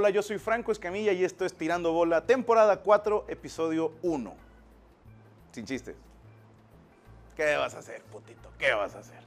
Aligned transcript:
Hola, 0.00 0.08
yo 0.08 0.22
soy 0.22 0.38
Franco 0.38 0.72
Escamilla 0.72 1.12
y 1.12 1.24
esto 1.24 1.44
es 1.44 1.52
Tirando 1.52 1.92
Bola, 1.92 2.24
temporada 2.24 2.80
4, 2.80 3.26
episodio 3.28 3.92
1. 4.00 4.34
Sin 5.52 5.66
chistes. 5.66 5.94
¿Qué 7.36 7.54
vas 7.56 7.74
a 7.74 7.80
hacer, 7.80 8.00
putito? 8.04 8.50
¿Qué 8.58 8.72
vas 8.72 8.94
a 8.94 9.00
hacer? 9.00 9.20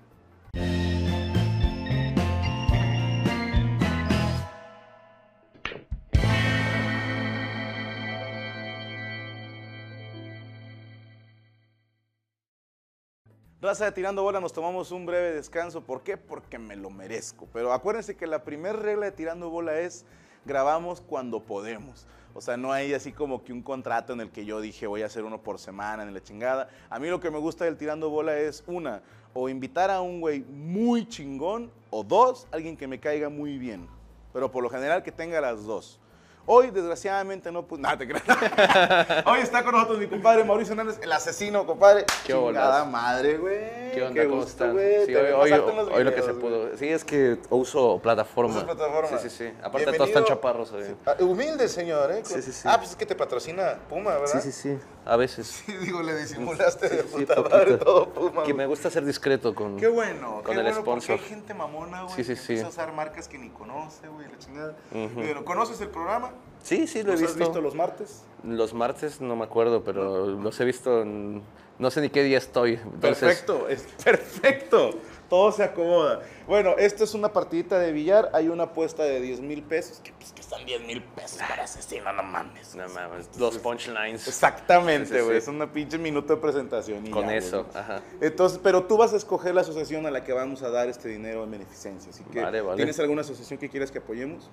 Raza 13.62 13.85
de 13.85 13.92
Tirando 13.92 14.24
Bola, 14.24 14.40
nos 14.42 14.53
tomamos 14.53 14.92
un 14.92 15.05
breve 15.05 15.33
descanso. 15.33 15.81
¿Por 15.81 16.02
qué? 16.02 16.17
Porque 16.17 16.58
me 16.58 16.76
lo 16.76 16.90
merezco. 16.90 17.48
Pero 17.53 17.71
acuérdense 17.73 18.17
que 18.17 18.26
la 18.26 18.44
primera 18.44 18.73
regla 18.73 19.05
de 19.05 19.12
Tirando 19.12 19.52
Bola 19.52 19.80
es 19.80 20.03
grabamos 20.45 21.02
cuando 21.02 21.39
podemos. 21.41 22.05
O 22.35 22.41
sea, 22.41 22.57
no 22.57 22.71
hay 22.71 22.93
así 22.93 23.11
como 23.11 23.43
que 23.43 23.53
un 23.53 23.61
contrato 23.61 24.13
en 24.13 24.21
el 24.21 24.31
que 24.31 24.43
yo 24.45 24.59
dije 24.59 24.88
voy 24.88 25.03
a 25.03 25.05
hacer 25.05 25.23
uno 25.23 25.41
por 25.41 25.59
semana 25.59 26.03
en 26.03 26.13
la 26.13 26.23
chingada. 26.23 26.67
A 26.89 26.99
mí 26.99 27.07
lo 27.07 27.20
que 27.20 27.29
me 27.29 27.38
gusta 27.38 27.65
del 27.65 27.77
Tirando 27.77 28.09
Bola 28.09 28.38
es 28.38 28.63
una, 28.65 29.03
o 29.34 29.49
invitar 29.49 29.91
a 29.91 30.01
un 30.01 30.20
güey 30.20 30.41
muy 30.41 31.07
chingón, 31.07 31.71
o 31.91 32.03
dos, 32.03 32.48
alguien 32.51 32.75
que 32.75 32.87
me 32.87 32.99
caiga 32.99 33.29
muy 33.29 33.57
bien. 33.57 33.87
Pero 34.34 34.51
por 34.51 34.63
lo 34.63 34.70
general 34.70 35.03
que 35.03 35.11
tenga 35.11 35.39
las 35.41 35.63
dos. 35.65 35.99
Hoy, 36.45 36.71
desgraciadamente, 36.71 37.52
no 37.53 37.63
pues 37.65 37.79
Nada, 37.83 37.97
te 37.97 38.05
creas. 38.07 38.23
Hoy 39.25 39.39
está 39.39 39.63
con 39.63 39.73
nosotros 39.73 39.97
mi 39.99 40.07
compadre 40.07 40.43
Mauricio 40.43 40.73
Hernández, 40.73 40.99
el 41.01 41.11
asesino, 41.11 41.65
compadre. 41.65 42.05
Qué 42.25 42.34
Chingada 42.34 42.84
madre, 42.84 43.38
güey. 43.38 43.91
¿Qué 43.93 44.03
onda? 44.03 44.23
¿Cómo 44.23 44.35
gusto, 44.38 44.49
están? 44.51 44.73
güey. 44.73 45.05
Sí, 45.05 45.15
hoy, 45.15 46.03
lo 46.03 46.13
que 46.13 46.21
se 46.21 46.31
güey. 46.34 46.39
pudo. 46.41 46.77
Sí, 46.77 46.89
es 46.89 47.05
que 47.05 47.37
uso 47.49 47.99
plataforma. 47.99 48.51
Usas 48.55 48.63
plataforma. 48.65 49.07
Sí, 49.20 49.29
sí, 49.29 49.29
sí. 49.29 49.53
Aparte 49.59 49.77
Bienvenido. 49.89 49.98
todos 49.98 50.09
están 50.09 50.25
chaparros. 50.25 50.70
Sí. 50.77 50.95
Ah, 51.05 51.15
humilde, 51.20 51.67
señor, 51.70 52.11
¿eh? 52.11 52.21
Sí, 52.25 52.41
sí, 52.41 52.51
sí. 52.51 52.67
Ah, 52.67 52.75
pues 52.77 52.89
es 52.89 52.95
que 52.98 53.05
te 53.05 53.15
patrocina 53.15 53.77
Puma, 53.87 54.12
¿verdad? 54.17 54.41
Sí, 54.41 54.51
sí, 54.51 54.51
sí. 54.51 54.79
A 55.05 55.15
veces. 55.15 55.48
Sí, 55.65 55.71
digo, 55.77 56.01
le 56.01 56.15
disimulaste 56.15 56.90
de 56.90 57.03
Sí, 57.03 57.07
puta 57.20 57.35
poquito. 57.35 57.49
madre 57.57 57.77
todo 57.77 58.09
Puma. 58.09 58.43
Que 58.43 58.53
me 58.53 58.65
gusta 58.65 58.90
ser 58.90 59.05
discreto 59.05 59.55
con. 59.55 59.77
Qué 59.77 59.87
bueno, 59.87 60.41
Con 60.43 60.43
qué 60.43 60.51
el 60.59 60.63
bueno 60.63 60.81
sponsor. 60.81 61.15
porque 61.18 61.23
hay 61.23 61.29
gente 61.40 61.53
mamona, 61.53 62.03
güey, 62.03 62.15
Sí, 62.15 62.23
sí, 62.25 62.35
sí. 62.35 62.59
a 62.59 62.68
usar 62.68 62.91
marcas 62.91 63.29
que 63.29 63.37
ni 63.37 63.49
conoce, 63.49 64.08
güey, 64.09 64.28
la 64.30 64.38
chingada. 64.40 64.75
Pero, 65.16 65.46
¿conoces 65.46 65.80
el 65.80 65.88
programa? 65.90 66.33
Sí, 66.64 66.88
sí, 66.88 67.03
lo 67.03 67.09
he 67.09 67.11
¿Los 67.14 67.22
has 67.23 67.28
visto. 67.36 67.39
visto 67.39 67.61
los 67.61 67.75
martes? 67.75 68.23
Los 68.44 68.73
martes 68.73 69.22
no 69.22 69.36
me 69.36 69.44
acuerdo, 69.44 69.83
pero 69.83 70.25
los 70.28 70.59
he 70.59 70.66
visto. 70.66 71.02
en- 71.02 71.44
No 71.80 71.89
sé 71.92 72.02
ni 72.02 72.09
qué 72.09 72.23
día 72.23 72.38
estoy. 72.38 72.73
Entonces, 72.75 73.17
Perfecto, 73.19 73.67
es 73.67 73.81
perfecto. 74.03 74.91
Todo 75.28 75.52
se 75.52 75.64
acomoda. 75.64 76.22
Bueno, 76.47 76.75
esto 76.78 77.03
es 77.03 77.16
una 77.16 77.34
partidita 77.34 77.80
de 77.80 77.91
billar. 77.91 78.30
Hay 78.34 78.47
una 78.47 78.64
apuesta 78.66 79.03
de 79.03 79.19
10 79.19 79.41
mil 79.41 79.64
pesos. 79.64 80.00
Que, 80.03 80.14
pues, 80.14 80.31
que 80.34 80.41
están 80.41 80.64
10 80.66 80.81
mil 80.86 81.02
pesos 81.02 81.39
para 81.39 81.64
asesino, 81.64 82.14
no 82.14 82.22
mames. 82.23 82.75
No 82.75 82.88
mames. 82.89 83.28
Los 83.39 83.58
punchlines. 83.58 84.28
Exactamente, 84.28 85.22
güey. 85.23 85.38
Es 85.38 85.47
una 85.47 85.72
pinche 85.73 85.97
minuto 85.97 86.36
de 86.36 86.41
presentación. 86.41 87.08
y 87.08 87.09
Con 87.09 87.25
ya, 87.25 87.36
eso, 87.36 87.66
ajá. 87.73 88.02
Entonces, 88.22 88.59
pero 88.61 88.84
tú 88.84 88.95
vas 88.95 89.11
a 89.14 89.17
escoger 89.17 89.56
la 89.56 89.61
asociación 89.61 90.06
a 90.06 90.11
la 90.11 90.23
que 90.23 90.31
vamos 90.31 90.61
a 90.61 90.69
dar 90.69 90.88
este 90.89 91.09
dinero 91.09 91.44
en 91.44 91.52
beneficencia. 91.52 92.11
Así 92.11 92.23
que, 92.25 92.39
Vale, 92.41 92.61
vale. 92.61 92.78
¿tienes 92.78 93.00
alguna 93.00 93.22
asociación 93.22 93.58
que 93.59 93.67
quieras 93.69 93.89
que 93.91 93.97
apoyemos? 93.97 94.52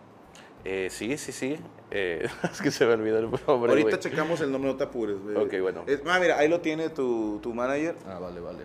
Eh, 0.65 0.89
sí, 0.91 1.17
sí, 1.17 1.33
sí. 1.33 1.59
Eh, 1.91 2.29
es 2.53 2.61
que 2.61 2.71
se 2.71 2.87
me 2.87 2.93
olvidó 2.95 3.19
el 3.19 3.31
nombre. 3.31 3.43
Ahorita 3.71 3.89
güey. 3.91 3.99
checamos 4.01 4.41
el 4.41 4.53
nombre, 4.53 4.71
no 4.71 4.77
te 4.77 4.85
apures. 4.85 5.17
Ok, 5.37 5.55
bueno. 5.61 5.85
Es- 5.87 6.03
ah, 6.07 6.19
mira, 6.21 6.39
ahí 6.39 6.49
lo 6.49 6.61
tiene 6.61 6.89
tu, 6.91 7.39
tu 7.43 7.53
manager. 7.55 7.97
Ah, 8.07 8.19
vale, 8.19 8.41
vale. 8.41 8.65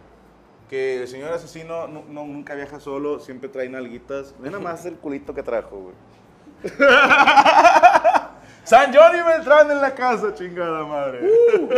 Que 0.69 1.01
el 1.01 1.07
señor 1.07 1.31
asesino 1.31 1.88
no, 1.88 2.03
no- 2.09 2.25
nunca 2.25 2.55
viaja 2.55 2.79
solo, 2.79 3.19
siempre 3.19 3.49
trae 3.49 3.69
nalguitas. 3.69 4.33
Ve 4.39 4.49
nada 4.49 4.63
más 4.63 4.85
el 4.85 4.95
culito 4.95 5.33
que 5.33 5.43
trajo, 5.43 5.77
güey. 5.77 5.95
San 8.63 8.91
Johnny 8.93 9.21
Beltrán 9.21 9.69
en 9.69 9.79
la 9.79 9.93
casa, 9.93 10.33
chingada 10.33 10.83
madre. 10.85 11.19
Uh. 11.23 11.69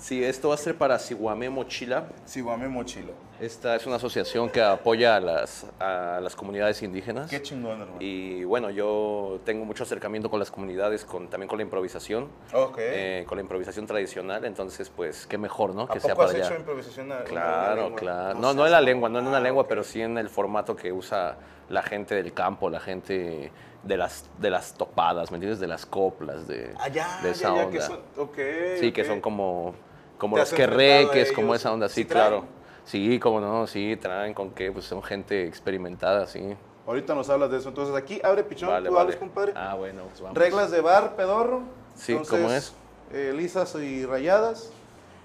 Sí, 0.00 0.24
esto 0.24 0.48
va 0.48 0.54
a 0.54 0.58
ser 0.58 0.76
para 0.78 0.98
Siguame 0.98 1.50
Mochila. 1.50 2.04
Siguame 2.24 2.68
Mochilo. 2.68 3.12
Esta 3.38 3.76
es 3.76 3.86
una 3.86 3.96
asociación 3.96 4.48
que 4.48 4.62
apoya 4.62 5.16
a 5.16 5.20
las, 5.20 5.66
a 5.78 6.20
las 6.22 6.34
comunidades 6.34 6.82
indígenas. 6.82 7.28
Qué 7.28 7.42
chingón, 7.42 7.72
hermano. 7.82 7.96
Y 8.00 8.42
bueno, 8.44 8.70
yo 8.70 9.40
tengo 9.44 9.66
mucho 9.66 9.82
acercamiento 9.82 10.30
con 10.30 10.38
las 10.38 10.50
comunidades, 10.50 11.04
con, 11.04 11.28
también 11.28 11.48
con 11.48 11.58
la 11.58 11.64
improvisación, 11.64 12.28
Ok. 12.54 12.76
eh, 12.80 13.24
con 13.28 13.36
la 13.36 13.42
improvisación 13.42 13.86
tradicional. 13.86 14.44
Entonces, 14.46 14.88
pues, 14.88 15.26
qué 15.26 15.36
mejor, 15.36 15.74
¿no? 15.74 15.82
¿A 15.82 15.88
Que 15.88 16.00
sea 16.00 16.14
para 16.14 16.30
has 16.30 16.34
allá. 16.34 16.46
hecho 16.46 16.54
improvisación? 16.56 17.12
en 17.12 17.24
Claro, 17.24 17.82
lengua? 17.82 17.98
claro. 17.98 18.38
No 18.38 18.54
No, 18.54 18.64
en 18.66 18.72
la 18.72 18.80
lengua, 18.80 19.08
no 19.10 19.18
en 19.18 19.24
una 19.24 19.32
mamón. 19.32 19.42
lengua, 19.44 19.62
Ah, 19.64 19.68
pero 19.68 19.84
sí 19.84 20.00
en 20.00 20.16
el 20.16 20.30
formato 20.30 20.74
que 20.76 20.92
usa 20.92 21.36
la 21.68 21.82
gente 21.82 22.14
del 22.14 22.32
campo, 22.32 22.68
la 22.70 22.80
gente 22.80 23.52
de 23.82 23.96
las, 23.96 24.28
de 24.38 24.50
las 24.50 24.74
topadas, 24.74 25.30
¿me 25.30 25.36
entiendes? 25.36 25.60
De 25.60 25.66
las 25.66 25.84
coplas, 25.86 26.46
de, 26.48 26.74
Ah, 26.78 26.88
ya, 26.88 27.20
de 27.22 27.30
esa 27.30 27.48
ya, 27.48 27.54
ya, 27.54 27.64
onda. 27.66 27.70
que 27.70 27.80
son, 27.80 28.00
Sí, 28.80 28.92
que 28.92 29.04
son 29.04 29.20
como, 29.22 29.74
como 30.20 30.36
¿Te 30.36 30.42
los 30.42 30.48
has 30.50 30.54
que 30.54 30.62
enfrentado 30.62 31.08
a 31.08 31.12
reques, 31.12 31.32
como 31.32 31.54
esa 31.54 31.72
onda, 31.72 31.88
¿Sí 31.88 32.04
claro. 32.04 32.44
Sí, 32.84 33.18
como 33.18 33.40
no, 33.40 33.66
sí, 33.66 33.96
traen 34.00 34.34
con 34.34 34.50
qué, 34.50 34.70
pues 34.70 34.84
son 34.84 35.02
gente 35.02 35.46
experimentada, 35.46 36.26
sí. 36.26 36.54
Ahorita 36.86 37.14
nos 37.14 37.28
hablas 37.30 37.50
de 37.50 37.58
eso. 37.58 37.68
Entonces, 37.68 37.94
aquí, 37.94 38.20
abre 38.22 38.42
pichón, 38.44 38.68
Vale, 38.68 38.88
tú 38.88 38.94
vale. 38.94 39.02
hablas, 39.04 39.16
compadre. 39.16 39.52
Ah, 39.56 39.74
bueno, 39.74 40.02
pues 40.08 40.20
vamos. 40.20 40.36
Reglas 40.36 40.70
de 40.70 40.80
bar, 40.80 41.16
pedorro. 41.16 41.62
Sí, 41.94 42.16
¿cómo 42.28 42.50
es? 42.50 42.72
eh, 43.12 43.32
lisas 43.36 43.74
y 43.76 44.04
rayadas. 44.06 44.70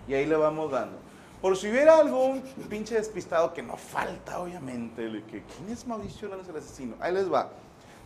Y 0.08 0.14
ahí 0.14 0.26
le 0.26 0.36
vamos 0.36 0.72
dando. 0.72 0.98
Por 1.42 1.58
si 1.58 1.70
hubiera 1.70 1.98
algún 1.98 2.42
pinche 2.70 2.96
despistado 2.96 3.54
que 3.54 3.62
no 3.64 3.78
falta, 3.78 4.40
obviamente, 4.40 5.04
que 5.30 5.44
¿quién 5.44 5.70
es 5.72 5.86
Mauricio 5.88 6.28
Hernández 6.28 6.50
el 6.50 6.58
asesino? 6.58 6.96
Ahí 7.00 7.14
les 7.14 7.32
va. 7.32 7.50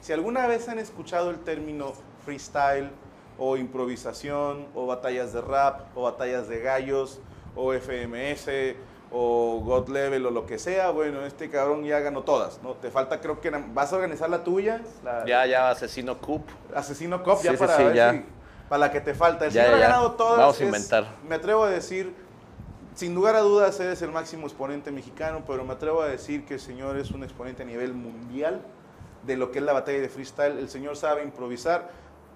Si 0.01 0.13
alguna 0.13 0.47
vez 0.47 0.67
han 0.69 0.79
escuchado 0.79 1.29
el 1.29 1.39
término 1.39 1.94
freestyle 2.25 2.89
o 3.39 3.57
improvisación 3.57 4.67
o 4.75 4.85
batallas 4.85 5.33
de 5.33 5.41
rap 5.41 5.81
o 5.95 6.03
batallas 6.03 6.47
de 6.47 6.59
gallos 6.59 7.19
o 7.55 7.73
FMS 7.73 8.75
o 9.11 9.61
God 9.66 9.89
Level 9.89 10.25
o 10.27 10.31
lo 10.31 10.45
que 10.45 10.59
sea, 10.59 10.91
bueno, 10.91 11.25
este 11.25 11.50
cabrón 11.50 11.83
ya 11.83 12.00
ganó 12.00 12.22
todas, 12.22 12.61
¿no? 12.61 12.73
Te 12.73 12.91
falta, 12.91 13.19
creo 13.19 13.41
que 13.41 13.50
vas 13.50 13.91
a 13.91 13.95
organizar 13.95 14.29
la 14.29 14.44
tuya, 14.44 14.81
la, 15.03 15.25
Ya, 15.25 15.45
ya, 15.47 15.69
Asesino 15.72 16.19
Coop. 16.19 16.44
Asesino 16.75 17.23
Cop, 17.23 17.41
ya 17.41 17.51
Sí, 17.51 17.57
sí, 17.57 17.63
para 17.63 17.77
sí, 17.77 17.83
ver 17.85 17.95
ya. 17.95 18.11
si- 18.11 18.25
para 18.69 18.79
la 18.81 18.91
que 18.91 19.01
te 19.01 19.16
falta. 19.16 19.45
El 19.45 19.51
Ya, 19.51 19.63
señor 19.63 19.77
ha 19.77 19.81
ganado 19.81 20.11
todas. 20.11 20.38
Vamos 20.38 20.59
a 20.59 20.63
es- 20.63 20.66
inventar. 20.67 21.07
me 21.27 21.33
atrevo 21.35 21.63
a 21.63 21.69
decir, 21.71 22.13
sin 22.94 23.16
lugar 23.16 23.35
a 23.35 23.39
dudas, 23.39 23.79
eres 23.79 24.00
el 24.03 24.11
máximo 24.11 24.45
exponente 24.45 24.91
mexicano, 24.91 25.41
pero 25.47 25.63
me 25.63 25.73
atrevo 25.73 26.01
a 26.03 26.07
decir 26.07 26.45
que 26.45 26.56
el 26.56 26.59
señor 26.59 26.95
es 26.97 27.09
un 27.09 27.23
exponente 27.23 27.63
a 27.63 27.66
nivel 27.66 27.94
mundial 27.95 28.61
de 29.25 29.38
lo 29.38 29.51
que 29.51 29.57
es 29.57 29.66
la 29.66 29.73
batalla 29.73 30.00
de 30.00 30.09
freestyle. 30.09 30.59
El 30.59 30.69
señor 30.69 30.97
sabe 30.97 31.23
improvisar. 31.23 31.89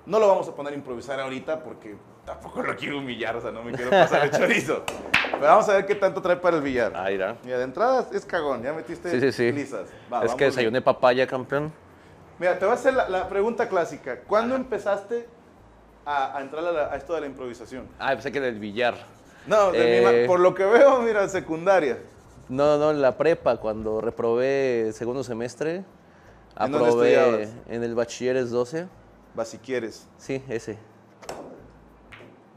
No 0.05 0.19
lo 0.19 0.27
vamos 0.27 0.47
a 0.49 0.55
poner 0.55 0.73
a 0.73 0.75
improvisar 0.75 1.19
ahorita 1.19 1.63
porque 1.63 1.95
tampoco 2.25 2.61
lo 2.61 2.75
quiero 2.75 2.97
humillar, 2.97 3.35
o 3.37 3.41
sea, 3.41 3.51
no 3.51 3.63
me 3.63 3.71
quiero 3.71 3.89
pasar 3.89 4.25
el 4.25 4.31
chorizo. 4.37 4.83
Pero 5.31 5.41
vamos 5.41 5.67
a 5.69 5.75
ver 5.75 5.85
qué 5.85 5.95
tanto 5.95 6.21
trae 6.21 6.35
para 6.37 6.57
el 6.57 6.61
billar. 6.63 6.91
Ah, 6.95 7.09
irá. 7.11 7.37
Mira, 7.43 7.57
de 7.57 7.63
entrada 7.63 8.07
es 8.11 8.25
cagón, 8.25 8.61
ya 8.63 8.73
metiste 8.73 9.09
Sí, 9.11 9.19
sí, 9.19 9.31
sí. 9.31 9.51
lisas. 9.51 9.87
Va, 10.11 10.23
es 10.25 10.31
que 10.31 10.37
bien. 10.37 10.49
desayuné 10.49 10.81
papaya, 10.81 11.25
campeón. 11.25 11.71
Mira, 12.39 12.59
te 12.59 12.65
voy 12.65 12.73
a 12.73 12.75
hacer 12.75 12.93
la, 12.93 13.07
la 13.07 13.29
pregunta 13.29 13.69
clásica. 13.69 14.19
¿Cuándo 14.27 14.55
empezaste 14.55 15.27
a, 16.05 16.37
a 16.37 16.41
entrar 16.41 16.65
a, 16.65 16.71
la- 16.71 16.85
a 16.91 16.95
esto 16.97 17.13
de 17.13 17.21
la 17.21 17.27
improvisación? 17.27 17.87
Ah, 17.99 18.09
pensé 18.11 18.31
que 18.31 18.41
del 18.41 18.59
billar. 18.59 18.95
No, 19.47 19.71
de 19.71 19.79
mi 19.79 19.85
Eh. 20.07 20.21
ma- 20.23 20.27
por 20.27 20.39
lo 20.41 20.53
que 20.53 20.65
veo, 20.65 21.01
mira, 21.01 21.27
secundaria. 21.29 21.97
No, 22.49 22.77
no, 22.77 22.91
en 22.91 23.01
la 23.01 23.17
prepa, 23.17 23.55
cuando 23.57 24.01
reprobé 24.01 24.91
segundo 24.93 25.23
semestre, 25.23 25.75
¿En 25.75 26.75
aprobé 26.75 27.47
en 27.69 27.83
el 27.83 27.95
bachilleres 27.95 28.49
12. 28.51 28.87
Va, 29.37 29.45
si 29.45 29.57
quieres. 29.57 30.07
Sí, 30.17 30.43
ese. 30.47 30.77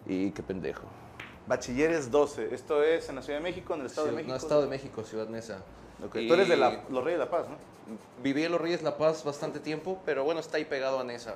Y 0.06 0.30
qué 0.32 0.42
pendejo. 0.42 0.84
Bachilleres 1.46 2.10
12. 2.10 2.54
Esto 2.54 2.82
es 2.82 3.08
en 3.08 3.16
la 3.16 3.22
Ciudad 3.22 3.38
de 3.38 3.42
México, 3.42 3.74
en 3.74 3.80
el 3.80 3.86
Estado 3.86 4.08
de 4.08 4.12
México. 4.12 4.30
No, 4.32 4.36
Estado 4.36 4.62
de 4.62 4.68
México, 4.68 5.04
Ciudad 5.04 5.28
Y 6.14 6.28
Tú 6.28 6.34
eres 6.34 6.48
de 6.48 6.56
la- 6.56 6.82
los 6.90 7.02
Reyes 7.04 7.18
de 7.18 7.24
la 7.24 7.30
Paz, 7.30 7.48
¿no? 7.48 7.56
Viví 8.22 8.44
en 8.44 8.52
Los 8.52 8.60
Reyes 8.60 8.82
La 8.82 8.98
Paz 8.98 9.22
bastante 9.24 9.60
tiempo, 9.60 10.00
pero 10.04 10.24
bueno, 10.24 10.40
está 10.40 10.56
ahí 10.56 10.64
pegado 10.64 10.98
a 10.98 11.04
Nesa. 11.04 11.34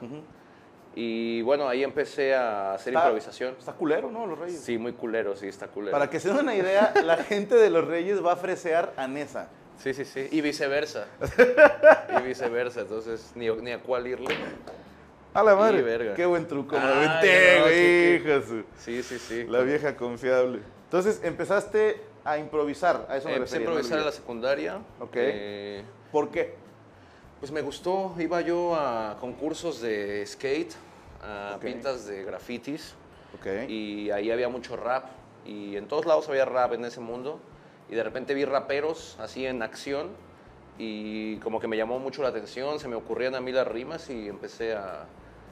Y 0.97 1.41
bueno, 1.43 1.69
ahí 1.69 1.85
empecé 1.85 2.35
a 2.35 2.75
hacer 2.75 2.93
Está- 2.93 3.05
improvisación. 3.07 3.55
Está 3.57 3.73
culero, 3.75 4.11
¿no? 4.11 4.27
Los 4.27 4.37
Reyes. 4.39 4.61
Sí, 4.61 4.77
muy 4.77 4.93
culero, 4.93 5.37
sí, 5.37 5.47
está 5.47 5.69
culero. 5.69 5.93
Para 5.93 6.11
que 6.11 6.19
se 6.19 6.29
den 6.29 6.39
una 6.39 6.57
idea, 6.57 6.93
la 7.05 7.17
gente 7.19 7.55
de 7.55 7.71
los 7.71 7.87
Reyes 7.87 8.25
va 8.25 8.33
a 8.33 8.37
fresear 8.37 8.93
a 8.97 9.07
Nesa. 9.07 9.49
Sí, 9.79 9.95
sí, 9.95 10.05
sí. 10.05 10.29
Y 10.33 10.41
viceversa. 10.41 11.07
y 12.19 12.23
viceversa, 12.23 12.81
entonces 12.81 13.31
ni, 13.37 13.49
ni 13.49 13.71
a 13.71 13.81
cuál 13.81 14.09
irle. 14.09 14.35
A 15.33 15.43
la 15.43 15.55
madre. 15.55 15.79
Sí, 15.79 15.85
verga. 15.85 16.15
Qué 16.15 16.27
buen 16.27 16.47
truco, 16.49 16.77
me 16.77 16.83
Ay, 16.83 17.07
aventé, 17.07 17.59
no, 17.59 17.65
güey, 17.65 18.65
Sí, 18.79 19.03
sí, 19.03 19.19
sí. 19.19 19.45
La 19.47 19.61
vieja 19.61 19.97
confiable. 19.97 20.61
Entonces, 20.85 21.21
empezaste 21.23 22.03
a 22.25 22.39
improvisar, 22.39 23.07
a 23.09 23.17
eso 23.17 23.29
me 23.29 23.37
Empecé 23.37 23.57
a 23.57 23.61
improvisar 23.61 23.99
en 23.99 24.05
la 24.07 24.13
secundaria. 24.13 24.79
Ok. 24.99 25.13
Eh, 25.15 25.85
¿Por 26.11 26.31
qué? 26.31 26.61
pues 27.41 27.51
me 27.53 27.63
gustó, 27.63 28.15
iba 28.19 28.43
yo 28.43 28.75
a 28.77 29.17
concursos 29.19 29.81
de 29.81 30.25
skate, 30.27 30.75
a 31.23 31.59
pintas 31.59 32.07
de 32.07 32.23
grafitis, 32.23 32.95
Ok. 33.35 33.67
y 33.67 34.11
ahí 34.11 34.31
había 34.31 34.51
mucho 34.51 34.77
rap, 34.77 35.07
y 35.47 35.75
en 35.77 35.89
todos 35.89 36.05
lados 36.05 36.29
había 36.29 36.45
rap 36.45 36.75
en 36.75 36.85
ese 36.85 37.01
mundo, 37.01 37.41
y 37.89 37.95
de 37.95 38.03
repente 38.03 38.35
vi 38.35 38.45
raperos 38.45 39.17
así 39.19 39.47
en 39.47 39.63
acción, 39.63 40.11
y 40.79 41.37
como 41.39 41.61
que 41.61 41.67
me 41.67 41.79
llamó 41.79 41.99
mucho 41.99 42.23
la 42.23 42.29
atención, 42.29 42.79
se 42.79 42.89
me 42.89 42.95
ocurrían 42.95 43.35
a 43.35 43.41
mí 43.41 43.53
las 43.53 43.67
rimas 43.67 44.11
y 44.11 44.29
empecé 44.29 44.75
a, 44.75 45.07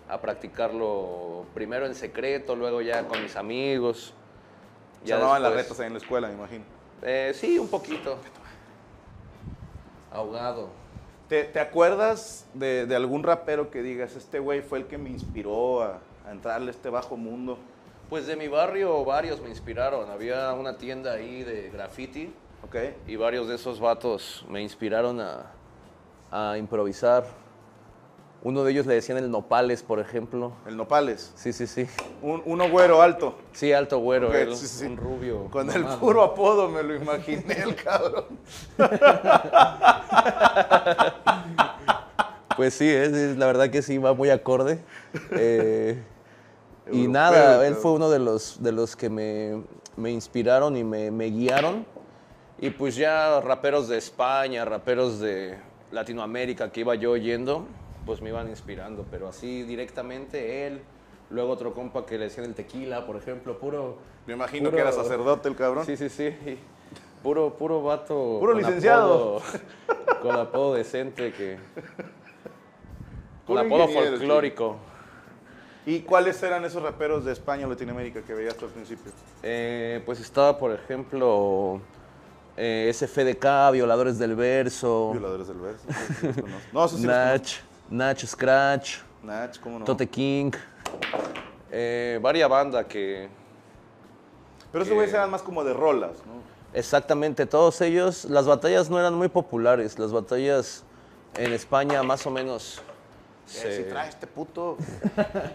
a 0.08 0.20
practicarlo 0.20 1.44
primero 1.54 1.86
en 1.86 1.94
secreto, 1.94 2.56
luego 2.56 2.80
ya 2.80 3.06
con 3.06 3.22
mis 3.22 3.36
amigos. 3.36 4.14
Se 5.04 5.16
las 5.16 5.52
retas 5.52 5.78
ahí 5.80 5.86
en 5.86 5.92
la 5.92 5.98
escuela, 5.98 6.28
me 6.28 6.34
imagino. 6.34 6.64
Eh, 7.02 7.32
sí, 7.34 7.58
un 7.58 7.68
poquito. 7.68 8.18
Ahogado. 10.12 10.70
¿Te, 11.28 11.44
te 11.44 11.60
acuerdas 11.60 12.46
de, 12.54 12.86
de 12.86 12.96
algún 12.96 13.22
rapero 13.22 13.70
que 13.70 13.82
digas, 13.82 14.16
este 14.16 14.38
güey 14.38 14.62
fue 14.62 14.78
el 14.78 14.86
que 14.86 14.96
me 14.96 15.10
inspiró 15.10 15.82
a, 15.82 16.00
a 16.26 16.32
entrarle 16.32 16.68
a 16.68 16.70
este 16.70 16.88
bajo 16.88 17.16
mundo? 17.16 17.58
Pues 18.08 18.26
de 18.26 18.36
mi 18.36 18.48
barrio 18.48 19.04
varios 19.04 19.40
me 19.40 19.50
inspiraron. 19.50 20.10
Había 20.10 20.52
una 20.54 20.78
tienda 20.78 21.12
ahí 21.12 21.44
de 21.44 21.68
graffiti 21.68 22.32
¿Ok? 22.64 22.76
y 23.06 23.16
varios 23.16 23.46
de 23.48 23.56
esos 23.56 23.78
vatos 23.78 24.44
me 24.48 24.62
inspiraron 24.62 25.20
a, 25.20 25.52
a 26.30 26.56
improvisar. 26.56 27.26
Uno 28.44 28.62
de 28.62 28.70
ellos 28.70 28.86
le 28.86 28.94
decían 28.94 29.18
el 29.18 29.30
Nopales, 29.32 29.82
por 29.82 29.98
ejemplo. 29.98 30.52
El 30.66 30.76
Nopales. 30.76 31.32
Sí, 31.34 31.52
sí, 31.52 31.66
sí. 31.66 31.86
Un, 32.22 32.40
uno 32.46 32.70
güero 32.70 33.02
alto. 33.02 33.34
Sí, 33.52 33.72
alto 33.72 33.98
güero, 33.98 34.30
sí, 34.54 34.68
sí. 34.68 34.84
un 34.86 34.96
rubio. 34.96 35.46
Con 35.50 35.68
el 35.70 35.84
puro 35.84 36.22
apodo 36.22 36.68
me 36.68 36.82
lo 36.84 36.94
imaginé, 36.94 37.54
el 37.62 37.74
cabrón. 37.74 38.24
Pues 42.56 42.74
sí, 42.74 42.88
es, 42.88 43.12
es- 43.12 43.36
la 43.36 43.46
verdad 43.46 43.70
que 43.70 43.82
sí, 43.82 43.98
va 43.98 44.14
muy 44.14 44.30
acorde. 44.30 44.80
Eh, 45.30 46.02
y 46.90 47.04
Europeo, 47.04 47.10
nada, 47.12 47.66
él 47.66 47.74
fue 47.76 47.92
uno 47.92 48.10
de 48.10 48.18
los, 48.18 48.60
de 48.62 48.72
los 48.72 48.96
que 48.96 49.08
me, 49.08 49.62
me 49.96 50.10
inspiraron 50.10 50.76
y 50.76 50.82
me, 50.82 51.10
me 51.12 51.26
guiaron. 51.26 51.86
Y 52.60 52.70
pues 52.70 52.96
ya 52.96 53.40
raperos 53.40 53.86
de 53.88 53.98
España, 53.98 54.64
raperos 54.64 55.20
de 55.20 55.56
Latinoamérica 55.92 56.72
que 56.72 56.80
iba 56.80 56.96
yo 56.96 57.12
oyendo, 57.12 57.64
pues 58.08 58.22
me 58.22 58.30
iban 58.30 58.48
inspirando. 58.48 59.04
Pero 59.10 59.28
así 59.28 59.62
directamente 59.64 60.66
él, 60.66 60.80
luego 61.28 61.52
otro 61.52 61.74
compa 61.74 62.06
que 62.06 62.16
le 62.16 62.24
decían 62.24 62.46
el 62.46 62.54
tequila, 62.54 63.06
por 63.06 63.16
ejemplo, 63.16 63.58
puro... 63.58 63.98
Me 64.26 64.32
imagino 64.32 64.70
puro- 64.70 64.76
que 64.76 64.80
era 64.80 64.92
sacerdote 64.92 65.48
el 65.50 65.54
cabrón. 65.56 65.84
Sí, 65.84 65.96
sí, 65.98 66.08
sí. 66.08 66.34
Puro, 67.22 67.54
puro 67.54 67.82
vato. 67.82 68.38
Puro 68.40 68.52
con 68.54 68.62
licenciado. 68.62 69.40
apodo- 69.40 70.20
con 70.22 70.36
apodo 70.36 70.74
decente 70.74 71.32
que. 71.34 71.58
Con 73.46 73.58
apodo 73.58 73.88
folclórico. 73.88 74.76
¿Y 75.86 76.00
cuáles 76.00 76.42
eran 76.42 76.64
esos 76.64 76.82
raperos 76.82 77.24
de 77.24 77.32
España 77.32 77.66
o 77.66 77.70
Latinoamérica 77.70 78.20
que 78.22 78.34
veías 78.34 78.56
al 78.62 78.68
principio? 78.68 79.10
Eh, 79.42 80.02
pues 80.06 80.20
estaba, 80.20 80.58
por 80.58 80.70
ejemplo, 80.72 81.80
eh, 82.56 82.90
SFDK, 82.92 83.72
Violadores 83.72 84.18
del 84.18 84.34
Verso, 84.36 85.10
Violadores 85.12 85.48
del 85.48 85.56
verso. 85.58 85.82
No, 86.72 86.84
eso 86.84 86.96
sí 86.98 87.06
los 87.06 87.16
conozco. 87.16 87.32
Nach, 87.32 87.48
Nach 87.90 88.18
Scratch, 88.18 88.98
Nach, 89.22 89.50
¿cómo 89.60 89.78
no? 89.78 89.84
Tote 89.84 90.06
King. 90.06 90.52
Eh, 91.70 92.18
varia 92.22 92.46
banda 92.48 92.84
que. 92.86 93.28
Pero 94.70 94.84
esos 94.84 94.94
güeyes 94.94 95.14
eran 95.14 95.30
más 95.30 95.42
como 95.42 95.64
de 95.64 95.72
rolas, 95.72 96.18
¿no? 96.26 96.42
Exactamente, 96.74 97.46
todos 97.46 97.80
ellos, 97.80 98.26
las 98.26 98.46
batallas 98.46 98.90
no 98.90 98.98
eran 98.98 99.14
muy 99.14 99.28
populares. 99.28 99.98
Las 99.98 100.12
batallas 100.12 100.84
en 101.36 101.52
España 101.54 102.02
más 102.02 102.26
o 102.26 102.30
menos. 102.30 102.78
Eh, 102.78 103.50
se- 103.50 103.76
Si 103.76 103.82
trae 103.88 104.08
este 104.10 104.26
puto. 104.26 104.76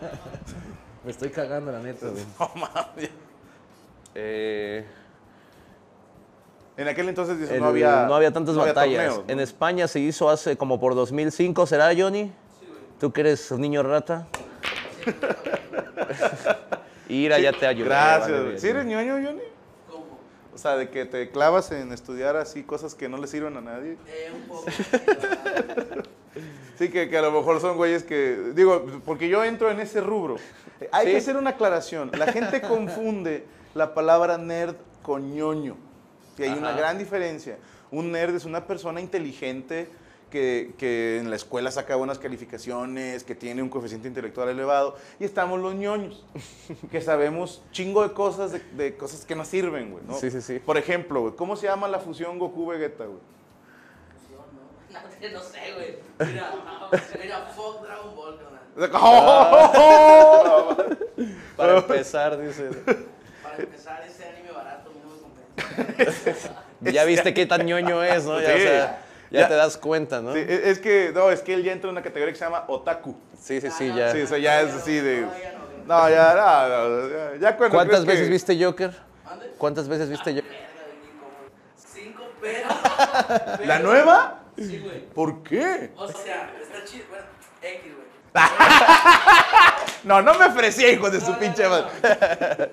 Me 1.03 1.11
estoy 1.11 1.29
cagando, 1.29 1.71
la 1.71 1.79
neta, 1.79 2.07
güey. 2.09 2.23
No 2.39 2.51
mames. 2.55 3.09
Eh, 4.15 4.85
En 6.77 6.87
aquel 6.87 7.09
entonces 7.09 7.49
el- 7.51 7.59
no 7.59 7.67
había. 7.67 8.05
no 8.07 8.15
había 8.15 8.31
tantas 8.31 8.55
no 8.55 8.61
había 8.61 8.73
batallas. 8.73 9.05
torneos, 9.05 9.27
¿no? 9.27 9.33
En 9.33 9.39
España 9.39 9.87
se 9.87 9.99
hizo 9.99 10.29
hace 10.29 10.57
como 10.57 10.79
por 10.79 10.95
2005, 10.95 11.67
¿será, 11.67 11.91
Johnny? 11.95 12.31
¿Tú 12.99 13.11
que 13.11 13.21
eres 13.21 13.51
un 13.51 13.61
niño 13.61 13.83
rata? 13.83 14.27
Ira, 17.09 17.39
ya 17.39 17.51
te 17.53 17.67
ayudé. 17.67 17.89
Gracias. 17.89 18.31
vale. 18.43 18.59
¿Sí 18.59 18.67
eres 18.67 18.85
ñoño, 18.85 19.13
Johnny? 19.13 19.41
¿Cómo? 19.89 20.05
O 20.53 20.57
sea, 20.57 20.75
de 20.77 20.89
que 20.89 21.05
te 21.05 21.29
clavas 21.29 21.71
en 21.71 21.91
estudiar 21.91 22.35
así 22.37 22.63
cosas 22.63 22.95
que 22.95 23.09
no 23.09 23.17
le 23.17 23.27
sirven 23.27 23.55
a 23.57 23.61
nadie. 23.61 23.97
Eh, 24.07 24.31
un 24.33 24.41
poco. 24.47 24.65
Sí, 26.79 26.89
que, 26.89 27.09
que 27.09 27.17
a 27.17 27.21
lo 27.21 27.31
mejor 27.31 27.61
son 27.61 27.77
güeyes 27.77 28.03
que. 28.03 28.51
Digo, 28.55 28.85
porque 29.05 29.29
yo 29.29 29.43
entro 29.43 29.69
en 29.69 29.79
ese 29.79 30.01
rubro. 30.01 30.37
Hay 30.91 31.05
Sí. 31.05 31.11
que 31.11 31.17
hacer 31.17 31.37
una 31.37 31.51
aclaración. 31.51 32.09
La 32.17 32.31
gente 32.31 32.61
confunde 32.61 33.45
la 33.75 33.93
palabra 33.93 34.37
nerd 34.37 34.75
con 35.03 35.35
ñoño. 35.35 35.75
Y 36.37 36.43
hay 36.43 36.51
una 36.51 36.69
Ajá. 36.69 36.77
gran 36.77 36.97
diferencia. 36.97 37.57
Un 37.91 38.11
nerd 38.11 38.35
es 38.35 38.45
una 38.45 38.65
persona 38.65 38.99
inteligente 39.01 39.87
que, 40.31 40.73
que 40.79 41.19
en 41.19 41.29
la 41.29 41.35
escuela 41.35 41.69
saca 41.69 41.95
buenas 41.95 42.17
calificaciones, 42.17 43.23
que 43.23 43.35
tiene 43.35 43.61
un 43.61 43.69
coeficiente 43.69 44.07
intelectual 44.07 44.49
elevado. 44.49 44.95
Y 45.19 45.25
estamos 45.25 45.59
los 45.59 45.75
ñoños, 45.75 46.25
que 46.89 47.01
sabemos 47.01 47.61
chingo 47.71 48.01
de 48.01 48.13
cosas, 48.13 48.51
de, 48.51 48.59
de 48.59 48.97
cosas 48.97 49.25
que 49.25 49.35
no 49.35 49.45
sirven, 49.45 49.91
güey. 49.91 50.03
¿no? 50.05 50.15
Sí, 50.15 50.31
sí, 50.31 50.41
sí. 50.41 50.59
Por 50.59 50.77
ejemplo, 50.77 51.21
güey, 51.21 51.35
¿cómo 51.35 51.55
se 51.55 51.67
llama 51.67 51.87
la 51.87 51.99
fusión 51.99 52.39
Goku-Vegeta, 52.39 53.05
güey? 53.05 53.19
No, 54.91 54.99
no 55.31 55.41
sé, 55.41 55.59
güey. 55.75 55.97
Mira, 56.31 56.51
mira, 57.21 57.45
fuck 57.55 57.83
Dragon 57.83 58.15
Ball. 58.15 58.39
¡Oh! 58.93 60.75
Para 61.55 61.77
empezar, 61.77 62.39
dice. 62.41 62.69
Para 63.43 63.57
empezar, 63.57 64.03
ese 64.07 64.25
anime 64.27 64.51
barato 64.51 64.89
a 64.89 64.93
mí 64.93 64.99
no 65.03 65.13
me 65.15 65.21
compensa. 65.21 65.42
Ya 66.81 67.05
viste 67.05 67.33
qué 67.33 67.45
tan 67.45 67.65
ñoño 67.65 68.03
es, 68.03 68.25
¿no? 68.25 68.41
Ya, 68.41 68.49
o 68.49 68.57
Sí. 68.57 68.61
sea, 68.63 68.99
ya, 69.31 69.39
Ya. 69.41 69.47
te 69.47 69.53
das 69.55 69.77
cuenta, 69.77 70.21
¿no? 70.21 70.33
Sí, 70.33 70.39
e, 70.39 70.69
es 70.69 70.79
que, 70.79 71.11
no, 71.13 71.31
es 71.31 71.41
que 71.41 71.53
él 71.53 71.63
ya 71.63 71.71
entra 71.71 71.89
en 71.89 71.93
una 71.95 72.03
categoría 72.03 72.33
que 72.33 72.37
se 72.39 72.43
llama 72.45 72.65
otaku. 72.67 73.15
Sí, 73.41 73.61
sí, 73.61 73.69
sí, 73.71 73.85
Ah, 73.89 73.93
no, 73.93 73.97
ya. 73.97 74.11
Sí, 74.11 74.21
o 74.21 74.27
sea, 74.27 74.37
ya 74.37 74.61
es 74.61 74.73
así 74.73 74.95
de... 74.99 75.21
No, 75.21 75.29
ya 75.39 75.53
no. 75.53 75.63
No, 75.85 76.09
ya, 76.09 76.33
no, 76.35 76.89
no, 76.89 77.35
ya, 77.35 77.57
cuando 77.57 77.75
¿Cuántas 77.75 78.01
crees 78.01 78.05
que- 78.05 78.11
veces 78.11 78.29
viste 78.29 78.63
Joker? 78.63 78.91
¿Cuántas 79.57 79.87
veces 79.87 80.09
viste 80.09 80.31
Joker? 80.33 80.43
Güey, 80.51 80.63
como 81.19 81.31
Cinco 81.75 82.23
pedos. 82.41 83.65
¿La 83.67 83.79
nueva? 83.79 84.39
Sí, 84.57 84.79
güey. 84.79 85.05
¿Por 85.07 85.41
qué? 85.43 85.91
O 85.95 86.07
sea, 86.09 86.51
está 86.61 86.83
chido. 86.85 87.05
Bueno, 87.09 87.25
X, 87.61 87.81
güey. 87.95 88.07
No, 90.03 90.21
no 90.21 90.33
me 90.37 90.45
ofrecía, 90.47 90.89
hijo 90.91 91.09
de 91.09 91.19
su 91.21 91.27
No, 91.27 91.31
no, 91.33 91.39
pinche 91.39 91.63
no, 91.63 91.69
madre. 91.69 92.71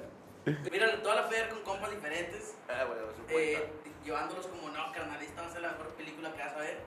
Mira, 0.72 1.00
toda 1.00 1.14
la 1.14 1.22
fe 1.24 1.36
con 1.48 1.60
compas 1.62 1.90
diferentes. 1.92 2.49
Ah, 2.72 2.84
bueno, 2.86 3.02
eh, 3.28 3.68
llevándolos 4.04 4.46
como, 4.46 4.68
no, 4.70 4.92
carnal, 4.92 5.20
esta 5.22 5.42
va 5.42 5.48
a 5.48 5.50
ser 5.52 5.62
la 5.62 5.68
mejor 5.72 5.88
película 5.94 6.32
que 6.32 6.38
vas 6.42 6.52
a 6.54 6.58
ver. 6.58 6.78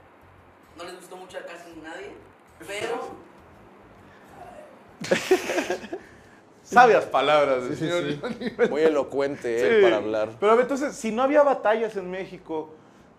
No 0.77 0.83
les 0.85 0.95
gustó 0.95 1.17
mucho 1.17 1.37
a 1.37 1.41
casi 1.41 1.71
nadie, 1.83 2.11
pero 2.65 3.11
Sabias 6.63 7.05
palabras, 7.05 7.63
Sí, 7.67 7.75
sí, 7.75 7.89
señor 7.89 8.03
sí. 8.39 8.69
Muy 8.69 8.81
elocuente 8.81 9.59
Sí. 9.59 9.65
él 9.65 9.81
para 9.83 9.97
hablar. 9.97 10.29
Pero 10.39 10.51
a 10.53 10.55
ver, 10.55 10.63
entonces, 10.63 10.95
si 10.95 11.11
no 11.11 11.21
había 11.21 11.43
batallas 11.43 11.95
en 11.97 12.09
México, 12.09 12.73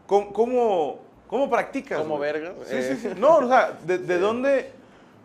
¿cómo, 0.07 0.33
cómo, 0.33 1.01
cómo 1.29 1.51
practicas? 1.51 1.99
¿Cómo 2.01 2.17
güey? 2.17 2.33
verga? 2.33 2.55
Sí, 2.65 2.75
Eh. 2.77 2.97
sí, 2.97 3.09
sí. 3.09 3.15
No, 3.21 3.37
o 3.39 3.49
sea, 3.49 3.79
¿de, 3.85 3.99
de 3.99 4.19
dónde? 4.19 4.73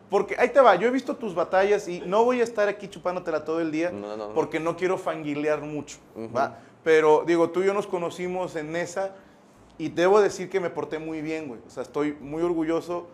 Porque 0.09 0.35
ahí 0.37 0.49
te 0.49 0.59
va, 0.59 0.75
yo 0.75 0.87
he 0.87 0.91
visto 0.91 1.15
tus 1.15 1.33
batallas 1.33 1.87
y 1.87 2.01
no 2.01 2.25
voy 2.25 2.41
a 2.41 2.43
estar 2.43 2.67
aquí 2.67 2.87
chupándotela 2.89 3.45
todo 3.45 3.61
el 3.61 3.71
día 3.71 3.91
No, 3.91 4.17
no, 4.17 4.27
no. 4.27 4.33
porque 4.33 4.59
no 4.59 4.75
quiero 4.75 4.97
fanguilear 4.97 5.61
mucho. 5.61 5.97
¿va? 6.35 6.57
Pero 6.89 7.23
digo, 7.23 7.51
tú 7.51 7.61
y 7.61 7.67
yo 7.67 7.75
nos 7.75 7.85
conocimos 7.85 8.55
en 8.55 8.75
esa 8.75 9.15
y 9.77 9.89
debo 9.89 10.21
decir 10.21 10.49
que 10.49 10.59
me 10.59 10.71
porté 10.71 10.97
muy 10.97 11.21
bien, 11.21 11.47
güey. 11.47 11.61
O 11.67 11.69
sea, 11.69 11.83
estoy 11.83 12.13
muy 12.19 12.41
orgulloso 12.41 13.05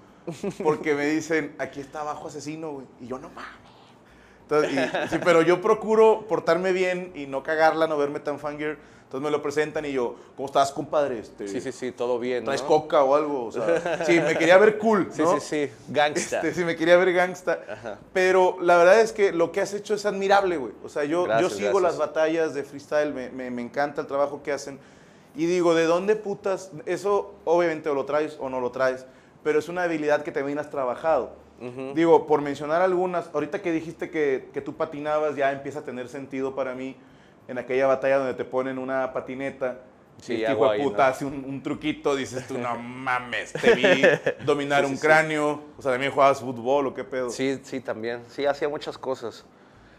porque 0.63 0.93
me 0.93 1.07
dicen, 1.07 1.53
aquí 1.59 1.81
está 1.81 1.99
abajo 1.99 2.29
asesino, 2.29 2.71
güey. 2.71 2.85
Y 3.01 3.07
yo 3.07 3.19
no 3.19 3.27
mames. 3.27 3.74
Entonces, 4.49 4.71
y- 4.73 5.07
sí, 5.09 5.19
pero 5.23 5.41
yo 5.41 5.61
procuro 5.61 6.25
portarme 6.27 6.71
bien 6.71 7.11
y 7.15 7.25
no 7.27 7.43
cagarla, 7.43 7.87
no 7.87 7.97
verme 7.97 8.19
tan 8.19 8.39
fangirl. 8.39 8.77
Entonces 9.05 9.23
me 9.23 9.29
lo 9.31 9.41
presentan 9.41 9.85
y 9.85 9.91
yo, 9.93 10.15
¿cómo 10.35 10.47
estás, 10.47 10.71
compadre? 10.71 11.19
Este, 11.19 11.47
Sí, 11.47 11.61
sí, 11.61 11.71
sí, 11.71 11.91
todo 11.91 12.17
bien. 12.19 12.43
¿Traes 12.43 12.63
¿no? 12.63 12.67
coca 12.67 13.03
o 13.03 13.15
algo? 13.15 13.45
O 13.45 13.51
sea, 13.51 14.03
sí, 14.03 14.19
me 14.19 14.35
quería 14.35 14.57
ver 14.57 14.77
cool, 14.79 15.09
Sí, 15.13 15.21
¿no? 15.21 15.39
sí, 15.39 15.67
sí. 15.67 15.71
Gangsta. 15.89 16.37
Este, 16.37 16.53
sí, 16.53 16.65
me 16.65 16.75
quería 16.75 16.97
ver 16.97 17.13
gangsta. 17.13 17.59
Ajá. 17.71 17.99
Pero 18.13 18.57
la 18.61 18.77
verdad 18.77 18.99
es 18.99 19.13
que 19.13 19.31
lo 19.31 19.51
que 19.51 19.61
has 19.61 19.73
hecho 19.73 19.93
es 19.93 20.05
admirable, 20.07 20.57
güey. 20.57 20.73
O 20.83 20.89
sea, 20.89 21.03
yo, 21.05 21.23
Gracias, 21.25 21.51
yo 21.51 21.55
sigo 21.55 21.79
gracias. 21.79 21.83
las 21.83 21.97
batallas 21.97 22.53
de 22.55 22.63
freestyle, 22.63 23.13
me, 23.13 23.29
me- 23.29 23.51
me 23.51 23.61
encanta 23.61 24.01
el 24.01 24.07
trabajo 24.07 24.41
que 24.41 24.51
hacen. 24.51 24.79
Y 25.35 25.45
digo, 25.45 25.75
¿de 25.75 25.85
dónde 25.85 26.15
putas? 26.15 26.71
Eso 26.87 27.35
obviamente 27.45 27.89
o 27.89 27.93
lo 27.93 28.05
traes 28.05 28.37
o 28.39 28.49
no 28.49 28.59
lo 28.59 28.71
traes, 28.71 29.05
pero 29.43 29.59
es 29.59 29.69
una 29.69 29.83
habilidad 29.83 30.23
que 30.23 30.31
también 30.31 30.57
has 30.59 30.71
trabajado. 30.71 31.31
Digo, 31.93 32.27
por 32.27 32.41
mencionar 32.41 32.81
algunas, 32.81 33.29
ahorita 33.33 33.61
que 33.61 33.71
dijiste 33.71 34.09
que, 34.09 34.49
que 34.53 34.61
tú 34.61 34.75
patinabas 34.75 35.35
ya 35.35 35.51
empieza 35.51 35.79
a 35.79 35.83
tener 35.83 36.09
sentido 36.09 36.53
para 36.53 36.75
mí 36.75 36.95
en 37.47 37.57
aquella 37.57 37.87
batalla 37.87 38.17
donde 38.17 38.33
te 38.33 38.45
ponen 38.45 38.77
una 38.77 39.13
patineta. 39.13 39.79
Sí, 40.21 40.33
y 40.33 40.41
este 40.43 40.53
hijo 40.53 40.71
de 40.71 40.79
puta 40.79 40.97
¿no? 40.97 41.03
hace 41.03 41.25
un, 41.25 41.43
un 41.45 41.61
truquito, 41.61 42.15
dices 42.15 42.47
tú, 42.47 42.57
no 42.57 42.77
mames, 42.77 43.51
te 43.51 43.75
vi 43.75 44.01
dominar 44.45 44.81
Sí, 44.85 44.87
sí, 44.87 44.93
un 44.93 44.99
cráneo. 44.99 45.61
O 45.77 45.81
sea, 45.81 45.91
también 45.91 46.11
jugabas 46.11 46.39
fútbol 46.39 46.87
o 46.87 46.93
qué 46.93 47.03
pedo. 47.03 47.29
Sí, 47.29 47.59
sí, 47.63 47.79
también. 47.81 48.21
Sí, 48.29 48.45
hacía 48.45 48.69
muchas 48.69 48.97
cosas. 48.97 49.45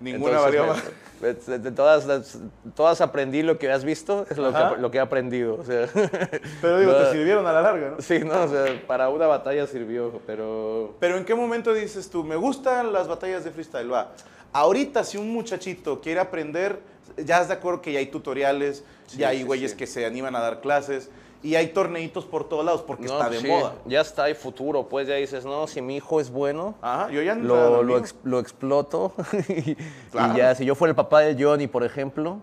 Ninguna 0.01 0.41
valió 0.41 0.67
más. 0.67 0.83
de, 1.21 1.71
todas, 1.73 2.05
las- 2.07 2.39
todas 2.75 3.01
aprendí 3.01 3.43
lo 3.43 3.59
que 3.59 3.71
has 3.73 3.85
visto, 3.85 4.27
es 4.31 4.37
lo 4.37 4.53
que, 4.53 4.81
lo 4.81 4.91
que 4.91 4.99
he 4.99 5.01
aprendido. 5.01 5.55
o 5.59 5.65
sea. 5.65 5.89
Pero 6.61 6.79
digo, 6.81 6.93
No, 6.93 6.99
te 6.99 7.13
sirvieron 7.13 7.47
a 7.47 7.53
la 7.53 7.63
larga, 7.63 7.91
¿no? 7.97 8.03
Sí, 8.03 8.19
no, 8.21 8.43
o 8.43 8.49
sea, 8.49 8.83
para 8.87 9.09
una 9.09 9.27
batalla 9.27 9.67
sirvió, 9.67 10.21
pero 10.27 10.95
Pero 11.01 11.17
¿en 11.17 11.25
qué 11.25 11.35
momento 11.35 11.73
dices 11.73 12.11
tú, 12.11 12.23
me 12.25 12.37
gustan 12.37 12.93
las 12.93 13.09
batallas 13.09 13.45
de 13.45 13.51
freestyle? 13.51 13.91
Va. 13.91 14.13
Ahorita 14.53 15.05
si 15.05 15.17
un 15.19 15.31
muchachito 15.33 16.01
quiere 16.01 16.21
aprender, 16.21 16.79
ya 17.17 17.41
es 17.41 17.49
de 17.49 17.55
acuerdo 17.55 17.81
que 17.83 17.93
ya 17.93 17.99
hay 17.99 18.07
tutoriales, 18.07 18.85
Sí, 19.07 19.19
ya 19.19 19.29
hay 19.29 19.39
sí, 19.39 19.45
güeyes 19.45 19.71
sí. 19.71 19.77
que 19.77 19.87
se 19.87 20.05
animan 20.05 20.35
a 20.37 20.41
dar 20.41 20.61
clases 20.61 21.09
y 21.43 21.55
hay 21.55 21.69
torneitos 21.69 22.25
por 22.25 22.49
todos 22.49 22.65
lados 22.65 22.83
porque 22.83 23.05
No, 23.07 23.13
está 23.15 23.29
pues 23.29 23.43
de 23.43 23.49
sí, 23.49 23.53
moda. 23.53 23.75
Ya 23.87 24.01
está, 24.01 24.25
hay 24.25 24.35
futuro, 24.35 24.89
pues 24.89 25.07
ya 25.09 25.15
dices, 25.15 25.45
no, 25.45 25.67
si 25.67 25.81
mi 25.83 25.97
hijo 25.97 26.21
es 26.21 26.31
bueno, 26.31 26.75
Ajá, 26.83 27.11
yo 27.11 27.23
ya 27.23 27.35
lo, 27.35 27.83
lo, 27.83 27.99
ex- 27.99 28.17
lo 28.25 28.39
exploto. 28.41 29.13
y, 29.49 29.75
Claro. 30.11 30.35
y 30.35 30.37
ya, 30.39 30.55
si 30.55 30.65
yo 30.65 30.75
fuera 30.75 30.91
el 30.91 30.97
papá 30.97 31.21
de 31.21 31.43
Johnny, 31.43 31.67
por 31.67 31.85
ejemplo, 31.85 32.41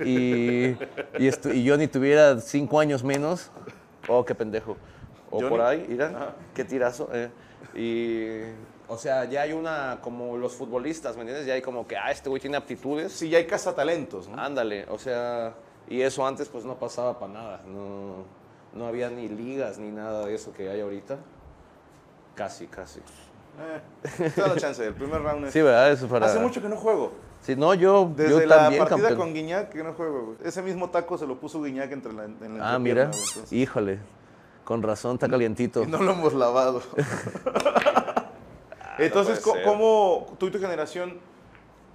y, 0.00 0.66
y, 1.18 1.30
y 1.52 1.68
Johnny 1.68 1.88
tuviera 1.88 2.38
cinco 2.40 2.78
años 2.80 3.02
menos, 3.02 3.50
oh, 4.08 4.24
qué 4.24 4.34
pendejo. 4.34 4.76
O 5.30 5.38
Johnny. 5.38 5.48
por 5.50 5.60
ahí, 5.60 5.86
mira, 5.88 6.06
Ajá. 6.08 6.34
qué 6.54 6.64
tirazo. 6.64 7.08
eh. 7.12 7.30
Y, 7.74 8.42
o 8.88 8.96
sea, 8.96 9.24
ya 9.24 9.42
hay 9.42 9.52
una, 9.52 9.98
como 10.00 10.36
los 10.36 10.54
futbolistas, 10.54 11.16
¿me 11.16 11.22
entiendes? 11.22 11.46
Ya 11.46 11.54
hay 11.54 11.62
como 11.62 11.86
que, 11.86 11.96
ah, 11.96 12.10
este 12.12 12.28
güey 12.28 12.40
tiene 12.40 12.56
aptitudes. 12.56 13.12
Sí, 13.12 13.28
ya 13.28 13.38
hay 13.38 13.46
cazatalentos, 13.46 14.28
¿no? 14.28 14.40
Ándale, 14.40 14.86
o 14.88 14.98
sea, 14.98 15.54
y 15.88 16.02
eso 16.02 16.26
antes 16.26 16.48
pues 16.48 16.64
no 16.64 16.74
pasaba 16.76 17.18
para 17.18 17.32
nada, 17.32 17.60
no, 17.66 18.24
no 18.74 18.86
había 18.86 19.08
ni 19.10 19.28
ligas 19.28 19.78
ni 19.78 19.90
nada 19.90 20.26
de 20.26 20.34
eso 20.34 20.52
que 20.52 20.68
hay 20.70 20.80
ahorita. 20.80 21.16
Casi, 22.34 22.66
casi. 22.66 23.00
Eh, 24.18 24.30
te 24.34 24.40
da 24.40 24.48
la 24.48 24.56
chance, 24.56 24.84
el 24.86 24.92
primer 24.94 25.22
round 25.22 25.46
es... 25.46 25.52
Sí, 25.54 25.62
¿verdad? 25.62 25.90
Eso 25.90 26.06
para... 26.08 26.26
Hace 26.26 26.38
mucho 26.38 26.60
que 26.60 26.68
no 26.68 26.76
juego. 26.76 27.12
Sí, 27.40 27.56
no, 27.56 27.72
yo, 27.74 28.10
Desde 28.14 28.30
yo 28.40 28.46
la 28.46 28.56
también, 28.64 28.80
partida 28.80 29.08
campeón. 29.08 29.18
con 29.18 29.32
Guiñac 29.34 29.70
que 29.70 29.82
no 29.82 29.92
juego, 29.94 30.24
güey. 30.26 30.36
Ese 30.44 30.60
mismo 30.62 30.90
taco 30.90 31.16
se 31.16 31.26
lo 31.26 31.38
puso 31.38 31.62
Guiñac 31.62 31.90
entre 31.92 32.12
la, 32.12 32.24
en 32.24 32.58
la 32.58 32.74
Ah, 32.74 32.78
mira, 32.78 33.04
entonces- 33.04 33.50
híjole, 33.52 33.98
con 34.64 34.82
razón 34.82 35.14
está 35.14 35.28
calientito. 35.28 35.82
Y 35.82 35.86
no 35.86 35.98
lo 36.02 36.12
hemos 36.12 36.34
lavado. 36.34 36.82
Entonces, 38.98 39.40
ser. 39.40 39.62
¿cómo 39.64 40.26
tú 40.38 40.46
y 40.46 40.50
tu 40.50 40.58
generación 40.58 41.18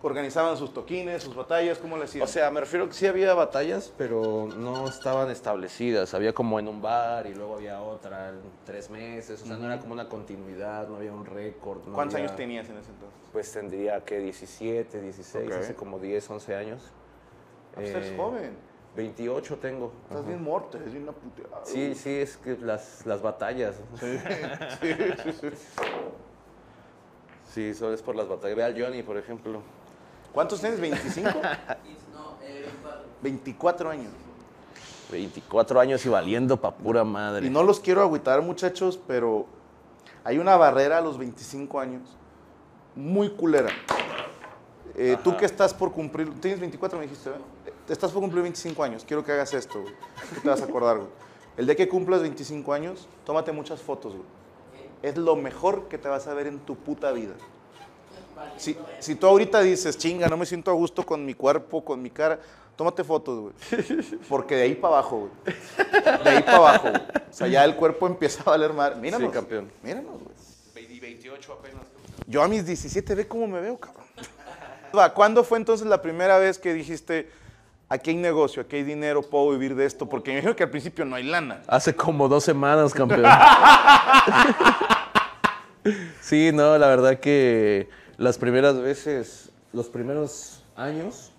organizaban 0.04 0.58
sus 0.58 0.74
toquines, 0.74 1.24
sus 1.24 1.36
batallas? 1.36 1.78
¿Cómo 1.78 1.98
le 1.98 2.06
hacían? 2.06 2.24
O 2.24 2.28
sea, 2.28 2.50
me 2.52 2.60
refiero 2.60 2.88
que 2.88 2.94
sí 2.94 3.06
había 3.08 3.34
batallas, 3.34 3.94
pero 3.98 4.48
no 4.58 4.88
estaban 4.88 5.30
establecidas. 5.30 6.14
Había 6.14 6.34
como 6.34 6.60
en 6.60 6.68
un 6.68 6.82
bar 6.82 7.28
y 7.28 7.34
luego 7.36 7.56
había 7.56 7.82
otra 7.82 8.30
en 8.30 8.40
tres 8.66 8.90
meses. 8.90 9.42
O 9.44 9.46
sea, 9.46 9.58
no 9.58 9.66
era 9.66 9.80
como 9.80 9.94
una 9.94 10.10
continuidad, 10.10 10.88
no 10.88 10.96
había 10.98 11.14
un 11.14 11.26
récord. 11.26 11.86
no 11.86 11.94
¿cuántos 11.94 12.16
había- 12.16 12.26
años 12.28 12.36
tenías 12.38 12.70
en 12.70 12.78
ese 12.78 12.90
entonces? 12.92 13.20
Pues 13.32 13.52
tendría 13.52 14.04
que 14.04 14.20
17, 14.20 15.02
16, 15.02 15.48
Ok. 15.48 15.54
hace 15.60 15.76
como 15.76 16.00
10, 16.00 16.30
11 16.30 16.56
años. 16.56 16.82
Ah, 17.72 17.76
pues 17.76 17.90
eres 17.92 18.08
Eh, 18.12 18.18
joven. 18.18 18.72
28 18.96 19.58
tengo. 19.58 19.94
Estás 20.04 20.18
Ajá. 20.20 20.28
bien 20.28 20.44
muerto, 20.44 20.78
es 20.78 20.86
bien 20.92 21.04
una 21.04 21.14
puteada. 21.14 21.62
Sí, 21.64 21.96
sí, 21.96 22.10
es 22.10 22.36
que 22.36 22.58
las, 22.58 23.06
las 23.06 23.22
batallas. 23.22 23.76
Sí, 27.54 27.74
solo 27.74 27.94
es 27.94 28.02
por 28.02 28.16
las 28.16 28.28
batallas. 28.28 28.58
Ve 28.58 28.64
al 28.64 28.82
Johnny, 28.82 29.04
por 29.04 29.18
ejemplo. 29.18 29.62
¿Cuántos 30.34 30.62
tienes? 30.62 30.80
¿25? 30.80 31.30
Y- 31.86 31.98
No, 32.14 32.38
eh, 32.42 32.66
24. 32.66 33.04
24 33.22 33.90
años. 33.90 34.12
24 35.12 35.80
años 35.80 36.06
y 36.06 36.10
valiendo 36.10 36.60
pa' 36.60 36.74
pura 36.76 37.04
madre. 37.04 37.46
Y 37.46 37.50
no 37.50 37.64
los 37.64 37.80
quiero 37.80 38.02
agüitar, 38.02 38.42
muchachos, 38.42 39.00
pero 39.08 39.46
hay 40.24 40.38
una 40.38 40.56
barrera 40.56 41.00
a 41.00 41.02
los 41.02 41.18
25 41.18 41.80
años 41.80 42.02
muy 42.96 43.30
culera. 43.30 43.70
Eh, 44.96 45.18
tú 45.24 45.36
que 45.38 45.46
estás 45.46 45.74
por 45.74 45.92
cumplir, 45.92 46.30
tienes 46.40 46.60
24, 46.60 46.98
me 47.00 47.06
dijiste, 47.06 47.30
¿verdad? 47.30 47.46
Eh, 47.66 47.74
Estás 47.90 48.12
por 48.12 48.22
cumplir 48.22 48.44
25 48.44 48.84
años, 48.84 49.04
quiero 49.06 49.24
que 49.24 49.32
hagas 49.34 49.54
esto, 49.54 49.82
güey. 49.82 49.94
¿Qué 50.34 50.40
te 50.42 50.48
vas 50.50 50.62
a 50.62 50.66
acordar, 50.66 50.98
güey? 50.98 51.10
El 51.58 51.66
día 51.66 51.76
que 51.76 51.90
cumplas 51.90 52.22
25 52.22 52.72
años, 52.74 53.08
tómate 53.26 53.52
muchas 53.52 53.82
fotos, 53.82 54.14
güey. 54.14 54.26
Es 55.02 55.18
lo 55.18 55.36
mejor 55.36 55.88
que 55.90 55.98
te 55.98 56.08
vas 56.08 56.28
a 56.28 56.34
ver 56.34 56.48
en 56.48 56.60
tu 56.60 56.76
puta 56.76 57.12
vida. 57.12 57.34
Si, 58.58 58.78
si 59.00 59.16
tú 59.16 59.28
ahorita 59.28 59.62
dices, 59.62 59.98
chinga, 59.98 60.28
no 60.28 60.38
me 60.38 60.46
siento 60.46 60.72
a 60.72 60.74
gusto 60.74 61.04
con 61.04 61.26
mi 61.26 61.34
cuerpo, 61.34 61.84
con 61.84 62.02
mi 62.02 62.10
cara, 62.10 62.40
tómate 62.76 63.04
fotos, 63.04 63.40
güey. 63.40 63.54
Porque 64.30 64.56
de 64.56 64.64
ahí 64.64 64.76
para 64.76 64.96
abajo, 64.96 65.30
güey. 65.44 65.58
De 66.24 66.30
ahí 66.30 66.44
para 66.44 66.58
abajo, 66.58 66.90
güey. 66.90 67.02
O 67.30 67.34
sea, 67.34 67.48
ya 67.48 67.64
el 67.64 67.76
cuerpo 67.76 68.08
empieza 68.08 68.42
a 68.42 68.52
valer 68.52 68.74
mal. 68.74 68.98
Míranos. 68.98 69.30
Sí, 69.30 69.34
campeón. 69.34 69.72
Míranos, 69.84 70.22
güey. 70.22 70.42
28 71.02 71.54
apenas. 71.54 71.82
Yo 72.28 72.44
a 72.44 72.48
mis 72.48 72.66
17 72.66 73.16
ve 73.16 73.28
cómo 73.28 73.48
me 73.48 73.60
veo, 73.60 73.78
cabrón. 73.78 74.06
Va, 74.98 75.14
¿Cuándo 75.14 75.44
fue 75.44 75.58
entonces 75.58 75.88
la 75.88 76.02
primera 76.02 76.38
vez 76.38 76.60
que 76.60 76.74
dijiste, 76.74 77.30
aquí 77.90 78.12
hay 78.12 78.18
negocio, 78.18 78.62
aquí 78.62 78.78
hay 78.78 78.84
dinero, 78.84 79.22
puedo 79.22 79.52
vivir 79.52 79.76
de 79.76 79.86
esto? 79.86 80.08
Porque 80.08 80.32
me 80.32 80.38
imagino 80.38 80.56
que 80.56 80.64
al 80.64 80.70
principio 80.70 81.06
no 81.06 81.16
hay 81.16 81.24
lana. 81.24 81.62
Hace 81.68 81.96
como 81.96 82.28
dos 82.28 82.44
semanas, 82.44 82.94
campeón. 82.94 83.26
sí, 86.22 86.52
no, 86.54 86.78
la 86.78 86.88
verdad 86.88 87.20
que 87.20 87.90
las 88.22 88.38
primeras 88.38 88.80
veces, 88.80 89.50
los 89.74 89.90
primeros 89.90 90.64
años, 90.76 91.32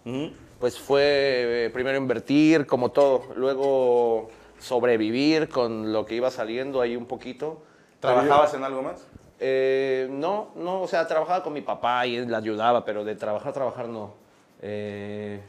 pues 0.58 0.80
fue 0.80 1.66
eh, 1.66 1.70
primero 1.72 1.96
invertir, 1.96 2.66
como 2.66 2.90
todo, 2.90 3.28
luego 3.36 4.30
sobrevivir 4.58 5.48
con 5.48 5.92
lo 5.92 6.04
que 6.04 6.16
iba 6.16 6.30
saliendo 6.32 6.80
ahí 6.80 6.96
un 6.96 7.06
poquito. 7.06 7.62
¿Trabajabas 8.00 8.54
en 8.54 8.64
algo 8.64 8.82
más? 8.82 9.06
Eh, 9.38 10.08
no, 10.10 10.48
no, 10.56 10.82
o 10.82 10.88
sea, 10.88 11.06
trabajaba 11.06 11.44
con 11.44 11.52
mi 11.52 11.60
papá 11.60 12.04
y 12.04 12.16
él 12.16 12.28
le 12.28 12.36
ayudaba, 12.36 12.84
pero 12.84 13.04
de 13.04 13.14
trabajar, 13.14 13.52
trabajar 13.52 13.88
no. 13.88 14.14
Eh, 14.60 15.40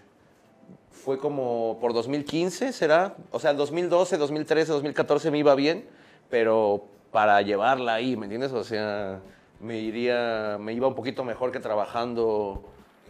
fue 0.91 1.17
como 1.17 1.79
por 1.81 1.93
2015, 1.93 2.71
¿será? 2.73 3.15
O 3.31 3.39
sea, 3.39 3.53
2012, 3.55 4.17
2013, 4.17 4.71
2014 4.71 5.31
me 5.31 5.39
iba 5.39 5.55
bien, 5.55 5.87
pero 6.29 6.85
para 7.11 7.41
llevarla 7.41 7.95
ahí, 7.95 8.15
¿me 8.15 8.25
entiendes? 8.25 8.51
O 8.51 8.63
sea, 8.63 9.19
me 9.63 9.79
iría, 9.79 10.57
me 10.59 10.73
iba 10.73 10.87
un 10.87 10.95
poquito 10.95 11.23
mejor 11.23 11.51
que 11.51 11.59
trabajando 11.59 12.63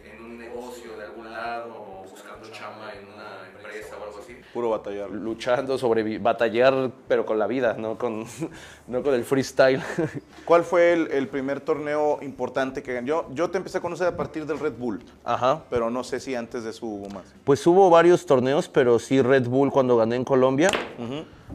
en 0.06 0.24
un 0.24 0.38
negocio 0.38 0.96
de 0.98 1.06
algún 1.06 1.32
lado, 1.32 1.74
o 1.74 2.08
buscando 2.10 2.48
chama 2.52 2.92
en 2.94 3.08
una 3.08 3.50
empresa 3.58 3.96
o 4.00 4.04
algo 4.04 4.20
así 4.20 4.36
Puro 4.54 4.70
batallar. 4.70 5.10
luchando, 5.10 5.80
sobre 5.80 6.20
batallar, 6.20 6.92
pero 7.08 7.26
con 7.26 7.40
la 7.40 7.48
vida, 7.48 7.74
no 7.74 7.98
con, 7.98 8.24
no 8.88 9.02
con 9.02 9.16
el 9.16 9.24
freestyle. 9.24 9.82
¿Cuál 10.46 10.64
fue 10.64 10.94
el, 10.94 11.12
el 11.12 11.28
primer 11.28 11.60
torneo 11.60 12.20
importante 12.22 12.84
que 12.84 12.94
ganó? 12.94 13.08
Yo, 13.08 13.28
yo 13.32 13.50
te 13.50 13.58
empecé 13.58 13.80
a 13.80 13.82
conocer 13.82 14.06
a 14.06 14.16
partir 14.16 14.46
del 14.46 14.60
Red 14.60 14.74
Bull, 14.78 15.04
Ajá. 15.24 15.64
pero 15.72 15.90
no 15.90 16.04
sé 16.04 16.20
si 16.20 16.36
antes 16.36 16.64
de 16.66 16.70
eso 16.70 16.86
hubo 16.86 17.10
más. 17.10 17.34
Pues 17.44 17.66
hubo 17.66 17.90
varios 17.90 18.28
torneos, 18.28 18.70
pero 18.70 19.00
sí 19.00 19.24
Red 19.24 19.48
Bull 19.48 19.72
cuando 19.72 19.98
gané 19.98 20.18
en 20.18 20.24
Colombia 20.24 20.70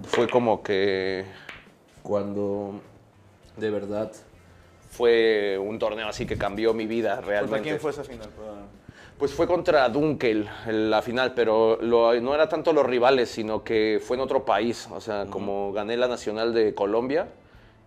fue 0.09 0.29
como 0.29 0.61
que 0.63 1.25
cuando 2.03 2.81
de 3.57 3.71
verdad 3.71 4.11
fue 4.99 5.57
un 5.59 5.79
torneo 5.79 6.09
así 6.09 6.27
que 6.27 6.37
cambió 6.37 6.75
mi 6.75 6.87
vida 6.89 7.21
realmente. 7.21 7.51
¿Contra 7.51 7.63
quién 7.63 7.79
fue 7.81 7.93
esa 7.93 8.03
final? 8.03 8.29
Perdón. 8.31 8.67
Pues 9.17 9.33
fue 9.33 9.47
contra 9.47 9.89
Dunkel 9.89 10.49
en 10.67 10.91
la 10.91 11.03
final, 11.03 11.35
pero 11.35 11.79
lo- 11.81 12.21
no 12.21 12.35
era 12.35 12.49
tanto 12.49 12.73
los 12.73 12.85
rivales, 12.85 13.29
sino 13.31 13.63
que 13.63 14.01
fue 14.05 14.17
en 14.17 14.23
otro 14.23 14.45
país. 14.45 14.89
O 14.93 15.01
sea, 15.01 15.27
como 15.31 15.73
gané 15.73 15.97
la 15.97 16.09
nacional 16.09 16.53
de 16.53 16.75
Colombia 16.75 17.29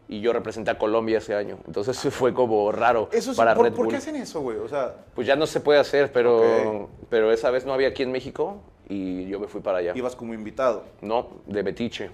y 0.08 0.22
yo 0.22 0.32
representé 0.32 0.72
a 0.72 0.78
Colombia 0.78 1.18
ese 1.18 1.36
año. 1.36 1.58
Entonces 1.68 1.98
fue 2.16 2.34
como 2.34 2.72
raro 2.72 3.10
Eso 3.12 3.36
para 3.36 3.56
¿por, 3.56 3.66
Red 3.66 3.74
por 3.74 3.86
Bull. 3.86 3.92
qué 3.94 3.98
hacen 3.98 4.16
eso, 4.16 4.40
güey? 4.42 4.58
O 4.58 4.70
sea, 4.70 4.96
Pues 5.14 5.28
ya 5.28 5.36
no 5.36 5.48
se 5.48 5.60
puede 5.60 5.80
hacer, 5.80 6.12
pero, 6.14 6.90
pero 7.10 7.32
esa 7.34 7.52
vez 7.52 7.66
no 7.66 7.74
había 7.74 7.90
aquí 7.90 8.04
en 8.04 8.12
México 8.14 8.62
y 8.88 9.26
yo 9.28 9.38
me 9.40 9.48
fui 9.48 9.60
para 9.62 9.80
allá. 9.80 9.92
ibas 9.96 10.16
como 10.16 10.34
invitado. 10.34 10.84
No, 11.02 11.28
de 11.46 11.62
Betiche. 11.62 12.10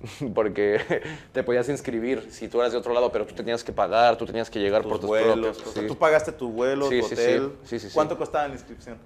Porque 0.34 0.80
te 1.32 1.42
podías 1.42 1.68
inscribir 1.68 2.28
si 2.30 2.48
tú 2.48 2.60
eras 2.60 2.72
de 2.72 2.78
otro 2.78 2.92
lado, 2.92 3.10
pero 3.12 3.26
tú 3.26 3.34
tenías 3.34 3.62
que 3.64 3.72
pagar, 3.72 4.16
tú 4.16 4.26
tenías 4.26 4.50
que 4.50 4.58
llegar 4.60 4.82
Tus 4.82 4.90
por 4.92 5.00
tus 5.00 5.08
vuelos. 5.08 5.34
propios. 5.34 5.66
o 5.66 5.72
sea, 5.72 5.82
sí. 5.82 5.88
tú 5.88 5.96
pagaste 5.96 6.32
tu 6.32 6.50
vuelo, 6.50 6.88
Sí, 6.88 7.00
tu 7.00 7.08
sí, 7.08 7.14
hotel. 7.14 7.52
¿Cuánto 7.94 8.16
costaba 8.18 8.48
la 8.48 8.54
inscripción? 8.54 8.98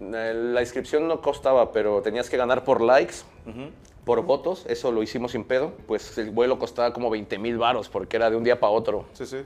Eh, 0.00 0.32
La 0.34 0.60
inscripción 0.60 1.08
no 1.08 1.20
costaba, 1.20 1.72
pero 1.72 2.00
tenías 2.02 2.30
que 2.30 2.36
ganar 2.36 2.64
por 2.64 2.80
likes, 2.80 3.16
por 4.04 4.22
votos. 4.22 4.64
Eso 4.68 4.92
lo 4.92 5.02
hicimos 5.02 5.32
sin 5.32 5.44
pedo. 5.44 5.72
Pues 5.86 6.16
el 6.18 6.30
vuelo 6.30 6.58
costaba 6.58 6.92
como 6.92 7.10
20 7.10 7.38
mil 7.38 7.58
varos 7.58 7.88
porque 7.88 8.16
era 8.16 8.30
de 8.30 8.36
un 8.36 8.44
día 8.44 8.58
para 8.60 8.72
otro. 8.72 9.06
Sí, 9.12 9.26
sí. 9.26 9.38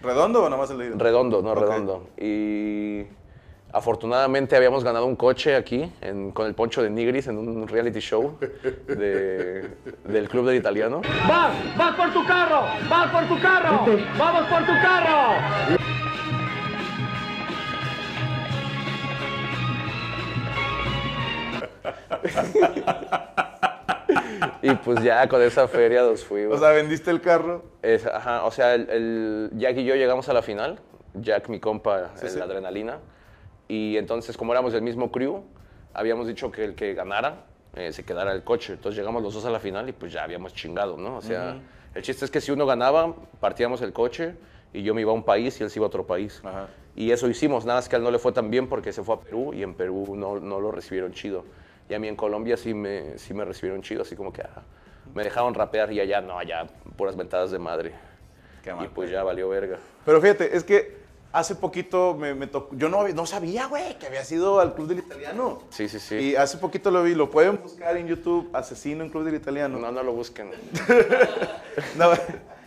¿Redondo 0.00 0.40
o 0.44 0.48
nada 0.48 0.62
más 0.62 0.70
el 0.70 0.78
de 0.78 0.86
ida? 0.86 0.94
Redondo, 0.96 1.42
no 1.42 1.54
redondo. 1.56 2.08
Y 2.16 3.02
afortunadamente 3.72 4.56
habíamos 4.56 4.82
ganado 4.84 5.06
un 5.06 5.16
coche 5.16 5.54
aquí 5.54 5.90
en- 6.00 6.32
con 6.32 6.46
el 6.46 6.54
poncho 6.54 6.82
de 6.82 6.90
Nigris 6.90 7.26
en 7.28 7.38
un 7.38 7.68
reality 7.68 8.00
show 8.00 8.38
de- 8.86 9.68
del 10.04 10.28
Club 10.28 10.46
del 10.46 10.56
Italiano. 10.56 11.02
¡Vas! 11.28 11.52
¡Vas 11.76 11.94
por 11.96 12.12
tu 12.12 12.24
carro! 12.26 12.62
¡Vas 12.88 13.10
por 13.10 13.24
tu 13.28 13.40
carro! 13.42 13.86
¡Vamos 14.18 14.42
por 14.48 14.60
tu 14.60 14.72
carro! 14.82 15.68
Y 24.62 24.74
pues 24.76 25.02
ya 25.02 25.28
con 25.28 25.40
esa 25.42 25.68
feria 25.68 26.02
nos 26.02 26.24
fuimos. 26.24 26.56
O 26.56 26.60
sea, 26.60 26.70
vendiste 26.70 27.10
el 27.10 27.20
carro. 27.20 27.62
Es- 27.82 28.06
ajá, 28.06 28.44
o 28.44 28.50
sea, 28.50 28.74
el, 28.74 28.88
el- 28.90 29.50
Jack 29.54 29.76
y 29.78 29.84
yo 29.84 29.94
llegamos 29.94 30.28
a 30.28 30.32
la 30.32 30.42
final. 30.42 30.78
Jack, 31.14 31.48
mi 31.48 31.60
compa, 31.60 32.10
Sí, 32.16 32.26
en 32.26 32.32
sí. 32.32 32.38
la 32.38 32.44
adrenalina. 32.44 32.98
Y 33.68 33.96
entonces, 33.96 34.36
como 34.36 34.52
éramos 34.52 34.72
del 34.72 34.82
mismo 34.82 35.12
crew, 35.12 35.44
habíamos 35.94 36.26
dicho 36.26 36.50
que 36.50 36.64
el 36.64 36.74
que 36.74 36.94
ganara 36.94 37.44
eh, 37.76 37.92
se 37.92 38.04
quedara 38.04 38.32
el 38.32 38.42
coche. 38.42 38.72
Entonces 38.72 38.98
llegamos 38.98 39.22
los 39.22 39.34
dos 39.34 39.44
a 39.44 39.50
la 39.50 39.60
final 39.60 39.88
y 39.88 39.92
pues 39.92 40.12
ya 40.12 40.24
habíamos 40.24 40.54
chingado, 40.54 40.96
¿no? 40.96 41.18
O 41.18 41.22
sea, 41.22 41.60
el 41.94 42.02
chiste 42.02 42.24
es 42.24 42.30
que 42.30 42.40
si 42.40 42.50
uno 42.50 42.66
ganaba, 42.66 43.14
partíamos 43.40 43.82
el 43.82 43.92
coche 43.92 44.34
y 44.72 44.82
yo 44.82 44.94
me 44.94 45.02
iba 45.02 45.12
a 45.12 45.14
un 45.14 45.22
país 45.22 45.60
y 45.60 45.64
él 45.64 45.70
se 45.70 45.78
iba 45.78 45.86
a 45.86 45.88
otro 45.88 46.06
país. 46.06 46.40
Ajá. 46.44 46.68
Y 46.98 47.12
eso 47.12 47.28
hicimos, 47.28 47.64
nada 47.64 47.78
más 47.78 47.88
que 47.88 47.94
a 47.94 47.98
él 47.98 48.02
no 48.02 48.10
le 48.10 48.18
fue 48.18 48.32
tan 48.32 48.50
bien 48.50 48.68
porque 48.68 48.92
se 48.92 49.04
fue 49.04 49.14
a 49.14 49.20
Perú 49.20 49.54
y 49.54 49.62
en 49.62 49.74
Perú 49.74 50.16
no, 50.16 50.40
no 50.40 50.58
lo 50.58 50.72
recibieron 50.72 51.12
chido. 51.12 51.44
Y 51.88 51.94
a 51.94 52.00
mí 52.00 52.08
en 52.08 52.16
Colombia 52.16 52.56
sí 52.56 52.74
me, 52.74 53.16
sí 53.18 53.34
me 53.34 53.44
recibieron 53.44 53.82
chido, 53.82 54.02
así 54.02 54.16
como 54.16 54.32
que 54.32 54.42
ah, 54.42 54.62
me 55.14 55.22
dejaron 55.22 55.54
rapear 55.54 55.92
y 55.92 56.00
allá 56.00 56.20
no, 56.20 56.36
allá 56.36 56.66
puras 56.96 57.16
ventadas 57.16 57.52
de 57.52 57.60
madre. 57.60 57.92
Qué 58.64 58.70
y 58.70 58.72
mal 58.72 58.90
pues 58.92 59.10
ya 59.10 59.22
valió 59.22 59.48
verga. 59.48 59.78
Pero 60.04 60.20
fíjate, 60.20 60.56
es 60.56 60.64
que 60.64 60.97
hace 61.32 61.54
poquito 61.54 62.14
me, 62.14 62.34
me 62.34 62.46
tocó. 62.46 62.74
Yo 62.76 62.88
no, 62.88 63.06
no 63.08 63.26
sabía, 63.26 63.66
güey, 63.66 63.98
que 63.98 64.06
había 64.06 64.24
sido 64.24 64.60
al 64.60 64.74
Club 64.74 64.88
del 64.88 64.98
Italiano. 64.98 65.60
Sí, 65.70 65.88
sí, 65.88 65.98
sí. 65.98 66.14
Y 66.16 66.36
hace 66.36 66.58
poquito 66.58 66.90
lo 66.90 67.02
vi, 67.02 67.14
lo 67.14 67.30
pueden 67.30 67.60
buscar 67.62 67.96
en 67.96 68.06
YouTube, 68.06 68.50
Asesino 68.52 69.04
en 69.04 69.10
Club 69.10 69.24
del 69.24 69.34
Italiano. 69.34 69.78
No, 69.78 69.92
no 69.92 70.02
lo 70.02 70.12
busquen. 70.12 70.50
No, 71.96 72.10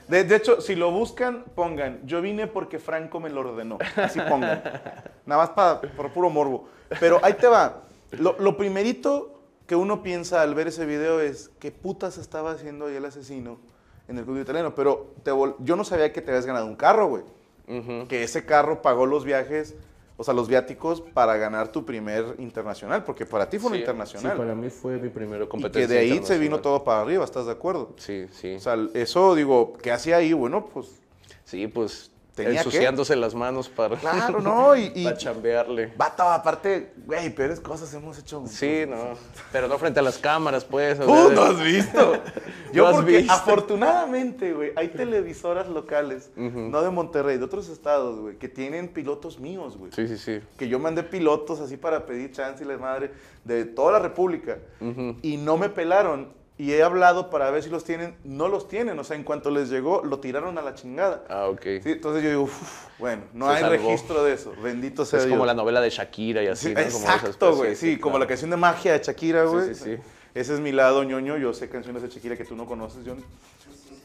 de, 0.07 0.23
de 0.23 0.35
hecho, 0.35 0.61
si 0.61 0.75
lo 0.75 0.91
buscan, 0.91 1.43
pongan, 1.55 1.99
yo 2.05 2.21
vine 2.21 2.47
porque 2.47 2.79
Franco 2.79 3.19
me 3.19 3.29
lo 3.29 3.41
ordenó. 3.41 3.77
Así 3.95 4.19
pongan. 4.19 4.63
Nada 5.25 5.41
más 5.41 5.49
para, 5.51 5.81
por 5.81 6.11
puro 6.11 6.29
morbo. 6.29 6.69
Pero 6.99 7.19
ahí 7.23 7.33
te 7.33 7.47
va. 7.47 7.83
Lo, 8.11 8.37
lo 8.39 8.57
primerito 8.57 9.41
que 9.67 9.75
uno 9.75 10.03
piensa 10.03 10.41
al 10.41 10.53
ver 10.53 10.67
ese 10.67 10.85
video 10.85 11.21
es, 11.21 11.49
¿qué 11.59 11.71
putas 11.71 12.17
estaba 12.17 12.51
haciendo 12.51 12.87
ahí 12.87 12.95
el 12.95 13.05
asesino 13.05 13.59
en 14.07 14.17
el 14.17 14.25
club 14.25 14.41
italiano? 14.41 14.75
Pero 14.75 15.13
te 15.23 15.31
yo 15.59 15.75
no 15.75 15.83
sabía 15.83 16.11
que 16.11 16.21
te 16.21 16.31
habías 16.31 16.45
ganado 16.45 16.65
un 16.65 16.75
carro, 16.75 17.07
güey. 17.07 17.23
Que 18.07 18.23
ese 18.23 18.45
carro 18.45 18.81
pagó 18.81 19.05
los 19.05 19.23
viajes, 19.23 19.75
o 20.17 20.23
sea, 20.23 20.33
los 20.33 20.47
viáticos 20.47 21.01
para 21.01 21.37
ganar 21.37 21.69
tu 21.71 21.85
primer 21.85 22.35
internacional, 22.37 23.03
porque 23.03 23.25
para 23.25 23.49
ti 23.49 23.57
fue 23.57 23.69
un 23.71 23.75
Sí, 23.75 23.79
internacional. 23.81 24.33
Sí, 24.33 24.37
para 24.37 24.53
mí 24.55 24.69
fue 24.69 24.97
mi 24.97 25.09
primera 25.09 25.45
y 25.45 25.47
competencia. 25.47 25.87
que 25.87 25.93
de 25.93 25.99
ahí 25.99 26.19
se 26.23 26.37
vino 26.37 26.59
todo 26.59 26.83
para 26.83 27.01
arriba, 27.01 27.23
¿estás 27.23 27.45
de 27.47 27.53
acuerdo? 27.53 27.93
Sí, 27.97 28.27
sí. 28.31 28.55
O 28.55 28.59
sea, 28.59 28.77
eso 28.93 29.33
digo, 29.35 29.73
¿qué 29.81 29.91
hacía 29.91 30.17
ahí? 30.17 30.33
Bueno, 30.33 30.65
pues 30.73 31.01
sí, 31.45 31.67
pues 31.67 32.10
¿Tenía 32.45 32.59
ensuciándose 32.61 33.15
las 33.15 33.35
manos 33.35 33.69
para, 33.69 33.97
claro, 33.97 34.41
¿no? 34.41 34.75
Y, 34.81 34.91
y 34.95 35.03
para 35.03 35.17
chambearle. 35.17 35.93
aparte, 35.97 36.93
güey, 37.05 37.29
peores 37.33 37.59
cosas 37.59 37.93
hemos 37.93 38.17
hecho. 38.19 38.43
Sí, 38.47 38.83
no. 38.87 39.15
Pero 39.51 39.67
no 39.67 39.77
frente 39.77 39.99
a 39.99 40.03
las 40.03 40.17
cámaras, 40.17 40.65
pues. 40.65 40.99
o 40.99 41.05
¡Uh, 41.05 41.31
no 41.31 41.41
has 41.43 41.61
visto! 41.61 42.13
Yo 42.73 42.83
¿No 42.83 42.89
has 42.89 42.95
porque 42.95 43.17
visto? 43.17 43.33
afortunadamente, 43.33 44.53
güey, 44.53 44.71
hay 44.75 44.89
televisoras 44.89 45.67
locales, 45.67 46.31
no 46.35 46.81
de 46.81 46.89
Monterrey, 46.89 47.37
de 47.37 47.43
otros 47.43 47.67
estados, 47.69 48.19
güey, 48.19 48.37
que 48.37 48.47
tienen 48.47 48.87
pilotos 48.87 49.39
míos, 49.39 49.77
güey. 49.77 49.91
Sí, 49.91 50.07
sí, 50.07 50.17
sí. 50.17 50.39
Que 50.57 50.69
yo 50.69 50.79
mandé 50.79 51.03
pilotos 51.03 51.59
así 51.59 51.75
para 51.77 52.05
pedir 52.05 52.31
chance 52.31 52.63
y 52.63 52.67
la 52.67 52.77
madre 52.77 53.11
de 53.43 53.65
toda 53.65 53.93
la 53.93 53.99
República. 53.99 54.59
Y 55.21 55.37
no 55.37 55.57
me 55.57 55.69
pelaron. 55.69 56.40
Y 56.61 56.73
he 56.73 56.83
hablado 56.83 57.31
para 57.31 57.49
ver 57.49 57.63
si 57.63 57.71
los 57.71 57.83
tienen. 57.83 58.15
No 58.23 58.47
los 58.47 58.67
tienen. 58.67 58.99
O 58.99 59.03
sea, 59.03 59.15
en 59.15 59.23
cuanto 59.23 59.49
les 59.49 59.69
llegó, 59.71 60.03
lo 60.03 60.19
tiraron 60.19 60.59
a 60.59 60.61
la 60.61 60.75
chingada. 60.75 61.23
Ah, 61.27 61.47
ok. 61.47 61.61
Sí, 61.81 61.93
entonces 61.93 62.21
yo 62.21 62.29
digo, 62.29 62.41
"Uf, 62.43 62.85
bueno, 62.99 63.23
no 63.33 63.47
Se 63.47 63.53
hay 63.55 63.61
salvó. 63.61 63.75
registro 63.87 64.23
de 64.23 64.33
eso. 64.33 64.53
Bendito 64.61 65.03
sea 65.03 65.17
es 65.17 65.25
Dios. 65.25 65.33
como 65.35 65.47
la 65.47 65.55
novela 65.55 65.81
de 65.81 65.89
Shakira 65.89 66.43
y 66.43 66.47
así, 66.47 66.67
Sí, 66.67 66.73
¿no? 66.75 66.79
Exacto, 66.81 67.55
güey. 67.55 67.75
Sí, 67.75 67.97
como 67.97 68.17
la 68.19 68.25
claro. 68.25 68.29
canción 68.29 68.51
de 68.51 68.57
magia 68.57 68.93
de 68.93 68.99
Shakira, 69.03 69.45
Sí, 69.45 69.49
güey. 69.51 69.73
sí, 69.73 69.83
sí. 69.83 69.97
Ese 70.35 70.53
es 70.53 70.59
mi 70.59 70.71
lado 70.71 71.03
ñoño. 71.03 71.37
Yo 71.37 71.51
sé 71.51 71.67
canciones 71.67 72.03
de 72.03 72.09
Shakira 72.09 72.37
que 72.37 72.45
tú 72.45 72.55
no 72.55 72.67
conoces, 72.67 73.03
Johnny. 73.07 73.23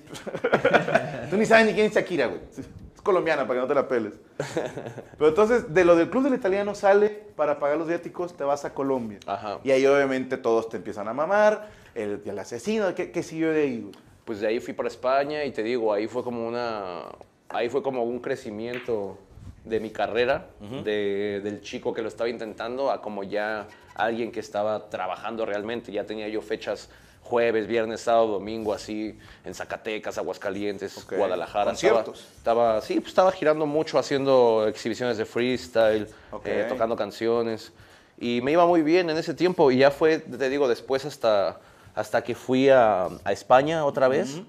tú 1.31 1.37
ni 1.37 1.45
sabes 1.47 1.67
ni 1.67 1.75
quién 1.75 1.87
es 1.87 1.93
Shakira, 1.95 2.27
güey. 2.29 2.41
Es 2.59 3.03
colombiana, 3.03 3.43
para 3.47 3.59
que 3.59 3.61
no 3.63 3.69
te 3.69 3.75
la 3.75 3.87
peles. 3.87 4.15
Pero 5.19 5.29
entonces, 5.29 5.73
de 5.75 5.85
lo 5.85 5.95
del 5.95 6.09
club 6.11 6.25
del 6.25 6.35
italiano 6.35 6.75
sale 6.75 7.09
para 7.37 7.59
pagar 7.59 7.77
los 7.77 7.87
viáticos, 7.87 8.37
te 8.37 8.45
vas 8.45 8.65
a 8.65 8.73
Colombia. 8.75 9.19
Ajá. 9.27 9.59
Y 9.63 9.71
ahí 9.73 9.85
obviamente 9.87 10.37
todos 10.39 10.69
te 10.71 10.79
empiezan 10.79 11.07
a 11.09 11.13
mamar. 11.13 11.85
El, 11.97 12.21
el 12.27 12.39
asesino, 12.39 12.95
¿qué, 12.95 13.11
qué 13.11 13.23
siguió 13.23 13.53
de 13.53 13.63
ahí? 13.63 13.91
Pues 14.27 14.41
de 14.41 14.49
ahí 14.49 14.61
fui 14.61 14.75
para 14.75 14.89
España 14.89 15.45
y 15.45 15.51
te 15.51 15.63
digo, 15.63 15.93
ahí 15.93 16.07
fue 16.09 16.23
como 16.23 16.47
una, 16.47 17.05
ahí 17.49 17.69
fue 17.71 17.83
como 17.83 18.03
un 18.05 18.19
crecimiento 18.19 19.19
de 19.65 19.81
mi 19.81 19.91
carrera, 19.91 20.47
de- 20.85 21.41
del 21.43 21.61
chico 21.63 21.93
que 21.95 22.03
lo 22.03 22.09
estaba 22.09 22.29
intentando 22.29 22.91
a 22.91 23.01
como 23.01 23.25
ya 23.25 23.67
alguien 23.95 24.31
que 24.31 24.41
estaba 24.41 24.91
trabajando 24.91 25.47
realmente. 25.47 25.91
Ya 25.91 26.05
tenía 26.05 26.29
yo 26.29 26.43
fechas 26.43 26.91
jueves, 27.23 27.67
viernes, 27.67 28.03
sábado, 28.03 28.29
domingo, 28.29 28.73
así, 28.75 29.19
en 29.45 29.55
Zacatecas, 29.55 30.19
Aguascalientes, 30.19 30.99
Ok. 30.99 31.15
Guadalajara. 31.17 31.73
Estaba, 31.73 31.95
¿Conciertos? 32.05 32.29
estaba, 32.37 32.81
sí, 32.83 32.95
pues 33.01 33.09
estaba 33.09 33.33
girando 33.33 33.65
mucho, 33.67 33.99
haciendo 33.99 34.67
exhibiciones 34.69 35.17
de 35.17 35.25
freestyle, 35.25 36.07
Ok. 36.31 36.43
eh, 36.47 36.67
tocando 36.69 36.95
canciones. 36.95 37.73
Y 38.19 38.41
me 38.43 38.53
iba 38.53 38.65
muy 38.67 38.83
bien 38.83 39.11
en 39.11 39.17
ese 39.17 39.35
tiempo. 39.35 39.71
Y 39.73 39.79
ya 39.79 39.91
fue, 39.91 40.19
te 40.21 40.49
digo, 40.49 40.69
después 40.69 41.05
hasta, 41.05 41.59
hasta 41.97 42.23
que 42.23 42.35
fui 42.35 42.69
a, 42.69 43.09
a 43.25 43.33
España 43.33 43.85
otra 43.85 44.07
vez, 44.07 44.43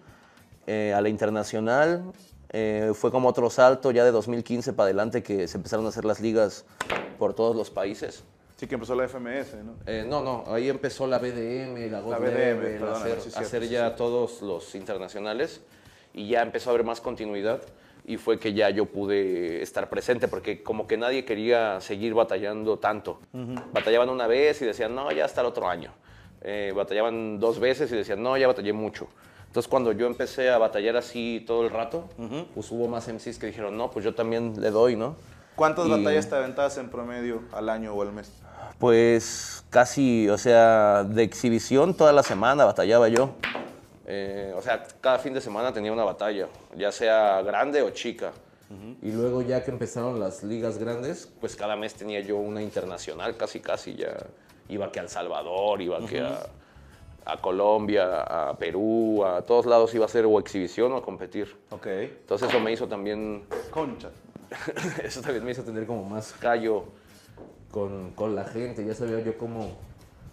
eh, 0.68 0.94
a 0.94 1.02
la 1.02 1.10
internacional. 1.10 2.04
Eh, 2.50 2.92
fue 2.94 3.10
como 3.10 3.28
otro 3.28 3.50
salto 3.50 3.92
ya 3.92 4.06
de 4.06 4.12
2015 4.12 4.74
para 4.74 4.86
adelante 4.86 5.24
que 5.24 5.48
se 5.48 5.58
empezaron 5.58 5.86
a 5.86 5.90
hacer 5.90 6.06
las 6.06 6.20
ligas 6.20 6.66
por 7.18 7.34
todos 7.34 7.56
los 7.56 7.72
países. 7.72 8.24
Sí, 8.58 8.68
que 8.68 8.76
empezó 8.76 8.96
la 8.96 9.08
FMS, 9.08 9.56
¿no? 9.64 9.76
Eh, 9.86 10.06
no, 10.08 10.22
no, 10.24 10.44
ahí 10.48 10.68
empezó 10.68 11.08
la 11.08 11.20
BDM, 11.20 11.92
la 11.92 12.02
La 12.02 12.18
BDM, 12.18 12.34
Level, 12.34 12.80
perdóname, 12.80 13.12
hacer, 13.12 13.22
sí, 13.22 13.30
hacer 13.36 13.64
sí, 13.64 13.70
ya 13.70 13.80
cierto. 13.82 13.96
todos 13.98 14.42
los 14.42 14.76
internacionales 14.76 15.62
y 16.14 16.28
ya 16.28 16.42
empezó 16.42 16.70
a 16.70 16.74
haber 16.74 16.86
más 16.86 17.00
continuidad 17.00 17.62
y 18.06 18.18
fue 18.18 18.40
que 18.40 18.54
ya 18.54 18.70
yo 18.72 18.86
pude 18.86 19.62
estar 19.62 19.90
presente 19.90 20.28
porque 20.28 20.64
como 20.64 20.88
que 20.88 20.98
nadie 20.98 21.24
quería 21.24 21.80
seguir 21.80 22.14
batallando 22.14 22.78
tanto. 22.80 23.20
Batallaban 23.74 24.10
una 24.10 24.28
vez 24.28 24.62
y 24.62 24.66
decían, 24.66 24.96
no, 24.96 25.12
ya 25.12 25.26
hasta 25.26 25.42
el 25.42 25.48
otro 25.48 25.70
año. 25.70 25.94
Eh, 26.41 26.71
batallaban 26.76 27.39
dos 27.39 27.60
veces 27.60 27.91
y 27.91 27.95
decían, 27.95 28.21
no, 28.21 28.38
ya 28.38 28.47
batallé 28.47 28.73
mucho. 28.73 29.08
Entonces 29.47 29.67
cuando 29.69 29.91
yo 29.91 30.08
empecé 30.08 30.50
a 30.50 30.58
batallar 30.58 30.97
así 30.97 31.43
todo 31.47 31.63
el 31.63 31.69
rato, 31.71 32.08
pues 32.54 32.71
hubo 32.71 32.88
más 32.88 33.08
MCs 33.08 33.39
que 33.39 33.47
dijeron, 33.47 33.76
no, 33.78 33.89
pues 33.89 34.06
yo 34.06 34.13
también 34.13 34.60
le 34.62 34.69
doy, 34.71 34.95
¿no? 34.95 35.15
¿Cuántas 35.56 35.88
Y- 35.88 35.89
batallas 35.91 36.30
te 36.30 36.36
aventabas 36.36 36.78
en 36.78 36.89
promedio 36.89 37.41
al 37.52 37.69
año 37.69 37.93
o 37.93 38.02
al 38.02 38.12
mes? 38.13 38.32
Pues 38.78 39.63
casi, 39.71 40.30
o 40.30 40.38
sea, 40.38 41.04
de 41.04 41.23
exhibición 41.23 41.95
toda 41.95 42.13
la 42.13 42.21
semana 42.21 42.65
batallaba 42.65 43.08
yo. 43.08 43.32
Eh, 44.06 44.54
o 44.56 44.62
sea, 44.62 44.86
cada 45.02 45.17
fin 45.17 45.34
de 45.34 45.41
semana 45.41 45.73
tenía 45.73 45.91
una 45.91 46.04
batalla, 46.04 46.47
ya 46.76 46.91
sea 46.91 47.41
grande 47.41 47.82
o 47.82 47.89
chica. 47.89 48.32
Y 49.02 49.12
luego 49.13 49.41
ya 49.41 49.63
que 49.63 49.71
empezaron 49.71 50.19
las 50.19 50.43
ligas 50.43 50.78
grandes, 50.78 51.32
pues 51.39 51.56
cada 51.56 51.78
mes 51.78 51.93
tenía 51.93 52.19
yo 52.19 52.36
una 52.36 52.62
internacional, 52.62 53.38
casi 53.38 53.62
casi 53.62 53.95
ya. 53.95 54.17
Iba 54.70 54.92
que 54.92 55.00
a 55.00 55.04
El 55.04 55.10
Salvador, 55.10 55.82
iba 55.82 56.00
que 56.06 56.20
a, 56.22 56.40
a 57.26 57.38
Colombia, 57.42 58.22
a 58.22 58.58
Perú, 58.58 59.24
a 59.26 59.42
todos 59.42 59.66
lados 59.66 59.94
iba 59.96 60.06
a 60.06 60.10
ser 60.10 60.26
o 60.26 60.40
exhibición 60.40 60.92
o 60.94 60.98
a 60.98 61.02
competir. 61.02 61.56
Ok. 61.72 61.88
Entonces 61.88 62.50
eso 62.50 62.60
me 62.60 62.72
hizo 62.72 62.88
también 62.88 63.44
Concha. 63.72 64.10
eso 65.04 65.22
también 65.22 65.44
me 65.44 65.52
hizo 65.52 65.64
tener 65.64 65.86
como 65.86 66.04
más 66.04 66.34
callo 66.40 66.86
con, 67.72 68.12
con 68.12 68.36
la 68.36 68.46
gente. 68.46 68.86
Ya 68.86 68.94
sabía 68.94 69.20
yo 69.22 69.38
cómo, 69.38 69.72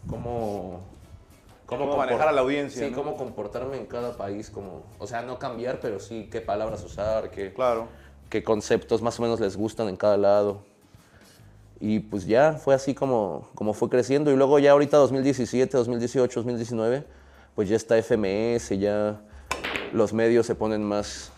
cómo, 0.09 0.83
Cómo 1.67 1.97
manejar 1.97 2.29
a 2.29 2.33
la 2.33 2.43
audiencia, 2.43 2.85
Sí, 2.87 2.91
¿no? 2.91 2.97
cómo 2.97 3.17
comportarme 3.17 3.77
en 3.79 3.87
cada 3.87 4.17
país. 4.17 4.51
Como, 4.51 4.83
o 4.99 5.07
sea, 5.07 5.23
no 5.23 5.39
cambiar, 5.39 5.81
pero 5.81 5.99
sí 5.99 6.29
qué 6.31 6.41
palabras 6.41 6.85
usar, 6.85 7.31
qué, 7.31 7.53
Claro. 7.55 7.89
qué 8.29 8.45
conceptos 8.45 9.01
más 9.01 9.19
o 9.19 9.23
menos 9.23 9.41
les 9.41 9.57
gustan 9.57 9.89
en 9.89 9.97
cada 9.97 10.17
lado. 10.17 10.63
Y 11.81 12.01
pues 12.01 12.27
ya 12.27 12.55
fue 12.55 12.75
así 12.75 12.95
como, 12.95 13.49
como 13.55 13.75
fue 13.75 13.89
creciendo. 13.89 14.31
Y 14.31 14.37
luego 14.37 14.59
ya 14.59 14.73
ahorita 14.73 14.97
2017, 14.97 15.77
2018, 15.77 16.41
2019, 16.41 17.05
pues 17.55 17.69
ya 17.69 17.77
está 17.77 17.97
FMS, 18.01 18.71
ya 18.79 19.21
los 19.93 20.13
medios 20.13 20.47
se 20.47 20.55
ponen 20.55 20.83
más, 20.85 21.31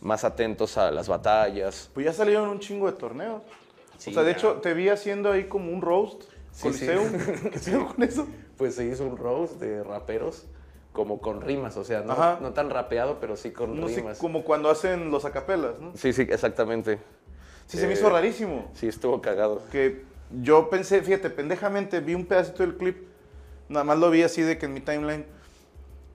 más 0.00 0.24
atentos 0.24 0.78
a 0.78 0.90
las 0.90 1.08
batallas. 1.08 1.90
Pues 1.94 2.06
ya 2.06 2.12
salieron 2.12 2.48
un 2.48 2.60
chingo 2.60 2.86
de 2.86 2.92
torneos. 2.96 3.42
Sí, 3.98 4.10
o 4.10 4.14
sea, 4.14 4.22
de 4.22 4.32
ya. 4.32 4.36
hecho, 4.36 4.52
te 4.54 4.74
vi 4.74 4.88
haciendo 4.88 5.32
ahí 5.32 5.44
como 5.44 5.72
un 5.72 5.82
roast. 5.82 6.22
Sí, 6.52 6.72
sí. 6.72 6.86
Coliseum. 6.86 7.12
¿Qué 7.50 7.58
pedo 7.58 7.86
con 7.88 8.02
eso? 8.02 8.26
Pues 8.56 8.74
se 8.74 8.84
hizo 8.86 9.04
un 9.04 9.16
roast 9.16 9.54
de 9.60 9.82
raperos 9.82 10.46
como 10.92 11.20
con 11.20 11.40
rimas, 11.42 11.76
o 11.76 11.84
sea, 11.84 12.00
no, 12.00 12.40
no 12.40 12.52
tan 12.52 12.70
rapeado, 12.70 13.18
pero 13.20 13.36
sí 13.36 13.52
con 13.52 13.78
No 13.78 13.86
rimas. 13.86 14.18
como 14.18 14.42
cuando 14.42 14.68
hacen 14.68 15.12
los 15.12 15.24
acapelas, 15.24 15.78
¿no? 15.78 15.92
Sí, 15.94 16.12
sí, 16.12 16.22
exactamente. 16.22 16.98
Sí, 17.68 17.76
se 17.78 17.86
me 17.86 17.92
Eh, 17.92 17.96
hizo 17.96 18.10
rarísimo. 18.10 18.70
Sí, 18.74 18.88
estuvo 18.88 19.22
cagado. 19.22 19.62
Que 19.70 20.02
yo 20.42 20.68
pensé, 20.70 21.02
fíjate, 21.02 21.30
pendejamente, 21.30 22.00
vi 22.00 22.14
un 22.14 22.26
pedacito 22.26 22.64
del 22.64 22.76
clip. 22.76 23.06
Nada 23.68 23.84
más 23.84 23.98
lo 23.98 24.10
vi 24.10 24.22
así 24.24 24.42
de 24.42 24.58
que 24.58 24.66
en 24.66 24.72
mi 24.74 24.80
timeline. 24.80 25.24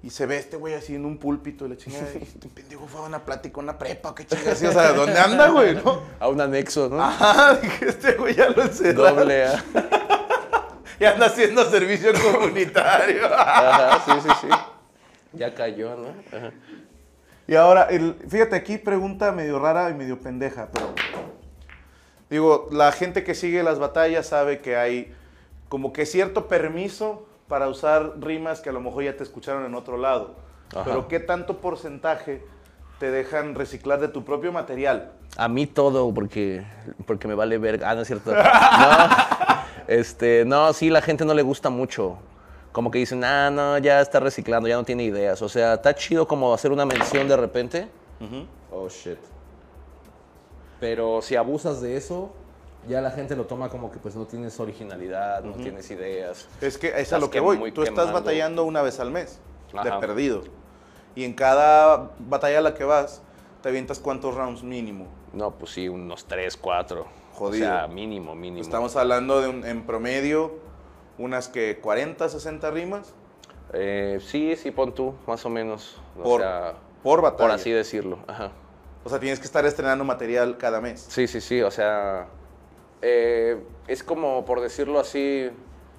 Y 0.01 0.09
se 0.09 0.25
ve 0.25 0.37
este 0.37 0.57
güey 0.57 0.73
así 0.73 0.95
en 0.95 1.05
un 1.05 1.17
púlpito 1.17 1.65
y 1.65 1.69
la 1.69 1.77
chingada. 1.77 2.05
y 2.19 2.23
este 2.23 2.49
pendejo 2.53 2.85
fue 2.87 2.99
a 2.99 3.03
una 3.03 3.23
plática, 3.23 3.61
una 3.61 3.77
prepa, 3.77 4.13
qué 4.13 4.25
chingada. 4.25 4.51
así, 4.51 4.65
O 4.65 4.71
sea, 4.73 4.91
¿dónde 4.91 5.17
anda, 5.19 5.47
güey? 5.49 5.75
¿No? 5.75 6.01
A 6.19 6.27
un 6.27 6.41
anexo, 6.41 6.89
¿no? 6.89 7.01
Ajá, 7.01 7.55
dije, 7.61 7.87
este 7.87 8.13
güey 8.15 8.35
ya 8.35 8.49
lo 8.49 8.63
encerraron. 8.63 9.15
Doble 9.19 9.45
A. 9.45 9.63
Y 10.99 11.05
anda 11.05 11.27
haciendo 11.27 11.63
servicio 11.69 12.11
comunitario. 12.13 13.25
Ajá, 13.33 14.01
sí, 14.05 14.11
sí, 14.27 14.29
sí. 14.41 14.47
Ya 15.33 15.53
cayó, 15.55 15.95
¿no? 15.95 16.07
Ajá. 16.37 16.51
Y 17.47 17.55
ahora, 17.55 17.83
el- 17.89 18.15
fíjate 18.29 18.55
aquí, 18.55 18.77
pregunta 18.77 19.31
medio 19.31 19.59
rara 19.59 19.89
y 19.89 19.93
medio 19.93 20.19
pendeja, 20.19 20.69
pero. 20.71 20.93
Digo, 22.33 22.67
la 22.71 22.91
gente 22.91 23.23
que 23.23 23.35
sigue 23.35 23.61
las 23.61 23.77
batallas 23.77 24.25
sabe 24.25 24.57
que 24.59 24.75
hay 24.75 25.13
como 25.69 25.93
que 25.93 26.07
cierto 26.07 26.47
permiso 26.47 27.27
para 27.47 27.67
usar 27.67 28.13
rimas 28.21 28.59
que 28.59 28.71
a 28.71 28.73
lo 28.73 28.81
mejor 28.81 29.03
ya 29.03 29.15
te 29.15 29.21
escucharon 29.21 29.63
en 29.65 29.75
otro 29.75 29.97
lado. 29.97 30.33
Ajá. 30.71 30.83
Pero 30.83 31.07
¿qué 31.07 31.19
tanto 31.19 31.59
porcentaje 31.59 32.43
te 32.99 33.11
dejan 33.11 33.53
reciclar 33.53 33.99
de 33.99 34.07
tu 34.07 34.25
propio 34.25 34.51
material? 34.51 35.11
A 35.37 35.47
mí 35.47 35.67
todo, 35.67 36.11
porque, 36.11 36.65
porque 37.05 37.27
me 37.27 37.35
vale 37.35 37.59
verga. 37.59 37.91
Ah, 37.91 37.93
no 37.93 38.01
es 38.01 38.07
cierto. 38.07 38.31
No, 38.33 39.07
este, 39.87 40.43
no, 40.43 40.73
sí, 40.73 40.89
la 40.89 41.03
gente 41.03 41.25
no 41.25 41.35
le 41.35 41.43
gusta 41.43 41.69
mucho. 41.69 42.17
Como 42.71 42.89
que 42.89 42.97
dicen, 42.97 43.23
ah, 43.23 43.51
no, 43.51 43.77
ya 43.77 44.01
está 44.01 44.19
reciclando, 44.19 44.67
ya 44.67 44.77
no 44.77 44.85
tiene 44.85 45.03
ideas. 45.03 45.39
O 45.43 45.49
sea, 45.49 45.75
está 45.75 45.93
chido 45.93 46.27
como 46.27 46.51
hacer 46.51 46.71
una 46.71 46.87
mención 46.87 47.27
de 47.27 47.37
repente. 47.37 47.87
Oh, 48.71 48.89
shit. 48.89 49.19
Pero 50.83 51.21
si 51.21 51.37
abusas 51.37 51.79
de 51.79 51.95
eso, 51.95 52.29
ya 52.89 52.99
la 52.99 53.09
gente 53.11 53.37
lo 53.37 53.45
toma 53.45 53.69
como 53.69 53.89
que 53.89 53.99
pues 53.99 54.17
no 54.17 54.25
tienes 54.25 54.59
originalidad, 54.59 55.41
no 55.41 55.53
tienes 55.53 55.89
ideas. 55.91 56.49
Es 56.59 56.77
que 56.77 56.87
es 56.89 56.93
a 56.95 56.99
Estás 56.99 57.21
lo 57.21 57.29
que 57.29 57.39
voy. 57.39 57.55
Tú 57.71 57.83
estás 57.83 57.93
quemando. 57.99 58.11
batallando 58.19 58.65
una 58.65 58.81
vez 58.81 58.99
al 58.99 59.09
mes, 59.09 59.39
de 59.71 59.79
Ajá. 59.79 60.01
perdido. 60.01 60.43
Y 61.15 61.23
en 61.23 61.35
cada 61.35 62.11
batalla 62.19 62.57
a 62.57 62.61
la 62.61 62.73
que 62.73 62.83
vas, 62.83 63.21
te 63.61 63.69
avientas 63.69 63.99
cuántos 63.99 64.35
rounds 64.35 64.61
mínimo. 64.61 65.07
No, 65.31 65.51
pues 65.51 65.71
sí, 65.71 65.87
unos 65.87 66.25
3, 66.25 66.57
4. 66.57 67.05
Jodido. 67.33 67.65
O 67.65 67.69
sea, 67.69 67.87
mínimo, 67.87 68.35
mínimo. 68.35 68.61
Estamos 68.61 68.97
hablando 68.97 69.39
de 69.39 69.47
un- 69.47 69.65
en 69.65 69.83
promedio 69.85 70.55
unas 71.17 71.47
que 71.47 71.79
40, 71.81 72.27
60 72.27 72.71
rimas 72.71 73.13
Eh, 73.71 74.19
sí, 74.21 74.57
sí, 74.57 74.69
pon 74.71 74.93
tú, 74.93 75.15
más 75.27 75.45
o 75.45 75.49
menos. 75.49 75.95
O 76.19 76.23
por, 76.23 76.41
sea, 76.41 76.73
por 77.01 77.21
batalla. 77.21 77.37
por 77.47 77.51
así 77.51 77.71
decirlo. 77.71 78.19
Ajá. 78.27 78.51
O 79.03 79.09
sea, 79.09 79.19
tienes 79.19 79.39
que 79.39 79.45
estar 79.45 79.65
estrenando 79.65 80.03
material 80.03 80.57
cada 80.57 80.79
mes. 80.79 81.05
Sí, 81.09 81.27
sí, 81.27 81.41
sí, 81.41 81.61
o 81.61 81.71
sea, 81.71 82.27
eh, 83.01 83.61
es 83.87 84.03
como 84.03 84.45
por 84.45 84.61
decirlo 84.61 84.99
así, 84.99 85.49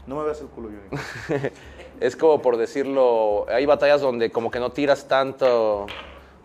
No 0.06 0.16
me 0.16 0.24
veas 0.24 0.40
el 0.40 0.48
culo, 0.48 0.68
Johnny. 0.68 1.50
es 2.00 2.16
como 2.16 2.40
por 2.40 2.56
decirlo, 2.56 3.46
hay 3.48 3.66
batallas 3.66 4.00
donde 4.00 4.30
como 4.30 4.50
que 4.50 4.58
no 4.58 4.72
tiras 4.72 5.06
tanto, 5.06 5.86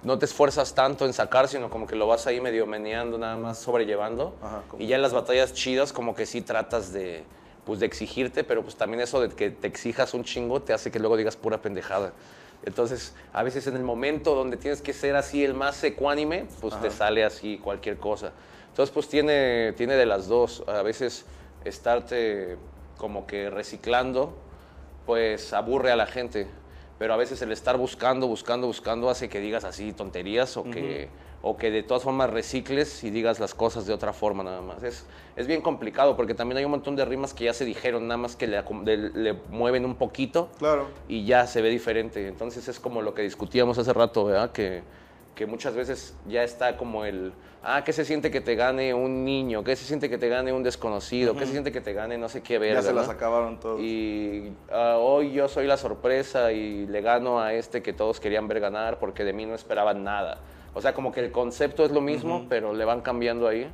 no 0.03 0.19
te 0.19 0.25
esfuerzas 0.25 0.75
tanto 0.75 1.05
en 1.05 1.13
sacar, 1.13 1.47
sino 1.47 1.69
como 1.69 1.87
que 1.87 1.95
lo 1.95 2.07
vas 2.07 2.27
ahí 2.27 2.41
medio 2.41 2.65
meneando, 2.65 3.17
nada 3.17 3.37
más 3.37 3.57
sobrellevando. 3.59 4.35
Ajá, 4.41 4.63
y 4.77 4.87
ya 4.87 4.97
en 4.97 5.01
las 5.01 5.13
batallas 5.13 5.53
chidas 5.53 5.93
como 5.93 6.13
que 6.15 6.25
sí 6.25 6.41
tratas 6.41 6.91
de, 6.93 7.23
pues 7.65 7.79
de 7.79 7.85
exigirte, 7.85 8.43
pero 8.43 8.63
pues 8.63 8.75
también 8.75 9.01
eso 9.01 9.21
de 9.21 9.29
que 9.29 9.49
te 9.49 9.67
exijas 9.67 10.13
un 10.13 10.23
chingo 10.23 10.61
te 10.61 10.73
hace 10.73 10.91
que 10.91 10.99
luego 10.99 11.15
digas 11.17 11.35
pura 11.35 11.61
pendejada. 11.61 12.13
Entonces, 12.65 13.15
a 13.31 13.43
veces 13.43 13.67
en 13.67 13.75
el 13.75 13.83
momento 13.83 14.35
donde 14.35 14.57
tienes 14.57 14.81
que 14.81 14.93
ser 14.93 15.15
así 15.15 15.43
el 15.43 15.53
más 15.53 15.83
ecuánime, 15.83 16.45
pues 16.59 16.79
te 16.81 16.91
sale 16.91 17.23
así 17.23 17.57
cualquier 17.57 17.97
cosa. 17.97 18.31
Entonces, 18.69 18.93
pues 18.93 19.07
tiene, 19.07 19.73
tiene 19.73 19.95
de 19.95 20.05
las 20.05 20.27
dos. 20.27 20.63
A 20.67 20.81
veces 20.81 21.25
estarte 21.63 22.57
como 22.97 23.25
que 23.25 23.49
reciclando, 23.49 24.37
pues 25.05 25.53
aburre 25.53 25.91
a 25.91 25.95
la 25.95 26.05
gente. 26.05 26.47
Pero 26.97 27.13
a 27.13 27.17
veces 27.17 27.41
el 27.41 27.51
estar 27.51 27.77
buscando, 27.77 28.27
buscando, 28.27 28.67
buscando 28.67 29.09
hace 29.09 29.29
que 29.29 29.39
digas 29.39 29.63
así 29.63 29.93
tonterías 29.93 30.57
o, 30.57 30.65
que, 30.65 31.07
o 31.41 31.55
que 31.57 31.71
de 31.71 31.83
todas 31.83 32.03
formas 32.03 32.29
recicles 32.29 33.03
y 33.03 33.11
digas 33.11 33.39
las 33.39 33.53
cosas 33.53 33.85
de 33.85 33.93
otra 33.93 34.11
forma 34.11 34.43
nada 34.43 34.61
más. 34.61 34.83
Es, 34.83 35.05
es 35.37 35.47
bien 35.47 35.61
complicado 35.61 36.17
porque 36.17 36.33
también 36.33 36.57
hay 36.57 36.65
un 36.65 36.71
montón 36.71 36.95
de 36.97 37.05
rimas 37.05 37.33
que 37.33 37.45
ya 37.45 37.53
se 37.53 37.63
dijeron, 37.65 38.07
nada 38.07 38.17
más 38.17 38.35
que 38.35 38.45
le, 38.47 38.61
de- 38.83 38.97
le 39.13 39.33
mueven 39.49 39.85
un 39.85 39.95
poquito 39.95 40.49
Claro. 40.59 40.87
y 41.07 41.25
ya 41.25 41.47
se 41.47 41.61
ve 41.61 41.69
diferente. 41.69 42.27
Entonces 42.27 42.67
es 42.67 42.79
como 42.79 43.01
lo 43.01 43.13
que 43.13 43.21
discutíamos 43.21 43.77
hace 43.77 43.93
rato, 43.93 44.25
¿verdad? 44.25 44.51
Que, 44.51 44.83
que 45.35 45.45
muchas 45.45 45.73
veces 45.75 46.13
ya 46.27 46.43
está 46.43 46.75
como 46.75 47.05
el, 47.05 47.31
ah, 47.63 47.85
¿qué 47.85 47.93
se 47.93 48.03
siente 48.03 48.29
que 48.31 48.41
te 48.41 48.55
gane 48.55 48.93
un 48.93 49.23
niño? 49.23 49.63
¿Qué 49.63 49.77
se 49.77 49.85
siente 49.85 50.09
que 50.09 50.17
te 50.17 50.27
gane 50.27 50.51
un 50.51 50.63
desconocido? 50.63 51.37
¿Qué 51.37 51.45
se 51.45 51.53
siente 51.53 51.71
que 51.71 51.79
te 51.79 51.93
gane 51.93 52.17
no 52.17 52.27
sé 52.27 52.41
qué 52.43 52.59
ver? 52.59 52.73
Ya 52.73 52.81
se 52.81 52.91
las 52.91 53.07
acabaron 53.07 53.57
todos. 53.61 53.79
Y 53.79 54.51
ah, 54.73 54.97
hoy 54.99 55.31
yo 55.31 55.47
soy 55.47 55.67
la 55.67 55.77
sorpresa 55.77 56.51
y 56.51 56.85
le 56.87 56.99
gano 56.99 57.39
a 57.39 57.53
este 57.53 57.81
que 57.81 57.93
todos 57.93 58.19
querían 58.19 58.49
ver 58.49 58.59
ganar 58.59 58.99
porque 58.99 59.23
de 59.23 59.31
mí 59.31 59.45
no 59.45 59.55
esperaban 59.55 60.03
nada. 60.03 60.39
O 60.73 60.81
sea, 60.81 60.93
como 60.93 61.11
que 61.11 61.19
el 61.21 61.31
concepto 61.31 61.83
es 61.85 61.91
lo 61.91 62.01
mismo, 62.01 62.45
pero 62.49 62.73
le 62.73 62.85
van 62.85 63.01
cambiando 63.01 63.47
ahí. 63.47 63.69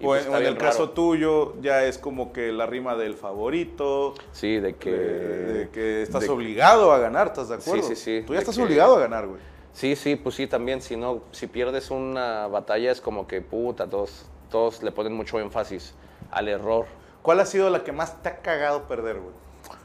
y 0.00 0.04
O 0.04 0.08
pues 0.08 0.26
en, 0.26 0.34
en 0.34 0.42
el 0.46 0.58
caso 0.58 0.80
raro. 0.82 0.90
tuyo, 0.90 1.54
ya 1.62 1.84
es 1.84 1.98
como 1.98 2.32
que 2.32 2.50
la 2.52 2.66
rima 2.66 2.96
del 2.96 3.14
favorito, 3.14 4.14
Sí, 4.32 4.58
de 4.58 4.74
que... 4.76 4.90
de, 4.90 5.52
de 5.52 5.68
que 5.70 6.02
estás 6.02 6.22
de- 6.22 6.28
obligado 6.30 6.92
a 6.92 6.98
ganar, 6.98 7.28
¿estás 7.28 7.48
de 7.48 7.54
acuerdo? 7.56 7.82
sí, 7.84 7.94
sí. 7.96 8.22
Tú 8.26 8.32
ya 8.34 8.40
estás 8.40 8.56
que- 8.56 8.62
obligado 8.62 8.96
a 8.96 9.00
ganar, 9.00 9.26
güey. 9.26 9.40
Sí, 9.72 9.96
sí, 9.96 10.16
pues 10.16 10.34
sí, 10.34 10.46
también. 10.46 10.82
Si 10.82 10.96
no, 10.96 11.22
si 11.30 11.46
pierdes 11.46 11.90
una 11.90 12.46
batalla 12.48 12.90
es 12.92 13.00
como 13.00 13.26
que 13.26 13.40
puta, 13.40 13.86
todos, 13.88 14.26
todos 14.50 14.82
le 14.82 14.92
ponen 14.92 15.14
mucho 15.14 15.38
énfasis 15.40 15.94
al 16.30 16.48
error. 16.48 16.84
¿Cuál 17.22 17.40
ha 17.40 17.46
sido 17.46 17.70
la 17.70 17.82
que 17.84 17.92
más 17.92 18.20
te 18.22 18.28
ha 18.28 18.36
cagado 18.38 18.82
perder, 18.88 19.16
güey? 19.20 19.34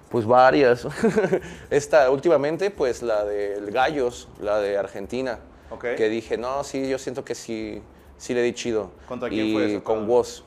Pues 0.10 0.26
varias. 0.26 0.88
Esta 1.70 2.10
últimamente, 2.10 2.72
pues 2.72 3.02
la 3.04 3.24
del 3.26 3.72
Gallos, 3.72 4.28
la 4.42 4.60
de 4.60 4.78
Argentina. 4.78 5.40
Ok. 5.70 5.86
Que 5.98 6.10
dije, 6.10 6.38
no, 6.38 6.64
sí, 6.64 6.88
yo 6.90 6.98
siento 6.98 7.24
que 7.26 7.36
sí, 7.36 7.82
sí 8.18 8.34
le 8.34 8.42
di 8.42 8.54
chido. 8.54 8.92
¿Contra 9.08 9.30
quién 9.30 9.48
Y 9.48 9.54
fue 9.54 9.74
esa? 9.74 9.84
Con 9.84 10.08
Woz. 10.10 10.44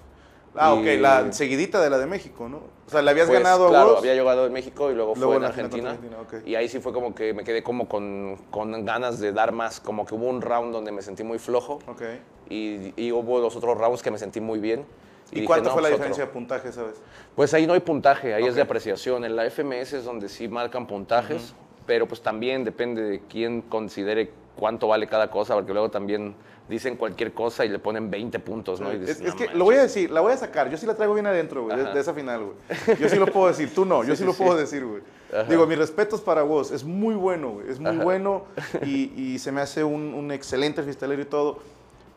Ah, 0.57 0.75
Y- 0.77 0.81
ok, 0.81 1.01
la 1.01 1.33
seguidita 1.33 1.81
de 1.81 1.91
la 1.91 1.99
de 1.99 2.07
México, 2.07 2.49
¿no? 2.49 2.59
O 2.87 2.91
sea, 2.91 3.03
le 3.03 3.11
habías 3.11 3.29
pues, 3.29 3.39
ganado 3.39 3.67
a 3.67 3.71
claro, 3.71 3.91
vos. 3.91 3.99
había 3.99 4.21
jugado 4.21 4.47
en 4.47 4.53
México 4.53 4.91
y 4.91 4.95
luego, 4.95 5.15
Luego 5.15 5.33
fue 5.33 5.37
en 5.37 5.45
Argentina. 5.45 5.91
Argentina, 5.91 6.21
ok. 6.21 6.35
Y 6.45 6.57
ahí 6.57 6.69
sí 6.69 6.81
fue 6.81 6.93
como 6.93 7.15
que 7.15 7.33
me 7.33 7.45
quedé 7.45 7.63
como 7.63 7.89
con, 7.89 8.37
con 8.51 8.85
ganas 8.85 9.21
de 9.21 9.33
dar 9.33 9.53
más. 9.53 9.79
Como 9.79 10.05
que 10.05 10.15
hubo 10.17 10.27
un 10.27 10.43
round 10.43 10.73
donde 10.73 10.91
me 10.91 11.03
sentí 11.03 11.23
muy 11.23 11.39
flojo. 11.39 11.79
Ok. 11.87 12.03
Y, 12.49 12.93
y 13.01 13.13
hubo 13.13 13.39
los 13.39 13.55
otros 13.55 13.79
rounds 13.79 14.03
que 14.03 14.11
me 14.11 14.19
sentí 14.19 14.41
muy 14.41 14.59
bien. 14.59 14.85
¿Y, 15.31 15.37
dije, 15.37 15.47
cuánto 15.47 15.69
no, 15.69 15.75
fue 15.75 15.83
la 15.83 15.89
pues, 15.91 15.99
diferencia 15.99 16.25
otro. 16.25 16.33
de 16.33 16.41
puntaje, 16.41 16.73
sabes? 16.73 16.97
Pues 17.37 17.55
ahí 17.55 17.65
no 17.69 17.75
hay 17.75 17.81
puntaje, 17.81 18.35
ahí 18.35 18.45
es 18.45 18.57
de 18.57 18.63
apreciación. 18.63 19.25
En 19.25 19.37
la 19.37 19.49
FMS 19.49 19.93
es 19.93 20.05
donde 20.05 20.29
sí 20.29 20.49
marcan 20.49 20.89
puntajes, 20.89 21.55
pero 21.87 22.09
pues 22.09 22.21
también 22.23 22.65
depende 22.65 23.03
de 23.03 23.21
quién 23.29 23.63
considere 23.63 24.33
cuánto 24.61 24.87
vale 24.87 25.07
cada 25.09 25.31
cosa, 25.31 25.55
porque 25.55 25.73
luego 25.73 25.91
también 25.91 26.35
dicen 26.69 26.97
cualquier 26.97 27.33
cosa 27.33 27.65
y 27.65 27.69
le 27.71 27.79
ponen 27.81 28.11
20 28.11 28.39
puntos, 28.39 28.81
¿no? 28.81 28.93
Y 28.93 28.99
dices, 28.99 29.17
Es, 29.21 29.23
es 29.23 29.33
"No 29.33 29.37
que 29.37 29.45
manches". 29.45 29.59
lo 29.59 29.65
voy 29.65 29.75
a 29.77 29.83
decir, 29.83 30.11
la 30.11 30.21
voy 30.21 30.33
a 30.33 30.37
sacar. 30.37 30.71
Yo 30.71 30.77
sí 30.77 30.87
la 30.87 30.95
traigo 30.95 31.15
bien 31.15 31.27
adentro, 31.27 31.65
güey, 31.65 31.77
de, 31.77 31.85
de 31.93 31.99
esa 31.99 32.13
final, 32.15 32.45
güey. 32.45 32.99
Yo 33.01 33.09
sí 33.09 33.17
lo 33.17 33.27
puedo 33.27 33.49
decir, 33.49 33.75
tú 33.75 33.85
no, 33.87 34.05
yo 34.05 34.15
sí, 34.15 34.19
Sí, 34.21 34.25
lo 34.25 34.33
sí, 34.35 34.39
puedo 34.43 34.55
sí. 34.55 34.61
decir, 34.61 34.85
güey. 34.85 35.03
Ajá. 35.33 35.45
Digo, 35.45 35.67
mis 35.67 35.79
respetos 35.79 36.21
para 36.21 36.43
vos, 36.43 36.71
es 36.71 36.85
muy 36.85 37.15
bueno, 37.15 37.53
güey, 37.55 37.71
es 37.71 37.81
muy 37.81 37.91
Ajá. 37.93 38.05
bueno 38.05 38.45
y, 38.85 39.13
y 39.17 39.39
se 39.39 39.51
me 39.51 39.63
hace 39.63 39.83
un, 39.83 40.13
un 40.15 40.31
excelente 40.31 40.83
freestylero 40.83 41.23
y 41.23 41.25
todo, 41.25 41.59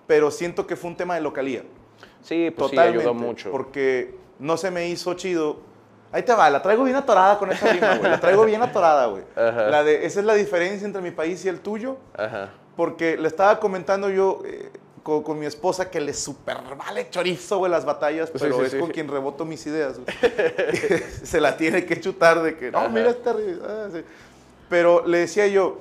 pero 0.06 0.30
siento 0.30 0.68
que 0.68 0.76
fue 0.76 0.90
un 0.92 0.98
tema 0.98 1.16
de 1.16 1.22
localía. 1.22 1.64
Sí, 2.22 2.52
pues 2.56 2.72
Totalmente. 2.72 3.02
sí, 3.04 3.08
ayudó 3.08 3.14
mucho. 3.14 3.50
Porque 3.52 4.16
no 4.40 4.58
se 4.58 4.70
me 4.70 4.90
hizo 4.90 5.14
chido. 5.14 5.58
Ahí 6.14 6.24
te 6.24 6.34
va, 6.34 6.50
la 6.50 6.62
traigo 6.62 6.84
bien 6.86 6.96
atorada 6.96 7.38
con 7.40 7.52
esa 7.52 7.74
rima, 7.74 7.98
güey. 7.98 8.10
La 8.12 8.20
traigo 8.20 8.46
bien 8.46 8.62
atorada, 8.62 9.08
güey. 9.08 9.24
La 9.36 9.84
de, 9.84 10.06
esa 10.06 10.20
es 10.22 10.26
la 10.26 10.36
diferencia 10.36 10.86
entre 10.86 11.02
mi 11.02 11.12
país 11.12 11.44
y 11.44 11.50
el 11.50 11.60
tuyo. 11.60 11.98
Ajá. 12.16 12.52
Porque 12.78 13.18
le 13.18 13.28
estaba 13.28 13.60
comentando 13.60 14.10
yo 14.10 14.42
eh, 14.46 14.72
con, 15.04 15.24
con 15.24 15.38
mi 15.40 15.46
esposa 15.48 15.90
que 15.92 16.00
le 16.00 16.14
super 16.14 16.58
vale 16.78 17.10
chorizo, 17.10 17.58
güey, 17.58 17.72
las 17.72 17.84
batallas, 17.84 18.30
Sí, 18.30 18.36
pero 18.40 18.60
sí, 18.60 18.66
es 18.66 18.72
sí. 18.72 18.80
con 18.80 18.92
quien 18.92 19.08
reboto 19.08 19.44
mis 19.44 19.66
ideas, 19.68 20.00
güey. 20.00 20.16
Se 21.24 21.42
la 21.42 21.58
tiene 21.58 21.86
que 21.86 22.00
chutar 22.00 22.42
de 22.42 22.58
que, 22.58 22.72
no, 22.72 22.78
Ajá. 22.80 22.90
mira 22.90 23.10
esta 23.10 23.32
ah, 23.32 23.90
sí. 23.92 24.04
Pero 24.70 25.06
le 25.06 25.20
decía 25.20 25.48
yo, 25.48 25.80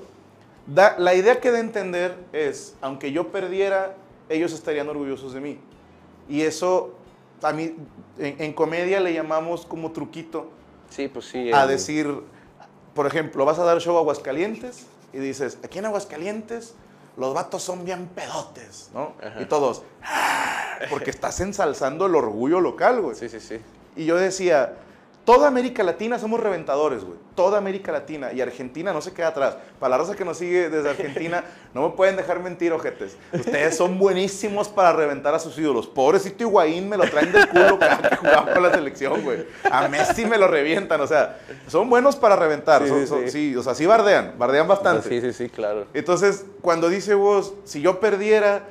da- 0.67 0.97
la 0.99 1.15
idea 1.15 1.41
que 1.41 1.51
de 1.53 1.61
entender 1.61 2.15
es, 2.33 2.75
aunque 2.81 3.13
yo 3.13 3.29
perdiera, 3.29 3.95
ellos 4.29 4.53
estarían 4.53 4.89
orgullosos 4.89 5.35
de 5.35 5.41
mí. 5.41 5.59
Y 6.29 6.43
eso, 6.43 6.95
a 7.43 7.53
mí, 7.53 7.75
en, 8.19 8.37
en 8.41 8.53
comedia 8.53 9.01
le 9.01 9.13
llamamos 9.13 9.67
como 9.67 9.93
truquito 9.93 10.51
Sí, 10.91 11.09
pues 11.09 11.27
sí. 11.27 11.53
a 11.53 11.63
el- 11.63 11.69
decir, 11.69 12.09
por 12.95 13.07
ejemplo, 13.07 13.45
vas 13.45 13.59
a 13.59 13.65
dar 13.65 13.81
show 13.81 13.97
a 13.97 14.01
Aguascalientes 14.01 14.87
y 15.13 15.19
dices, 15.19 15.59
aquí 15.65 15.79
en 15.79 15.87
Aguascalientes 15.87 16.75
los 17.17 17.35
vatos 17.35 17.63
son 17.63 17.85
bien 17.85 18.07
pedotes, 18.15 18.91
¿no? 18.95 19.13
Ajá. 19.23 19.41
Y 19.41 19.45
todos, 19.47 19.83
"Ah", 20.03 20.79
porque 20.91 21.11
estás 21.11 21.41
ensalzando 21.41 22.07
el 22.07 22.15
orgullo 22.15 22.61
local, 22.61 23.01
güey. 23.03 23.17
Sí, 23.17 23.29
sí, 23.29 23.41
sí. 23.41 23.61
Y 23.97 24.07
yo 24.07 24.17
decía, 24.17 24.75
toda 25.25 25.49
América 25.49 25.83
Latina 25.83 26.19
somos 26.19 26.41
reventadores, 26.41 27.05
güey. 27.05 27.17
Toda 27.35 27.57
América 27.59 27.93
Latina. 27.93 28.33
Y 28.33 28.41
Argentina 28.41 28.93
no 28.93 29.01
se 29.01 29.13
queda 29.13 29.29
atrás. 29.29 29.57
Para 29.81 29.91
la 29.91 29.99
raza 29.99 30.15
que 30.17 30.25
nos 30.25 30.37
sigue 30.39 30.69
desde 30.69 30.91
Argentina, 30.91 31.45
no 31.75 31.89
me 31.89 31.95
pueden 31.97 32.17
dejar 32.17 32.41
mentir, 32.41 32.73
ojetes. 32.73 33.17
Ustedes 33.33 33.77
son 33.77 33.99
buenísimos 33.99 34.69
para 34.69 34.93
reventar 34.93 35.35
a 35.35 35.39
sus 35.39 35.57
ídolos. 35.59 35.87
Pobrecito 35.87 36.43
Higuaín 36.45 36.89
me 36.89 36.97
lo 36.97 37.05
traen 37.05 37.33
del 37.33 37.49
culo 37.49 37.79
cada 37.79 38.11
que 38.11 38.17
jugaba 38.17 38.53
con 38.53 38.63
la 38.63 38.75
selección, 38.75 39.23
güey. 39.23 39.47
A 39.71 39.89
Messi 39.89 40.27
me 40.27 40.37
lo 40.39 40.49
revientan. 40.49 41.01
O 41.01 41.07
sea, 41.07 41.39
son 41.69 41.89
buenos 41.89 42.17
para 42.17 42.37
reventar. 42.37 42.83
Sí, 42.83 42.89
Son- 42.89 43.01
sí, 43.01 43.07
son- 43.07 43.23
sí. 43.25 43.31
sí, 43.31 43.57
o 43.57 43.63
sea, 43.63 43.75
sí 43.75 43.87
bardean. 43.87 44.35
Bardean 44.39 44.69
bastante. 44.69 45.09
Sí, 45.09 45.21
sí, 45.21 45.33
sí, 45.33 45.49
claro. 45.49 45.87
Entonces, 45.95 46.45
cuando 46.61 46.89
dice 46.89 47.15
vos, 47.15 47.55
si 47.65 47.81
yo 47.81 47.99
perdiera, 48.01 48.65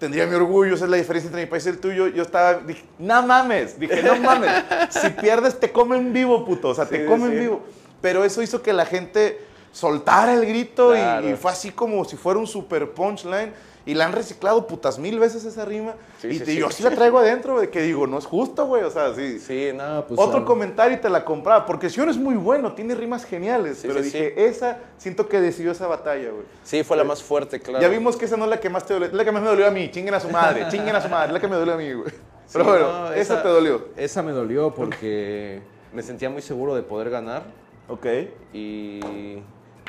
tendría 0.00 0.26
mi 0.26 0.34
orgullo, 0.34 0.74
esa 0.74 0.86
es 0.86 0.90
la 0.90 0.96
diferencia 0.96 1.28
entre 1.28 1.42
mi 1.42 1.46
país 1.46 1.64
y 1.66 1.68
el 1.68 1.78
tuyo, 1.78 2.08
yo 2.08 2.22
estaba, 2.22 2.54
dije, 2.54 2.82
no 2.98 3.22
mames, 3.22 3.78
dije, 3.78 4.02
no 4.02 4.16
mames, 4.16 4.50
si 4.88 5.10
pierdes 5.10 5.60
te 5.60 5.70
comen 5.70 6.12
vivo, 6.12 6.44
puto, 6.44 6.68
o 6.70 6.74
sea, 6.74 6.86
te 6.86 7.02
Sí, 7.02 7.06
comen 7.06 7.30
sí. 7.30 7.36
vivo. 7.38 7.62
Pero 8.00 8.24
eso 8.24 8.40
hizo 8.42 8.62
que 8.62 8.72
la 8.72 8.86
gente 8.86 9.38
soltara 9.72 10.32
el 10.32 10.46
grito 10.46 10.94
y- 10.94 10.98
Claro. 10.98 11.28
y, 11.28 11.34
fue 11.36 11.52
así 11.52 11.70
como 11.70 12.04
si 12.06 12.16
fuera 12.16 12.40
un 12.40 12.46
super 12.46 12.90
punchline. 12.90 13.52
Y 13.86 13.94
la 13.94 14.04
han 14.04 14.12
reciclado 14.12 14.66
putas 14.66 14.98
mil 14.98 15.18
veces 15.18 15.44
esa 15.44 15.64
rima. 15.64 15.94
Sí, 16.20 16.28
y 16.28 16.32
sí, 16.34 16.38
te- 16.40 16.44
sí. 16.52 16.58
yo 16.58 16.70
sí 16.70 16.82
la 16.82 16.90
traigo 16.90 17.18
adentro, 17.18 17.58
de 17.58 17.70
que 17.70 17.80
digo, 17.82 18.06
no 18.06 18.18
es 18.18 18.26
justo, 18.26 18.66
güey. 18.66 18.82
O 18.84 18.90
sea, 18.90 19.14
sí. 19.14 19.38
Sí, 19.38 19.70
nada, 19.74 20.06
pues. 20.06 20.20
Otro 20.20 20.44
comentario 20.44 20.96
y 20.98 21.00
te 21.00 21.08
la 21.08 21.24
compraba. 21.24 21.64
Porque 21.64 21.88
Sion 21.88 22.08
es 22.10 22.16
muy 22.18 22.34
bueno, 22.34 22.74
tiene 22.74 22.94
rimas 22.94 23.24
geniales. 23.24 23.78
Pero 23.82 23.94
sí, 23.98 24.02
dije, 24.02 24.46
esa, 24.46 24.78
siento 24.98 25.28
que 25.28 25.40
decidió 25.40 25.72
esa 25.72 25.86
batalla, 25.86 26.30
güey. 26.30 26.44
Sí, 26.62 26.84
fue 26.84 26.96
la 26.96 27.04
más 27.04 27.22
fuerte, 27.22 27.58
claro. 27.58 27.80
Ya 27.80 27.88
vimos 27.88 28.16
que 28.16 28.26
esa 28.26 28.36
no 28.36 28.44
es 28.44 28.50
la 28.50 28.60
que 28.60 28.68
más 28.68 28.84
te 28.86 28.92
dolió. 28.94 29.08
Es 29.08 29.14
la 29.14 29.24
que 29.24 29.32
más 29.32 29.42
me 29.42 29.48
dolió 29.48 29.66
a 29.66 29.70
mí. 29.70 29.90
Chinguen 29.90 30.14
a 30.14 30.20
su 30.20 30.28
madre. 30.28 30.66
Chinguen 30.70 30.94
a 30.94 31.00
su 31.00 31.08
madre. 31.08 31.28
Es 31.28 31.32
la 31.32 31.40
que 31.40 31.48
me 31.48 31.56
dolió 31.56 31.74
a 31.74 31.76
mí, 31.78 31.92
güey. 31.92 32.12
Pero 32.52 32.64
bueno, 32.64 32.92
no, 33.08 33.12
esa, 33.12 33.42
te 33.42 33.48
dolió. 33.48 33.88
Esa 33.96 34.22
me 34.22 34.32
dolió 34.32 34.74
porque 34.74 35.60
me 35.94 36.02
sentía 36.02 36.28
muy 36.28 36.42
seguro 36.42 36.74
de 36.74 36.82
poder 36.82 37.08
ganar 37.08 37.44
Ok. 37.88 38.06
y, 38.52 39.38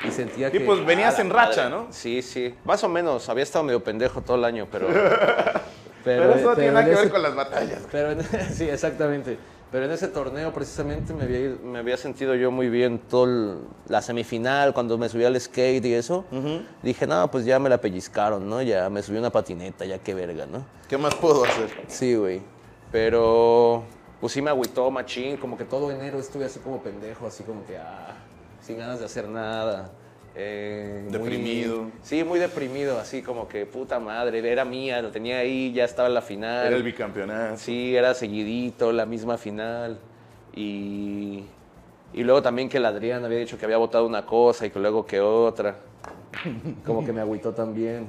y 0.06 0.10
sentía 0.10 0.50
que... 0.50 0.60
pues 0.60 0.84
venías 0.84 1.18
en 1.18 1.30
racha, 1.30 1.68
madre. 1.68 1.70
¿no? 1.86 1.86
Sí, 1.92 2.22
sí. 2.22 2.54
Más 2.64 2.82
o 2.84 2.88
menos. 2.88 3.28
Había 3.28 3.44
estado 3.44 3.64
medio 3.64 3.82
pendejo 3.82 4.20
todo 4.22 4.36
el 4.36 4.44
año, 4.44 4.66
pero... 4.70 4.88
Pero, 6.04 6.34
eso 6.34 6.50
no 6.50 6.56
tiene 6.56 6.72
nada 6.72 6.84
que 6.84 6.94
ver 6.96 7.10
con 7.10 7.22
las 7.22 7.32
batallas. 7.36 7.82
Pero 7.92 8.10
en- 8.10 8.22
sí, 8.52 8.68
exactamente. 8.68 9.38
Pero 9.70 9.84
en 9.84 9.92
ese 9.92 10.08
torneo 10.08 10.52
precisamente 10.52 11.14
me 11.14 11.22
había, 11.22 11.38
ido- 11.38 11.58
me 11.62 11.78
había 11.78 11.96
sentido 11.96 12.34
yo 12.34 12.50
muy 12.50 12.68
bien 12.68 12.98
todo 12.98 13.24
el- 13.26 13.58
la 13.86 14.02
semifinal, 14.02 14.74
cuando 14.74 14.98
me 14.98 15.08
subí 15.08 15.24
al 15.24 15.40
skate 15.40 15.84
y 15.84 15.94
eso. 15.94 16.24
Dije, 16.82 17.06
no, 17.06 17.30
pues 17.30 17.44
ya 17.44 17.60
me 17.60 17.68
la 17.68 17.78
pellizcaron, 17.80 18.50
¿no? 18.50 18.60
Ya 18.62 18.90
me 18.90 19.00
subí 19.00 19.16
una 19.16 19.30
patineta, 19.30 19.84
ya 19.84 19.98
qué 19.98 20.12
verga, 20.12 20.44
¿no? 20.44 20.64
¿Qué 20.88 20.98
más 20.98 21.14
puedo 21.14 21.44
hacer? 21.44 21.70
Sí, 21.86 22.16
güey. 22.16 22.42
Pero 22.90 23.84
pues 24.20 24.32
sí 24.32 24.42
me 24.42 24.50
agüitó 24.50 24.90
machín, 24.90 25.36
como 25.36 25.56
que 25.56 25.64
todo 25.64 25.90
enero 25.92 26.18
estuve 26.18 26.46
así 26.46 26.58
como 26.58 26.82
pendejo, 26.82 27.26
así 27.28 27.44
como 27.44 27.64
que, 27.64 27.76
ah, 27.78 28.16
sin 28.62 28.78
ganas 28.78 28.98
de 29.00 29.06
hacer 29.06 29.28
nada. 29.28 29.90
eh, 30.34 31.02
muy- 31.04 31.12
Deprimido. 31.12 31.90
sí, 32.02 32.24
muy 32.24 32.38
deprimido, 32.38 32.98
así 32.98 33.20
como 33.20 33.46
que 33.48 33.66
puta 33.66 34.00
madre, 34.00 34.50
era 34.50 34.64
mía, 34.64 35.02
lo 35.02 35.10
tenía 35.10 35.40
ahí, 35.40 35.74
ya 35.74 35.84
estaba 35.84 36.08
en 36.08 36.14
la 36.14 36.22
final. 36.22 36.68
Era 36.68 36.76
el 36.76 36.82
bicampeonato. 36.82 37.58
Sí, 37.58 37.94
era 37.94 38.14
seguidito, 38.14 38.92
la 38.92 39.04
misma 39.04 39.36
final. 39.36 39.98
Y, 40.54 41.44
y 42.14 42.22
luego 42.24 42.40
también 42.42 42.70
que 42.70 42.78
el 42.78 42.86
Adrián 42.86 43.22
había 43.26 43.38
dicho 43.38 43.58
que 43.58 43.66
había 43.66 43.76
votado 43.76 44.06
una 44.06 44.24
cosa 44.24 44.64
y 44.64 44.70
que 44.70 44.78
luego 44.78 45.04
que 45.04 45.20
otra. 45.20 45.76
Como 46.86 47.04
que 47.04 47.12
me 47.12 47.20
agüitó 47.20 47.52
también. 47.52 48.06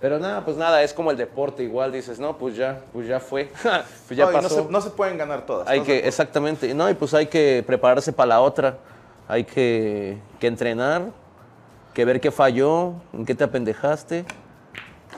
Pero 0.00 0.18
nada, 0.20 0.44
pues 0.44 0.56
nada, 0.56 0.82
es 0.84 0.94
como 0.94 1.10
el 1.10 1.16
deporte, 1.16 1.62
igual 1.64 1.90
dices, 1.92 2.18
no, 2.20 2.38
pues 2.38 2.56
ya, 2.56 2.80
pues 2.92 3.06
ya 3.08 3.18
fue. 3.20 3.50
pues 4.06 4.16
ya 4.16 4.26
No, 4.26 4.32
pasó. 4.32 4.64
se, 4.66 4.70
no 4.70 4.80
se 4.80 4.90
pueden 4.90 5.18
ganar 5.18 5.44
todas. 5.44 5.68
hay 5.68 5.80
¿estás 5.80 5.86
que, 5.88 6.06
exactamente, 6.08 6.72
no, 6.74 6.88
y 6.88 6.94
pues 6.94 7.12
hay 7.12 7.26
que 7.26 7.62
prepararse 7.66 8.12
para 8.12 8.28
la 8.28 8.40
otra. 8.40 8.78
Hay 9.30 9.44
que, 9.44 10.18
que 10.40 10.46
entrenar, 10.48 11.10
que 11.94 12.04
ver 12.04 12.20
qué 12.20 12.30
falló, 12.30 12.94
en 13.12 13.24
qué 13.24 13.34
te 13.34 13.44
apendejaste. 13.44 14.24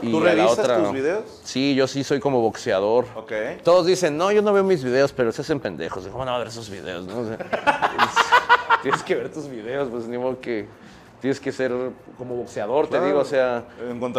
Y 0.02 0.10
¿Tú 0.10 0.20
revisas 0.20 0.58
otra- 0.58 0.78
tus 0.82 0.92
videos? 0.92 1.40
Sí, 1.44 1.74
yo 1.74 1.86
sí 1.86 2.04
soy 2.04 2.20
como 2.20 2.40
boxeador. 2.40 3.06
Ok. 3.16 3.32
Todos 3.62 3.86
dicen, 3.86 4.16
no, 4.16 4.30
yo 4.32 4.42
no 4.42 4.52
veo 4.52 4.64
mis 4.64 4.82
videos, 4.84 5.12
pero 5.12 5.32
se 5.32 5.42
hacen 5.42 5.60
pendejos. 5.60 6.06
¿Cómo 6.08 6.24
no 6.24 6.30
va 6.30 6.36
a 6.36 6.38
ver 6.40 6.48
esos 6.48 6.68
videos? 6.68 7.06
no? 7.06 7.20
O 7.20 7.24
sea, 7.26 7.34
es- 7.36 8.80
tienes 8.82 9.02
que 9.02 9.14
ver 9.14 9.30
tus 9.32 9.48
videos, 9.48 9.88
pues 9.90 10.04
ni 10.06 10.18
modo 10.18 10.40
que 10.40 10.66
tienes 11.20 11.38
que 11.40 11.52
ser 11.52 11.72
como 12.18 12.34
boxeador, 12.36 12.88
te 12.88 13.00
digo. 13.00 13.20
O 13.20 13.24
sea, 13.24 13.64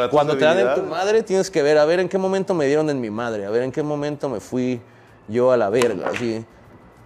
cuando 0.10 0.38
te 0.38 0.46
dan 0.46 0.58
en 0.60 0.74
tu 0.76 0.84
madre, 0.84 1.22
tienes 1.22 1.52
que 1.52 1.62
ver, 1.62 1.78
a 1.78 1.86
ver 1.86 2.00
en 2.00 2.10
qué 2.10 2.18
momento 2.18 2.54
me 2.54 2.66
dieron 2.66 2.90
en 2.90 3.00
mi 3.02 3.10
madre, 3.10 3.46
a 3.46 3.50
ver 3.50 3.64
en 3.64 3.72
qué 3.72 3.84
momento 3.84 4.30
me 4.30 4.40
fui 4.40 4.80
yo 5.28 5.52
a 5.52 5.58
la 5.58 5.70
verga, 5.70 6.10
así. 6.14 6.46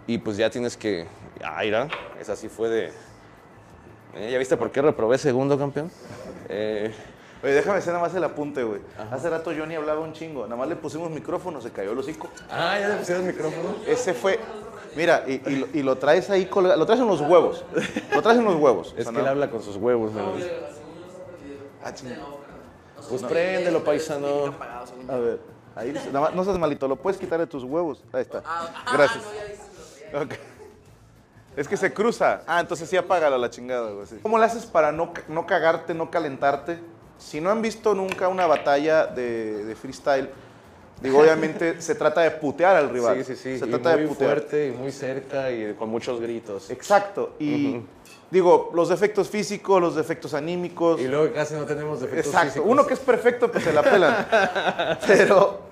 Y 0.07 0.19
pues 0.19 0.37
ya 0.37 0.49
tienes 0.49 0.77
que. 0.77 1.05
Mira, 1.61 1.87
esa 2.19 2.35
sí 2.35 2.49
fue 2.49 2.69
de. 2.69 2.85
¿Eh? 4.15 4.31
¿Ya 4.31 4.37
viste 4.37 4.57
por 4.57 4.71
qué 4.71 4.81
reprobé 4.81 5.17
segundo, 5.17 5.57
campeón? 5.57 5.91
Eh, 6.49 6.93
Oye, 7.43 7.53
déjame 7.53 7.77
hacer 7.77 7.93
nada 7.93 8.03
más 8.05 8.15
el 8.15 8.23
apunte, 8.23 8.63
güey. 8.63 8.81
Hace 9.11 9.29
rato 9.29 9.51
Johnny 9.55 9.75
hablaba 9.75 9.99
un 9.99 10.11
chingo. 10.13 10.43
Nada 10.45 10.55
más 10.55 10.67
le 10.67 10.75
pusimos 10.75 11.11
micrófono, 11.11 11.61
se 11.61 11.71
cayó 11.71 11.91
el 11.91 11.97
hocico. 11.99 12.27
ah, 12.49 12.77
ya 12.79 12.87
le 12.89 12.95
pusieron 12.95 13.25
el 13.27 13.33
micrófono. 13.33 13.75
Ese 13.85 14.13
fue. 14.15 14.39
Mira, 14.95 15.23
y, 15.27 15.33
y 15.47 15.55
lo, 15.57 15.67
y 15.73 15.83
lo 15.83 15.97
traes 15.97 16.29
ahí 16.31 16.47
colgado. 16.47 16.77
Lo 16.77 16.85
traes 16.87 16.99
en 17.01 17.07
los 17.07 17.21
huevos. 17.21 17.63
Lo 18.11 18.21
traes 18.23 18.39
en 18.39 18.45
los 18.45 18.55
huevos. 18.55 18.93
O 18.93 18.97
Es 18.97 19.03
sea, 19.03 19.13
que 19.13 19.19
él 19.19 19.25
no- 19.25 19.29
habla 19.31 19.51
con 19.51 19.61
sus 19.61 19.75
huevos, 19.75 20.11
¿no? 20.13 20.33
Ah. 21.83 21.91
Pues 23.07 23.23
préndelo, 23.23 23.83
paisano. 23.83 24.55
A 25.07 25.15
ver. 25.17 25.39
Ahí 25.75 25.91
nada 25.91 26.21
más, 26.21 26.33
no 26.33 26.43
seas 26.43 26.57
malito, 26.57 26.87
lo 26.87 26.95
puedes 26.95 27.19
quitar 27.19 27.39
de 27.39 27.45
tus 27.45 27.63
huevos. 27.63 28.03
Ahí 28.11 28.21
está. 28.23 28.41
Ah, 28.43 28.67
ah, 28.83 28.91
Gracias. 28.93 29.23
no, 29.23 29.31
ya 29.33 29.43
dices. 29.45 30.39
Ok. 30.39 30.56
Es 31.57 31.67
que 31.67 31.75
se 31.75 31.91
cruza. 31.91 32.43
Ah, 32.47 32.59
entonces 32.61 32.87
sí 32.89 32.95
apágalo 32.95 33.37
la 33.37 33.49
chingada, 33.49 33.91
güey. 33.91 34.05
sí. 34.07 34.17
¿Cómo 34.21 34.37
le 34.37 34.45
haces 34.45 34.65
para 34.65 34.91
no, 34.91 35.11
no 35.27 35.45
cagarte, 35.45 35.93
no 35.93 36.09
calentarte? 36.11 36.79
Si 37.17 37.41
no 37.41 37.49
han 37.49 37.61
visto 37.63 37.93
nunca 37.95 38.27
una 38.27 38.45
batalla 38.45 39.07
de, 39.07 39.65
de 39.65 39.75
freestyle, 39.75 40.29
digo, 41.01 41.19
obviamente 41.19 41.81
se 41.81 41.95
trata 41.95 42.21
de 42.21 42.29
putear 42.31 42.75
al 42.75 42.89
rival. 42.91 43.17
Sí, 43.25 43.35
sí, 43.35 43.35
sí. 43.35 43.59
Se 43.59 43.65
y 43.65 43.69
trata 43.69 43.93
muy 43.93 44.01
de 44.03 44.07
putear. 44.07 44.29
fuerte 44.29 44.67
y 44.67 44.71
muy 44.71 44.91
cerca 44.91 45.51
y 45.51 45.73
con 45.73 45.89
muchos 45.89 46.21
gritos. 46.21 46.69
Exacto. 46.69 47.33
Y 47.39 47.81
digo, 48.29 48.69
los 48.75 48.89
defectos 48.89 49.27
físicos, 49.27 49.81
los 49.81 49.95
defectos 49.95 50.35
anímicos. 50.35 51.01
Y 51.01 51.07
luego 51.07 51.33
casi 51.33 51.55
no 51.55 51.65
tenemos 51.65 51.99
defectos 52.01 52.27
Exacto. 52.27 52.47
físicos. 52.49 52.69
Uno 52.71 52.85
que 52.85 52.93
es 52.93 52.99
perfecto, 52.99 53.51
pues 53.51 53.63
se 53.63 53.73
la 53.73 53.81
pelan. 53.81 54.27
Pero 55.07 55.66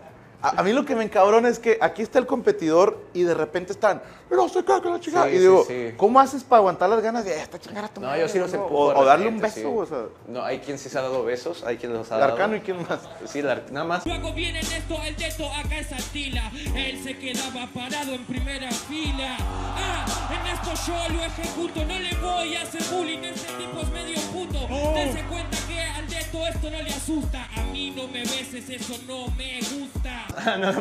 a, 0.45 0.59
a 0.59 0.63
mí 0.63 0.73
lo 0.73 0.85
que 0.85 0.95
me 0.95 1.03
encabrona 1.03 1.49
es 1.49 1.59
que 1.59 1.77
aquí 1.81 2.01
está 2.01 2.19
el 2.19 2.25
competidor 2.25 3.03
y 3.13 3.23
de 3.23 3.33
repente 3.33 3.71
están, 3.73 4.01
no 4.29 4.49
sé 4.49 4.63
qué, 4.63 4.73
que 4.81 4.89
la 4.89 4.99
chingada. 4.99 5.25
Sí, 5.29 5.35
y 5.35 5.39
digo, 5.39 5.63
sí, 5.67 5.87
sí. 5.89 5.93
¿cómo 5.97 6.19
haces 6.19 6.43
para 6.43 6.59
aguantar 6.59 6.89
las 6.89 7.01
ganas 7.01 7.25
de 7.25 7.39
esta 7.39 7.59
chingada 7.59 7.87
tu 7.87 8.01
No, 8.01 8.07
madre", 8.07 8.21
yo 8.21 8.29
sí 8.29 8.39
los 8.39 8.51
no? 8.53 8.63
empujo. 8.63 8.85
O, 8.85 8.99
o 8.99 9.05
darle 9.05 9.27
un 9.27 9.39
beso, 9.39 9.55
sí. 9.55 9.65
o 9.65 9.85
sea. 9.85 10.03
No, 10.27 10.43
hay 10.43 10.59
quien 10.59 10.77
sí 10.77 10.89
se 10.89 10.97
ha 10.97 11.01
dado 11.01 11.23
besos, 11.23 11.63
hay 11.63 11.77
quien 11.77 11.93
los 11.93 12.11
ha 12.11 12.17
dado. 12.17 12.33
arcano 12.33 12.55
y 12.55 12.61
quién 12.61 12.77
más. 12.87 12.99
Sí, 13.25 13.39
el 13.39 13.49
ar- 13.49 13.65
nada 13.71 13.85
más. 13.85 14.05
Luego 14.05 14.33
viene 14.33 14.61
Neto, 14.61 14.97
el 15.05 15.15
dedo 15.15 15.51
acá 15.53 15.77
es 15.79 15.91
Atila. 15.91 16.51
Él 16.75 17.01
se 17.03 17.17
quedaba 17.17 17.67
parado 17.73 18.13
en 18.13 18.25
primera 18.25 18.71
fila. 18.71 19.35
Ah, 19.39 20.05
en 20.31 20.47
esto 20.53 20.71
yo 20.87 21.13
lo 21.15 21.23
ejecuto. 21.23 21.85
No 21.85 21.99
le 21.99 22.15
voy 22.17 22.55
a 22.55 22.61
hacer 22.61 22.81
bullying, 22.91 23.19
ese 23.19 23.47
tipo 23.57 23.79
es 23.81 23.89
medio 23.89 24.19
puto. 24.31 24.59
Dense 24.93 25.23
cuenta 25.29 25.57
que 25.67 25.81
al 25.81 26.07
dedo 26.07 26.47
esto 26.47 26.69
no 26.69 26.81
le 26.81 26.89
asusta. 26.89 27.47
A 27.55 27.63
mí 27.71 27.91
no 27.95 28.07
me 28.07 28.19
beses, 28.21 28.69
eso 28.69 28.95
no 29.07 29.27
me 29.35 29.59
gusta. 29.59 30.25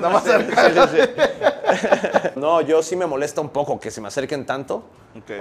Más 0.00 0.26
arcano. 0.26 0.86
No, 2.36 2.60
yo 2.60 2.82
sí 2.82 2.94
me 2.96 3.06
molesta 3.06 3.40
un 3.40 3.48
poco 3.48 3.80
que 3.80 3.90
se 3.90 4.00
me 4.00 4.08
acerquen 4.08 4.44
tanto. 4.46 4.84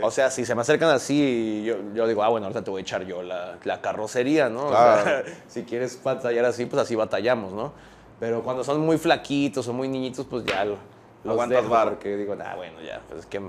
O 0.02 0.12
sea, 0.12 0.30
si 0.30 0.46
se 0.46 0.56
me 0.56 0.62
acercan 0.62 0.90
así, 0.90 1.64
yo, 1.66 1.76
yo 1.94 2.08
digo, 2.08 2.24
ah, 2.24 2.30
bueno, 2.30 2.46
ahorita 2.48 2.64
te 2.64 2.72
voy 2.72 2.80
a 2.80 2.82
echar 2.84 3.04
yo 3.06 3.22
la, 3.24 3.58
la 3.64 3.82
carrocería, 3.82 4.50
¿no? 4.50 4.68
O 4.68 4.70
sea, 4.70 5.02
Claro. 5.04 5.26
si 5.48 5.64
quieres 5.64 6.02
batallar 6.02 6.46
así, 6.46 6.66
pues 6.66 6.82
así 6.82 6.96
batallamos, 6.96 7.54
¿no? 7.54 7.74
Pero 8.20 8.42
cuando 8.44 8.64
son 8.64 8.80
muy 8.82 8.98
flaquitos 8.98 9.68
o 9.68 9.74
muy 9.74 9.88
niñitos, 9.88 10.26
pues 10.26 10.46
ya 10.46 10.64
lo, 10.66 10.78
Aguantas 11.26 11.62
dejo 11.62 11.74
vara. 11.74 11.92
Porque 11.92 12.16
digo, 12.16 12.36
ah, 12.44 12.56
bueno, 12.56 12.82
ya, 12.82 13.02
pues 13.08 13.22
es 13.22 13.26
que 13.26 13.42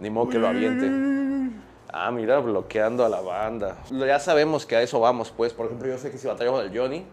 ni 0.00 0.10
modo 0.10 0.28
que 0.28 0.38
lo 0.38 0.48
aviente. 0.48 0.90
Ah, 1.92 2.10
mira, 2.10 2.38
bloqueando 2.40 3.04
a 3.04 3.08
la 3.08 3.20
banda. 3.20 3.78
Ya 3.90 4.18
sabemos 4.18 4.66
que 4.66 4.76
a 4.76 4.82
eso 4.82 5.00
vamos, 5.00 5.32
pues. 5.34 5.52
Por 5.52 5.66
ejemplo, 5.66 5.88
yo 5.88 5.96
sé 5.98 6.10
que 6.10 6.18
si 6.18 6.26
batallamos 6.26 6.62
del 6.62 6.76
Johnny, 6.76 7.06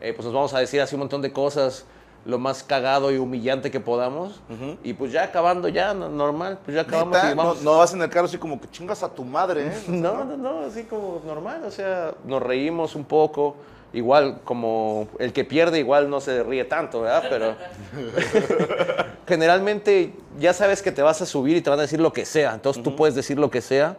eh, 0.00 0.12
pues 0.12 0.26
nos 0.26 0.34
vamos 0.34 0.52
a 0.52 0.58
decir 0.58 0.80
así 0.80 0.94
un 0.94 1.00
montón 1.00 1.22
de 1.22 1.32
cosas, 1.32 1.86
lo 2.26 2.38
más 2.40 2.62
cagado 2.64 3.12
y 3.12 3.18
humillante 3.18 3.70
que 3.70 3.78
podamos. 3.80 4.40
Y 4.82 4.92
pues 4.94 5.12
ya 5.12 5.22
acabando, 5.22 5.68
ya 5.68 5.94
no- 5.94 6.08
normal, 6.08 6.58
pues 6.64 6.74
ya 6.74 6.82
acabamos 6.82 7.16
y 7.22 7.34
vamos. 7.34 7.62
no 7.62 7.78
vas 7.78 7.94
en 7.94 8.02
el 8.02 8.10
carro 8.10 8.26
así 8.26 8.36
como 8.36 8.60
que 8.60 8.68
chingas 8.68 9.02
a 9.04 9.08
tu 9.08 9.24
madre, 9.24 9.68
¿eh? 9.68 9.72
No, 9.88 10.24
no, 10.24 10.36
no, 10.36 10.60
así 10.66 10.82
como 10.84 11.22
normal, 11.24 11.62
o 11.64 11.70
sea, 11.70 12.12
nos 12.24 12.42
reímos 12.42 12.94
un 12.96 13.04
poco. 13.04 13.56
Igual, 13.92 14.40
como 14.44 15.08
el 15.18 15.32
que 15.32 15.44
pierde, 15.44 15.78
igual 15.78 16.10
no 16.10 16.20
se 16.20 16.42
ríe 16.42 16.64
tanto, 16.64 17.00
¿verdad? 17.02 17.22
Pero 17.30 17.54
generalmente 19.26 20.12
ya 20.38 20.52
sabes 20.52 20.82
que 20.82 20.92
te 20.92 21.02
vas 21.02 21.22
a 21.22 21.26
subir 21.26 21.56
y 21.56 21.60
te 21.60 21.70
van 21.70 21.78
a 21.78 21.82
decir 21.82 22.00
lo 22.00 22.12
que 22.12 22.24
sea. 22.24 22.54
Entonces 22.54 22.82
tú 22.82 22.94
puedes 22.96 23.14
decir 23.14 23.38
lo 23.38 23.50
que 23.50 23.60
sea 23.60 23.96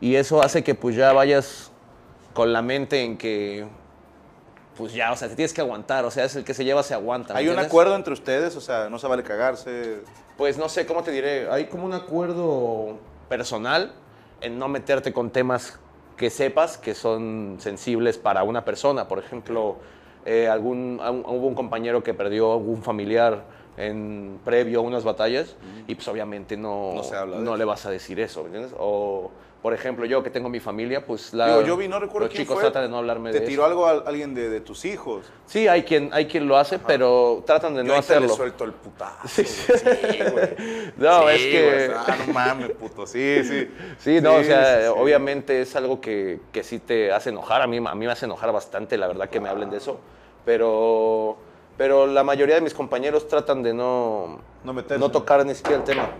y 0.00 0.14
eso 0.16 0.42
hace 0.42 0.62
que 0.62 0.74
pues 0.74 0.96
ya 0.96 1.12
vayas 1.12 1.70
con 2.32 2.52
la 2.52 2.62
mente 2.62 3.02
en 3.02 3.16
que, 3.16 3.66
pues 4.76 4.92
ya, 4.92 5.12
o 5.12 5.16
sea, 5.16 5.28
te 5.28 5.36
tienes 5.36 5.52
que 5.52 5.60
aguantar. 5.60 6.04
O 6.04 6.10
sea, 6.10 6.24
es 6.24 6.34
el 6.36 6.44
que 6.44 6.54
se 6.54 6.64
lleva, 6.64 6.82
se 6.82 6.94
aguanta. 6.94 7.34
¿me 7.34 7.40
Hay 7.40 7.46
un 7.46 7.50
entiendes? 7.52 7.70
acuerdo 7.70 7.96
entre 7.96 8.12
ustedes, 8.12 8.56
o 8.56 8.60
sea, 8.60 8.88
no 8.88 8.98
se 8.98 9.06
vale 9.06 9.22
cagarse. 9.22 10.00
Pues 10.36 10.58
no 10.58 10.68
sé 10.68 10.84
cómo 10.86 11.02
te 11.02 11.10
diré, 11.12 11.48
hay 11.50 11.66
como 11.66 11.84
un 11.84 11.92
acuerdo 11.94 12.98
personal 13.28 13.92
en 14.40 14.58
no 14.58 14.68
meterte 14.68 15.12
con 15.12 15.30
temas 15.30 15.78
que 16.16 16.30
sepas 16.30 16.76
que 16.78 16.94
son 16.94 17.56
sensibles 17.60 18.18
para 18.18 18.42
una 18.42 18.64
persona. 18.64 19.06
Por 19.08 19.18
ejemplo, 19.18 19.76
eh, 20.24 20.48
algún, 20.48 21.00
un- 21.00 21.24
hubo 21.26 21.46
un 21.46 21.54
compañero 21.54 22.02
que 22.02 22.14
perdió 22.14 22.50
a 22.52 22.54
algún 22.54 22.82
familiar 22.82 23.44
en 23.76 24.38
previo 24.44 24.78
a 24.80 24.82
unas 24.82 25.02
batallas 25.02 25.56
y 25.88 25.94
pues 25.96 26.06
obviamente 26.06 26.56
no, 26.56 26.94
No 26.94 27.02
se 27.02 27.16
habla 27.16 27.38
no 27.38 27.56
le 27.56 27.64
vas 27.64 27.84
a 27.86 27.90
decir 27.90 28.20
eso, 28.20 28.40
¿me 28.42 28.46
entiendes? 28.46 28.72
O 28.78 29.30
por 29.64 29.72
ejemplo, 29.72 30.04
yo 30.04 30.22
que 30.22 30.28
tengo 30.28 30.50
mi 30.50 30.60
familia, 30.60 31.06
pues 31.06 31.32
la, 31.32 31.46
Digo, 31.46 31.62
yo 31.62 31.76
vi, 31.78 31.88
no 31.88 31.98
recuerdo 31.98 32.26
los 32.26 32.34
quién 32.34 32.42
chicos 32.42 32.56
fue. 32.56 32.64
tratan 32.64 32.82
de 32.82 32.88
no 32.90 32.98
hablarme 32.98 33.32
¿Te 33.32 33.40
de 33.40 33.46
tiró 33.46 33.62
eso. 33.62 33.70
algo 33.70 33.86
a 33.86 33.92
alguien 34.10 34.34
de, 34.34 34.50
de 34.50 34.60
tus 34.60 34.84
hijos? 34.84 35.24
Sí, 35.46 35.66
hay 35.68 35.84
quien, 35.84 36.10
hay 36.12 36.26
quien 36.26 36.46
lo 36.46 36.58
hace, 36.58 36.78
pero 36.78 37.42
tratan 37.46 37.72
de 37.74 37.80
Yo 37.80 37.88
no 37.94 37.94
hacerlo. 37.98 38.28
le 38.28 38.34
suelto 38.34 38.64
el 38.64 38.72
putazo. 38.74 39.26
Sí. 39.26 39.42
güey. 40.18 40.30
güey. 40.32 40.92
No, 40.98 41.22
Sí, 41.22 41.34
es 41.34 41.40
que... 41.46 41.86
güey, 41.86 41.98
ah, 42.06 42.16
no 42.26 42.32
mames, 42.34 42.70
puto. 42.72 43.06
Sí, 43.06 43.42
sí. 43.42 43.70
Sí, 44.00 44.20
no, 44.20 44.34
o 44.34 44.44
sea, 44.44 44.80
sí, 44.80 44.82
sí. 44.82 44.92
obviamente 44.98 45.62
es 45.62 45.74
algo 45.76 45.98
que, 45.98 46.40
que 46.52 46.62
sí 46.62 46.78
te 46.78 47.10
hace 47.10 47.30
enojar. 47.30 47.62
A 47.62 47.66
mí, 47.66 47.78
a 47.78 47.94
mí 47.94 48.04
me 48.04 48.12
hace 48.12 48.26
enojar 48.26 48.52
bastante, 48.52 48.98
la 48.98 49.06
verdad, 49.06 49.30
que 49.30 49.40
me 49.40 49.48
hablen 49.48 49.70
de 49.70 49.78
eso. 49.78 49.98
Pero, 50.44 51.38
pero 51.78 52.06
la 52.06 52.22
mayoría 52.22 52.56
de 52.56 52.60
mis 52.60 52.74
compañeros 52.74 53.28
tratan 53.28 53.62
de 53.62 53.72
no, 53.72 54.40
No 54.62 54.74
meterse. 54.74 54.98
no 55.00 55.10
tocar 55.10 55.46
ni 55.46 55.54
siquiera 55.54 55.78
el 55.78 55.84
tema. 55.84 56.10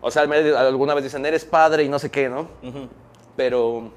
O 0.00 0.10
sea, 0.10 0.22
alguna 0.22 0.94
vez 0.94 1.04
dicen, 1.04 1.24
eres 1.26 1.44
padre 1.44 1.82
y 1.84 1.88
no 1.88 1.98
sé 1.98 2.10
qué, 2.10 2.28
¿no? 2.28 2.48
Pero, 3.36 3.90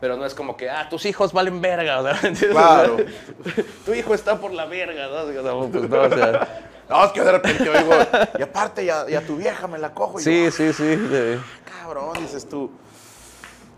pero 0.00 0.16
no 0.16 0.24
es 0.26 0.34
como 0.34 0.56
que, 0.56 0.68
ah, 0.70 0.88
tus 0.88 1.04
hijos 1.06 1.32
valen 1.32 1.60
verga. 1.60 2.00
o 2.00 2.02
sea, 2.02 2.12
¿entiendes? 2.28 2.50
Claro. 2.50 2.96
tu 3.84 3.94
hijo 3.94 4.14
está 4.14 4.38
por 4.38 4.52
la 4.52 4.66
verga, 4.66 5.06
¿no? 5.08 5.22
O 5.22 5.32
sea, 5.32 5.70
pues 5.70 5.88
no, 5.90 6.00
o 6.02 6.08
sea, 6.08 6.64
No, 6.88 7.04
es 7.04 7.12
que 7.12 7.20
de 7.20 7.32
repente 7.32 7.68
oigo, 7.68 7.92
y 8.38 8.42
aparte 8.42 8.82
ya, 8.82 9.06
ya 9.06 9.20
tu 9.20 9.36
vieja 9.36 9.66
me 9.66 9.76
la 9.76 9.92
cojo. 9.92 10.18
Y 10.20 10.22
sí, 10.22 10.44
yo, 10.46 10.50
sí, 10.50 10.72
sí. 10.72 10.98
"Ah, 10.98 11.70
cabrón, 11.82 12.14
dices 12.18 12.48
tú. 12.48 12.70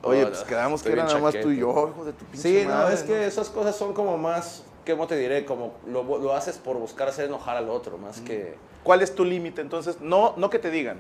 Oye, 0.03 0.21
No, 0.23 0.29
pues 0.29 0.41
no, 0.41 0.47
quedamos 0.47 0.83
que 0.83 0.93
era 0.93 1.05
nada 1.05 1.19
más 1.19 1.35
tú 1.41 1.51
y 1.51 1.57
yo, 1.59 1.91
hijo 1.93 2.05
de 2.05 2.13
tu 2.13 2.25
pinche 2.27 2.61
Sí, 2.61 2.67
no, 2.69 2.89
es 2.89 3.03
que 3.03 3.27
esas 3.27 3.49
cosas 3.51 3.75
son 3.77 3.93
como 3.95 4.17
más, 4.17 4.63
¿cómo 4.91 5.07
te 5.07 5.17
diré? 5.17 5.45
Como 5.45 5.75
lo, 5.87 6.03
lo 6.19 6.35
haces 6.35 6.59
por 6.59 6.77
buscar 6.79 7.09
hacer 7.09 7.27
enojar 7.27 7.57
al 7.57 7.69
otro, 7.69 7.99
más 7.99 8.21
que... 8.21 8.55
¿Cuál 8.83 9.03
es 9.03 9.15
tu 9.15 9.25
límite 9.25 9.61
entonces? 9.61 10.01
No, 10.01 10.35
no 10.37 10.49
que 10.51 10.59
te 10.59 10.71
digan. 10.71 10.99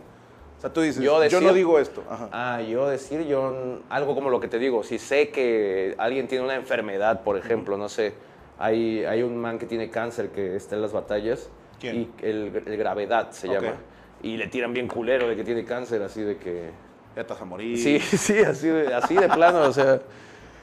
O 0.58 0.60
sea, 0.60 0.70
tú 0.72 0.82
dices, 0.82 1.02
Yo 1.02 1.14
yo, 1.14 1.20
decir- 1.38 1.42
no 1.46 1.54
digo 1.54 1.78
esto. 1.78 2.02
Ajá. 2.10 2.28
Ah, 2.32 2.60
yo 2.62 2.86
decir, 2.88 3.24
yo 3.26 3.80
algo 3.88 4.14
como 4.14 4.28
lo 4.28 4.40
que 4.40 4.48
te 4.48 4.58
digo, 4.58 4.82
si 4.82 4.98
sé 4.98 5.30
que 5.30 5.94
alguien 5.96 6.28
tiene 6.28 6.44
una 6.44 6.54
enfermedad, 6.56 7.22
por 7.22 7.38
ejemplo, 7.38 7.78
no 7.78 7.88
sé, 7.88 8.12
hay, 8.58 9.04
hay 9.04 9.22
un 9.22 9.36
man 9.38 9.58
que 9.58 9.64
tiene 9.64 9.88
cáncer 9.88 10.28
que 10.30 10.56
está 10.56 10.76
en 10.76 10.82
las 10.82 10.92
batallas, 10.92 11.48
¿Quién? 11.80 11.96
y 11.96 12.10
el, 12.26 12.62
el 12.66 12.76
gravedad 12.76 13.30
se 13.30 13.48
Ok. 13.48 13.54
llama, 13.54 13.76
y 14.22 14.36
le 14.36 14.48
tiran 14.48 14.74
bien 14.74 14.86
culero 14.86 15.26
de 15.28 15.34
que 15.36 15.44
tiene 15.44 15.64
cáncer, 15.64 16.02
así 16.02 16.20
de 16.22 16.36
que... 16.36 16.70
Ya 17.16 17.22
vas 17.22 17.40
a 17.40 17.44
morir. 17.46 17.78
Sí, 17.78 17.98
sí, 18.18 18.38
así 18.40 18.68
de, 18.68 18.92
así 18.92 19.14
de 19.14 19.28
plano, 19.30 19.62
o 19.62 19.72
sea... 19.72 20.00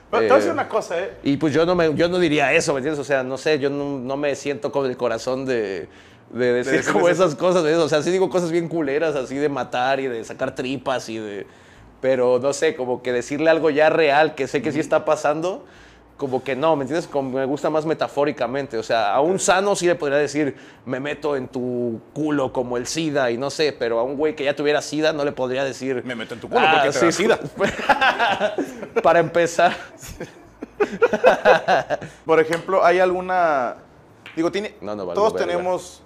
Pero 0.10 0.22
te 0.22 0.28
voy 0.28 0.32
a 0.32 0.36
decir 0.36 0.50
eh, 0.50 0.54
una 0.54 0.70
cosa, 0.70 1.00
¿eh? 1.00 1.12
Y 1.24 1.38
pues 1.38 1.54
yo 1.54 1.66
no, 1.66 1.76
me, 1.76 1.94
yo 1.94 2.08
no 2.08 2.20
diría 2.20 2.54
eso, 2.54 2.74
¿me 2.74 2.80
entiendes? 2.80 3.00
O 3.00 3.04
sea, 3.04 3.24
no 3.24 3.38
sé, 3.38 3.60
yo 3.60 3.70
no, 3.70 4.00
no 4.00 4.16
me 4.18 4.36
siento 4.36 4.72
con 4.72 4.86
el 4.86 4.96
corazón 4.96 5.46
de, 5.46 5.90
de 6.32 6.54
decir 6.54 6.84
como 6.92 7.10
esas 7.10 7.36
cosas. 7.36 7.64
¿me 7.64 7.70
entiendes? 7.70 7.86
O 7.86 7.90
sea, 7.90 8.02
sí 8.02 8.12
digo 8.12 8.30
cosas 8.30 8.52
bien 8.52 8.70
culeras, 8.70 9.16
así 9.16 9.36
de 9.36 9.50
matar 9.50 10.00
y 10.00 10.08
de 10.08 10.24
sacar 10.24 10.56
tripas 10.56 11.10
y 11.10 11.18
de... 11.18 11.48
Pero 12.00 12.40
no 12.40 12.54
sé, 12.54 12.76
como 12.76 13.02
que 13.02 13.12
decirle 13.12 13.50
algo 13.50 13.70
ya 13.70 13.90
real, 13.90 14.36
que 14.36 14.48
sé 14.48 14.62
que 14.62 14.72
sí 14.72 14.80
está 14.80 15.04
pasando, 15.04 15.66
como 16.18 16.44
que 16.44 16.56
no, 16.56 16.76
¿me 16.76 16.82
entiendes? 16.82 17.08
Como 17.08 17.30
me 17.30 17.46
gusta 17.46 17.70
más 17.70 17.86
metafóricamente. 17.86 18.78
O 18.78 18.84
sea, 18.84 19.14
a 19.14 19.22
un 19.22 19.40
sano 19.40 19.76
sí 19.76 19.86
le 19.86 19.96
podría 19.96 20.18
decir, 20.18 20.56
me 20.86 21.00
meto 21.00 21.36
en 21.36 21.48
tu 21.48 22.02
culo 22.14 22.52
como 22.52 22.76
el 22.76 22.88
SIDA 22.88 23.30
y 23.30 23.38
no 23.38 23.52
sé, 23.52 23.72
pero 23.72 24.00
a 24.00 24.04
un 24.04 24.18
güey 24.18 24.36
que 24.36 24.44
ya 24.44 24.56
tuviera 24.56 24.82
SIDA 24.82 25.14
no 25.14 25.24
le 25.24 25.32
podría 25.32 25.64
decir... 25.64 26.04
Me 26.04 26.16
meto 26.16 26.34
en 26.34 26.40
tu 26.42 26.50
culo 26.50 26.62
porque 26.72 26.90
te 26.90 27.06
da 27.06 27.12
SIDA. 27.12 27.40
Para 29.04 29.20
empezar. 29.20 29.76
Por 32.26 32.40
ejemplo, 32.40 32.84
¿hay 32.84 33.00
alguna... 33.00 33.76
Digo, 34.36 34.52
tiene... 34.52 34.76
No, 34.82 34.96
no, 34.96 35.06
vale, 35.06 35.16
todos 35.16 35.36
tenemos 35.36 36.02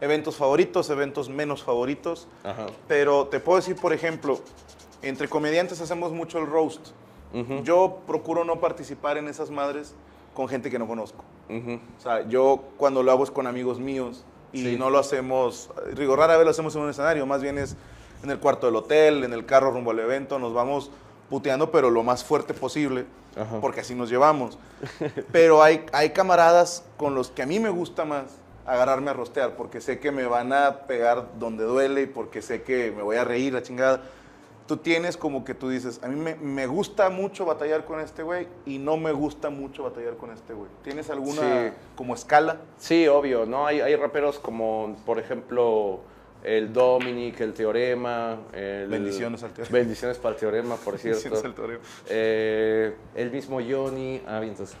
eventos 0.00 0.36
favoritos, 0.36 0.88
eventos 0.90 1.28
menos 1.28 1.64
favoritos. 1.64 2.28
Ajá. 2.44 2.66
Pero 2.86 3.26
te 3.26 3.40
puedo 3.40 3.56
decir, 3.58 3.74
por 3.74 3.92
ejemplo, 3.92 4.40
entre 5.02 5.28
comediantes 5.28 5.80
hacemos 5.80 6.12
mucho 6.12 6.38
el 6.38 6.46
roast. 6.46 6.90
Yo 7.64 7.98
procuro 8.06 8.44
no 8.44 8.60
participar 8.60 9.16
en 9.18 9.28
esas 9.28 9.50
madres 9.50 9.94
con 10.34 10.48
gente 10.48 10.70
que 10.70 10.78
no 10.78 10.86
conozco. 10.86 11.22
Ujú. 11.50 11.78
O 11.98 12.00
sea, 12.00 12.26
yo 12.28 12.62
cuando 12.76 13.02
lo 13.02 13.10
hago 13.10 13.24
es 13.24 13.30
con 13.30 13.46
amigos 13.46 13.78
míos 13.78 14.24
y 14.52 14.62
Sí. 14.62 14.76
no 14.78 14.88
lo 14.90 14.98
hacemos, 14.98 15.70
digo, 15.96 16.16
rara 16.16 16.36
vez 16.36 16.44
lo 16.44 16.50
hacemos 16.50 16.74
en 16.76 16.82
un 16.82 16.90
escenario, 16.90 17.26
más 17.26 17.42
bien 17.42 17.58
es 17.58 17.76
en 18.22 18.30
el 18.30 18.38
cuarto 18.38 18.66
del 18.66 18.76
hotel, 18.76 19.24
en 19.24 19.32
el 19.32 19.44
carro 19.46 19.70
rumbo 19.70 19.90
al 19.90 19.98
evento, 20.00 20.38
nos 20.38 20.54
vamos 20.54 20.90
puteando, 21.28 21.70
pero 21.70 21.90
lo 21.90 22.02
más 22.02 22.24
fuerte 22.24 22.54
posible, 22.54 23.04
Ajá. 23.36 23.60
porque 23.60 23.80
así 23.80 23.94
nos 23.94 24.08
llevamos. 24.08 24.58
pero 25.32 25.62
hay, 25.62 25.84
hay 25.92 26.10
camaradas 26.10 26.84
con 26.96 27.14
los 27.14 27.30
que 27.30 27.42
a 27.42 27.46
mí 27.46 27.60
me 27.60 27.68
gusta 27.68 28.04
más 28.04 28.24
agarrarme 28.66 29.10
a 29.10 29.14
rostear, 29.14 29.56
porque 29.56 29.80
sé 29.80 29.98
que 29.98 30.10
me 30.12 30.26
van 30.26 30.52
a 30.52 30.80
pegar 30.86 31.28
donde 31.38 31.64
duele 31.64 32.02
y 32.02 32.06
porque 32.06 32.42
sé 32.42 32.62
que 32.62 32.90
me 32.94 33.02
voy 33.02 33.16
a 33.16 33.24
reír 33.24 33.52
la 33.52 33.62
chingada. 33.62 34.02
Tú 34.68 34.76
tienes 34.76 35.16
como 35.16 35.44
que 35.44 35.54
tú 35.54 35.68
dices, 35.70 35.98
a 36.04 36.08
mí 36.08 36.14
me, 36.14 36.36
me 36.36 36.66
gusta 36.66 37.08
mucho 37.10 37.44
batallar 37.44 37.84
con 37.86 37.98
este 38.00 38.22
güey 38.22 38.46
y 38.66 38.78
no 38.78 38.96
me 38.98 39.10
gusta 39.12 39.50
mucho 39.50 39.82
batallar 39.82 40.16
con 40.16 40.30
este 40.30 40.52
güey. 40.52 40.70
¿Tienes 40.84 41.10
alguna 41.10 41.40
Sí. 41.70 41.72
como 41.96 42.14
escala? 42.14 42.60
Sí, 42.76 43.08
obvio, 43.08 43.46
¿no? 43.46 43.66
Hay, 43.66 43.80
hay 43.80 43.96
raperos 43.96 44.38
como, 44.38 44.94
por 45.06 45.18
ejemplo, 45.18 46.00
el 46.44 46.72
Dominic, 46.72 47.40
el 47.40 47.54
Teorema. 47.54 48.38
El, 48.52 48.88
Bendiciones 48.88 49.42
al 49.42 49.52
Teorema. 49.52 49.76
Bendiciones 49.78 50.18
para 50.18 50.34
el 50.34 50.40
Teorema, 50.40 50.76
por 50.76 50.98
cierto. 50.98 51.22
Bendiciones 51.22 51.44
al 51.46 51.54
Teorema. 51.54 51.80
Eh, 52.10 52.94
el 53.16 53.30
mismo 53.30 53.58
Johnny. 53.66 54.20
Ah, 54.26 54.38
bien, 54.38 54.52
entonces. 54.52 54.76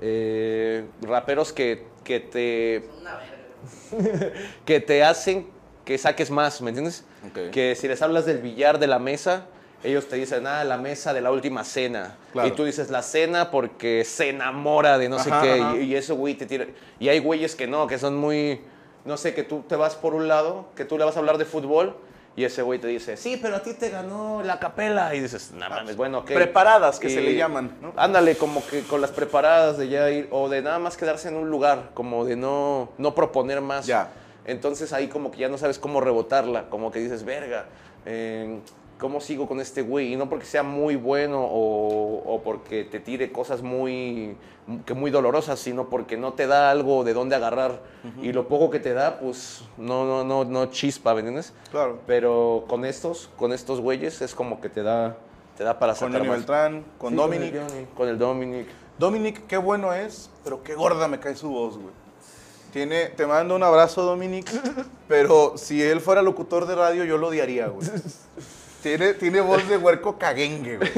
eh, 0.00 0.86
raperos 1.02 1.52
que, 1.52 1.84
que 2.04 2.20
te 2.20 2.88
Una 3.00 3.16
verga. 3.16 4.32
que 4.64 4.80
te 4.80 5.04
hacen 5.04 5.48
que 5.84 5.98
saques 5.98 6.30
más, 6.30 6.60
¿me 6.62 6.70
entiendes? 6.70 7.04
Ok. 7.28 7.50
Que 7.50 7.74
si 7.74 7.88
les 7.88 8.02
hablas 8.02 8.26
del 8.26 8.38
billar 8.38 8.78
de 8.78 8.86
la 8.86 8.98
mesa, 8.98 9.46
ellos 9.84 10.08
te 10.08 10.16
dicen, 10.16 10.46
ah, 10.46 10.62
la 10.64 10.78
mesa 10.78 11.12
de 11.12 11.20
la 11.20 11.30
última 11.30 11.64
cena. 11.64 12.16
Claro. 12.32 12.48
Y 12.48 12.52
tú 12.52 12.64
dices 12.64 12.90
la 12.90 13.02
cena 13.02 13.50
porque 13.50 14.04
se 14.04 14.28
enamora 14.28 14.98
de 14.98 15.08
no 15.08 15.18
sé 15.18 15.30
qué. 15.42 15.60
ajá. 15.60 15.76
Y, 15.76 15.84
y 15.84 15.96
eso, 15.96 16.14
güey, 16.14 16.34
te 16.34 16.46
tira. 16.46 16.66
Y 17.00 17.08
hay 17.08 17.18
güeyes 17.18 17.56
que 17.56 17.66
no, 17.66 17.86
que 17.86 17.98
son 17.98 18.16
muy. 18.16 18.60
No 19.04 19.16
sé, 19.16 19.34
que 19.34 19.42
tú 19.42 19.64
te 19.68 19.74
vas 19.74 19.96
por 19.96 20.14
un 20.14 20.28
lado, 20.28 20.66
que 20.76 20.84
tú 20.84 20.96
le 20.96 21.04
vas 21.04 21.16
a 21.16 21.18
hablar 21.18 21.38
de 21.38 21.44
fútbol. 21.44 21.96
Y 22.34 22.44
ese 22.44 22.62
güey 22.62 22.78
te 22.78 22.86
dice, 22.86 23.18
sí, 23.18 23.38
pero 23.42 23.56
a 23.56 23.62
ti 23.62 23.74
te 23.74 23.90
ganó 23.90 24.42
la 24.42 24.58
capela. 24.58 25.14
Y 25.14 25.20
dices, 25.20 25.50
no 25.52 25.68
mames, 25.68 25.96
bueno, 25.96 26.20
ok. 26.20 26.32
Preparadas, 26.32 26.98
que 26.98 27.10
se 27.10 27.20
le 27.20 27.34
llaman, 27.34 27.76
¿no? 27.82 27.92
Ándale, 27.96 28.36
como 28.36 28.64
que 28.66 28.80
con 28.84 29.02
las 29.02 29.10
preparadas 29.10 29.76
de 29.76 29.88
ya 29.88 30.10
ir, 30.10 30.28
o 30.30 30.48
de 30.48 30.62
nada 30.62 30.78
más 30.78 30.96
quedarse 30.96 31.28
en 31.28 31.36
un 31.36 31.50
lugar, 31.50 31.90
como 31.92 32.24
de 32.24 32.36
no, 32.36 32.88
no 32.96 33.14
proponer 33.14 33.60
más. 33.60 33.84
Ya. 33.84 34.08
Entonces 34.44 34.92
ahí 34.92 35.08
como 35.08 35.30
que 35.30 35.38
ya 35.38 35.48
no 35.48 35.58
sabes 35.58 35.78
cómo 35.78 36.00
rebotarla, 36.00 36.68
como 36.68 36.90
que 36.90 36.98
dices, 36.98 37.24
verga, 37.24 37.66
eh, 38.06 38.58
¿cómo 38.98 39.20
sigo 39.20 39.46
con 39.46 39.60
este 39.60 39.82
güey? 39.82 40.12
Y 40.12 40.16
no 40.16 40.28
porque 40.28 40.46
sea 40.46 40.62
muy 40.62 40.96
bueno 40.96 41.44
o, 41.44 42.22
o 42.24 42.42
porque 42.42 42.84
te 42.84 43.00
tire 43.00 43.30
cosas 43.32 43.62
muy, 43.62 44.36
que 44.86 44.94
muy 44.94 45.10
dolorosas, 45.10 45.58
sino 45.58 45.88
porque 45.88 46.16
no 46.16 46.32
te 46.32 46.46
da 46.46 46.70
algo 46.70 47.04
de 47.04 47.14
dónde 47.14 47.36
agarrar. 47.36 47.80
Y 48.20 48.32
lo 48.32 48.48
poco 48.48 48.70
que 48.70 48.80
te 48.80 48.94
da, 48.94 49.18
pues 49.18 49.62
no, 49.76 50.04
no, 50.06 50.24
no, 50.24 50.44
no 50.44 50.66
chispa, 50.66 51.14
¿me 51.14 51.20
entiendes? 51.20 51.52
Claro. 51.70 52.00
Pero 52.06 52.64
con 52.68 52.84
estos, 52.84 53.30
con 53.36 53.52
estos 53.52 53.80
güeyes 53.80 54.22
es 54.22 54.34
como 54.34 54.60
que 54.60 54.68
te 54.68 54.82
da, 54.82 55.16
te 55.56 55.64
da 55.64 55.78
para 55.78 55.94
Con 55.94 56.12
sacar 56.12 56.26
más. 56.26 56.38
Beltrán, 56.38 56.84
con 56.98 57.10
Sí, 57.10 57.16
Dominic. 57.16 57.54
Con 57.94 58.08
el 58.08 58.18
Dominic. 58.18 58.66
Dominic, 58.98 59.46
qué 59.46 59.56
bueno 59.56 59.92
es, 59.92 60.30
pero 60.44 60.62
qué 60.62 60.74
gorda 60.74 61.08
me 61.08 61.18
cae 61.18 61.34
su 61.34 61.48
voz, 61.50 61.76
güey. 61.76 62.01
Tiene, 62.72 63.06
te 63.06 63.26
mando 63.26 63.54
un 63.54 63.62
abrazo, 63.62 64.02
Dominic, 64.02 64.50
pero 65.08 65.58
si 65.58 65.82
él 65.82 66.00
fuera 66.00 66.22
locutor 66.22 66.66
de 66.66 66.74
radio, 66.74 67.04
yo 67.04 67.18
lo 67.18 67.28
odiaría, 67.28 67.66
güey. 67.68 67.86
Tiene, 68.82 69.14
tiene 69.14 69.40
voz 69.40 69.68
de 69.68 69.76
huerco 69.76 70.18
caguengue, 70.18 70.78
güey. 70.78 70.90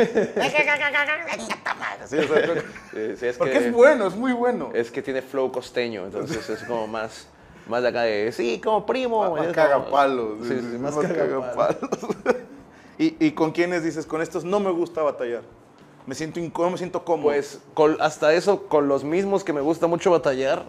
Sí, 2.07 2.17
o 2.17 2.23
sea, 2.29 2.43
creo 2.43 2.55
que- 2.55 2.61
Sí, 2.61 3.17
sí, 3.21 3.27
es 3.27 3.37
porque 3.37 3.53
que, 3.59 3.67
es 3.69 3.73
bueno, 3.73 4.07
es 4.07 4.15
muy 4.15 4.33
bueno. 4.33 4.71
es 4.73 4.91
que 4.91 5.03
tiene 5.03 5.21
flow 5.21 5.51
costeño, 5.51 6.05
entonces 6.05 6.49
es 6.49 6.63
como 6.65 6.87
más, 6.87 7.27
más 7.69 7.83
de 7.83 7.89
acá 7.89 8.03
de, 8.03 8.31
sí, 8.33 8.61
como 8.63 8.87
primo. 8.87 9.21
Más 9.31 9.41
como- 9.41 9.53
cagapalos. 9.53 10.47
Sí, 10.47 10.59
sí, 10.61 10.79
más 10.79 10.95
cagapalos. 10.97 11.79
¿Y, 12.99 13.17
¿Y 13.27 13.33
con 13.33 13.51
quiénes 13.53 13.83
dices? 13.83 14.07
Con 14.07 14.23
estos 14.23 14.45
no 14.45 14.61
me 14.61 14.71
gusta 14.71 15.03
batallar. 15.03 15.43
Me 16.07 16.15
siento 16.15 16.39
incómodo, 16.39 16.71
me 16.73 16.79
siento 16.79 17.05
cómodo. 17.05 17.25
Pues 17.31 17.59
con- 17.75 17.97
hasta 18.01 18.33
eso, 18.35 18.69
con 18.69 18.87
los 18.89 19.03
mismos 19.05 19.43
que 19.43 19.53
me 19.53 19.61
gusta 19.61 19.87
mucho 19.89 20.11
batallar, 20.11 20.65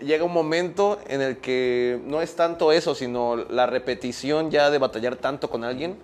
llega 0.00 0.24
un 0.24 0.32
momento 0.32 0.98
en 1.06 1.20
el 1.20 1.38
que 1.38 2.00
no 2.04 2.20
es 2.20 2.36
tanto 2.36 2.72
eso, 2.72 2.94
sino 2.94 3.36
la 3.36 3.66
repetición 3.66 4.50
ya 4.50 4.70
de 4.70 4.78
batallar 4.78 5.16
tanto 5.16 5.50
con 5.50 5.64
alguien, 5.64 5.96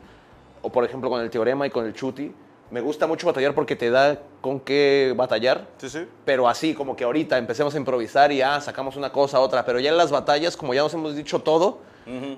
o 0.62 0.70
por 0.70 0.85
ejemplo 0.85 1.11
con 1.11 1.20
el 1.20 1.31
teorema 1.31 1.66
y 1.66 1.70
con 1.70 1.87
el 1.87 1.94
chuti. 1.94 2.33
Me 2.70 2.81
gusta 2.81 3.09
mucho 3.09 3.26
batallar 3.26 3.53
porque 3.55 3.74
te 3.74 3.90
da 3.90 4.20
con 4.40 4.61
qué 4.61 5.12
batallar. 5.16 5.66
Sí, 5.79 5.90
sí. 5.90 6.07
Pero 6.24 6.48
así, 6.48 6.72
como 6.72 6.94
que 6.94 7.03
ahorita 7.03 7.37
empecemos 7.37 7.74
a 7.74 7.79
improvisar 7.79 8.31
y 8.31 8.42
ah, 8.42 8.61
sacamos 8.61 8.94
una 8.96 9.11
cosa, 9.11 9.40
otra. 9.40 9.64
Pero 9.64 9.81
ya 9.81 9.90
en 9.90 9.96
las 9.96 10.12
batallas, 10.12 10.57
como 10.57 10.72
ya 10.72 10.83
nos 10.83 10.94
hemos 10.94 11.16
dicho 11.16 11.40
todo, 11.40 11.79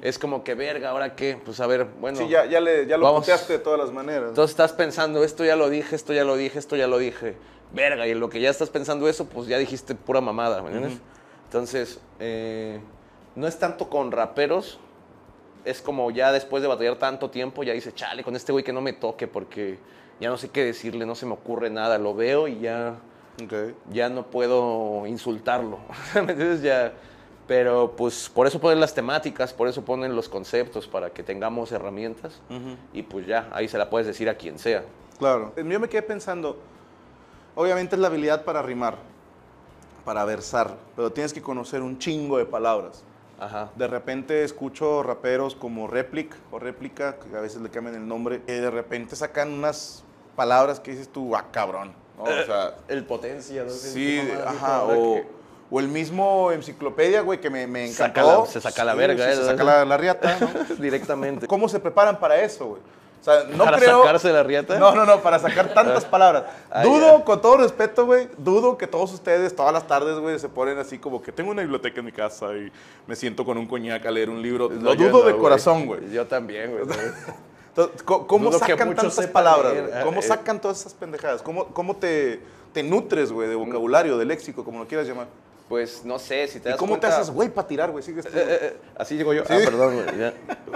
es 0.03 0.19
como 0.19 0.45
que 0.45 0.55
verga, 0.55 0.91
¿ahora 0.91 1.15
qué? 1.15 1.39
Pues 1.43 1.61
a 1.61 1.67
ver, 1.67 1.87
bueno. 2.01 2.19
Sí, 2.19 2.29
ya, 2.29 2.47
ya, 2.47 2.61
le, 2.61 2.87
ya 2.87 2.97
lo 2.97 3.15
puteaste 3.15 3.55
de 3.55 3.59
todas 3.59 3.79
las 3.79 3.91
maneras. 3.91 4.31
Entonces 4.31 4.51
estás 4.51 4.73
pensando, 4.73 5.23
esto 5.23 5.45
ya 5.45 5.57
lo 5.57 5.69
dije, 5.69 5.97
esto 5.97 6.13
ya 6.13 6.25
lo 6.25 6.37
dije, 6.37 6.59
esto 6.59 6.77
ya 6.77 6.87
lo 6.87 6.99
dije. 6.99 7.37
Verga, 7.73 8.07
y 8.07 8.11
en 8.11 8.21
lo 8.21 8.29
que 8.29 8.41
ya 8.41 8.51
estás 8.51 8.69
pensando 8.69 9.09
eso, 9.09 9.27
pues 9.27 9.49
ya 9.49 9.59
dijiste 9.59 9.95
pura 9.95 10.21
mamada, 10.21 10.63
¿me 10.63 10.71
entiendes? 10.71 11.01
Entonces, 11.53 12.01
eh, 12.19 12.81
no 13.37 13.47
es 13.47 13.59
tanto 13.59 13.91
con 13.91 14.11
raperos, 14.11 14.79
es 15.67 15.83
como 15.83 16.11
ya 16.11 16.33
después 16.33 16.63
de 16.63 16.69
batallar 16.71 16.97
tanto 16.97 17.29
tiempo, 17.29 17.63
ya 17.63 17.75
dice, 17.75 17.93
chale, 17.93 18.25
con 18.25 18.35
este 18.37 18.53
güey 18.53 18.65
que 18.65 18.73
no 18.73 18.81
me 18.81 18.95
toque 18.95 19.29
porque 19.29 19.79
ya 20.19 20.31
no 20.31 20.39
sé 20.39 20.49
qué 20.49 20.65
decirle, 20.65 21.05
no 21.05 21.15
se 21.15 21.27
me 21.27 21.35
ocurre 21.35 21.69
nada, 21.69 21.99
lo 21.99 22.15
veo 22.15 22.49
y 22.49 22.61
ya, 22.61 22.95
Ok. 23.45 23.75
ya 23.91 24.09
no 24.09 24.23
puedo 24.29 25.07
insultarlo. 25.07 25.77
¿Me 26.15 26.21
entiendes? 26.21 26.63
Ya, 26.63 26.95
pero 27.47 27.93
pues 27.99 28.31
por 28.31 28.47
eso 28.47 28.59
ponen 28.59 28.81
las 28.81 28.95
temáticas, 28.95 29.53
por 29.53 29.69
eso 29.69 29.85
ponen 29.85 30.17
los 30.17 30.31
conceptos, 30.31 30.89
para 30.89 31.11
que 31.11 31.23
tengamos 31.23 31.71
herramientas 31.71 32.41
y 32.95 33.03
pues 33.03 33.27
ya, 33.27 33.51
ahí 33.53 33.69
se 33.69 33.77
la 33.77 33.91
puedes 33.91 34.07
decir 34.07 34.31
a 34.31 34.37
quien 34.39 34.59
sea. 34.59 34.85
Claro. 35.19 35.53
Yo 35.55 35.79
me 35.81 35.91
quedé 35.91 36.01
pensando, 36.01 36.57
obviamente 37.55 37.95
es 37.95 38.01
la 38.01 38.09
habilidad 38.09 38.43
para 38.43 38.63
rimar, 38.63 39.12
para 40.05 40.25
versar, 40.25 40.77
pero 40.97 41.11
tienes 41.13 41.33
que 41.33 41.43
conocer 41.43 41.83
un 41.83 41.99
chingo 41.99 42.39
de 42.39 42.45
palabras. 42.47 43.03
Ajá. 43.41 43.71
De 43.77 43.87
repente 43.89 44.45
escucho 44.45 45.03
raperos 45.03 45.55
como 45.57 45.87
Replic 45.89 46.35
o 46.51 46.59
Réplica, 46.59 47.17
que 47.17 47.37
a 47.37 47.41
veces 47.41 47.61
le 47.61 47.71
cambian 47.71 47.97
el 47.97 48.07
nombre, 48.07 48.41
y 48.47 48.53
de 48.53 48.71
repente 48.71 49.17
sacan 49.17 49.53
unas 49.53 50.05
palabras 50.37 50.79
que 50.81 50.93
dices 50.93 51.09
tú, 51.09 51.35
ah, 51.35 51.45
cabrón. 51.51 51.93
¿no? 52.17 52.25
O 52.25 52.27
sea, 52.47 52.75
El 52.89 53.05
potencia, 53.05 53.65
¿no? 53.65 53.71
sí, 53.71 54.21
ajá, 54.47 54.85
o, 54.85 55.15
Que- 55.15 55.27
o 55.71 55.81
el 55.81 55.89
mismo 55.89 56.53
enciclopedia, 56.53 57.23
güey, 57.23 57.41
que 57.41 57.49
me, 57.51 57.67
me 57.67 57.89
Saca 57.89 58.21
encantó. 58.21 58.41
la- 58.43 58.47
se 58.47 58.61
saca 58.61 58.85
la 58.85 58.95
verga, 58.95 59.25
sí, 59.27 59.33
¿eh? 59.33 59.37
se 59.37 59.45
saca 59.47 59.65
la, 59.65 59.85
la 59.85 59.97
riata, 59.97 60.37
¿no? 60.39 60.75
Directamente. 60.79 61.47
¿Cómo 61.49 61.69
se 61.69 61.81
preparan 61.81 62.21
para 62.21 62.41
eso, 62.43 62.67
güey? 62.67 62.83
O 63.23 63.25
sea, 63.25 63.45
no 63.45 63.63
¿Para 63.65 63.79
creo... 63.79 64.01
sacarse 64.01 64.33
la 64.33 64.43
riata? 64.43 64.77
No, 64.81 64.97
no, 64.97 65.07
no, 65.07 65.21
para 65.21 65.39
sacar 65.39 65.73
tantas 65.73 66.05
palabras. 66.05 66.43
Ah, 66.69 66.83
dudo, 66.83 67.25
con 67.25 67.41
todo 67.41 67.57
respeto, 67.59 68.05
güey, 68.05 68.29
dudo 68.37 68.77
que 68.77 68.89
todos 68.89 69.13
ustedes, 69.13 69.55
todas 69.55 69.73
las 69.73 69.87
tardes, 69.87 70.19
güey, 70.19 70.41
se 70.41 70.49
ponen 70.49 70.77
así 70.79 70.99
como 70.99 71.23
que 71.23 71.31
tengo 71.31 71.53
una 71.53 71.63
biblioteca 71.63 72.01
en 72.01 72.07
mi 72.07 72.11
casa 72.11 72.53
y 72.57 72.73
me 73.07 73.15
siento 73.15 73.45
con 73.45 73.57
un 73.59 73.69
coñac 73.69 74.05
a 74.05 74.11
leer 74.11 74.29
un 74.29 74.43
libro. 74.43 74.69
Lo 74.69 74.75
No, 74.75 74.95
yo 74.95 75.09
dudo 75.09 75.21
no, 75.23 75.29
de 75.29 75.37
corazón, 75.39 75.87
güey. 75.87 76.11
Yo 76.11 76.27
también, 76.27 76.73
güey. 76.73 76.83
Entonces, 77.69 78.03
¿Cómo 78.03 78.51
Dudo 78.51 78.59
sacan 78.59 78.95
tantas 78.95 79.27
palabras? 79.29 79.73
leer. 79.73 79.89
güey? 79.89 80.03
¿Cómo 80.05 80.19
Eh, 80.19 80.23
sacan 80.23 80.61
todas 80.61 80.81
esas 80.81 80.93
pendejadas? 80.93 81.41
¿Cómo, 81.43 81.67
cómo 81.69 81.97
te, 81.97 82.41
te 82.75 82.83
nutres, 82.83 83.31
güey, 83.33 83.49
de 83.49 83.55
vocabulario, 83.55 84.19
de 84.19 84.25
léxico, 84.27 84.63
como 84.65 84.81
lo 84.81 84.87
quieras 84.89 85.07
llamar? 85.07 85.29
Pues 85.69 86.05
no 86.05 86.19
sé, 86.19 86.47
si 86.49 86.61
te 86.61 86.69
¿Y 86.69 86.73
das 86.73 86.79
cómo 86.79 86.95
te 86.97 87.01
cuenta- 87.01 87.17
haces, 87.21 87.33
güey, 87.33 87.49
para 87.49 87.67
tirar, 87.67 87.91
güey? 87.91 88.03
Sigues 88.05 88.27
tú. 88.27 88.37
Eh, 88.37 88.43
eh, 88.43 88.59
eh, 88.63 88.77
así 88.99 89.17
digo 89.17 89.33
yo. 89.33 89.43
Sí. 89.47 89.55
Ah, 89.55 89.59
perdón, 89.65 89.95
güey, 89.95 90.19
ya. 90.19 90.35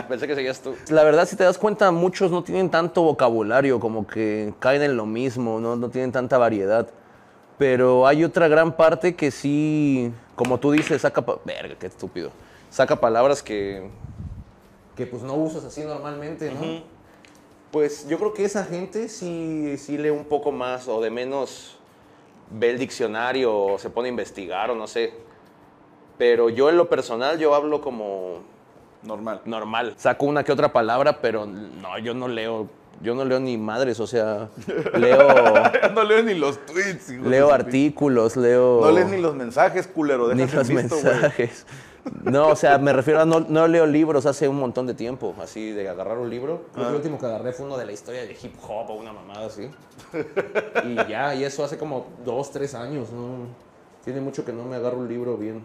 Pensé 0.08 0.26
que 0.26 0.34
seguías 0.34 0.60
tú. 0.60 0.74
La 0.88 1.04
verdad, 1.04 1.26
si 1.26 1.36
te 1.36 1.44
das 1.44 1.58
cuenta, 1.58 1.90
muchos 1.90 2.30
no 2.30 2.42
tienen 2.42 2.70
tanto 2.70 3.02
vocabulario, 3.02 3.78
como 3.78 4.06
que 4.06 4.54
caen 4.58 4.82
en 4.82 4.96
lo 4.96 5.04
mismo, 5.04 5.60
no, 5.60 5.76
no 5.76 5.90
tienen 5.90 6.12
tanta 6.12 6.38
variedad. 6.38 6.88
Pero 7.58 8.06
hay 8.06 8.24
otra 8.24 8.48
gran 8.48 8.74
parte 8.76 9.14
que 9.16 9.30
sí, 9.30 10.12
como 10.34 10.58
tú 10.60 10.72
dices, 10.72 11.02
saca... 11.02 11.22
pa- 11.24 11.38
Verga, 11.44 11.74
qué 11.78 11.86
estúpido. 11.88 12.30
Saca 12.70 12.98
palabras 13.00 13.42
que... 13.42 13.90
Que 14.94 15.06
pues 15.06 15.22
no 15.22 15.34
usas 15.34 15.64
así 15.64 15.82
normalmente, 15.82 16.50
¿no? 16.50 16.82
Pues 17.70 18.08
yo 18.08 18.18
creo 18.18 18.32
que 18.32 18.44
esa 18.44 18.64
gente 18.64 19.10
sí, 19.10 19.76
sí 19.76 19.98
lee 19.98 20.08
un 20.10 20.24
poco 20.24 20.52
más 20.52 20.88
o 20.88 21.02
de 21.02 21.10
menos 21.10 21.76
ve 22.50 22.70
el 22.70 22.78
diccionario 22.78 23.56
o 23.56 23.78
se 23.78 23.90
pone 23.90 24.08
a 24.08 24.10
investigar 24.10 24.70
o 24.70 24.74
no 24.74 24.86
sé. 24.86 25.12
Pero 26.18 26.48
yo 26.48 26.70
en 26.70 26.76
lo 26.76 26.88
personal 26.88 27.38
yo 27.38 27.54
hablo 27.54 27.80
como 27.80 28.40
Normal. 29.02 29.40
normal. 29.44 29.94
Saco 29.96 30.26
una 30.26 30.42
que 30.44 30.52
otra 30.52 30.72
palabra, 30.72 31.20
pero 31.20 31.46
no, 31.46 31.98
yo 31.98 32.14
no 32.14 32.26
leo, 32.28 32.68
yo 33.02 33.14
no 33.14 33.24
leo 33.24 33.38
ni 33.38 33.56
madres, 33.56 34.00
o 34.00 34.06
sea, 34.06 34.48
leo, 34.94 35.28
no 35.94 36.02
leo 36.04 36.22
ni 36.22 36.34
los 36.34 36.64
tweets. 36.66 37.10
hijo 37.12 37.28
leo 37.28 37.52
artículos, 37.52 38.36
leo... 38.36 38.80
No 38.82 38.90
lees 38.90 39.08
ni 39.08 39.20
los 39.20 39.34
mensajes, 39.34 39.86
culero. 39.86 40.34
ni 40.34 40.46
los 40.46 40.68
visto, 40.68 40.96
mensajes. 40.96 41.66
No, 42.24 42.48
o 42.48 42.56
sea, 42.56 42.78
me 42.78 42.92
refiero 42.92 43.20
a 43.20 43.24
no, 43.24 43.40
no 43.40 43.66
leo 43.66 43.86
libros 43.86 44.26
hace 44.26 44.48
un 44.48 44.56
montón 44.58 44.86
de 44.86 44.94
tiempo, 44.94 45.34
así 45.40 45.70
de 45.72 45.88
agarrar 45.88 46.18
un 46.18 46.30
libro. 46.30 46.62
Creo 46.72 46.84
que 46.84 46.86
Ah. 46.86 46.90
el 46.90 46.96
último 46.96 47.18
que 47.18 47.26
agarré 47.26 47.52
fue 47.52 47.66
uno 47.66 47.76
de 47.76 47.86
la 47.86 47.92
historia 47.92 48.22
de 48.22 48.32
hip 48.32 48.54
hop 48.66 48.90
o 48.90 48.94
una 48.94 49.12
mamada 49.12 49.46
así. 49.46 49.70
Y 50.84 50.94
ya, 51.08 51.34
y 51.34 51.44
eso 51.44 51.64
hace 51.64 51.78
como 51.78 52.06
dos, 52.24 52.50
tres 52.52 52.74
años, 52.74 53.10
¿no? 53.10 53.46
Tiene 54.04 54.20
mucho 54.20 54.44
que 54.44 54.52
no 54.52 54.64
me 54.64 54.76
agarro 54.76 54.98
un 54.98 55.08
libro 55.08 55.36
bien. 55.36 55.62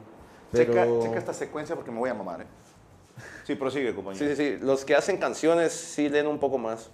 Pero... 0.52 0.74
Checa, 0.74 0.88
checa 1.04 1.18
esta 1.20 1.34
secuencia 1.34 1.76
porque 1.76 1.92
me 1.92 2.00
voy 2.00 2.10
a 2.10 2.14
mamar, 2.14 2.42
¿eh? 2.42 2.46
Sí, 3.46 3.56
prosigue, 3.56 3.94
compañero. 3.94 4.26
Sí, 4.26 4.36
sí, 4.36 4.58
sí. 4.58 4.66
Los 4.66 4.84
que 4.84 4.96
hacen 4.96 5.18
canciones 5.18 5.72
sí 5.74 6.10
leen 6.10 6.26
un 6.28 6.40
poco 6.40 6.58
más. 6.58 6.90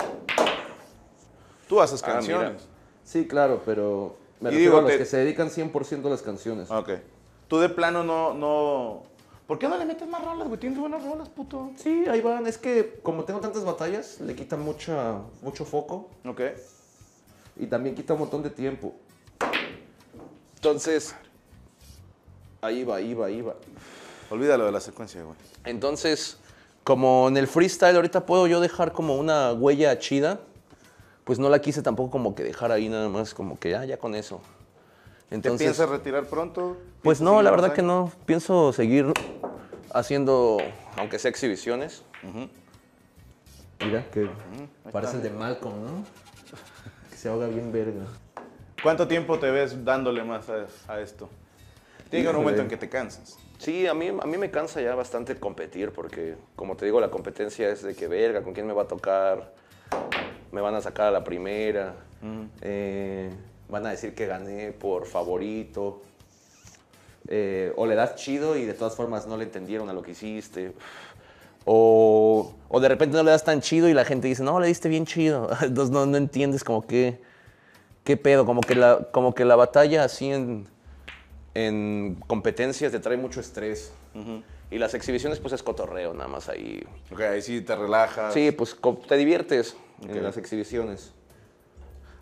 Tú 1.68 1.82
haces 1.82 2.02
Ah, 2.04 2.14
canciones. 2.14 2.52
mira. 2.54 2.64
Sí, 3.04 3.28
claro, 3.28 3.62
pero 3.66 4.16
me 4.42 4.50
Y 4.50 4.54
refiero 4.54 4.72
digo, 4.72 4.78
a 4.80 4.82
los 4.82 4.92
te- 4.92 4.98
que 4.98 5.06
se 5.06 5.18
dedican 5.18 5.50
100% 5.50 6.06
a 6.08 6.10
las 6.10 6.22
canciones. 6.22 6.70
Ok. 6.72 6.90
Tú 7.48 7.60
de 7.60 7.70
plano 7.70 8.04
no, 8.04 8.34
no... 8.34 9.04
¿Por 9.48 9.58
qué 9.60 9.68
no 9.70 9.78
le 9.78 9.86
metes 9.86 10.08
más 10.10 10.24
rolas, 10.24 10.48
güey? 10.48 10.60
Tienes 10.60 10.78
buenas 10.78 11.04
rolas, 11.04 11.30
puto. 11.30 11.72
Sí, 11.78 12.06
ahí 12.10 12.20
van. 12.20 12.46
Es 12.48 12.58
que 12.58 13.00
como 13.02 13.24
tengo 13.24 13.40
tantas 13.40 13.64
batallas, 13.64 14.20
le 14.20 14.36
quita 14.36 14.58
mucha, 14.58 15.22
mucho 15.42 15.64
foco 15.64 16.10
Ok. 16.26 16.42
y 17.56 17.66
también 17.68 17.96
quita 17.96 18.14
un 18.14 18.20
montón 18.20 18.44
de 18.44 18.50
tiempo. 18.50 18.94
Entonces, 20.56 21.16
ahí 22.62 22.84
va, 22.84 22.98
ahí 22.98 23.14
va, 23.14 23.28
ahí 23.28 23.42
va. 23.42 23.56
Olvídalo 24.30 24.66
de 24.66 24.72
la 24.74 24.82
secuencia, 24.82 25.24
güey. 25.24 25.38
Entonces, 25.64 26.38
como 26.84 27.30
en 27.30 27.38
el 27.38 27.48
freestyle 27.48 27.96
ahorita 27.96 28.26
puedo 28.26 28.48
yo 28.48 28.60
dejar 28.60 28.92
como 28.92 29.16
una 29.16 29.54
huella 29.54 29.98
chida, 29.98 30.42
pues 31.24 31.40
no 31.40 31.48
la 31.50 31.60
quise 31.62 31.82
tampoco 31.82 32.12
como 32.12 32.36
que 32.36 32.44
dejar 32.44 32.72
ahí 32.74 32.90
nada 32.90 33.08
más, 33.08 33.34
como 33.34 33.58
que 33.58 33.70
ya, 33.72 33.86
ya 33.86 33.98
con 33.98 34.14
eso. 34.14 34.42
¿Te 35.30 35.36
Entonces, 35.36 35.66
piensas 35.66 35.90
retirar 35.90 36.26
pronto? 36.26 36.78
Pues 37.04 37.20
¿Piensas 37.20 37.22
no, 37.22 37.42
la 37.42 37.52
verdad 37.52 37.74
que 37.74 37.82
no. 37.82 38.12
Pienso 38.26 38.72
seguir 38.72 39.12
haciendo, 39.94 40.58
aunque 40.96 41.20
sea 41.20 41.30
exhibiciones. 41.30 42.04
Mira, 43.84 44.06
que 44.12 44.30
parece 44.92 45.18
el 45.18 45.24
de 45.24 45.30
Malcolm, 45.32 45.84
¿no? 45.84 46.04
Que 47.10 47.18
se 47.18 47.30
ahoga 47.30 47.48
bien 47.48 47.72
verga. 47.72 48.06
¿Cuánto 48.82 49.08
tiempo 49.08 49.38
te 49.38 49.52
ves 49.52 49.84
dándole 49.84 50.24
más 50.24 50.50
a, 50.50 50.68
a 50.88 51.02
esto? 51.02 51.30
Tiene 52.10 52.24
que 52.24 52.30
haber 52.30 52.38
un 52.38 52.44
momento 52.44 52.62
en 52.62 52.70
que 52.70 52.78
te 52.78 52.88
cansas. 52.88 53.38
Sí, 53.58 53.88
a 53.88 53.94
mí, 53.94 54.08
a 54.08 54.26
mí 54.26 54.38
me 54.38 54.50
cansa 54.52 54.82
ya 54.82 54.96
bastante 54.96 55.36
competir 55.36 55.92
porque, 55.92 56.36
como 56.56 56.78
te 56.78 56.86
digo, 56.86 57.02
la 57.02 57.10
competencia 57.10 57.70
es 57.70 57.82
de 57.82 57.96
que 57.96 58.08
verga, 58.08 58.44
con 58.44 58.54
quién 58.54 58.68
me 58.68 58.74
va 58.74 58.84
a 58.84 58.88
tocar, 58.88 59.54
me 60.52 60.62
van 60.62 60.76
a 60.76 60.82
sacar 60.82 61.08
a 61.08 61.12
la 61.12 61.24
primera, 61.24 61.96
eh, 62.62 63.30
van 63.70 63.86
a 63.86 63.90
decir 63.92 64.14
que 64.16 64.26
gané 64.26 64.72
por 64.72 65.06
favorito, 65.06 66.02
eh, 67.28 67.74
o 67.76 67.86
le 67.86 67.96
das 67.96 68.16
chido 68.16 68.56
y 68.56 68.66
de 68.66 68.74
todas 68.74 68.96
formas 68.96 69.28
no 69.28 69.38
le 69.38 69.44
entendieron 69.44 69.90
a 69.90 69.94
lo 69.94 70.02
que 70.02 70.12
hiciste, 70.12 70.74
o, 71.66 72.54
o 72.70 72.80
de 72.80 72.88
repente 72.88 73.18
no 73.18 73.24
le 73.24 73.32
das 73.32 73.44
tan 73.44 73.60
chido 73.62 73.90
y 73.90 73.94
la 73.94 74.06
gente 74.06 74.28
dice, 74.28 74.44
no, 74.44 74.60
le 74.60 74.68
diste 74.68 74.88
bien 74.90 75.06
chido, 75.06 75.50
entonces 75.62 75.92
no, 75.92 76.06
no 76.06 76.18
entiendes 76.18 76.64
como 76.64 76.86
que, 76.88 77.20
qué 78.04 78.16
pedo, 78.18 78.46
como 78.46 78.62
que 78.62 78.76
la, 78.76 79.10
como 79.12 79.34
que 79.36 79.44
la 79.46 79.56
batalla 79.56 80.04
así 80.04 80.32
en 80.32 80.68
en 81.58 82.18
competencias 82.28 82.92
te 82.92 83.00
trae 83.00 83.18
mucho 83.18 83.40
estrés. 83.40 83.92
Y 84.70 84.78
las 84.78 84.94
exhibiciones, 84.94 85.40
pues 85.40 85.54
es 85.54 85.64
cotorreo, 85.64 86.14
nada 86.14 86.28
más 86.28 86.50
ahí. 86.50 86.84
Ok, 87.12 87.22
ahí 87.22 87.42
sí 87.42 87.62
te 87.62 87.76
relajas. 87.76 88.32
Sí, 88.34 88.52
pues 88.52 88.78
te 89.08 89.18
diviertes 89.18 89.76
Ok. 90.04 90.10
en 90.10 90.24
las 90.24 90.38
exhibiciones. 90.38 91.14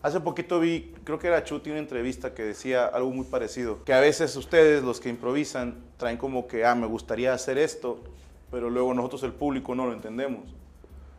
Hace 0.05 0.19
poquito 0.19 0.59
vi, 0.59 0.93
creo 1.03 1.17
que 1.17 1.25
era 1.25 1.43
Chuti, 1.43 1.71
una 1.71 1.79
entrevista 1.79 2.35
que 2.35 2.43
decía 2.43 2.85
algo 2.85 3.09
muy 3.09 3.25
parecido. 3.25 3.83
Que 3.85 3.91
a 3.91 3.99
veces 3.99 4.35
ustedes, 4.35 4.83
los 4.83 4.99
que 4.99 5.09
improvisan, 5.09 5.83
traen 5.97 6.17
como 6.17 6.47
que, 6.47 6.63
ah, 6.63 6.75
me 6.75 6.85
gustaría 6.85 7.33
hacer 7.33 7.57
esto, 7.57 8.03
pero 8.51 8.69
luego 8.69 8.93
nosotros, 8.93 9.23
el 9.23 9.33
público, 9.33 9.73
no 9.73 9.87
lo 9.87 9.93
entendemos. 9.93 10.43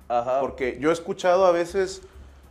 Ajá. 0.06 0.38
Porque 0.38 0.78
yo 0.80 0.90
he 0.90 0.92
escuchado 0.92 1.46
a 1.46 1.50
veces 1.50 2.02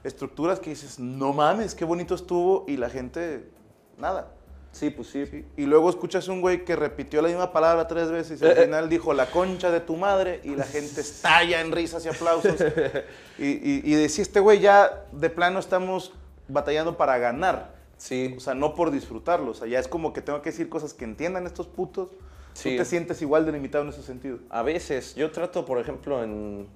estructuras 0.03 0.59
que 0.59 0.71
dices, 0.71 0.99
no 0.99 1.31
mames, 1.31 1.73
qué 1.73 1.85
bonito 1.85 2.15
estuvo, 2.15 2.65
y 2.67 2.75
la 2.75 2.89
gente, 2.89 3.49
nada. 3.97 4.33
Sí, 4.73 4.89
pues 4.89 5.07
sí. 5.07 5.45
Y 5.55 5.67
luego 5.67 5.89
escuchas 5.89 6.27
un 6.27 6.41
güey 6.41 6.65
que 6.65 6.75
repitió 6.75 7.21
la 7.21 7.29
misma 7.29 7.53
palabra 7.53 7.87
tres 7.87 8.11
veces 8.11 8.41
y 8.41 8.45
al 8.45 8.57
final 8.57 8.89
dijo 8.89 9.13
la 9.13 9.27
concha 9.27 9.71
de 9.71 9.79
tu 9.79 9.95
madre 9.95 10.41
y 10.43 10.49
la 10.49 10.65
gente 10.65 10.99
estalla 10.99 11.61
en 11.61 11.71
risas 11.71 12.05
y 12.05 12.09
aplausos. 12.09 12.57
y, 13.37 13.45
y, 13.45 13.81
y 13.85 13.93
decía, 13.93 14.21
este 14.21 14.41
güey 14.41 14.59
ya 14.59 15.05
de 15.13 15.29
plano 15.29 15.59
estamos 15.59 16.11
batallando 16.47 16.97
para 16.97 17.17
ganar. 17.17 17.75
Sí. 17.97 18.33
O 18.37 18.39
sea, 18.39 18.53
no 18.53 18.75
por 18.75 18.91
disfrutarlo. 18.91 19.51
O 19.51 19.53
sea, 19.53 19.67
ya 19.67 19.79
es 19.79 19.87
como 19.87 20.13
que 20.13 20.21
tengo 20.21 20.41
que 20.41 20.51
decir 20.51 20.69
cosas 20.69 20.93
que 20.93 21.05
entiendan 21.05 21.45
estos 21.45 21.67
putos. 21.67 22.09
Sí. 22.53 22.71
Tú 22.71 22.77
te 22.77 22.85
sientes 22.85 23.21
igual 23.21 23.45
de 23.45 23.51
limitado 23.51 23.83
en 23.83 23.89
ese 23.89 24.03
sentido. 24.03 24.39
A 24.49 24.61
veces, 24.61 25.15
yo 25.15 25.31
trato, 25.31 25.65
por 25.65 25.79
ejemplo, 25.79 26.23
en. 26.23 26.67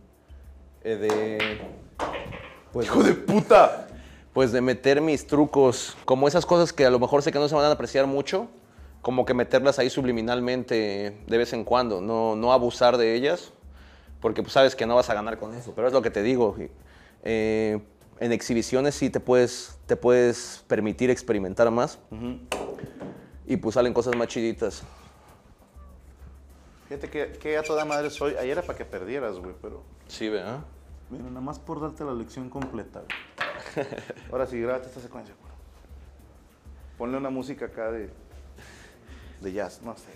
eh, 0.84 0.96
de. 0.96 1.62
Pues, 2.72 2.88
¡Hijo 2.88 3.04
de 3.04 3.14
puta! 3.14 3.88
pues 4.34 4.52
de 4.52 4.62
meter 4.62 5.02
mis 5.02 5.28
trucos, 5.28 5.98
como 6.06 6.28
esas 6.28 6.46
cosas 6.46 6.72
que 6.72 6.86
a 6.86 6.90
lo 6.90 7.00
mejor 7.00 7.22
sé 7.24 7.32
que 7.32 7.40
no 7.40 7.50
se 7.50 7.56
van 7.56 7.66
a 7.66 7.72
apreciar 7.72 8.08
mucho, 8.08 8.48
como 9.02 9.26
que 9.26 9.34
meterlas 9.34 9.80
ahí 9.80 9.90
subliminalmente 9.90 11.18
de 11.28 11.38
vez 11.38 11.52
en 11.54 11.64
cuando, 11.64 12.00
no, 12.00 12.36
no 12.36 12.54
abusar 12.54 12.98
de 12.98 13.16
ellas, 13.16 13.52
porque 14.22 14.42
pues 14.42 14.54
sabes 14.54 14.76
que 14.76 14.86
no 14.86 14.96
vas 14.96 15.10
a 15.10 15.14
ganar 15.14 15.40
con 15.40 15.56
eso, 15.56 15.74
pero 15.76 15.88
es 15.88 15.94
lo 15.94 16.02
que 16.02 16.12
te 16.12 16.22
digo. 16.22 16.56
eh, 17.24 17.80
en 18.20 18.32
exhibiciones 18.32 18.96
sí 18.96 19.10
te 19.10 19.20
puedes, 19.20 19.78
te 19.86 19.96
puedes 19.96 20.64
permitir 20.68 21.10
experimentar 21.10 21.70
más 21.72 22.00
y 23.46 23.58
pues 23.58 23.76
salen 23.76 23.94
cosas 23.94 24.16
más 24.16 24.28
chiditas. 24.28 24.84
Fíjate 26.88 27.10
que, 27.10 27.34
que 27.34 27.58
a 27.58 27.64
toda 27.64 27.86
madre 27.86 28.10
soy. 28.10 28.36
Ayer 28.36 28.52
era 28.52 28.62
para 28.64 28.78
que 28.78 28.86
perdieras, 28.86 29.38
güey, 29.38 29.54
pero. 29.62 29.84
Sí, 30.08 30.28
¿verdad? 30.28 30.62
Mira, 31.10 31.24
nada 31.26 31.42
más 31.42 31.60
por 31.60 31.80
darte 31.80 32.04
la 32.04 32.14
lección 32.14 32.50
completa, 32.50 33.02
güey. 33.02 33.88
Ahora 34.32 34.48
sí, 34.48 34.60
grábate 34.60 34.88
esta 34.88 35.00
secuencia, 35.00 35.36
güey. 35.40 35.52
Ponle 36.98 37.18
una 37.18 37.30
música 37.30 37.66
acá 37.66 37.92
de. 37.92 38.10
de 39.42 39.54
jazz, 39.54 39.82
no 39.84 39.96
sé. 39.96 40.10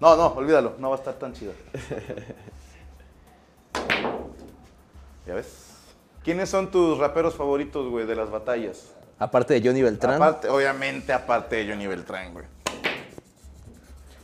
No, 0.00 0.16
no, 0.16 0.26
olvídalo, 0.28 0.76
no 0.78 0.90
va 0.90 0.96
a 0.96 0.98
estar 0.98 1.14
tan 1.14 1.32
chida. 1.32 1.52
¿Ya 5.26 5.34
ves? 5.34 5.77
¿Quiénes 6.24 6.48
son 6.48 6.70
tus 6.70 6.98
raperos 6.98 7.34
favoritos, 7.34 7.88
güey, 7.88 8.06
de 8.06 8.16
las 8.16 8.30
batallas? 8.30 8.94
Aparte 9.18 9.54
de 9.54 9.66
Johnny 9.66 9.82
Beltrán. 9.82 10.16
Aparte, 10.16 10.48
obviamente, 10.48 11.12
aparte 11.12 11.56
de 11.56 11.68
Johnny 11.72 11.86
Beltrán, 11.86 12.32
güey. 12.32 12.44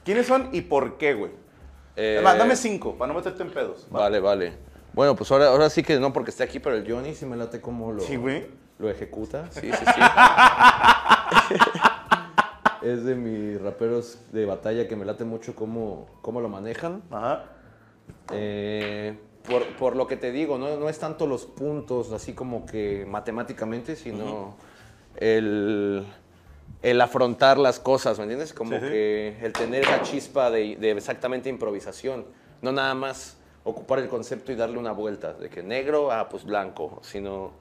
¿Quiénes 0.04 0.26
son 0.26 0.50
y 0.52 0.60
por 0.62 0.98
qué, 0.98 1.14
güey? 1.14 1.32
eh, 1.96 2.14
Además, 2.16 2.38
dame 2.38 2.56
cinco, 2.56 2.96
para 2.96 3.12
no 3.12 3.18
meterte 3.18 3.42
en 3.42 3.50
pedos. 3.50 3.86
¿va? 3.94 4.00
Vale, 4.00 4.20
vale. 4.20 4.52
Bueno, 4.92 5.16
pues 5.16 5.30
ahora, 5.32 5.48
ahora 5.48 5.70
sí 5.70 5.82
que 5.82 5.98
no 5.98 6.12
porque 6.12 6.30
esté 6.30 6.42
aquí, 6.44 6.60
pero 6.60 6.76
el 6.76 6.88
Johnny 6.90 7.14
sí 7.14 7.24
me 7.26 7.36
late 7.36 7.60
como 7.60 7.90
lo, 7.92 8.02
Sí, 8.02 8.16
güey. 8.16 8.46
lo 8.78 8.90
ejecuta. 8.90 9.46
Sí, 9.50 9.70
sí, 9.72 9.84
sí. 9.84 10.00
es 12.82 13.04
de 13.04 13.14
mis 13.14 13.60
raperos 13.60 14.18
de 14.32 14.44
batalla 14.44 14.86
que 14.86 14.94
me 14.96 15.04
late 15.04 15.24
mucho 15.24 15.54
cómo, 15.54 16.06
cómo 16.22 16.40
lo 16.40 16.48
manejan. 16.48 17.02
Ajá. 17.10 17.44
Eh, 18.30 19.18
por, 19.48 19.66
por 19.76 19.96
lo 19.96 20.06
que 20.06 20.16
te 20.16 20.32
digo, 20.32 20.58
no, 20.58 20.76
no 20.76 20.88
es 20.88 20.98
tanto 20.98 21.26
los 21.26 21.44
puntos 21.46 22.12
así 22.12 22.32
como 22.32 22.64
que 22.66 23.06
matemáticamente, 23.08 23.94
sino 23.96 24.54
el, 25.16 26.04
el 26.82 27.00
afrontar 27.00 27.58
las 27.58 27.78
cosas, 27.78 28.18
¿me 28.18 28.24
entiendes? 28.24 28.52
Como 28.52 28.70
Sí, 28.72 28.76
sí. 28.80 28.86
que 28.88 29.36
el 29.42 29.52
tener 29.52 29.82
esa 29.82 30.02
chispa 30.02 30.50
de, 30.50 30.76
de 30.76 30.90
exactamente 30.92 31.48
improvisación, 31.48 32.24
no 32.62 32.72
nada 32.72 32.94
más 32.94 33.36
ocupar 33.64 33.98
el 33.98 34.08
concepto 34.08 34.52
y 34.52 34.56
darle 34.56 34.78
una 34.78 34.92
vuelta, 34.92 35.32
de 35.34 35.48
que 35.48 35.62
negro, 35.62 36.10
ah, 36.12 36.28
pues 36.28 36.44
blanco, 36.44 36.98
sino, 37.02 37.52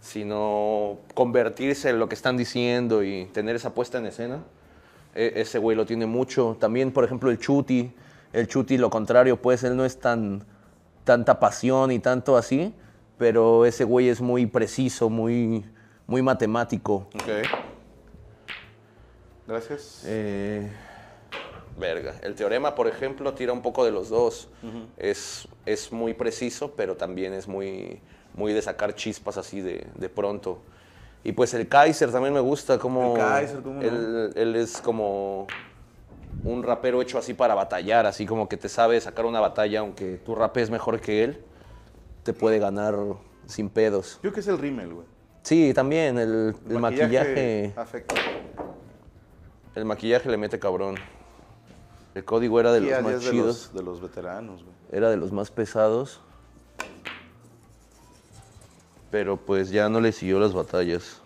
sino 0.00 0.98
convertirse 1.14 1.90
en 1.90 1.98
lo 1.98 2.08
que 2.08 2.14
están 2.14 2.36
diciendo 2.36 3.02
y 3.02 3.26
tener 3.26 3.56
esa 3.56 3.74
puesta 3.74 3.98
en 3.98 4.06
escena. 4.06 4.42
E- 5.14 5.32
ese 5.36 5.58
güey 5.58 5.76
lo 5.76 5.86
tiene 5.86 6.06
mucho. 6.06 6.56
También, 6.60 6.92
por 6.92 7.04
ejemplo, 7.04 7.30
el 7.30 7.38
Chuti. 7.38 7.92
El 8.32 8.46
Chuti, 8.46 8.76
lo 8.76 8.90
contrario, 8.90 9.40
pues 9.40 9.64
él 9.64 9.74
no 9.76 9.84
es 9.84 9.98
tan 9.98 10.44
tanta 11.08 11.40
pasión 11.40 11.90
y 11.90 12.00
tanto 12.00 12.36
así, 12.36 12.74
pero 13.16 13.64
ese 13.64 13.84
güey 13.84 14.10
es 14.10 14.20
muy 14.20 14.44
preciso, 14.44 15.08
muy, 15.08 15.64
muy 16.06 16.20
matemático. 16.20 17.08
Ok. 17.14 17.48
Gracias. 19.46 20.02
Eh, 20.04 20.70
verga. 21.78 22.14
El 22.22 22.34
teorema, 22.34 22.74
por 22.74 22.88
ejemplo, 22.88 23.32
tira 23.32 23.54
un 23.54 23.62
poco 23.62 23.86
de 23.86 23.90
los 23.90 24.10
dos. 24.10 24.50
es, 24.98 25.48
es 25.64 25.90
muy 25.92 26.12
preciso, 26.12 26.74
pero 26.76 26.98
también 26.98 27.32
es 27.32 27.48
muy, 27.48 28.02
muy 28.34 28.52
de 28.52 28.60
sacar 28.60 28.94
chispas 28.94 29.38
así 29.38 29.62
de, 29.62 29.86
de 29.94 30.08
pronto. 30.10 30.58
Y 31.24 31.32
pues 31.32 31.54
el 31.54 31.68
Kaiser 31.68 32.12
también 32.12 32.34
me 32.34 32.40
gusta, 32.40 32.78
como... 32.78 33.16
El 33.16 33.18
Kaiser, 33.22 33.62
¿cómo 33.62 33.80
no? 33.80 33.88
él, 33.88 34.32
él 34.36 34.56
es 34.56 34.82
como 34.82 35.46
un 36.44 36.62
rapero 36.62 37.02
hecho 37.02 37.18
así 37.18 37.34
para 37.34 37.54
batallar, 37.54 38.06
así 38.06 38.24
como 38.26 38.48
que 38.48 38.56
te 38.56 38.68
sabe 38.68 39.00
sacar 39.00 39.26
una 39.26 39.40
batalla, 39.40 39.80
aunque 39.80 40.16
tu 40.18 40.34
rapes 40.34 40.70
mejor 40.70 41.00
que 41.00 41.24
él, 41.24 41.42
te 42.22 42.32
puede 42.32 42.58
ganar 42.58 42.94
sin 43.46 43.68
pedos. 43.70 44.14
Yo 44.16 44.20
creo 44.22 44.32
que 44.34 44.40
es 44.40 44.48
el 44.48 44.58
rímel, 44.58 44.92
güey. 44.94 45.06
Sí, 45.42 45.72
también 45.74 46.18
el, 46.18 46.54
el 46.68 46.78
maquillaje, 46.78 47.72
Afecta. 47.76 48.14
el 49.74 49.84
maquillaje 49.84 50.28
le 50.30 50.36
mete 50.36 50.58
cabrón. 50.58 50.96
El 52.14 52.24
código 52.24 52.58
era 52.60 52.72
de 52.72 52.80
Sí, 52.80 52.86
los 52.90 53.02
más 53.02 53.12
es 53.14 53.24
de 53.24 53.30
chidos, 53.30 53.46
los, 53.46 53.74
de 53.74 53.82
los 53.82 54.00
veteranos, 54.02 54.62
güey. 54.64 54.74
era 54.92 55.08
de 55.10 55.16
los 55.16 55.32
más 55.32 55.50
pesados. 55.50 56.20
Pero 59.10 59.36
pues 59.38 59.70
ya 59.70 59.88
no 59.88 60.00
le 60.00 60.12
siguió 60.12 60.38
las 60.38 60.52
batallas. 60.52 61.22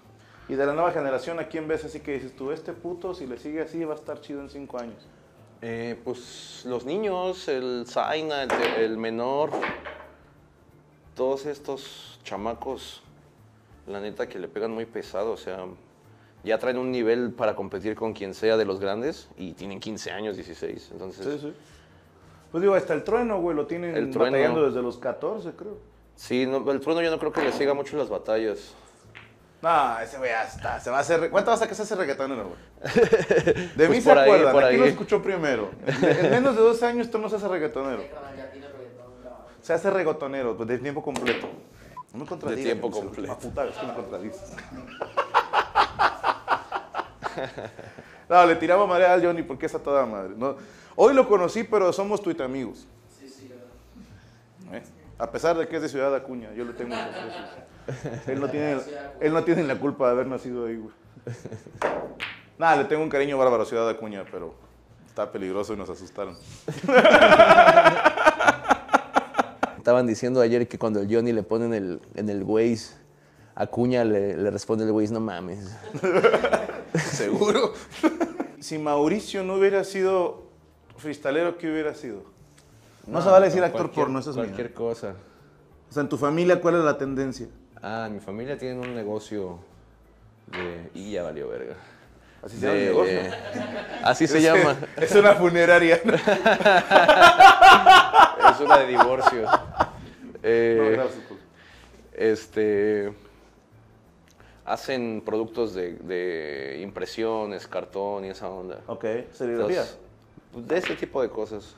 Y 0.49 0.55
de 0.55 0.67
la 0.67 0.73
nueva 0.75 0.91
generación, 0.91 1.39
¿a 1.39 1.49
quién 1.49 1.69
ves 1.69 1.85
así 1.85 2.01
que 2.01 2.15
dices 2.15 2.35
tú, 2.37 2.51
este 2.51 2.73
puto, 2.73 3.15
si 3.15 3.27
le 3.27 3.39
sigue 3.39 3.63
así, 3.63 3.85
va 3.85 3.95
a 3.95 3.97
estar 3.97 4.21
chido 4.21 4.41
en 4.41 4.51
cinco 4.51 4.79
años? 4.79 5.07
Eh, 5.63 6.01
pues 6.05 6.65
los 6.67 6.85
niños, 6.85 7.47
el 7.49 7.85
Zaina, 7.87 8.43
el, 8.43 8.51
el 8.79 8.99
menor, 8.99 9.51
todos 11.15 11.47
estos 11.47 12.19
chamacos, 12.25 13.03
la 13.87 14.01
neta 14.01 14.29
que 14.29 14.39
le 14.39 14.49
pegan 14.49 14.73
muy 14.73 14.87
pesado, 14.87 15.33
o 15.33 15.37
sea, 15.37 15.65
ya 16.45 16.59
traen 16.59 16.79
un 16.79 16.91
nivel 16.91 17.31
para 17.31 17.55
competir 17.55 17.95
con 17.95 18.13
quien 18.13 18.35
sea 18.35 18.57
de 18.57 18.65
los 18.65 18.81
grandes 18.81 19.29
y 19.37 19.53
tienen 19.53 19.79
15 19.79 20.11
años, 20.11 20.37
16, 20.37 20.91
entonces... 20.93 21.25
Sí, 21.25 21.39
sí. 21.49 21.55
Pues 22.51 22.61
digo, 22.61 22.75
hasta 22.75 22.93
el 22.93 23.03
trueno, 23.03 23.41
güey, 23.41 23.57
lo 23.57 23.67
tienen 23.67 23.97
El 23.97 24.11
Trueno. 24.11 24.33
batallando 24.37 24.67
desde 24.67 24.83
los 24.83 24.99
14, 24.99 25.53
creo. 25.53 25.79
Sí, 26.17 26.45
no, 26.45 26.71
el 26.71 26.81
trueno 26.81 27.01
yo 27.01 27.11
no 27.11 27.19
creo 27.19 27.33
que 27.33 27.41
le 27.41 27.53
siga 27.53 27.73
mucho 27.73 27.97
las 27.97 28.11
batallas. 28.11 28.75
No, 29.63 29.99
ese 30.01 30.19
güey 30.19 30.31
ya 30.31 30.43
está. 30.43 30.81
Se 30.81 30.91
va 30.91 30.99
a 30.99 31.01
hacer. 31.01 31.31
¿Cuánto 31.31 31.53
vas 31.53 31.63
a 31.63 31.69
que 31.69 31.75
se 31.77 31.83
hace 31.83 31.95
reggaetonero, 31.95 32.49
güey? 32.49 32.59
De 33.77 33.89
mí 33.89 34.01
Pues 34.01 34.03
se 34.05 34.09
por 34.11 34.19
ahí, 34.19 34.25
acuerdan. 34.31 34.53
por 34.53 34.65
Aquí 34.65 34.77
lo 34.77 34.85
escuchó 34.87 35.23
primero. 35.23 35.71
En 35.87 36.31
menos 36.31 36.57
de 36.57 36.63
dos 36.63 36.83
años, 36.83 37.09
tú 37.11 37.19
no 37.19 37.29
se 37.29 37.37
hace 37.37 37.47
reggaetonero. 37.47 38.03
Se 39.63 39.73
hace 39.73 39.89
reggaetonero, 39.91 40.57
pues 40.57 40.69
de 40.69 40.79
tiempo 40.79 41.01
completo. 41.03 41.49
No 42.13 42.19
me 42.21 42.27
contradigas. 42.27 42.65
tiempo 42.65 42.89
Marcelo. 42.89 43.07
completo. 43.07 43.33
A 43.33 43.39
puta, 43.39 43.65
es 43.67 43.75
que 43.77 43.87
me 43.87 43.95
contradices. 43.95 44.53
No, 48.29 48.47
le 48.47 48.57
tiraba 48.57 48.87
madre 48.87 49.07
al 49.07 49.23
Johnny 49.25 49.43
porque 49.43 49.67
es 49.67 49.75
a 49.75 49.79
toda 49.79 50.07
madre. 50.07 50.33
No, 50.37 50.57
hoy 50.97 51.13
lo 51.15 51.29
conocí, 51.29 51.65
pero 51.65 51.93
somos 51.93 52.23
tuit 52.23 52.41
amigos. 52.41 52.87
Sí, 53.19 53.29
sí, 53.29 53.49
¿verdad? 53.49 54.77
¿eh? 54.77 54.83
A 55.23 55.31
pesar 55.31 55.57
de 55.57 55.69
que 55.69 55.77
es 55.77 55.83
de 55.83 55.89
Ciudad 55.89 56.13
Acuña, 56.17 56.53
yo 56.53 56.65
le 56.65 56.73
tengo 56.73 56.97
aprecio. 56.97 58.25
Él 58.27 58.41
no 58.41 58.51
tiene, 58.51 58.81
él 59.21 59.33
no 59.33 59.45
tiene 59.45 59.63
la 59.63 59.79
culpa 59.79 60.07
de 60.07 60.11
haber 60.11 60.27
nacido 60.27 60.67
ahí, 60.67 60.75
güey. 60.75 60.93
Nada, 62.59 62.83
le 62.83 62.85
tengo 62.87 63.05
un 63.05 63.09
cariño 63.09 63.39
bárbaro 63.39 63.63
a 63.63 63.67
Ciudad 63.67 63.89
Acuña, 63.89 64.25
pero 64.29 64.53
está 65.07 65.31
peligroso 65.31 65.75
y 65.75 65.77
nos 65.77 65.89
asustaron. 65.89 66.37
Estaban 69.79 70.09
diciendo 70.09 70.41
ayer 70.41 70.67
que 70.67 70.77
cuando 70.77 71.01
el 71.01 71.15
Johnny 71.15 71.31
le 71.31 71.45
ponen 71.45 71.73
el, 71.73 72.01
en 72.17 72.29
el 72.29 72.43
Waze, 72.43 72.97
a 73.55 73.69
Cuña 73.69 74.05
le, 74.05 74.37
le 74.37 74.51
responde 74.51 74.85
el 74.85 74.91
Waze, 74.91 75.13
no 75.13 75.21
mames. 75.21 75.73
¿Seguro? 76.97 77.75
si 78.59 78.77
Mauricio 78.77 79.45
no 79.45 79.55
hubiera 79.55 79.85
sido 79.85 80.43
freestalero, 80.97 81.59
¿qué 81.59 81.71
hubiera 81.71 81.95
sido? 81.95 82.32
No, 83.07 83.21
se 83.23 83.29
vale 83.29 83.47
decir 83.47 83.63
actor 83.65 83.91
porno, 83.91 84.19
eso 84.21 84.31
es 84.31 84.37
Cualquier 84.37 84.69
mía. 84.69 84.75
cosa. 84.77 85.15
O 85.89 85.93
sea, 85.93 86.03
en 86.03 86.09
tu 86.09 86.17
familia, 86.17 86.61
¿cuál 86.61 86.77
es 86.77 86.85
la 86.85 86.97
tendencia? 86.97 87.49
Ah, 87.83 88.09
mi 88.11 88.21
familia 88.21 88.57
tiene 88.57 88.79
un 88.81 88.95
negocio 88.95 89.59
de... 90.47 90.91
Y 90.95 91.13
ya 91.13 91.23
valió 91.25 91.49
verga. 91.49 91.75
Así 92.43 92.57
se 92.57 92.67
llama 92.67 92.79
De- 92.79 92.85
negocio. 92.87 93.21
Así 94.05 94.27
se 94.27 94.41
llama. 94.43 94.77
Es 94.97 95.15
una 95.15 95.35
funeraria. 95.35 96.01
Es 98.53 98.61
una 98.61 98.79
de 98.79 98.87
divorcios. 98.87 99.51
Eh, 100.43 100.77
No, 100.79 100.91
gracias, 100.91 101.23
pues. 101.29 101.41
este 102.13 103.13
hacen 104.65 105.23
productos 105.25 105.75
de, 105.75 105.95
de 105.95 106.81
impresiones, 106.83 107.67
cartón 107.67 108.25
y 108.25 108.29
esa 108.29 108.49
onda. 108.49 108.81
Ok, 108.87 109.05
serigrafía. 109.33 109.81
Entonces, 109.83 109.99
pues, 110.53 110.69
de 110.69 110.79
ese 110.79 110.95
tipo 110.97 111.23
de 111.23 111.29
cosas. 111.31 111.75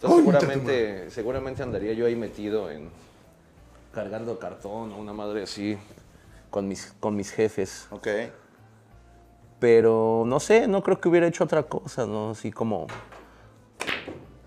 Entonces, 0.00 0.24
seguramente, 0.24 1.10
seguramente 1.10 1.62
andaría 1.64 1.92
yo 1.92 2.06
ahí 2.06 2.14
metido 2.14 2.70
en 2.70 2.88
cargando 3.92 4.38
cartón 4.38 4.92
o 4.92 4.96
una 4.96 5.12
madre 5.12 5.42
así 5.42 5.76
con 6.50 6.68
mis, 6.68 6.94
con 7.00 7.16
mis 7.16 7.32
jefes. 7.32 7.88
Ok. 7.90 8.06
Pero 9.58 10.22
no 10.24 10.38
sé, 10.38 10.68
no 10.68 10.84
creo 10.84 11.00
que 11.00 11.08
hubiera 11.08 11.26
hecho 11.26 11.42
otra 11.42 11.64
cosa, 11.64 12.06
¿no? 12.06 12.30
Así 12.30 12.52
como. 12.52 12.86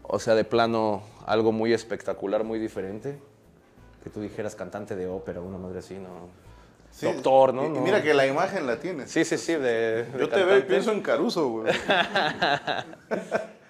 O 0.04 0.20
sea, 0.20 0.36
de 0.36 0.46
plano, 0.46 1.04
algo 1.26 1.52
muy 1.52 1.74
espectacular, 1.74 2.46
muy 2.46 2.58
diferente. 2.58 3.20
Que 4.06 4.10
tú 4.10 4.22
dijeras 4.22 4.56
cantante 4.56 4.96
de 4.96 5.08
ópera, 5.08 5.42
una 5.42 5.58
madre 5.58 5.80
así, 5.80 5.96
¿no? 5.96 6.30
Sí, 6.92 7.08
Doctor, 7.08 7.54
¿no? 7.54 7.66
Y, 7.66 7.80
mira 7.82 8.02
que 8.02 8.14
la 8.14 8.26
imagen 8.26 8.66
la 8.68 8.80
tienes. 8.80 9.12
Sí, 9.12 9.26
sí, 9.26 9.38
sí, 9.38 9.52
de. 9.54 10.06
de 10.06 10.18
Yo 10.18 10.30
te 10.30 10.46
veo 10.46 10.60
y 10.60 10.62
pienso 10.62 10.94
en 10.94 11.02
Caruso, 11.02 11.50
güey. 11.50 11.74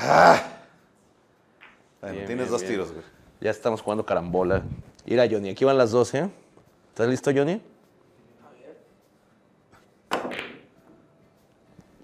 Ah. 0.00 0.40
Bueno, 2.00 2.14
Bien, 2.14 2.26
tienes 2.26 2.44
bien, 2.46 2.52
dos 2.52 2.60
bien. 2.62 2.72
tiros, 2.72 2.92
güey. 2.92 3.04
Ya 3.40 3.50
estamos 3.50 3.82
jugando 3.82 4.04
carambola. 4.06 4.62
Mira, 5.04 5.26
Johnny, 5.30 5.50
aquí 5.50 5.64
van 5.64 5.76
las 5.78 5.90
dos, 5.90 6.14
¿eh? 6.14 6.28
¿Estás 6.90 7.08
listo, 7.08 7.30
Johnny? 7.34 7.60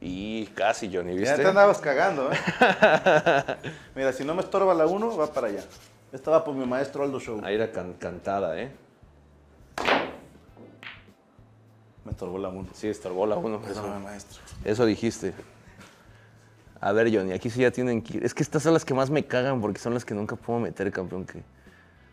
Y 0.00 0.46
casi, 0.48 0.94
Johnny, 0.94 1.14
Ya 1.14 1.20
¿viste? 1.20 1.42
te 1.42 1.46
andabas 1.48 1.78
cagando, 1.78 2.30
¿eh? 2.30 2.36
Mira, 3.94 4.12
si 4.12 4.24
no 4.24 4.34
me 4.34 4.42
estorba 4.42 4.74
la 4.74 4.86
uno, 4.86 5.16
va 5.16 5.32
para 5.32 5.46
allá. 5.48 5.64
Esta 6.12 6.30
va 6.30 6.44
por 6.44 6.54
mi 6.54 6.66
maestro 6.66 7.04
Aldo 7.04 7.18
Show. 7.20 7.40
Ahí 7.44 7.54
era 7.54 7.70
can- 7.72 7.94
cantada, 7.94 8.60
¿eh? 8.60 8.70
Me 12.04 12.10
estorbó 12.10 12.38
la 12.38 12.48
uno. 12.48 12.68
Sí, 12.74 12.88
estorbó 12.88 13.26
la 13.26 13.36
uno. 13.36 13.60
Perdóname, 13.60 13.94
Eso, 13.96 14.00
maestro. 14.04 14.40
eso 14.64 14.84
dijiste. 14.84 15.32
A 16.84 16.92
ver, 16.92 17.10
Johnny, 17.10 17.32
aquí 17.32 17.48
sí 17.48 17.62
ya 17.62 17.70
tienen 17.70 18.02
que 18.02 18.18
ir. 18.18 18.26
Es 18.26 18.34
que 18.34 18.42
estas 18.42 18.62
son 18.62 18.74
las 18.74 18.84
que 18.84 18.92
más 18.92 19.08
me 19.08 19.24
cagan 19.24 19.58
porque 19.62 19.80
son 19.80 19.94
las 19.94 20.04
que 20.04 20.12
nunca 20.12 20.36
puedo 20.36 20.60
meter, 20.60 20.92
campeón. 20.92 21.24
Que 21.24 21.42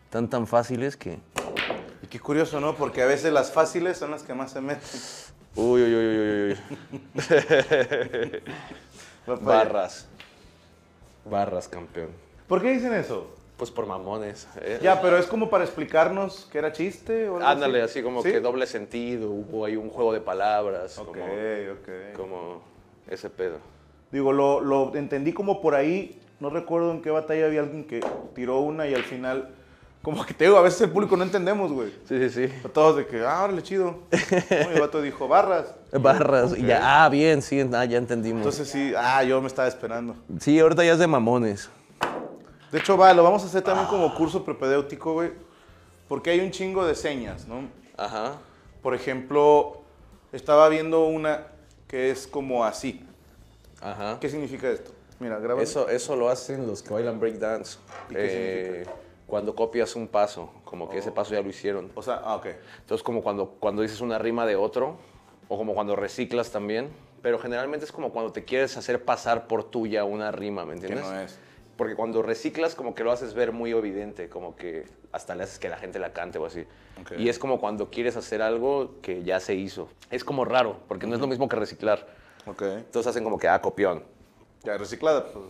están 0.04 0.30
tan 0.30 0.46
fáciles 0.46 0.96
que. 0.96 1.18
Y 2.00 2.06
qué 2.06 2.18
curioso, 2.18 2.58
¿no? 2.58 2.74
Porque 2.74 3.02
a 3.02 3.06
veces 3.06 3.34
las 3.34 3.52
fáciles 3.52 3.98
son 3.98 4.12
las 4.12 4.22
que 4.22 4.32
más 4.32 4.50
se 4.52 4.62
meten. 4.62 4.98
Uy, 5.56 5.82
uy, 5.82 5.94
uy, 5.94 6.18
uy, 6.18 6.56
uy, 6.56 6.58
allá. 9.26 9.36
Barras. 9.42 10.08
Barras, 11.26 11.68
campeón. 11.68 12.08
¿Por 12.48 12.62
qué 12.62 12.70
dicen 12.70 12.94
eso? 12.94 13.30
Pues 13.58 13.70
por 13.70 13.84
mamones. 13.84 14.48
¿eh? 14.62 14.78
Ya, 14.80 15.02
pero 15.02 15.18
es 15.18 15.26
como 15.26 15.50
para 15.50 15.64
explicarnos 15.64 16.48
que 16.50 16.56
era 16.56 16.72
chiste 16.72 17.28
o 17.28 17.36
algo 17.36 17.46
Ándale, 17.46 17.82
así 17.82 18.02
como 18.02 18.22
¿Sí? 18.22 18.30
que 18.32 18.40
doble 18.40 18.66
sentido, 18.66 19.30
hubo 19.30 19.66
ahí 19.66 19.76
un 19.76 19.90
juego 19.90 20.14
de 20.14 20.22
palabras, 20.22 20.96
Ok, 20.96 21.08
como, 21.08 21.24
ok. 21.26 22.16
como 22.16 22.62
ese 23.06 23.28
pedo. 23.28 23.58
Digo, 24.12 24.32
lo, 24.32 24.60
lo 24.60 24.94
entendí 24.94 25.32
como 25.32 25.62
por 25.62 25.74
ahí, 25.74 26.20
no 26.38 26.50
recuerdo 26.50 26.92
en 26.92 27.00
qué 27.00 27.10
batalla 27.10 27.46
había 27.46 27.60
alguien 27.60 27.84
que 27.84 28.00
tiró 28.34 28.60
una 28.60 28.86
y 28.86 28.94
al 28.94 29.04
final, 29.04 29.48
como 30.02 30.24
que 30.26 30.34
te 30.34 30.44
digo, 30.44 30.58
a 30.58 30.62
veces 30.62 30.82
el 30.82 30.90
público 30.90 31.16
no 31.16 31.24
entendemos, 31.24 31.72
güey. 31.72 31.90
Sí, 32.06 32.28
sí, 32.28 32.48
sí. 32.48 32.54
A 32.64 32.68
Todos 32.68 32.96
de 32.96 33.06
que, 33.06 33.24
ah, 33.24 33.44
órale, 33.44 33.62
chido. 33.62 34.00
No, 34.50 34.70
el 34.70 34.80
vato 34.80 35.00
dijo, 35.00 35.28
barras. 35.28 35.74
Barras, 35.92 36.56
y 36.56 36.66
ya, 36.66 37.04
ah, 37.04 37.08
bien, 37.08 37.42
sí, 37.42 37.60
ah, 37.72 37.84
ya 37.84 37.98
entendimos. 37.98 38.38
Entonces 38.40 38.68
sí, 38.68 38.92
ah, 38.96 39.22
yo 39.24 39.40
me 39.40 39.46
estaba 39.46 39.68
esperando. 39.68 40.14
sí, 40.40 40.58
ahorita 40.58 40.84
ya 40.84 40.92
es 40.92 40.98
de 40.98 41.06
mamones. 41.06 41.70
De 42.70 42.78
hecho, 42.78 42.96
va, 42.96 43.12
lo 43.12 43.22
vamos 43.22 43.42
a 43.42 43.46
hacer 43.46 43.62
también 43.62 43.86
como 43.86 44.14
curso 44.14 44.44
prepedéutico, 44.44 45.12
güey. 45.12 45.32
Porque 46.08 46.30
hay 46.30 46.40
un 46.40 46.50
chingo 46.50 46.86
de 46.86 46.94
señas, 46.94 47.46
¿no? 47.46 47.68
Ajá. 47.96 48.36
Por 48.82 48.94
ejemplo, 48.94 49.82
estaba 50.32 50.68
viendo 50.68 51.04
una 51.06 51.46
que 51.86 52.10
es 52.10 52.26
como 52.26 52.64
así. 52.64 53.06
Ajá. 53.82 54.18
¿Qué 54.20 54.28
significa 54.28 54.70
esto? 54.70 54.92
Mira, 55.20 55.38
graba. 55.38 55.62
Eso, 55.62 55.88
eso 55.88 56.16
lo 56.16 56.28
hacen 56.28 56.66
los 56.66 56.82
que 56.82 56.92
bailan 56.94 57.20
breakdance. 57.20 57.78
¿Y 58.10 58.14
qué 58.14 58.20
Eh, 58.82 58.86
cuando 59.26 59.54
copias 59.54 59.96
un 59.96 60.08
paso, 60.08 60.50
como 60.64 60.88
que 60.90 60.98
ese 60.98 61.10
paso 61.10 61.32
ya 61.32 61.40
lo 61.40 61.48
hicieron. 61.48 61.90
O 61.94 62.02
sea, 62.02 62.20
ah, 62.24 62.36
ok. 62.36 62.46
Entonces, 62.80 63.02
como 63.02 63.22
cuando, 63.22 63.48
cuando 63.60 63.82
dices 63.82 64.00
una 64.00 64.18
rima 64.18 64.46
de 64.46 64.56
otro, 64.56 64.98
o 65.48 65.56
como 65.56 65.74
cuando 65.74 65.96
reciclas 65.96 66.50
también, 66.50 66.90
pero 67.22 67.38
generalmente 67.38 67.86
es 67.86 67.92
como 67.92 68.10
cuando 68.12 68.32
te 68.32 68.44
quieres 68.44 68.76
hacer 68.76 69.04
pasar 69.04 69.46
por 69.46 69.64
tuya 69.64 70.04
una 70.04 70.32
rima, 70.32 70.64
¿me 70.64 70.74
Que 70.74 70.80
entiendes? 70.86 71.06
no 71.06 71.20
es. 71.20 71.38
Porque 71.76 71.96
cuando 71.96 72.20
reciclas, 72.22 72.74
como 72.74 72.94
que 72.94 73.04
lo 73.04 73.12
haces 73.12 73.32
ver 73.32 73.52
muy 73.52 73.70
evidente, 73.70 74.28
como 74.28 74.54
que 74.54 74.84
hasta 75.12 75.34
le 75.34 75.44
haces 75.44 75.58
que 75.58 75.68
la 75.68 75.78
gente 75.78 75.98
la 75.98 76.12
cante 76.12 76.38
o 76.38 76.44
así. 76.44 76.66
Ok. 77.00 77.12
Y 77.18 77.28
es 77.28 77.38
como 77.38 77.58
cuando 77.60 77.90
quieres 77.90 78.16
hacer 78.16 78.42
algo 78.42 78.96
que 79.00 79.22
ya 79.24 79.40
se 79.40 79.54
hizo. 79.54 79.88
Es 80.10 80.24
como 80.24 80.44
raro, 80.44 80.80
porque 80.88 81.06
no 81.06 81.14
es 81.14 81.20
lo 81.20 81.26
mismo 81.26 81.48
que 81.48 81.56
reciclar. 81.56 82.06
Entonces 82.46 83.06
hacen 83.06 83.24
como 83.24 83.38
que, 83.38 83.48
ah, 83.48 83.60
copión. 83.60 84.02
Ya, 84.64 84.76
reciclada, 84.76 85.24
pues, 85.24 85.44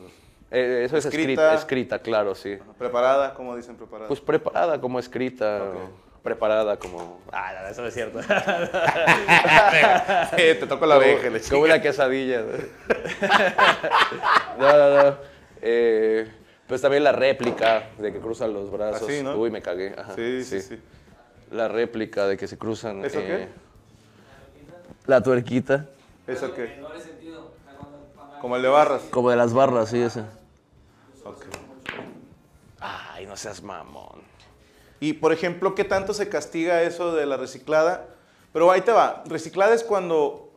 Eh, 0.50 0.82
eso 0.84 0.96
es 0.98 1.06
Escrita. 1.06 1.54
escrita, 1.54 1.98
claro, 1.98 2.34
sí. 2.34 2.58
preparada, 2.78 3.32
como 3.34 3.56
dicen 3.56 3.76
preparada. 3.76 4.08
Pues 4.08 4.20
preparada 4.20 4.80
como 4.80 4.98
escrita, 4.98 5.62
preparada 6.22 6.78
como... 6.78 7.20
Ah, 7.32 7.52
no, 7.62 7.68
eso 7.68 7.80
no 7.82 7.88
es 7.88 7.94
cierto. 7.94 8.20
Eh, 10.36 10.54
te 10.58 10.66
toco 10.66 10.84
la 10.86 10.96
oreja, 10.98 11.28
le 11.30 11.40
Como 11.40 11.62
una 11.62 11.80
quesadilla. 11.80 12.42
No, 14.58 14.72
no, 14.76 15.02
no. 15.10 15.16
Eh, 15.62 16.30
pues 16.66 16.80
también 16.82 17.04
la 17.04 17.12
réplica 17.12 17.88
de 17.98 18.12
que 18.12 18.18
cruzan 18.20 18.52
los 18.52 18.70
brazos. 18.70 19.08
Así, 19.08 19.22
¿no? 19.22 19.36
Uy, 19.36 19.50
me 19.50 19.60
cagué. 19.62 19.94
Ajá, 19.96 20.14
Sí, 20.14 20.44
sí, 20.44 20.60
sí. 20.60 20.78
La 21.50 21.68
réplica 21.68 22.26
de 22.26 22.36
que 22.36 22.46
se 22.46 22.56
cruzan. 22.58 23.04
¿Eso 23.04 23.20
qué? 23.20 23.42
eh, 23.44 23.48
La 25.06 25.22
tuerquita. 25.22 25.86
¿Eso 26.26 26.54
qué? 26.54 26.80
Como 28.40 28.56
el 28.56 28.62
de 28.62 28.68
barras. 28.68 29.02
Como 29.10 29.30
de 29.30 29.36
las 29.36 29.52
barras, 29.52 29.90
sí, 29.90 30.00
ese. 30.00 30.20
Ok. 31.24 31.46
Ay, 32.80 33.26
no 33.26 33.36
seas 33.36 33.62
mamón. 33.62 34.20
Y, 35.00 35.14
por 35.14 35.32
ejemplo, 35.32 35.74
¿qué 35.74 35.84
tanto 35.84 36.14
se 36.14 36.28
castiga 36.28 36.82
eso 36.82 37.14
de 37.14 37.26
la 37.26 37.36
reciclada? 37.36 38.06
Pero 38.52 38.70
ahí 38.70 38.82
te 38.82 38.92
va. 38.92 39.22
Reciclada 39.26 39.74
es 39.74 39.82
cuando, 39.82 40.50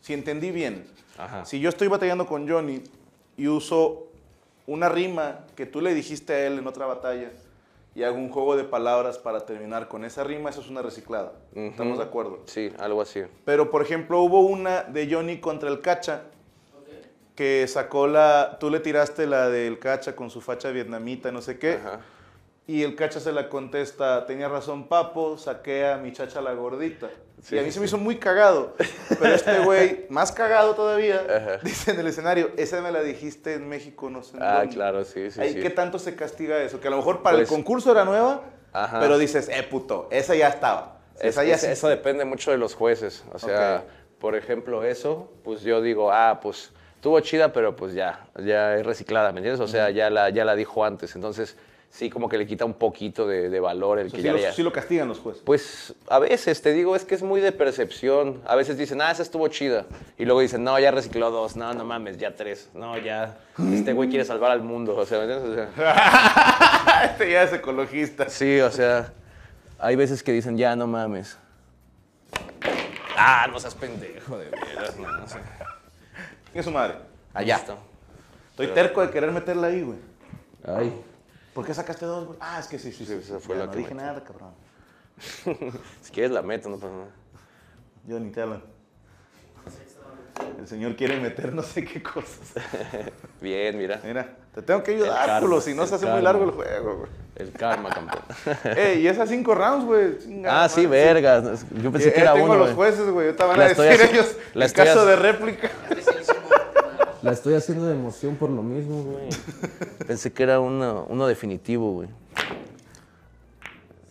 si 0.00 0.14
entendí 0.14 0.50
bien, 0.50 0.86
Ajá. 1.18 1.44
si 1.44 1.60
yo 1.60 1.68
estoy 1.68 1.88
batallando 1.88 2.26
con 2.26 2.48
Johnny 2.48 2.82
y 3.36 3.48
uso 3.48 4.06
una 4.66 4.88
rima 4.88 5.40
que 5.56 5.66
tú 5.66 5.80
le 5.80 5.94
dijiste 5.94 6.32
a 6.32 6.46
él 6.46 6.58
en 6.58 6.66
otra 6.66 6.86
batalla 6.86 7.30
y 7.94 8.02
hago 8.02 8.16
un 8.16 8.30
juego 8.30 8.56
de 8.56 8.64
palabras 8.64 9.18
para 9.18 9.46
terminar 9.46 9.88
con 9.88 10.04
esa 10.04 10.24
rima, 10.24 10.50
eso 10.50 10.60
es 10.60 10.68
una 10.68 10.82
reciclada. 10.82 11.32
¿Estamos 11.54 11.98
de 11.98 12.04
acuerdo? 12.04 12.40
Sí, 12.46 12.72
algo 12.78 13.02
así. 13.02 13.22
Pero, 13.44 13.70
por 13.70 13.82
ejemplo, 13.82 14.20
hubo 14.20 14.40
una 14.40 14.82
de 14.84 15.12
Johnny 15.12 15.38
contra 15.40 15.68
el 15.68 15.80
Cacha, 15.80 16.22
que 17.34 17.66
sacó 17.68 18.06
la... 18.06 18.58
Tú 18.60 18.70
le 18.70 18.80
tiraste 18.80 19.26
la 19.26 19.48
del 19.48 19.78
Cacha 19.78 20.14
con 20.14 20.30
su 20.30 20.40
facha 20.40 20.70
vietnamita, 20.70 21.32
no 21.32 21.42
sé 21.42 21.58
qué. 21.58 21.74
Ajá. 21.74 22.00
Y 22.66 22.84
el 22.84 22.94
Cacha 22.94 23.18
se 23.18 23.32
la 23.32 23.48
contesta, 23.48 24.26
tenía 24.26 24.48
razón 24.48 24.86
Papo, 24.86 25.36
saqué 25.36 25.88
a 25.88 25.96
mi 25.96 26.12
chacha 26.12 26.40
la 26.40 26.52
gordita. 26.52 27.10
Sí, 27.42 27.56
y 27.56 27.58
a 27.58 27.62
mí 27.62 27.68
sí, 27.68 27.72
se 27.74 27.80
me 27.80 27.86
hizo 27.86 27.98
muy 27.98 28.16
cagado. 28.16 28.74
Pero 29.08 29.34
este 29.34 29.58
güey, 29.64 30.06
más 30.10 30.32
cagado 30.32 30.74
todavía, 30.74 31.22
Ajá. 31.28 31.56
dice 31.62 31.92
en 31.92 32.00
el 32.00 32.06
escenario, 32.06 32.50
esa 32.56 32.80
me 32.82 32.90
la 32.92 33.02
dijiste 33.02 33.54
en 33.54 33.68
México, 33.68 34.10
no 34.10 34.22
sé 34.22 34.36
en 34.36 34.42
Ah, 34.42 34.58
dónde". 34.60 34.74
claro, 34.74 35.04
sí, 35.04 35.30
sí, 35.30 35.40
Ahí, 35.40 35.54
sí. 35.54 35.60
¿Qué 35.60 35.70
tanto 35.70 35.98
se 35.98 36.14
castiga 36.14 36.62
eso? 36.62 36.80
Que 36.80 36.88
a 36.88 36.90
lo 36.90 36.96
mejor 36.98 37.22
para 37.22 37.36
Pues- 37.38 37.48
el 37.48 37.54
concurso 37.54 37.92
era 37.92 38.04
nueva, 38.04 38.42
Ajá. 38.72 39.00
pero 39.00 39.18
dices, 39.18 39.48
eh, 39.48 39.62
puto, 39.62 40.08
esa 40.10 40.34
ya 40.34 40.48
estaba. 40.48 40.98
Es- 41.16 41.24
Esa 41.24 41.44
ya 41.44 41.54
es- 41.54 41.60
sí 41.62 41.66
eso 41.68 41.88
depende 41.88 42.24
mucho 42.24 42.50
de 42.50 42.58
los 42.58 42.74
jueces. 42.74 43.24
O 43.32 43.38
sea, 43.38 43.84
Ok. 43.84 44.18
por 44.20 44.36
ejemplo, 44.36 44.84
eso, 44.84 45.30
pues 45.44 45.62
yo 45.62 45.80
digo, 45.82 46.12
ah, 46.12 46.40
pues 46.42 46.72
estuvo 46.96 47.18
chida, 47.20 47.52
pero 47.52 47.74
pues 47.76 47.94
ya, 47.94 48.26
ya 48.44 48.76
es 48.76 48.84
reciclada, 48.84 49.32
¿me 49.32 49.38
entiendes? 49.38 49.60
O 49.60 49.68
sea, 49.68 49.88
ya 49.90 50.10
la, 50.10 50.28
ya 50.30 50.44
la 50.44 50.54
dijo 50.54 50.84
antes. 50.84 51.14
Entonces, 51.14 51.56
sí, 51.90 52.08
como 52.08 52.28
que 52.28 52.38
le 52.38 52.46
quita 52.46 52.64
un 52.64 52.74
poquito 52.74 53.26
de, 53.26 53.48
de 53.50 53.60
valor 53.60 53.98
el 53.98 54.06
O 54.06 54.10
sea, 54.10 54.16
que 54.16 54.22
sí, 54.22 54.26
ya, 54.26 54.32
lo, 54.32 54.38
ya- 54.38 54.52
sí 54.52 54.62
lo 54.62 54.72
castigan 54.72 55.08
los 55.08 55.18
jueces. 55.18 55.42
Pues 55.44 55.94
a 56.08 56.18
veces, 56.18 56.62
te 56.62 56.72
digo, 56.72 56.96
es 56.96 57.04
que 57.04 57.14
es 57.14 57.22
muy 57.22 57.40
de 57.40 57.52
percepción. 57.52 58.40
A 58.46 58.54
veces 58.56 58.78
dicen, 58.78 59.00
ah, 59.02 59.10
esa 59.10 59.22
estuvo 59.22 59.46
chida. 59.48 59.86
Y 60.16 60.24
luego 60.24 60.40
dicen, 60.40 60.62
no, 60.64 60.78
ya 60.78 60.90
recicló 60.90 61.30
dos. 61.30 61.56
No, 61.56 61.74
no 61.74 61.84
mames, 61.84 62.16
ya 62.18 62.34
tres. 62.34 62.68
No, 62.74 62.96
ya, 62.98 63.38
este 63.72 63.92
güey 63.92 64.08
quiere 64.08 64.24
salvar 64.24 64.50
al 64.52 64.62
mundo. 64.62 64.96
O 64.96 65.04
sea, 65.06 65.18
¿me 65.18 65.24
entiendes? 65.32 65.68
O 65.68 65.74
sea, 65.76 67.02
este 67.12 67.30
ya 67.30 67.42
es 67.42 67.52
ecologista. 67.52 68.28
Sí, 68.30 68.60
o 68.60 68.70
sea, 68.70 69.12
hay 69.78 69.96
veces 69.96 70.22
que 70.22 70.32
dicen, 70.32 70.56
ya 70.56 70.74
no 70.76 70.86
mames. 70.86 71.36
Ah, 73.16 73.46
no 73.50 73.58
seas 73.60 73.74
pendejo, 73.74 74.38
de 74.38 74.46
veras, 74.48 74.96
no, 74.98 75.10
no 75.18 75.28
sé. 75.28 75.38
¿Quién 76.52 76.60
es 76.60 76.64
su 76.64 76.70
madre? 76.70 76.94
Allá. 77.34 77.60
Estoy 78.50 78.68
terco 78.68 79.02
de 79.02 79.10
querer 79.10 79.30
meterla 79.30 79.66
ahí, 79.68 79.82
güey. 79.82 79.98
Ay. 80.64 80.92
¿Por 81.54 81.66
qué 81.66 81.74
sacaste 81.74 82.06
dos, 82.06 82.26
güey? 82.26 82.38
Ah, 82.40 82.58
es 82.60 82.66
que 82.66 82.78
sí, 82.78 82.92
sí, 82.92 83.04
sí. 83.04 83.06
Sí, 83.06 83.12
esa 83.24 83.38
sí, 83.40 83.46
fue 83.46 83.56
ya 83.56 83.60
la 83.60 83.66
no 83.66 83.72
que 83.72 83.78
dije 83.78 83.94
metí. 83.94 84.06
nada, 84.06 84.22
cabrón. 84.24 84.52
Si 86.02 86.12
quieres 86.12 86.30
la 86.30 86.42
meto, 86.42 86.68
no 86.68 86.76
pasa 86.76 86.92
nada. 86.92 87.08
Yo 88.06 88.18
ni 88.20 88.30
te 88.30 88.40
hablan. 88.42 88.62
El 90.58 90.66
señor 90.68 90.96
quiere 90.96 91.18
meter 91.20 91.52
no 91.54 91.62
sé 91.62 91.84
qué 91.84 92.02
cosas. 92.02 92.54
Bien, 93.40 93.76
mira. 93.76 94.00
Mira, 94.04 94.36
te 94.54 94.62
tengo 94.62 94.82
que 94.82 94.92
ayudar, 94.92 95.40
culo, 95.40 95.60
si 95.60 95.74
no 95.74 95.86
se 95.86 95.96
hace 95.96 96.06
muy 96.06 96.22
largo 96.22 96.44
el 96.44 96.50
juego, 96.52 96.96
güey. 96.98 97.10
El 97.36 97.52
karma, 97.52 97.90
campeón. 97.90 98.22
Ey, 98.76 99.00
y 99.00 99.08
esas 99.08 99.28
cinco 99.28 99.54
rounds, 99.54 99.84
güey. 99.86 100.44
ah, 100.46 100.68
sí, 100.68 100.86
vergas. 100.86 101.64
Yo 101.70 101.88
Eh, 101.88 101.92
pensé 101.92 102.12
que 102.12 102.18
eh, 102.20 102.22
era 102.22 102.32
tengo 102.34 102.46
uno. 102.46 102.54
los 102.56 102.74
güey. 102.74 102.76
jueces, 102.76 103.10
güey. 103.10 103.26
Ahorita 103.26 103.46
van 103.46 103.58
La 103.58 103.64
a 103.64 103.68
decir 103.68 104.00
ellos 104.10 104.36
caso 104.74 105.06
de 105.06 105.16
réplica. 105.16 105.70
La 107.22 107.32
estoy 107.32 107.54
haciendo 107.54 107.86
de 107.86 107.94
emoción 107.94 108.36
por 108.36 108.50
lo 108.50 108.62
mismo, 108.62 109.02
güey. 109.02 109.28
Pensé 110.06 110.32
que 110.32 110.42
era 110.42 110.60
uno, 110.60 111.06
uno 111.08 111.26
definitivo, 111.26 111.92
güey. 111.92 112.08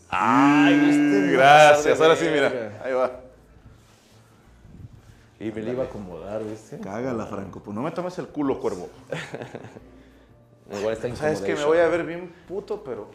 Ay, 0.10 0.80
viste. 0.80 1.32
Gracias, 1.32 2.00
ahora 2.00 2.16
sí, 2.16 2.28
mira. 2.32 2.82
Ahí 2.84 2.94
va. 2.94 3.22
Y 5.40 5.52
me 5.52 5.62
la 5.62 5.72
iba 5.72 5.84
a 5.84 5.88
acomodar, 5.88 6.44
¿viste? 6.44 6.80
Cágala, 6.80 7.26
Franco. 7.26 7.62
Pues 7.62 7.74
no 7.74 7.82
me 7.82 7.92
tomes 7.92 8.18
el 8.20 8.28
culo, 8.28 8.60
cuervo. 8.60 8.90
Igual 10.78 10.94
está 10.94 11.16
Sabes 11.16 11.42
que 11.42 11.56
me 11.56 11.64
voy 11.64 11.80
a 11.80 11.88
ver 11.88 12.06
bien 12.06 12.32
puto, 12.48 12.84
pero 12.84 13.10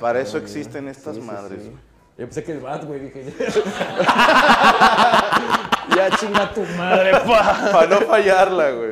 para 0.00 0.20
eso 0.20 0.38
existen 0.38 0.86
estas 0.88 1.18
madres. 1.18 1.64
güey. 1.64 1.76
Yo 2.18 2.26
pensé 2.26 2.44
que 2.44 2.52
el 2.52 2.60
bat, 2.60 2.84
güey, 2.84 3.00
dije. 3.00 3.32
ya 6.08 6.16
chinga 6.16 6.54
tu 6.54 6.62
madre, 6.78 7.10
pa. 7.12 7.68
Para 7.72 7.86
no 7.88 8.00
fallarla, 8.06 8.70
güey. 8.72 8.90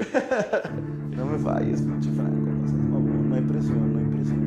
No 1.17 1.25
me 1.27 1.39
falles, 1.39 1.81
pinche 1.83 2.11
Franco. 2.13 2.37
No, 2.37 2.67
seas 2.69 2.83
mamón, 2.83 3.29
no 3.31 3.35
hay 3.37 3.43
presión, 3.43 3.93
no 3.93 3.99
hay 3.99 4.07
presión. 4.15 4.39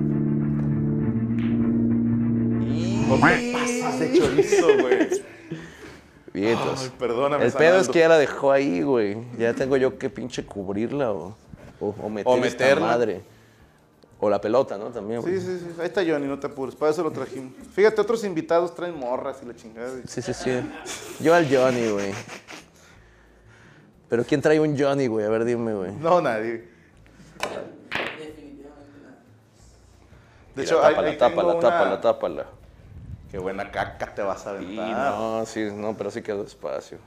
Pasas 3.53 3.99
de 3.99 4.17
chorizo, 4.19 4.67
güey. 4.81 5.09
Vientos. 6.33 6.83
Ay, 6.83 6.91
perdóname, 6.97 7.45
El 7.45 7.51
pedo 7.51 7.79
es 7.81 7.89
que 7.89 7.99
ya 7.99 8.07
la 8.07 8.17
dejó 8.17 8.51
ahí, 8.51 8.81
güey. 8.81 9.17
Ya 9.37 9.53
tengo 9.53 9.75
yo 9.77 9.97
que 9.97 10.09
pinche 10.09 10.45
cubrirla 10.45 11.11
o, 11.11 11.35
o, 11.81 11.95
o 12.01 12.09
meter 12.09 12.27
O 12.31 12.35
esta 12.37 12.63
meterla. 12.63 12.85
madre. 12.85 13.21
O 14.23 14.29
la 14.29 14.39
pelota, 14.39 14.77
¿no? 14.77 14.91
También, 14.91 15.19
güey. 15.21 15.39
Sí, 15.39 15.41
sí, 15.45 15.59
sí. 15.59 15.75
Ahí 15.79 15.87
está 15.87 16.01
Johnny, 16.05 16.27
no 16.27 16.39
te 16.39 16.45
apures. 16.45 16.75
Para 16.75 16.91
eso 16.91 17.01
lo 17.01 17.11
trajimos. 17.11 17.53
Fíjate, 17.73 17.99
otros 18.01 18.23
invitados 18.23 18.73
traen 18.75 18.95
morras 18.95 19.39
y 19.41 19.45
la 19.47 19.55
chingada. 19.55 19.89
Sí, 20.07 20.21
sí, 20.21 20.33
sí. 20.33 20.61
Yo 21.19 21.33
al 21.33 21.47
Johnny, 21.53 21.89
güey. 21.89 22.13
Pero 24.07 24.23
¿quién 24.23 24.39
trae 24.41 24.59
un 24.59 24.77
Johnny, 24.77 25.07
güey? 25.07 25.25
A 25.25 25.29
ver, 25.29 25.43
dime, 25.43 25.73
güey. 25.73 25.91
No, 25.93 26.21
nadie. 26.21 26.69
De 30.55 30.63
hecho, 30.63 30.81
la 30.81 30.87
ahí- 30.89 30.93
tápala, 30.95 31.09
ahí 31.09 31.17
tengo 31.17 31.31
tápala, 31.35 31.53
una- 31.53 31.61
tápala, 31.69 32.01
tápala. 32.01 32.45
Qué 33.31 33.37
buena 33.39 33.71
caca 33.71 34.13
te 34.13 34.21
vas 34.21 34.45
a 34.45 34.49
aventar. 34.51 34.89
no, 35.15 35.45
sí, 35.45 35.69
no, 35.73 35.95
pero 35.97 36.11
sí 36.11 36.21
quedó 36.21 36.43
espacio. 36.43 36.97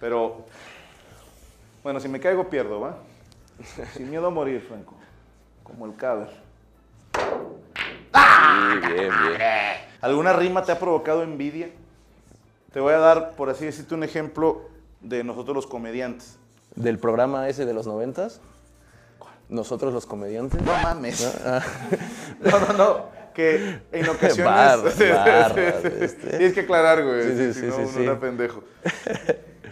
Pero, 0.00 0.44
bueno, 1.84 2.00
si 2.00 2.08
me 2.08 2.18
caigo 2.18 2.50
pierdo, 2.50 2.80
¿va? 2.80 2.98
Sin 3.94 4.10
miedo 4.10 4.26
a 4.26 4.30
morir, 4.30 4.60
Franco. 4.66 4.95
Como 5.66 5.86
el 5.86 5.96
caber. 5.96 6.28
Sí, 7.14 8.92
bien, 8.92 9.10
bien. 9.28 9.40
¿Alguna 10.00 10.32
rima 10.32 10.62
te 10.62 10.72
ha 10.72 10.78
provocado 10.78 11.22
envidia? 11.22 11.70
Te 12.72 12.80
voy 12.80 12.94
a 12.94 12.98
dar, 12.98 13.32
por 13.32 13.50
así 13.50 13.64
decirte, 13.64 13.94
un 13.94 14.04
ejemplo 14.04 14.62
de 15.00 15.24
nosotros 15.24 15.56
los 15.56 15.66
comediantes. 15.66 16.38
¿Del 16.74 16.98
programa 16.98 17.48
ese 17.48 17.64
de 17.64 17.74
los 17.74 17.86
noventas? 17.86 18.40
Nosotros 19.48 19.92
los 19.92 20.06
comediantes. 20.06 20.60
No 20.62 20.72
mames. 20.82 21.36
No, 22.40 22.60
no, 22.60 22.72
no. 22.74 23.16
Que 23.34 23.80
en 23.92 24.08
ocasiones. 24.08 24.44
Barras, 24.44 24.98
barras, 25.10 25.84
este. 25.84 26.30
Tienes 26.30 26.52
que 26.52 26.60
aclarar, 26.60 27.02
güey. 27.04 27.22
Sí, 27.22 27.36
sí, 27.36 27.54
si 27.54 27.60
sí, 27.60 27.66
no, 27.66 27.76
sí, 27.76 27.82
uno 27.82 27.92
sí. 27.92 28.02
era 28.02 28.20
pendejo. 28.20 28.62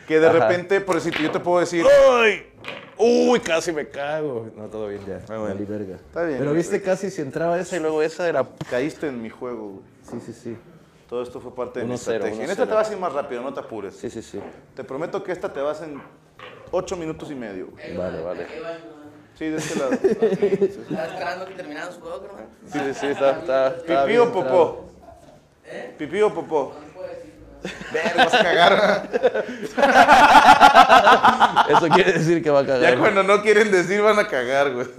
Que 0.08 0.20
de 0.20 0.28
Ajá. 0.28 0.48
repente, 0.48 0.80
por 0.80 0.96
decirte, 0.96 1.22
yo 1.22 1.30
te 1.30 1.40
puedo 1.40 1.60
decir. 1.60 1.84
¡Ay! 2.10 2.46
¡Uy! 2.98 3.40
Casi 3.40 3.72
me 3.72 3.88
cago. 3.88 4.50
No, 4.56 4.68
todo 4.68 4.88
bien 4.88 5.04
ya. 5.06 5.20
Ah, 5.28 5.38
bueno. 5.38 5.56
Verga. 5.66 5.96
Está 5.96 6.24
bien. 6.24 6.38
Pero 6.38 6.52
viste 6.52 6.80
casi 6.80 7.10
si 7.10 7.22
entraba 7.22 7.58
esa 7.58 7.76
y 7.76 7.80
luego 7.80 8.02
esa 8.02 8.28
era. 8.28 8.46
Caíste 8.70 9.08
en 9.08 9.20
mi 9.22 9.30
juego, 9.30 9.68
güey. 9.70 9.82
Sí, 10.02 10.26
sí, 10.26 10.32
sí. 10.32 10.56
Todo 11.08 11.22
esto 11.22 11.40
fue 11.40 11.54
parte 11.54 11.80
de 11.80 11.86
mi 11.86 11.92
1-0, 11.92 11.94
estrategia. 11.94 12.44
En 12.44 12.48
1-0. 12.48 12.50
esta 12.50 12.66
te 12.66 12.74
vas 12.74 12.88
a 12.88 12.92
ir 12.92 12.98
más 12.98 13.12
rápido, 13.12 13.42
no 13.42 13.52
te 13.52 13.60
apures. 13.60 13.94
Sí, 13.96 14.10
sí, 14.10 14.22
sí. 14.22 14.40
Te 14.74 14.84
prometo 14.84 15.22
que 15.22 15.32
esta 15.32 15.52
te 15.52 15.60
vas 15.60 15.82
en 15.82 16.00
ocho 16.70 16.96
minutos 16.96 17.30
y 17.30 17.34
medio. 17.34 17.68
güey. 17.68 17.96
Vale, 17.96 18.22
vale. 18.22 18.46
Sí, 19.38 19.48
de 19.48 19.56
este 19.56 19.78
lado. 19.78 19.92
Estaba 20.02 21.06
esperando 21.06 21.46
que 21.46 21.54
terminara 21.54 21.90
su 21.92 22.00
juego, 22.00 22.22
carnal. 22.26 22.46
Sí, 22.66 22.78
sí, 22.78 22.94
sí, 22.94 23.06
está. 23.06 23.30
está, 23.38 23.68
está 23.68 24.02
¿Pipí 24.02 24.08
bien 24.08 24.20
o 24.20 24.32
popó? 24.32 24.84
¿Pipí 25.98 26.22
o 26.22 26.32
popó? 26.32 26.72
Verga, 27.92 28.24
vas 28.24 28.34
a 28.34 28.42
cagar. 28.42 29.10
Eso 31.70 31.88
quiere 31.88 32.12
decir 32.12 32.42
que 32.42 32.50
va 32.50 32.60
a 32.60 32.66
cagar. 32.66 32.92
Ya 32.92 32.98
cuando 32.98 33.22
no 33.22 33.42
quieren 33.42 33.70
decir 33.70 34.02
van 34.02 34.18
a 34.18 34.26
cagar, 34.28 34.72
güey. 34.72 34.86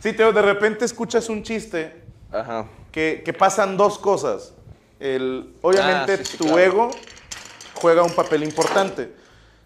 Sí, 0.00 0.12
Teo, 0.12 0.32
de 0.32 0.42
repente 0.42 0.84
escuchas 0.84 1.28
un 1.28 1.44
chiste 1.44 2.02
Ajá. 2.32 2.66
que, 2.90 3.22
que 3.24 3.32
pasan 3.32 3.76
dos 3.76 4.00
cosas. 4.00 4.52
El, 4.98 5.54
obviamente 5.62 6.14
Ah, 6.14 6.16
sí, 6.16 6.24
sí, 6.24 6.38
tu 6.38 6.44
claro. 6.46 6.58
ego 6.58 6.90
juega 7.74 8.02
un 8.02 8.12
papel 8.12 8.42
importante. 8.42 9.12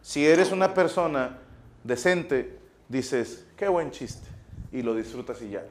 Si 0.03 0.27
eres 0.27 0.53
una 0.53 0.75
persona 0.75 1.39
decente, 1.85 2.59
dices, 2.89 3.47
qué 3.57 3.67
buen 3.69 3.91
chiste, 3.93 4.29
y 4.73 4.83
lo 4.83 4.95
disfrutas 4.95 5.41
y 5.41 5.49
ya. 5.51 5.63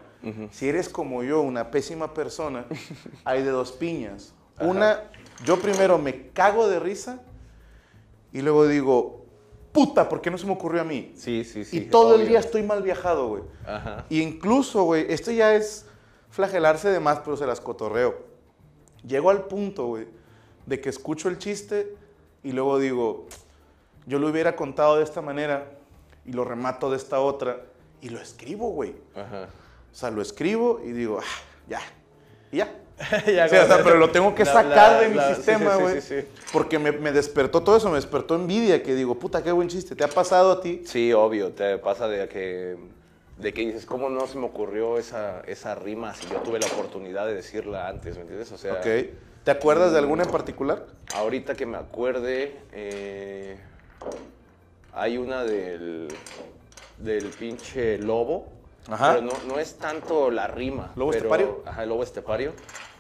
Si 0.50 0.68
eres 0.68 0.90
como 0.90 1.22
yo, 1.24 1.42
una 1.42 1.70
pésima 1.70 2.12
persona, 2.16 2.66
hay 3.24 3.44
de 3.44 3.52
dos 3.52 3.72
piñas. 3.72 4.34
Una, 4.60 5.00
yo 5.44 5.60
primero 5.60 5.98
me 5.98 6.30
cago 6.30 6.68
de 6.68 6.80
risa 6.80 7.22
y 8.32 8.42
luego 8.42 8.68
digo, 8.68 9.26
puta, 9.72 10.08
¿por 10.08 10.22
qué 10.22 10.32
no 10.32 10.38
se 10.38 10.46
me 10.46 10.54
ocurrió 10.54 10.82
a 10.82 10.86
mí? 10.86 11.14
Sí, 11.16 11.44
sí, 11.44 11.66
sí. 11.66 11.78
y 11.78 11.82
todo 11.82 12.16
el 12.16 12.28
día 12.28 12.40
estoy 12.40 12.64
mal 12.64 12.82
viajado, 12.82 13.28
güey. 13.28 13.44
Ajá. 13.66 14.06
Y 14.10 14.22
incluso, 14.22 14.84
güey, 14.84 15.06
esto 15.10 15.32
ya 15.32 15.54
es 15.54 15.86
flagelarse 16.30 16.90
de 16.90 17.00
más, 17.00 17.20
pero 17.20 17.38
se 17.38 17.46
las 17.46 17.62
cotorreo. 17.62 18.18
Llego 19.06 19.30
al 19.30 19.46
punto, 19.46 19.88
güey, 19.88 20.08
de 20.66 20.82
que 20.82 20.90
escucho 20.90 21.30
el 21.30 21.38
chiste 21.38 21.96
y 22.44 22.52
luego 22.52 22.80
digo, 22.80 23.28
yo 24.06 24.20
lo 24.20 24.28
hubiera 24.30 24.56
contado 24.56 24.98
de 24.98 25.04
esta 25.04 25.22
manera 25.22 25.72
y 26.26 26.34
lo 26.34 26.44
remato 26.44 26.90
de 26.90 26.98
esta 26.98 27.20
otra 27.20 27.62
y 28.02 28.10
lo 28.10 28.20
escribo, 28.20 28.70
güey. 28.70 28.96
Ajá. 29.16 29.50
O 29.92 29.96
sea, 29.96 30.12
lo 30.12 30.22
escribo 30.22 30.82
y 30.84 30.92
digo, 30.92 31.20
ah, 31.22 31.42
ya, 31.68 31.82
y 32.52 32.58
ya. 32.58 32.74
Ya, 33.28 33.48
Sí, 33.50 33.56
o 33.56 33.60
sea, 33.60 33.68
cuando- 33.68 33.84
pero 33.84 33.98
lo 33.98 34.10
tengo 34.12 34.34
que 34.34 34.46
la- 34.46 34.54
sacar 34.54 34.92
la- 34.94 35.00
de 35.02 35.10
mi 35.10 35.16
la- 35.16 35.36
sistema, 35.36 35.76
güey. 35.76 36.02
Sí, 36.02 36.22
sí, 36.22 36.28
Porque 36.52 36.80
me, 36.80 36.92
me 36.94 37.12
despertó 37.12 37.62
todo 37.62 37.76
eso, 37.78 37.90
me 37.90 37.96
despertó 37.96 38.36
envidia, 38.36 38.82
que 38.82 38.96
digo, 38.96 39.20
puta, 39.20 39.44
qué 39.44 39.52
buen 39.52 39.68
chiste. 39.68 39.96
¿Te 39.96 40.04
ha 40.06 40.14
pasado 40.14 40.52
a 40.54 40.62
ti? 40.62 40.84
Sí, 40.86 41.12
obvio, 41.12 41.52
te 41.52 41.78
pasa 41.78 42.08
de 42.08 42.28
que, 42.30 42.78
de 43.38 43.54
que 43.54 43.62
dices, 43.66 43.86
¿cómo 43.86 44.10
no 44.10 44.26
se 44.28 44.38
me 44.38 44.46
ocurrió 44.46 44.98
esa, 44.98 45.42
esa 45.42 45.76
rima 45.76 46.14
si 46.14 46.28
yo 46.30 46.38
tuve 46.40 46.58
la 46.60 46.68
oportunidad 46.68 47.26
de 47.28 47.34
decirla 47.34 47.90
antes, 47.90 48.16
¿me 48.16 48.22
entiendes? 48.22 48.52
O 48.54 48.58
sea. 48.58 48.82
¿Te 48.82 49.52
acuerdas 49.52 49.92
de 49.92 50.00
alguna 50.00 50.24
en 50.24 50.32
particular? 50.32 50.86
ahorita 51.12 51.54
que 51.56 51.66
me 51.66 51.78
acuerde, 51.78 52.56
eh, 52.74 53.58
hay 54.94 55.18
una 55.18 55.44
del, 55.44 56.08
del 56.98 57.26
pinche 57.26 57.98
lobo, 57.98 58.48
Ajá. 58.90 59.16
pero 59.16 59.26
no, 59.26 59.34
no 59.48 59.60
es 59.60 59.76
tanto 59.78 60.30
la 60.32 60.48
rima. 60.48 60.92
¿Lobo 60.96 61.12
pero- 61.12 61.18
estepario? 61.26 61.64
Ajá, 61.66 61.84
el 61.84 61.90
lobo 61.90 62.04
estepario. 62.04 62.54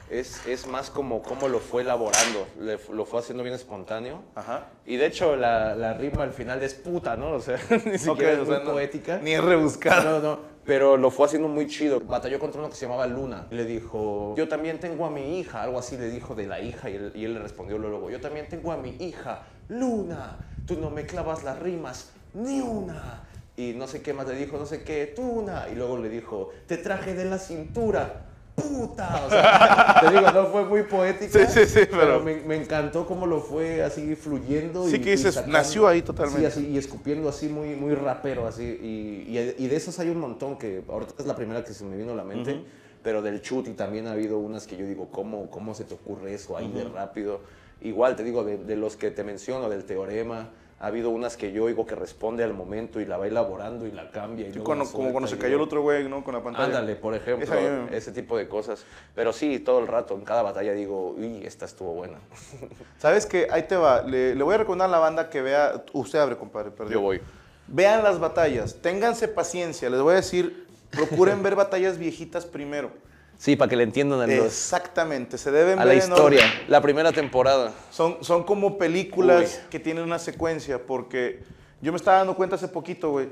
Es, 0.09 0.45
es 0.45 0.67
más 0.67 0.91
como 0.91 1.23
cómo 1.23 1.47
lo 1.47 1.59
fue 1.59 1.81
elaborando, 1.81 2.45
le- 2.59 2.77
lo 2.93 3.05
fue 3.05 3.19
haciendo 3.21 3.41
bien 3.43 3.55
espontáneo. 3.55 4.21
Ajá. 4.35 4.67
Y 4.85 4.97
de 4.97 5.07
hecho 5.07 5.35
la, 5.35 5.73
la 5.73 5.93
rima 5.95 6.21
al 6.21 6.31
final 6.31 6.61
es 6.61 6.75
puta, 6.75 7.15
¿no? 7.17 7.31
O 7.31 7.39
sea, 7.39 7.57
ni 7.85 7.97
siquiera 7.97 8.33
es 8.33 8.39
o 8.39 8.45
sea, 8.45 8.57
muy 8.59 8.65
no- 8.65 8.71
poética. 8.73 9.17
Ni 9.17 9.33
es 9.33 9.43
rebuscado. 9.43 10.19
No, 10.21 10.27
no, 10.35 10.39
pero 10.63 10.95
lo 10.97 11.09
fue 11.09 11.25
haciendo 11.25 11.47
muy 11.47 11.65
chido. 11.65 12.01
Batalló 12.01 12.37
contra 12.37 12.59
uno 12.61 12.69
que 12.69 12.75
se 12.75 12.85
llamaba 12.85 13.07
Luna. 13.07 13.47
Le 13.49 13.65
dijo, 13.65 14.35
yo 14.37 14.47
también 14.47 14.79
tengo 14.79 15.07
a 15.07 15.09
mi 15.09 15.39
hija, 15.39 15.63
algo 15.63 15.79
así 15.79 15.97
le 15.97 16.09
dijo 16.09 16.35
de 16.35 16.45
la 16.45 16.59
hija 16.59 16.87
y 16.91 16.95
él, 16.97 17.11
y 17.15 17.25
él 17.25 17.33
le 17.33 17.39
respondió 17.39 17.79
luego, 17.79 18.11
yo 18.11 18.21
también 18.21 18.47
tengo 18.47 18.71
a 18.71 18.77
mi 18.77 18.95
hija, 18.99 19.41
Luna, 19.69 20.37
tú 20.67 20.75
no 20.79 20.91
me 20.91 21.07
clavas 21.07 21.43
las 21.43 21.57
rimas, 21.59 22.11
ni 22.35 22.61
una. 22.61 23.23
Y 23.57 23.73
no 23.73 23.87
sé 23.87 24.01
qué 24.01 24.13
más 24.13 24.27
le 24.27 24.35
dijo, 24.35 24.57
no 24.57 24.65
sé 24.65 24.83
qué, 24.83 25.13
tuna. 25.15 25.67
Y 25.71 25.75
luego 25.75 25.97
le 25.97 26.09
dijo, 26.09 26.49
te 26.67 26.77
traje 26.77 27.13
de 27.13 27.25
la 27.25 27.37
cintura. 27.39 28.21
Puta, 28.55 29.25
o 29.25 29.29
sea, 29.29 29.97
te 30.01 30.11
digo, 30.11 30.31
no 30.31 30.45
fue 30.47 30.63
muy 30.65 30.83
poético. 30.83 31.37
Sí, 31.37 31.45
sí, 31.49 31.65
sí, 31.65 31.79
pero- 31.91 32.21
me, 32.21 32.35
me 32.37 32.55
encantó 32.55 33.05
cómo 33.05 33.25
lo 33.27 33.41
fue 33.41 33.83
así 33.83 34.15
fluyendo. 34.15 34.87
Sí 34.87 34.95
y- 34.95 34.99
que 35.01 35.09
y 35.09 35.11
dices, 35.17 35.35
sacando- 35.35 35.57
nació 35.57 35.87
ahí 35.87 36.01
totalmente. 36.01 36.39
Sí, 36.39 36.45
así, 36.61 36.67
y 36.69 36.77
escupiendo 36.77 37.27
así 37.27 37.47
muy, 37.49 37.75
muy 37.75 37.93
rapero, 37.95 38.47
así. 38.47 38.63
Y, 38.63 39.37
y- 39.37 39.55
y 39.57 39.67
de 39.67 39.75
esos 39.75 39.99
hay 39.99 40.09
un 40.09 40.19
montón 40.19 40.57
que 40.57 40.83
ahorita 40.87 41.15
es 41.19 41.25
la 41.25 41.35
primera 41.35 41.63
que 41.65 41.73
se 41.73 41.83
me 41.83 41.97
vino 41.97 42.13
a 42.13 42.15
la 42.15 42.23
mente. 42.23 42.61
Pero 43.03 43.21
del 43.21 43.41
Chuti 43.41 43.71
también 43.73 44.07
ha 44.07 44.13
habido 44.13 44.39
unas 44.39 44.65
que 44.65 44.77
yo 44.77 44.85
digo, 44.85 45.09
¿cómo, 45.11 45.49
cómo 45.51 45.75
se 45.75 45.83
te 45.83 45.93
ocurre 45.93 46.33
eso 46.33 46.57
ahí 46.57 46.71
de 46.71 46.85
rápido? 46.85 47.41
Igual 47.81 48.15
te 48.15 48.23
digo, 48.23 48.43
de, 48.43 48.57
de 48.57 48.75
los 48.77 48.95
que 48.95 49.11
te 49.11 49.23
menciono, 49.23 49.69
del 49.69 49.83
teorema, 49.83 50.49
ha 50.79 50.87
habido 50.87 51.09
unas 51.09 51.37
que 51.37 51.51
yo 51.53 51.63
oigo 51.63 51.85
que 51.85 51.95
responde 51.95 52.43
al 52.43 52.53
momento 52.53 52.99
y 52.99 53.05
la 53.05 53.17
va 53.17 53.27
elaborando 53.27 53.87
y 53.87 53.91
la 53.91 54.11
cambia. 54.11 54.45
Y 54.47 54.49
luego 54.49 54.65
Cuando- 54.65 54.85
como 54.91 55.11
cuando 55.11 55.27
se 55.29 55.37
cayó 55.37 55.55
el 55.55 55.61
otro 55.61 55.81
güey, 55.81 56.07
¿no? 56.09 56.23
Con 56.23 56.33
la 56.35 56.43
pantalla. 56.43 56.65
Ándale, 56.65 56.95
por 56.95 57.15
ejemplo, 57.15 57.43
Esa 57.45 57.95
ese 57.95 58.11
tipo 58.11 58.37
de 58.37 58.47
cosas. 58.49 58.85
Pero 59.15 59.31
sí, 59.31 59.59
todo 59.59 59.79
el 59.79 59.87
rato, 59.87 60.15
en 60.15 60.21
cada 60.21 60.41
batalla 60.41 60.73
digo, 60.73 61.11
uy, 61.17 61.45
esta 61.45 61.63
estuvo 61.65 61.93
buena. 61.93 62.17
¿Sabes 62.97 63.25
qué? 63.25 63.47
Ahí 63.49 63.63
te 63.63 63.77
va. 63.77 64.01
Le, 64.01 64.35
le 64.35 64.43
voy 64.43 64.55
a 64.55 64.57
recomendar 64.57 64.89
a 64.89 64.91
la 64.91 64.99
banda 64.99 65.29
que 65.29 65.41
vea. 65.41 65.83
Usted 65.93 66.19
abre, 66.19 66.35
compadre, 66.37 66.71
perdón. 66.71 66.91
Yo 66.93 67.01
voy. 67.01 67.21
Vean 67.67 68.03
las 68.03 68.19
batallas. 68.19 68.75
Ténganse 68.81 69.27
paciencia. 69.27 69.89
Les 69.89 70.01
voy 70.01 70.13
a 70.13 70.17
decir, 70.17 70.67
procuren 70.91 71.41
ver 71.41 71.55
batallas 71.55 71.97
viejitas 71.97 72.45
primero. 72.45 72.91
Sí, 73.37 73.55
para 73.55 73.69
que 73.69 73.75
le 73.75 73.83
entiendan 73.83 74.21
a 74.21 74.27
los- 74.27 74.45
Exactamente. 74.45 75.37
Se 75.37 75.51
deben 75.51 75.79
a 75.79 75.85
ver 75.85 75.97
la 75.97 76.03
en 76.03 76.09
historia. 76.09 76.39
orden. 76.45 76.69
La 76.69 76.81
primera 76.81 77.11
temporada. 77.11 77.73
Son, 77.91 78.17
son 78.21 78.43
como 78.43 78.77
películas 78.77 79.61
Uy. 79.63 79.69
que 79.69 79.79
tienen 79.79 80.03
una 80.03 80.19
secuencia, 80.19 80.81
porque 80.85 81.43
yo 81.81 81.91
me 81.91 81.97
estaba 81.97 82.17
dando 82.19 82.35
cuenta 82.35 82.55
hace 82.55 82.67
poquito, 82.69 83.11
güey, 83.11 83.27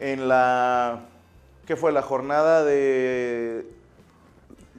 en 0.00 0.28
la, 0.28 1.00
¿qué 1.66 1.76
fue? 1.76 1.92
La 1.92 2.02
jornada 2.02 2.64
de, 2.64 3.66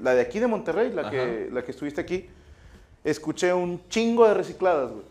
la 0.01 0.13
de 0.15 0.21
aquí 0.21 0.39
de 0.39 0.47
Monterrey, 0.47 0.91
la, 0.91 1.09
que, 1.09 1.49
la 1.51 1.63
que 1.63 1.71
estuviste 1.71 2.01
aquí, 2.01 2.27
escuché 3.03 3.53
un 3.53 3.81
chingo 3.89 4.27
de 4.27 4.33
recicladas, 4.33 4.91
güey. 4.91 5.03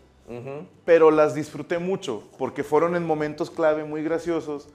Pero 0.85 1.11
las 1.11 1.33
disfruté 1.35 1.77
mucho, 1.77 2.23
porque 2.37 2.63
fueron 2.63 2.95
en 2.95 3.05
momentos 3.05 3.49
clave 3.49 3.83
muy 3.83 4.01
graciosos, 4.01 4.69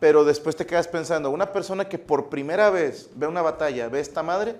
pero 0.00 0.24
después 0.24 0.56
te 0.56 0.66
quedas 0.66 0.88
pensando, 0.88 1.30
una 1.30 1.52
persona 1.52 1.88
que 1.88 1.98
por 1.98 2.28
primera 2.28 2.70
vez 2.70 3.10
ve 3.14 3.26
una 3.26 3.42
batalla, 3.42 3.88
ve 3.88 4.00
esta 4.00 4.22
madre, 4.22 4.56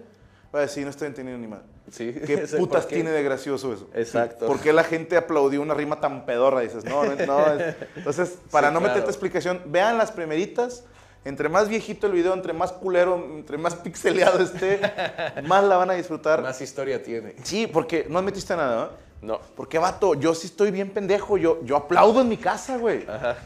va 0.55 0.61
a 0.61 0.63
decir, 0.63 0.85
no 0.85 0.91
estoy 0.91 1.09
entendiendo 1.09 1.41
ni 1.43 1.49
madre. 1.49 1.65
Sí. 1.91 2.15
¿Qué 2.27 2.39
putas 2.59 2.87
tiene 2.87 3.11
de 3.11 3.23
gracioso 3.23 3.73
eso? 3.73 3.89
Exacto. 3.95 4.47
¿Por 4.47 4.61
qué 4.61 4.73
la 4.73 4.85
gente 4.85 5.17
aplaudió 5.17 5.61
una 5.61 5.75
rima 5.75 6.01
tan 6.01 6.25
pedorra? 6.25 6.61
Dices, 6.61 6.85
no, 6.85 7.05
no, 7.05 7.15
no. 7.27 7.47
es- 7.55 7.77
Entonces, 7.97 8.39
para 8.51 8.69
Sí, 8.69 8.75
no 8.75 8.81
claro. 8.81 8.95
meterte 8.95 9.11
explicación, 9.11 9.61
vean 9.67 9.99
las 9.99 10.13
primeritas. 10.13 10.85
Entre 11.27 11.49
más 11.49 11.71
viejito 11.71 12.07
el 12.07 12.13
video, 12.13 12.35
entre 12.35 12.53
más 12.53 12.71
culero, 12.71 13.15
entre 13.17 13.57
más 13.57 13.75
pixeleado 13.77 14.41
esté, 14.43 14.79
más 15.47 15.65
la 15.65 15.79
van 15.79 15.89
a 15.91 15.95
disfrutar. 15.95 16.43
Más 16.43 16.61
historia 16.61 17.03
tiene. 17.03 17.35
Sí, 17.43 17.67
porque 17.67 18.07
no 18.11 18.21
metiste 18.21 18.55
nada, 18.55 18.91
¿no? 19.23 19.29
No. 19.35 19.41
Porque, 19.57 19.79
vato, 19.79 20.13
yo 20.15 20.35
sí 20.35 20.49
estoy 20.49 20.71
bien 20.71 20.91
pendejo. 20.91 21.39
Yo, 21.39 21.65
yo 21.65 21.77
aplaudo 21.79 22.21
en 22.21 22.29
mi 22.29 22.37
casa, 22.37 22.77
güey. 22.77 23.07
Ajá. 23.09 23.39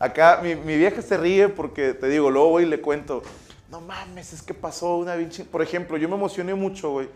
Acá 0.00 0.40
mi, 0.42 0.56
mi 0.56 0.76
vieja 0.78 1.02
se 1.02 1.16
ríe 1.18 1.48
porque, 1.50 1.94
te 1.94 2.08
digo, 2.08 2.30
luego 2.30 2.48
voy 2.48 2.62
y 2.64 2.66
le 2.66 2.80
cuento. 2.80 3.22
No 3.70 3.80
mames, 3.82 4.32
es 4.32 4.42
que 4.42 4.54
pasó 4.54 4.96
una 4.96 5.14
ching-". 5.16 5.46
Por 5.46 5.62
ejemplo, 5.62 5.96
yo 5.98 6.08
me 6.08 6.16
emocioné 6.16 6.54
mucho, 6.54 6.90
güey. 6.90 7.08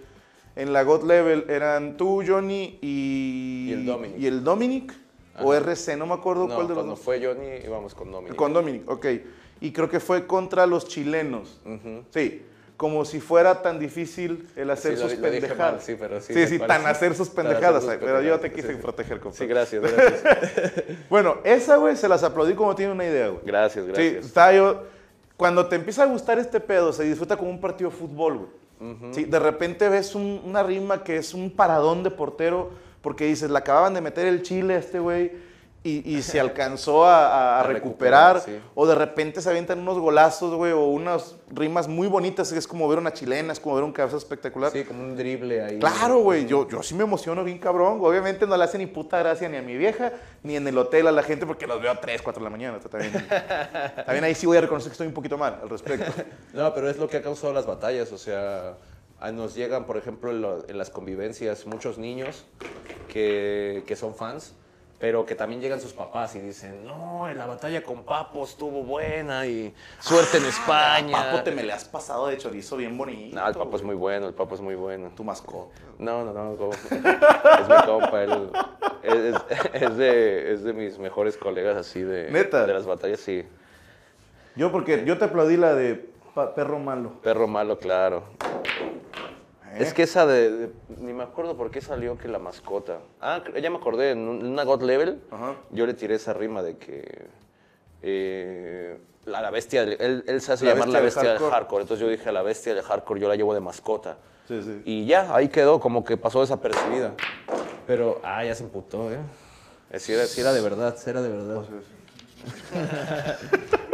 En 0.54 0.72
la 0.72 0.84
God 0.84 1.02
Level 1.04 1.46
eran 1.48 1.96
tú, 1.96 2.22
Johnny 2.24 2.78
y... 2.80 3.66
Y 3.70 3.72
el 3.72 3.86
Dominic. 3.86 4.18
Y 4.20 4.26
el 4.26 4.44
Dominic. 4.44 4.94
o 5.42 5.52
RC, 5.52 5.96
no 5.96 6.06
me 6.06 6.14
acuerdo 6.14 6.46
No, 6.46 6.54
cuál 6.54 6.68
de 6.68 6.74
los 6.74 6.76
cuando 6.84 6.94
dos. 6.94 7.00
fue 7.00 7.20
Johnny 7.24 7.64
íbamos 7.64 7.94
con 7.94 8.12
Dominic. 8.12 8.36
Con 8.36 8.52
Dominic, 8.52 8.88
ok. 8.88 9.06
Y 9.62 9.72
creo 9.72 9.88
que 9.88 9.98
fue 9.98 10.26
contra 10.26 10.66
los 10.66 10.86
chilenos. 10.86 11.60
Sí. 12.10 12.42
Como 12.76 13.04
si 13.04 13.20
fuera 13.20 13.62
tan 13.62 13.78
difícil 13.78 14.48
el 14.56 14.68
hacer 14.68 14.96
Sí, 14.96 15.02
sus 15.02 15.14
lo 15.14 15.20
pendejadas. 15.22 15.58
mal, 15.74 15.80
sí, 15.80 15.96
pero 15.98 16.20
sí 16.20 16.34
Sí, 16.34 16.46
sí, 16.48 16.58
tan 16.58 16.84
hacer 16.86 17.14
sus 17.14 17.28
pendejadas. 17.30 17.84
pero 18.00 18.20
yo 18.20 18.40
te 18.40 18.50
quise 18.52 18.74
sí. 18.74 18.78
proteger, 18.82 19.20
compadre. 19.20 19.44
Sí, 19.44 19.46
gracias, 19.46 19.82
gracias. 19.82 20.22
Bueno, 21.08 21.36
esa, 21.44 21.76
güey, 21.76 21.96
se 21.96 22.08
las 22.08 22.24
aplaudí 22.24 22.54
como 22.54 22.74
tiene 22.74 22.90
una 22.92 23.04
idea, 23.04 23.28
güey. 23.28 23.42
Gracias, 23.46 23.84
Sí, 23.86 23.90
gracias. 23.92 24.26
estaba 24.26 24.52
yo. 24.52 24.82
Cuando 25.36 25.66
te 25.66 25.76
empieza 25.76 26.02
a 26.02 26.06
gustar 26.06 26.38
este 26.38 26.58
pedo, 26.60 26.92
se 26.92 27.04
disfruta 27.04 27.36
como 27.36 27.50
un 27.50 27.60
partido 27.60 27.90
de 27.90 27.96
fútbol, 27.96 28.38
güey. 28.38 29.12
Sí, 29.12 29.24
de 29.24 29.38
repente 29.38 29.88
ves 29.88 30.14
un- 30.14 30.42
una 30.44 30.62
rima 30.62 31.02
que 31.04 31.16
es 31.16 31.32
un 31.32 31.50
paradón 31.50 32.02
de 32.02 32.10
portero 32.10 32.70
porque 33.02 33.24
dices, 33.26 33.50
le 33.50 33.56
acababan 33.58 33.94
de 33.94 34.00
meter 34.00 34.26
el 34.26 34.42
chile 34.42 34.74
a 34.74 34.78
este 34.78 34.98
güey 34.98 35.32
y, 35.86 36.16
y 36.16 36.22
se 36.22 36.40
alcanzó 36.40 37.04
a, 37.04 37.26
a- 37.26 37.58
a 37.58 37.60
A 37.60 37.62
recuperar. 37.64 38.36
recuperar, 38.36 38.60
sí. 38.62 38.68
O 38.74 38.86
de 38.86 38.94
repente 38.94 39.40
se 39.42 39.50
avientan 39.50 39.78
unos 39.80 39.98
golazos, 39.98 40.54
güey, 40.54 40.72
o 40.72 40.86
unas 40.86 41.36
rimas 41.52 41.86
muy 41.86 42.08
bonitas. 42.08 42.50
Es 42.52 42.66
como 42.66 42.88
ver 42.88 42.98
una 42.98 43.12
chilena, 43.12 43.52
es 43.52 43.60
como 43.60 43.74
ver 43.74 43.84
un 43.84 43.92
cabeza 43.92 44.16
espectacular. 44.16 44.72
Sí, 44.72 44.82
como 44.84 45.02
un 45.02 45.14
drible 45.14 45.62
ahí. 45.62 45.78
Claro, 45.78 46.20
güey, 46.20 46.46
yo, 46.46 46.66
yo 46.68 46.82
sí 46.82 46.94
me 46.94 47.04
emociono 47.04 47.44
bien 47.44 47.58
cabrón. 47.58 47.98
Obviamente 48.02 48.46
no 48.46 48.56
le 48.56 48.64
hace 48.64 48.78
ni 48.78 48.86
puta 48.86 49.18
gracia 49.18 49.48
ni 49.48 49.58
a 49.58 49.62
mi 49.62 49.76
vieja, 49.76 50.10
ni 50.42 50.56
en 50.56 50.66
el 50.66 50.76
hotel 50.78 51.06
a 51.06 51.12
la 51.12 51.22
gente 51.22 51.44
porque 51.46 51.66
los 51.66 51.80
veo 51.80 51.92
a 51.92 52.00
3, 52.00 52.22
4 52.22 52.40
de 52.40 52.44
la 52.44 52.50
mañana. 52.50 52.78
Está 52.78 52.98
bien, 54.12 54.24
ahí 54.24 54.34
sí 54.34 54.46
voy 54.46 54.56
a 54.56 54.62
reconocer 54.62 54.88
que 54.90 54.94
estoy 54.94 55.06
un 55.06 55.12
poquito 55.14 55.36
mal 55.38 55.58
al 55.62 55.68
respecto. 55.68 56.10
No, 56.54 56.72
pero 56.72 56.88
es 56.88 56.96
lo 56.96 57.08
que 57.08 57.18
ha 57.18 57.22
causado 57.22 57.52
las 57.52 57.66
batallas, 57.66 58.10
o 58.12 58.16
sea, 58.18 58.76
nos 59.32 59.54
llegan, 59.54 59.84
por 59.86 59.96
ejemplo, 59.96 60.30
en, 60.30 60.40
lo- 60.40 60.66
en 60.68 60.78
las 60.78 60.88
convivencias 60.88 61.66
muchos 61.66 61.98
niños 61.98 62.44
que, 63.08 63.82
que 63.86 63.96
son 63.96 64.14
fans, 64.14 64.54
pero 65.04 65.26
que 65.26 65.34
también 65.34 65.60
llegan 65.60 65.82
sus 65.82 65.92
papás 65.92 66.34
y 66.34 66.40
dicen, 66.40 66.82
no, 66.86 67.28
en 67.28 67.36
la 67.36 67.44
batalla 67.44 67.82
con 67.82 68.04
Papo 68.04 68.42
estuvo 68.42 68.82
buena 68.84 69.46
y 69.46 69.74
suerte 70.00 70.38
en 70.38 70.46
España. 70.46 71.14
Ah, 71.20 71.30
Papo, 71.30 71.42
te 71.44 71.50
me 71.50 71.62
le 71.62 71.74
has 71.74 71.84
pasado 71.84 72.28
de 72.28 72.38
chorizo 72.38 72.78
bien 72.78 72.96
bonito. 72.96 73.36
No, 73.38 73.46
el 73.46 73.52
Papo 73.54 73.76
es 73.76 73.82
muy 73.82 73.96
bueno, 73.96 74.26
el 74.28 74.32
Papo 74.32 74.54
es 74.54 74.62
muy 74.62 74.74
bueno. 74.76 75.10
Tu 75.14 75.22
mascota. 75.22 75.78
No, 75.98 76.24
no, 76.24 76.32
no, 76.32 76.56
como- 76.56 76.72
es 76.72 76.90
mi 76.90 77.84
compa, 77.84 78.22
él 78.22 78.50
es, 79.02 79.36
es 79.74 79.96
de, 79.98 80.52
es 80.54 80.62
de 80.64 80.72
mis 80.72 80.98
mejores 80.98 81.36
colegas 81.36 81.76
así 81.76 82.00
de, 82.00 82.30
¿Neta? 82.30 82.64
de 82.66 82.72
las 82.72 82.86
batallas, 82.86 83.20
sí. 83.20 83.44
Yo 84.56 84.72
porque 84.72 85.04
yo 85.04 85.18
te 85.18 85.26
aplaudí 85.26 85.58
la 85.58 85.74
de 85.74 86.08
perro 86.56 86.78
malo. 86.78 87.20
Perro 87.20 87.46
malo, 87.46 87.78
claro. 87.78 88.22
¿Eh? 89.74 89.82
Es 89.82 89.92
que 89.94 90.02
esa 90.04 90.26
de, 90.26 90.50
de- 90.50 90.70
Ni 90.98 91.12
me 91.12 91.22
acuerdo 91.24 91.56
por 91.56 91.70
qué 91.70 91.80
salió 91.80 92.16
que 92.18 92.28
la 92.28 92.38
mascota. 92.38 92.98
Ah, 93.20 93.42
ya 93.60 93.70
me 93.70 93.76
acordé, 93.76 94.12
en 94.12 94.18
un- 94.28 94.40
en 94.40 94.46
una 94.46 94.64
God 94.64 94.82
Level, 94.82 95.20
Ajá. 95.30 95.54
yo 95.70 95.86
le 95.86 95.94
tiré 95.94 96.14
esa 96.14 96.32
rima 96.32 96.62
de 96.62 96.76
que. 96.76 97.26
eh, 98.02 98.98
la, 99.26 99.40
la 99.40 99.50
bestia, 99.50 99.82
él, 99.84 100.22
él 100.26 100.40
se 100.42 100.52
hace 100.52 100.66
La 100.66 100.72
llamar 100.72 100.86
bestia 100.88 100.98
la 101.00 101.04
bestia 101.04 101.22
del 101.22 101.32
hardcore. 101.38 101.52
hardcore. 101.54 101.82
Entonces 101.82 102.04
yo 102.06 102.10
dije, 102.10 102.28
a 102.28 102.32
la 102.32 102.42
bestia 102.42 102.74
del 102.74 102.84
hardcore 102.84 103.20
yo 103.20 103.28
la 103.28 103.36
llevo 103.36 103.54
de 103.54 103.60
mascota. 103.60 104.18
Sí, 104.46 104.62
sí. 104.62 104.82
Y 104.84 105.06
ya, 105.06 105.34
ahí 105.34 105.48
quedó, 105.48 105.80
como 105.80 106.04
que 106.04 106.18
pasó 106.18 106.42
desapercibida. 106.42 107.12
Pero, 107.86 108.20
ah, 108.22 108.44
ya 108.44 108.54
se 108.54 108.64
emputó, 108.64 109.10
¿eh? 109.10 109.18
Eh, 109.90 109.98
Sí 109.98 110.12
era, 110.12 110.26
sí 110.26 110.42
era 110.42 110.52
de 110.52 110.60
verdad, 110.60 110.94
sí 110.98 111.08
era 111.08 111.22
de 111.22 111.28
verdad. 111.30 111.62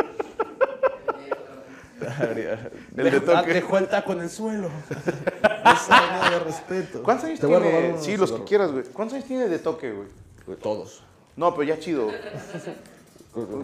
El 2.97 3.11
de 3.11 3.17
ah, 3.17 3.41
toque. 3.41 3.55
dejó 3.55 3.79
el 3.79 3.89
taco 3.89 4.13
en 4.13 4.21
el 4.21 4.31
suelo. 4.31 4.69
No 5.63 6.31
de 6.31 6.39
respeto. 6.41 7.03
¿Cuántos 7.03 7.27
años 7.27 7.41
Te 7.41 7.47
voy 7.47 7.57
a 7.57 7.59
robar 7.59 7.73
tiene? 7.75 7.89
unos 7.95 8.05
Sí, 8.05 8.17
los 8.17 8.33
que 8.33 8.45
quieras, 8.45 8.73
güey. 8.73 8.85
¿Cuántos 8.85 9.15
años 9.17 9.27
tiene 9.27 9.49
de 9.49 9.59
toque, 9.59 9.93
güey? 9.93 10.09
Todos. 10.59 11.03
No, 11.37 11.53
pero 11.55 11.65
ya 11.65 11.79
chido. 11.79 12.09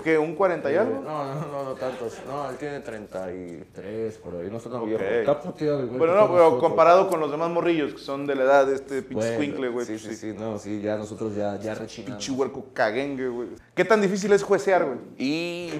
¿Qué? 0.04 0.16
¿Un 0.16 0.36
40 0.36 0.70
y 0.70 0.76
algo? 0.76 1.00
No, 1.00 1.34
no, 1.34 1.46
no, 1.48 1.64
no 1.64 1.72
tantos. 1.74 2.14
No, 2.26 2.48
él 2.48 2.56
tiene 2.56 2.78
33, 2.80 4.18
por 4.18 4.36
ahí. 4.36 4.48
No 4.50 4.58
está 4.58 4.70
tan 4.70 4.82
Ok. 4.82 4.86
viejo. 4.86 5.02
Está 5.02 5.40
puteado, 5.40 5.86
güey, 5.86 5.98
Bueno, 5.98 6.14
que 6.14 6.20
no, 6.20 6.26
pero 6.28 6.38
nosotros. 6.44 6.60
comparado 6.60 7.08
con 7.08 7.18
los 7.18 7.30
demás 7.32 7.50
morrillos 7.50 7.94
que 7.94 7.98
son 7.98 8.26
de 8.26 8.36
la 8.36 8.44
edad 8.44 8.66
de 8.66 8.76
este 8.76 9.02
pinche 9.02 9.14
Bueno, 9.14 9.34
squinkle, 9.42 9.68
güey. 9.70 9.86
Sí, 9.86 9.92
pues 9.92 10.02
sí, 10.02 10.14
sí, 10.32 10.36
no, 10.38 10.58
sí, 10.58 10.80
ya 10.80 10.96
nosotros 10.96 11.34
ya, 11.34 11.58
ya 11.58 11.74
rechinamos. 11.74 12.18
Pinche 12.18 12.32
huerco 12.38 12.66
caguengue, 12.72 13.26
güey. 13.28 13.48
¿Qué 13.74 13.84
tan 13.84 14.00
difícil 14.00 14.32
es 14.32 14.42
juecear, 14.44 14.84
güey? 14.84 14.98
Y 15.18 15.72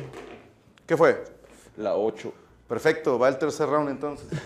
¿Qué 0.87 0.97
fue? 0.97 1.23
la 1.77 1.95
8. 1.95 2.33
Perfecto, 2.69 3.19
va 3.19 3.29
el 3.29 3.39
tercer 3.39 3.69
round 3.69 3.89
entonces. 3.91 4.27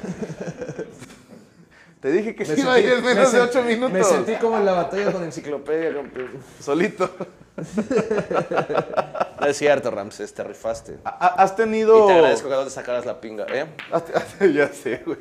Te 2.00 2.10
dije 2.10 2.34
que 2.34 2.46
Me 2.46 2.54
sí 2.54 2.62
iba 2.62 2.72
a 2.72 2.78
ir 2.78 2.92
en 2.92 3.04
menos 3.04 3.30
me 3.32 3.38
de 3.38 3.44
sen- 3.44 3.48
8 3.50 3.62
minutos. 3.62 3.92
Me 3.92 4.02
sentí 4.04 4.34
como 4.36 4.56
en 4.56 4.64
la 4.64 4.72
batalla 4.72 5.12
con 5.12 5.22
enciclopedia, 5.22 5.92
campeón. 5.94 6.30
Solito. 6.58 7.10
No 9.40 9.46
es 9.46 9.56
cierto, 9.58 9.90
Ramses, 9.90 10.32
te 10.32 10.42
rifaste. 10.42 10.98
Ha- 11.04 11.10
ha- 11.10 11.42
¿Has 11.42 11.56
tenido...? 11.56 12.04
Y 12.04 12.06
te 12.08 12.12
agradezco 12.14 12.48
que 12.48 12.54
no 12.54 12.64
te 12.64 12.70
sacaras 12.70 13.04
la 13.04 13.20
pinga, 13.20 13.44
¿eh? 13.50 13.66
ya 14.54 14.68
sé, 14.68 15.02
güey. 15.04 15.18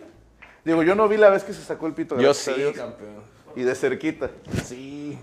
Digo, 0.63 0.83
yo 0.83 0.95
no 0.95 1.07
vi 1.09 1.17
la 1.17 1.29
vez 1.29 1.43
que 1.43 1.53
se 1.53 1.61
sacó 1.63 1.85
el 1.87 1.93
pito. 1.93 2.15
Yo 2.15 2.21
gracias 2.21 2.47
a 2.47 2.53
sí, 2.55 2.61
Dios. 2.61 2.73
campeón. 2.77 3.15
Y 3.57 3.63
de 3.63 3.75
cerquita. 3.75 4.29
Sí. 4.65 5.17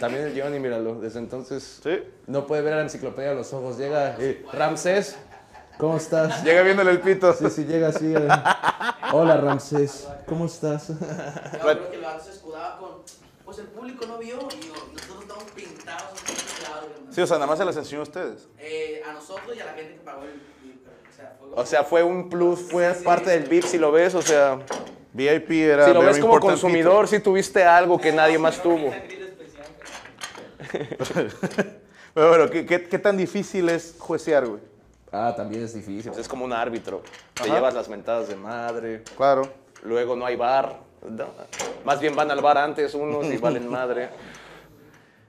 También 0.00 0.24
el 0.26 0.40
Johnny, 0.40 0.60
míralo, 0.60 0.94
desde 1.00 1.18
entonces 1.18 1.80
¿Sí? 1.82 1.98
no 2.26 2.46
puede 2.46 2.60
ver 2.62 2.74
a 2.74 2.76
la 2.76 2.82
enciclopedia 2.82 3.30
a 3.32 3.34
los 3.34 3.52
ojos. 3.54 3.78
Llega, 3.78 4.16
eh, 4.18 4.44
Ramsés, 4.52 5.16
¿cómo 5.78 5.96
estás? 5.96 6.42
Llega 6.44 6.62
viéndole 6.62 6.90
el 6.90 7.00
pito. 7.00 7.32
Sí, 7.34 7.50
sí, 7.50 7.64
llega 7.64 7.88
así. 7.88 8.14
eh. 8.14 8.28
Hola, 9.12 9.36
Ramsés, 9.36 10.08
¿cómo 10.26 10.46
estás? 10.46 10.88
Yo 10.88 10.94
creo 10.98 11.90
que 11.90 11.96
el 11.96 12.02
vato 12.02 12.24
se 12.24 12.30
escudaba 12.30 12.78
con. 12.78 12.90
Pues 13.44 13.58
el 13.58 13.66
público 13.66 14.06
no 14.06 14.18
vio 14.18 14.36
y 14.36 14.66
nosotros 14.94 15.22
estamos 15.22 15.44
pintados. 15.54 16.18
Sí, 17.10 17.20
o 17.20 17.26
sea, 17.26 17.36
nada 17.36 17.46
más 17.46 17.58
se 17.58 17.64
las 17.64 17.76
enseñó 17.76 18.00
a 18.00 18.02
ustedes. 18.02 18.48
Eh, 18.58 19.02
a 19.08 19.12
nosotros 19.12 19.56
y 19.56 19.60
a 19.60 19.66
la 19.66 19.72
gente 19.72 19.94
que 19.94 20.00
pagó 20.00 20.22
el. 20.22 20.30
el- 20.30 20.80
O 21.08 21.14
sea, 21.16 21.32
fue 21.38 21.48
O 21.54 21.66
sea, 21.66 21.84
fue 21.84 22.02
un 22.02 22.28
plus, 22.28 22.60
fue 22.70 22.92
parte 23.04 23.30
del 23.30 23.44
VIP, 23.44 23.64
si 23.64 23.78
lo 23.78 23.92
ves, 23.92 24.14
o 24.16 24.22
sea, 24.22 24.58
VIP 25.12 25.50
era 25.52 25.86
si 25.86 25.94
lo 25.94 26.00
ves 26.02 26.18
como 26.18 26.40
consumidor, 26.40 27.06
si 27.08 27.20
tuviste 27.20 27.64
algo 27.64 27.98
que 28.00 28.12
nadie 28.12 28.36
más 28.38 28.60
tuvo. 28.60 28.92
Pero 32.14 32.28
bueno, 32.30 32.50
¿qué, 32.50 32.66
qué, 32.66 32.84
qué 32.88 32.98
tan 32.98 33.16
difícil 33.16 33.68
es 33.68 33.94
juecear, 33.98 34.46
güey? 34.46 34.60
Ah, 35.12 35.32
también 35.36 35.64
es 35.64 35.74
difícil. 35.74 36.12
Es 36.18 36.28
como 36.28 36.44
un 36.44 36.52
árbitro. 36.52 37.02
Te 37.34 37.48
llevas 37.48 37.74
las 37.74 37.88
mentadas 37.88 38.28
de 38.28 38.36
madre, 38.36 39.02
Claro. 39.16 39.48
luego 39.82 40.16
no 40.16 40.26
hay 40.26 40.36
bar. 40.36 40.80
¿no? 41.08 41.26
Más 41.84 42.00
bien 42.00 42.16
van 42.16 42.30
al 42.30 42.40
bar 42.40 42.58
antes 42.58 42.94
unos 42.94 43.26
y 43.26 43.36
valen 43.38 43.68
madre. 43.68 44.08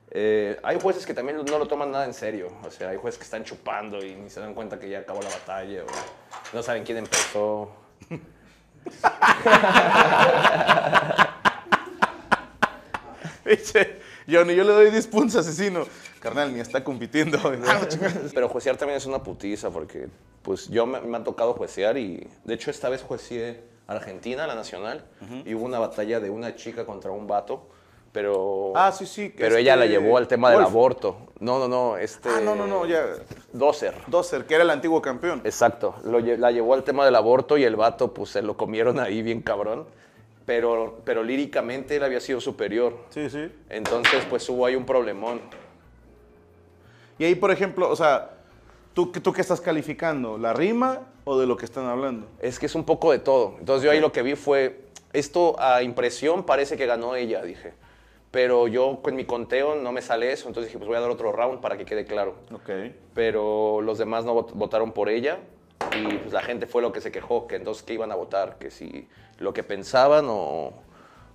Eh, 0.09 0.57
hay 0.63 0.79
jueces 0.79 1.05
que 1.05 1.13
también 1.13 1.37
no 1.45 1.59
lo 1.59 1.67
toman 1.67 1.91
nada 1.91 2.05
en 2.05 2.13
serio. 2.13 2.47
O 2.65 2.71
sea, 2.71 2.89
hay 2.89 2.97
jueces 2.97 3.17
que 3.19 3.25
están 3.25 3.43
chupando 3.43 4.03
y 4.03 4.15
ni 4.15 4.29
se 4.29 4.39
dan 4.39 4.53
cuenta 4.53 4.79
que 4.79 4.89
ya 4.89 4.99
acabó 4.99 5.21
la 5.21 5.29
batalla 5.29 5.83
o 5.83 6.55
no 6.55 6.63
saben 6.63 6.85
quién 6.85 6.99
empezó. 6.99 7.69
Dice, 13.45 13.99
Johnny, 14.29 14.55
yo 14.55 14.63
le 14.63 14.73
doy 14.73 14.91
10 14.91 15.07
puntos 15.07 15.35
asesino. 15.35 15.85
Carnal, 16.19 16.53
ni 16.53 16.59
está 16.59 16.83
compitiendo. 16.83 17.37
Pero 18.33 18.49
juecear 18.49 18.77
también 18.77 18.97
es 18.97 19.05
una 19.05 19.23
putiza 19.23 19.69
porque 19.69 20.07
pues 20.41 20.67
yo 20.69 20.85
me, 20.85 21.01
me 21.01 21.17
ha 21.17 21.23
tocado 21.23 21.53
juecear 21.53 21.97
y 21.97 22.27
de 22.45 22.53
hecho 22.53 22.71
esta 22.71 22.89
vez 22.89 23.01
jueceé 23.03 23.61
Argentina, 23.87 24.45
la 24.47 24.55
nacional, 24.55 25.05
y 25.45 25.53
hubo 25.53 25.63
una 25.65 25.79
batalla 25.79 26.19
de 26.19 26.29
una 26.29 26.55
chica 26.55 26.85
contra 26.85 27.11
un 27.11 27.25
vato, 27.25 27.67
pero 28.11 28.73
Ah, 28.75 28.91
sí, 28.91 29.05
sí, 29.05 29.33
pero 29.35 29.49
este, 29.49 29.61
ella 29.61 29.75
la 29.77 29.85
llevó 29.85 30.17
al 30.17 30.27
tema 30.27 30.49
del 30.49 30.59
Wolf. 30.59 30.69
aborto. 30.69 31.17
No, 31.39 31.57
no, 31.59 31.67
no, 31.69 31.97
este 31.97 32.27
Ah, 32.29 32.41
no, 32.43 32.53
no, 32.55 32.67
no, 32.67 32.85
ya. 32.85 33.05
Doser. 33.53 33.93
Doser, 34.07 34.45
que 34.45 34.55
era 34.55 34.63
el 34.65 34.69
antiguo 34.71 35.01
campeón. 35.01 35.41
Exacto, 35.45 35.95
lo 36.03 36.19
la 36.19 36.51
llevó 36.51 36.73
al 36.73 36.83
tema 36.83 37.05
del 37.05 37.15
aborto 37.15 37.57
y 37.57 37.63
el 37.63 37.75
vato 37.77 38.13
pues 38.13 38.31
se 38.31 38.41
lo 38.41 38.57
comieron 38.57 38.99
ahí 38.99 39.21
bien 39.21 39.41
cabrón, 39.41 39.85
pero 40.45 40.99
pero 41.05 41.23
líricamente 41.23 41.95
él 41.95 42.03
había 42.03 42.19
sido 42.19 42.41
superior. 42.41 42.97
Sí, 43.09 43.29
sí. 43.29 43.49
Entonces 43.69 44.25
pues 44.29 44.49
hubo 44.49 44.65
ahí 44.65 44.75
un 44.75 44.85
problemón. 44.85 45.39
Y 47.19 47.25
ahí, 47.25 47.35
por 47.35 47.51
ejemplo, 47.51 47.89
o 47.89 47.95
sea, 47.95 48.31
¿tú, 48.93 49.11
qué- 49.11 49.19
¿tú 49.19 49.33
qué 49.33 49.41
estás 49.41 49.61
calificando? 49.61 50.37
¿La 50.37 50.53
rima 50.53 51.01
o 51.25 51.37
de 51.39 51.45
lo 51.47 51.57
que 51.57 51.65
están 51.65 51.85
hablando? 51.85 52.27
Es 52.39 52.59
que 52.59 52.65
es 52.67 52.75
un 52.75 52.83
poco 52.83 53.11
de 53.11 53.19
todo. 53.19 53.55
Entonces 53.59 53.83
yo 53.83 53.91
ahí 53.91 53.99
lo 53.99 54.11
que 54.11 54.21
vi 54.21 54.35
fue, 54.35 54.81
esto 55.13 55.55
a 55.59 55.81
impresión 55.83 56.43
parece 56.43 56.77
que 56.77 56.85
ganó 56.85 57.15
ella, 57.15 57.41
dije. 57.43 57.73
Pero 58.31 58.67
yo 58.67 58.99
con 59.01 59.15
mi 59.15 59.25
conteo 59.25 59.75
no 59.75 59.91
me 59.91 60.01
sale 60.01 60.31
eso, 60.31 60.47
entonces 60.47 60.69
dije, 60.69 60.77
pues 60.77 60.87
voy 60.87 60.97
a 60.97 60.99
dar 61.01 61.09
otro 61.09 61.31
round 61.31 61.59
para 61.61 61.77
que 61.77 61.85
quede 61.85 62.05
claro. 62.05 62.35
Ok. 62.53 62.69
Pero 63.13 63.81
los 63.81 63.97
demás 63.97 64.25
no 64.25 64.35
vot- 64.35 64.51
votaron 64.53 64.91
por 64.91 65.09
ella 65.09 65.39
y 65.95 66.17
pues 66.17 66.33
la 66.33 66.41
gente 66.41 66.67
fue 66.67 66.81
lo 66.81 66.91
que 66.91 67.01
se 67.01 67.11
quejó, 67.11 67.47
que 67.47 67.55
entonces 67.55 67.83
qué 67.83 67.93
iban 67.93 68.11
a 68.11 68.15
votar, 68.15 68.57
que 68.59 68.69
si 68.69 69.07
lo 69.39 69.53
que 69.53 69.63
pensaban 69.63 70.25
o, 70.29 70.73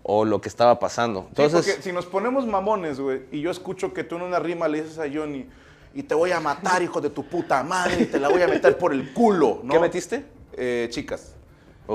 o 0.03 0.25
lo 0.27 0.41
que 0.41 0.49
estaba 0.49 0.79
pasando. 0.79 1.21
Entonces, 1.29 1.47
Entonces, 1.55 1.73
porque 1.77 1.89
si 1.89 1.93
nos 1.95 2.07
ponemos 2.07 2.47
mamones, 2.47 3.01
güey, 3.01 3.23
y 3.33 3.41
yo 3.41 3.51
escucho 3.51 3.93
que 3.95 4.05
tú 4.05 4.17
en 4.17 4.23
una 4.23 4.39
rima 4.39 4.69
le 4.69 4.83
dices 4.83 4.99
a 4.99 5.07
Johnny, 5.13 5.49
y 5.95 6.03
te 6.03 6.15
voy 6.15 6.33
a 6.33 6.41
matar, 6.41 6.83
hijo 6.83 7.01
de 7.01 7.11
tu 7.11 7.25
puta 7.25 7.63
madre, 7.63 8.03
y 8.03 8.07
te 8.07 8.19
la 8.19 8.29
voy 8.29 8.43
a 8.43 8.49
meter 8.49 8.79
por 8.79 8.93
el 8.93 9.13
culo, 9.13 9.61
¿no? 9.63 9.75
¿qué 9.75 9.81
metiste? 9.81 10.25
Eh, 10.55 10.89
chicas. 10.91 11.35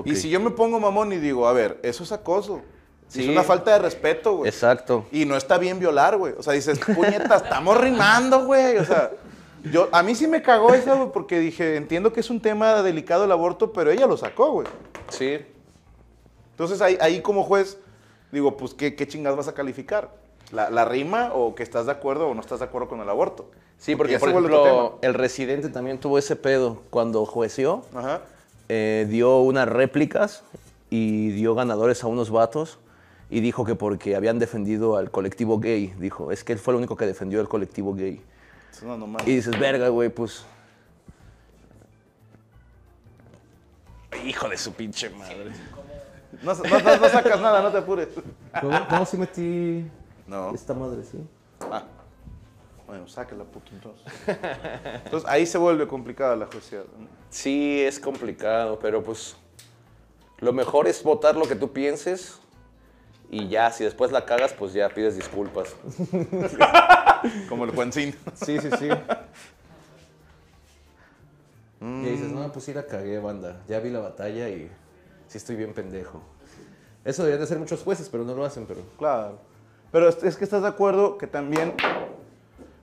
Y 0.06 0.16
si 0.16 0.30
yo 0.30 0.40
me 0.40 0.52
pongo 0.52 0.80
mamón 0.80 1.14
y 1.14 1.18
digo, 1.18 1.48
a 1.48 1.54
ver, 1.54 1.80
eso 1.82 2.04
es 2.04 2.12
acoso. 2.12 2.62
Sí. 3.08 3.24
Es 3.24 3.30
una 3.30 3.44
falta 3.44 3.72
de 3.72 3.80
respeto, 3.80 4.38
güey. 4.38 4.50
Exacto. 4.50 5.06
Y 5.12 5.26
no 5.26 5.38
está 5.38 5.58
bien 5.58 5.80
violar, 5.80 6.18
güey. 6.18 6.34
O 6.38 6.44
sea, 6.44 6.54
dices, 6.54 6.80
puñeta, 6.80 7.38
estamos 7.38 7.80
rimando, 7.80 8.46
güey. 8.46 8.78
O 8.78 8.86
sea, 8.86 9.12
yo, 9.72 9.88
a 9.92 10.04
mí 10.04 10.14
sí 10.14 10.28
me 10.28 10.42
cagó 10.42 10.74
esa, 10.74 10.94
güey, 10.96 11.12
porque 11.12 11.40
dije, 11.40 11.78
entiendo 11.78 12.12
que 12.12 12.20
es 12.20 12.30
un 12.30 12.42
tema 12.42 12.84
delicado 12.84 13.24
el 13.24 13.32
aborto, 13.32 13.72
pero 13.72 13.92
ella 13.92 14.08
lo 14.08 14.18
sacó, 14.18 14.52
güey. 14.52 14.68
Sí. 15.10 15.40
Entonces 16.52 16.82
ahí, 16.82 16.98
ahí 17.00 17.22
como 17.22 17.44
juez, 17.44 17.78
digo, 18.32 18.58
pues, 18.58 18.74
¿qué, 18.74 18.96
qué 18.96 19.08
chingados 19.08 19.38
vas 19.38 19.48
a 19.48 19.54
calificar? 19.54 20.14
¿La, 20.52 20.70
la 20.70 20.86
rima 20.86 21.32
o 21.34 21.56
que 21.56 21.64
estás 21.64 21.86
de 21.86 21.92
acuerdo 21.94 22.28
o 22.28 22.34
no 22.34 22.42
estás 22.42 22.60
de 22.60 22.66
acuerdo 22.66 22.90
con 22.90 23.00
el 23.00 23.10
aborto? 23.10 23.50
Sí, 23.80 23.96
porque, 23.96 24.18
por 24.20 24.30
ejemplo, 24.30 25.00
el 25.02 25.14
residente 25.14 25.70
también 25.70 26.00
tuvo 26.00 26.18
ese 26.18 26.36
pedo. 26.36 26.82
Cuando 26.90 27.26
jueció. 27.26 27.84
Ajá. 27.96 28.22
eh, 28.70 29.06
dio 29.10 29.40
unas 29.40 29.68
réplicas 29.70 30.44
y 30.90 31.30
dio 31.32 31.56
ganadores 31.56 32.04
a 32.04 32.08
unos 32.08 32.30
vatos 32.32 32.80
y 33.30 33.40
dijo 33.40 33.64
que 33.66 33.76
porque 33.76 34.16
habían 34.16 34.40
defendido 34.40 34.98
al 34.98 35.12
colectivo 35.12 35.60
gay. 35.60 35.94
Dijo, 36.00 36.32
es 36.32 36.44
que 36.44 36.54
él 36.54 36.60
fue 36.60 36.74
el 36.74 36.80
único 36.80 36.96
que 36.98 37.06
defendió 37.06 37.40
al 37.40 37.48
colectivo 37.48 37.94
gay. 37.94 38.22
No, 38.84 38.98
no 38.98 39.08
mames. 39.08 39.28
Y 39.28 39.36
dices, 39.36 39.58
verga, 39.60 39.88
güey, 39.90 40.10
pues... 40.10 40.44
Hijo 44.26 44.50
de 44.50 44.58
su 44.58 44.74
pinche 44.74 45.10
madre. 45.12 45.52
No, 46.42 46.54
no- 46.54 46.64
no- 46.64 46.98
no 46.98 47.10
sacas 47.10 47.40
nada, 47.40 47.62
no 47.62 47.72
te 47.72 47.78
apures. 47.78 48.08
¿Cómo, 48.90 49.06
si 49.06 49.18
metí 49.18 49.86
No. 50.28 50.54
esta 50.54 50.74
madre, 50.74 51.04
sí? 51.04 51.18
Ah. 51.72 51.84
Bueno, 52.88 53.08
sáquela, 53.08 53.44
puto, 53.44 53.72
entonces. 53.74 54.06
Entonces 55.06 55.30
ahí 55.30 55.46
se 55.46 55.58
vuelve 55.58 55.88
complicada 55.88 56.36
la 56.36 56.46
justicia. 56.46 56.84
Sí, 57.30 57.82
es 57.82 58.00
complicado, 58.00 58.80
pero 58.80 59.04
pues 59.04 59.36
lo 60.40 60.54
mejor 60.54 60.88
es 60.88 61.04
votar 61.04 61.36
lo 61.36 61.46
que 61.48 61.56
tú 61.56 61.74
pienses 61.74 62.40
y 63.30 63.50
ya, 63.50 63.72
si 63.72 63.84
después 63.84 64.12
la 64.12 64.26
cagas, 64.26 64.54
pues 64.54 64.72
ya 64.74 64.88
pides 64.90 65.18
disculpas. 65.18 65.76
Como 67.50 67.66
el 67.66 67.72
Juancín. 67.72 68.16
Sí, 68.34 68.58
sí, 68.60 68.70
sí. 68.80 68.90
Y 71.82 72.10
dices, 72.10 72.32
no, 72.32 72.52
pues 72.52 72.66
sí 72.66 72.74
la 72.74 72.86
cagué, 72.86 73.20
banda. 73.20 73.62
Ya 73.68 73.80
vi 73.80 73.90
la 73.90 74.00
batalla 74.00 74.48
y 74.50 74.72
sí 75.28 75.38
estoy 75.38 75.58
bien 75.58 75.74
pendejo. 75.74 76.22
Eso 77.04 77.24
deberían 77.24 77.40
de 77.40 77.46
hacer 77.46 77.60
muchos 77.60 77.84
jueces, 77.84 78.10
pero 78.10 78.24
no 78.24 78.34
lo 78.34 78.46
hacen, 78.46 78.66
pero... 78.66 78.82
Claro. 78.98 79.40
Pero 79.92 80.10
es 80.10 80.36
que 80.36 80.44
estás 80.44 80.62
de 80.62 80.68
acuerdo 80.68 81.18
que 81.18 81.28
también, 81.28 81.74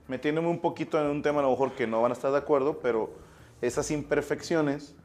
metiéndome 0.07 0.47
un 0.47 0.59
poquito 0.59 0.99
en 0.99 1.07
un 1.07 1.21
tema 1.21 1.39
a 1.39 1.43
lo 1.43 1.51
mejor 1.51 1.73
que 1.73 1.87
no 1.87 2.01
van 2.01 2.11
a 2.11 2.13
estar 2.13 2.31
de 2.31 2.37
acuerdo, 2.37 2.79
pero 2.79 3.11
esas 3.61 3.89
imperfecciones 3.91 4.95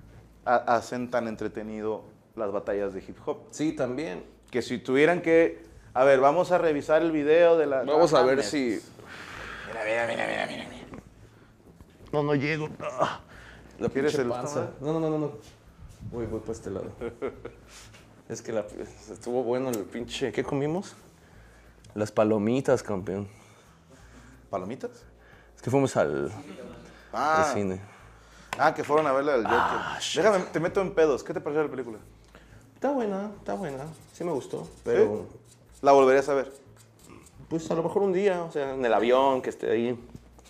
ha- 0.45 0.57
hacen 0.77 1.11
tan 1.11 1.29
entretenido 1.29 2.05
las 2.37 2.53
batallas 2.53 2.93
de 2.95 3.01
hip 3.01 3.17
hop. 3.27 3.39
Sí, 3.51 3.73
también. 3.73 4.25
Que 4.51 4.63
si 4.63 4.79
tuvieran 4.79 5.23
que, 5.23 5.63
a 5.95 6.05
ver, 6.05 6.21
vamos 6.21 6.53
a 6.53 6.59
revisar 6.59 7.03
el 7.03 7.13
video 7.13 7.57
de 7.57 7.67
la... 7.67 7.83
Vamos 7.85 8.13
a 8.15 8.21
Ah, 8.21 8.23
ver 8.25 8.43
si... 8.43 8.81
Mira, 9.69 9.85
mira, 9.85 10.07
mira, 10.07 10.27
mira, 10.27 10.47
mira. 10.47 10.67
No, 12.13 12.23
no 12.23 12.35
llego. 12.35 12.69
Ah, 12.81 13.21
La 13.79 13.89
¿Quieres 13.89 14.15
el 14.17 14.29
panza. 14.29 14.71
no, 14.81 14.99
no, 14.99 15.09
no, 15.09 15.19
no. 15.19 15.33
Voy, 16.11 16.27
voy 16.27 16.41
para 16.41 16.53
este 16.53 16.71
lado. 16.71 16.91
es 18.29 18.43
que 18.43 18.53
la- 18.53 18.67
estuvo 19.13 19.43
bueno 19.45 19.71
el 19.71 19.79
pinche... 19.85 20.33
¿Qué 20.33 20.43
comimos? 20.43 20.97
Las 21.95 22.11
palomitas, 22.11 22.83
campeón. 22.83 23.29
¿Palomitas? 24.51 24.91
Es 25.57 25.63
que 25.63 25.71
fuimos 25.71 25.97
al, 25.97 26.31
Ah, 27.13 27.45
al 27.49 27.55
cine. 27.55 27.81
ah, 28.59 28.75
que 28.75 28.85
fueron 28.85 29.07
a 29.07 29.13
verla 29.13 29.33
del 29.33 29.45
Joker. 29.45 29.59
Ah. 29.59 29.99
Déjame, 30.15 30.39
te 30.53 30.61
meto 30.61 30.81
en 30.81 30.95
pedos. 30.95 31.23
¿Qué 31.25 31.33
te 31.33 31.41
pareció 31.41 31.63
la 31.65 31.71
película? 31.71 31.99
Está 32.75 32.91
buena, 32.93 33.31
está 33.39 33.55
buena. 33.55 33.85
Sí 34.13 34.25
me 34.25 34.33
gustó, 34.33 34.69
pero... 34.85 35.27
La 35.83 35.93
volverías 35.93 36.29
a 36.29 36.35
ver. 36.35 36.53
Pues 37.49 37.71
a 37.71 37.75
lo 37.75 37.83
mejor 37.83 38.03
un 38.03 38.13
día, 38.13 38.43
o 38.43 38.53
sea, 38.53 38.75
en 38.75 38.85
el 38.85 38.93
avión, 38.93 39.41
que 39.43 39.51
esté 39.51 39.71
ahí. 39.71 39.99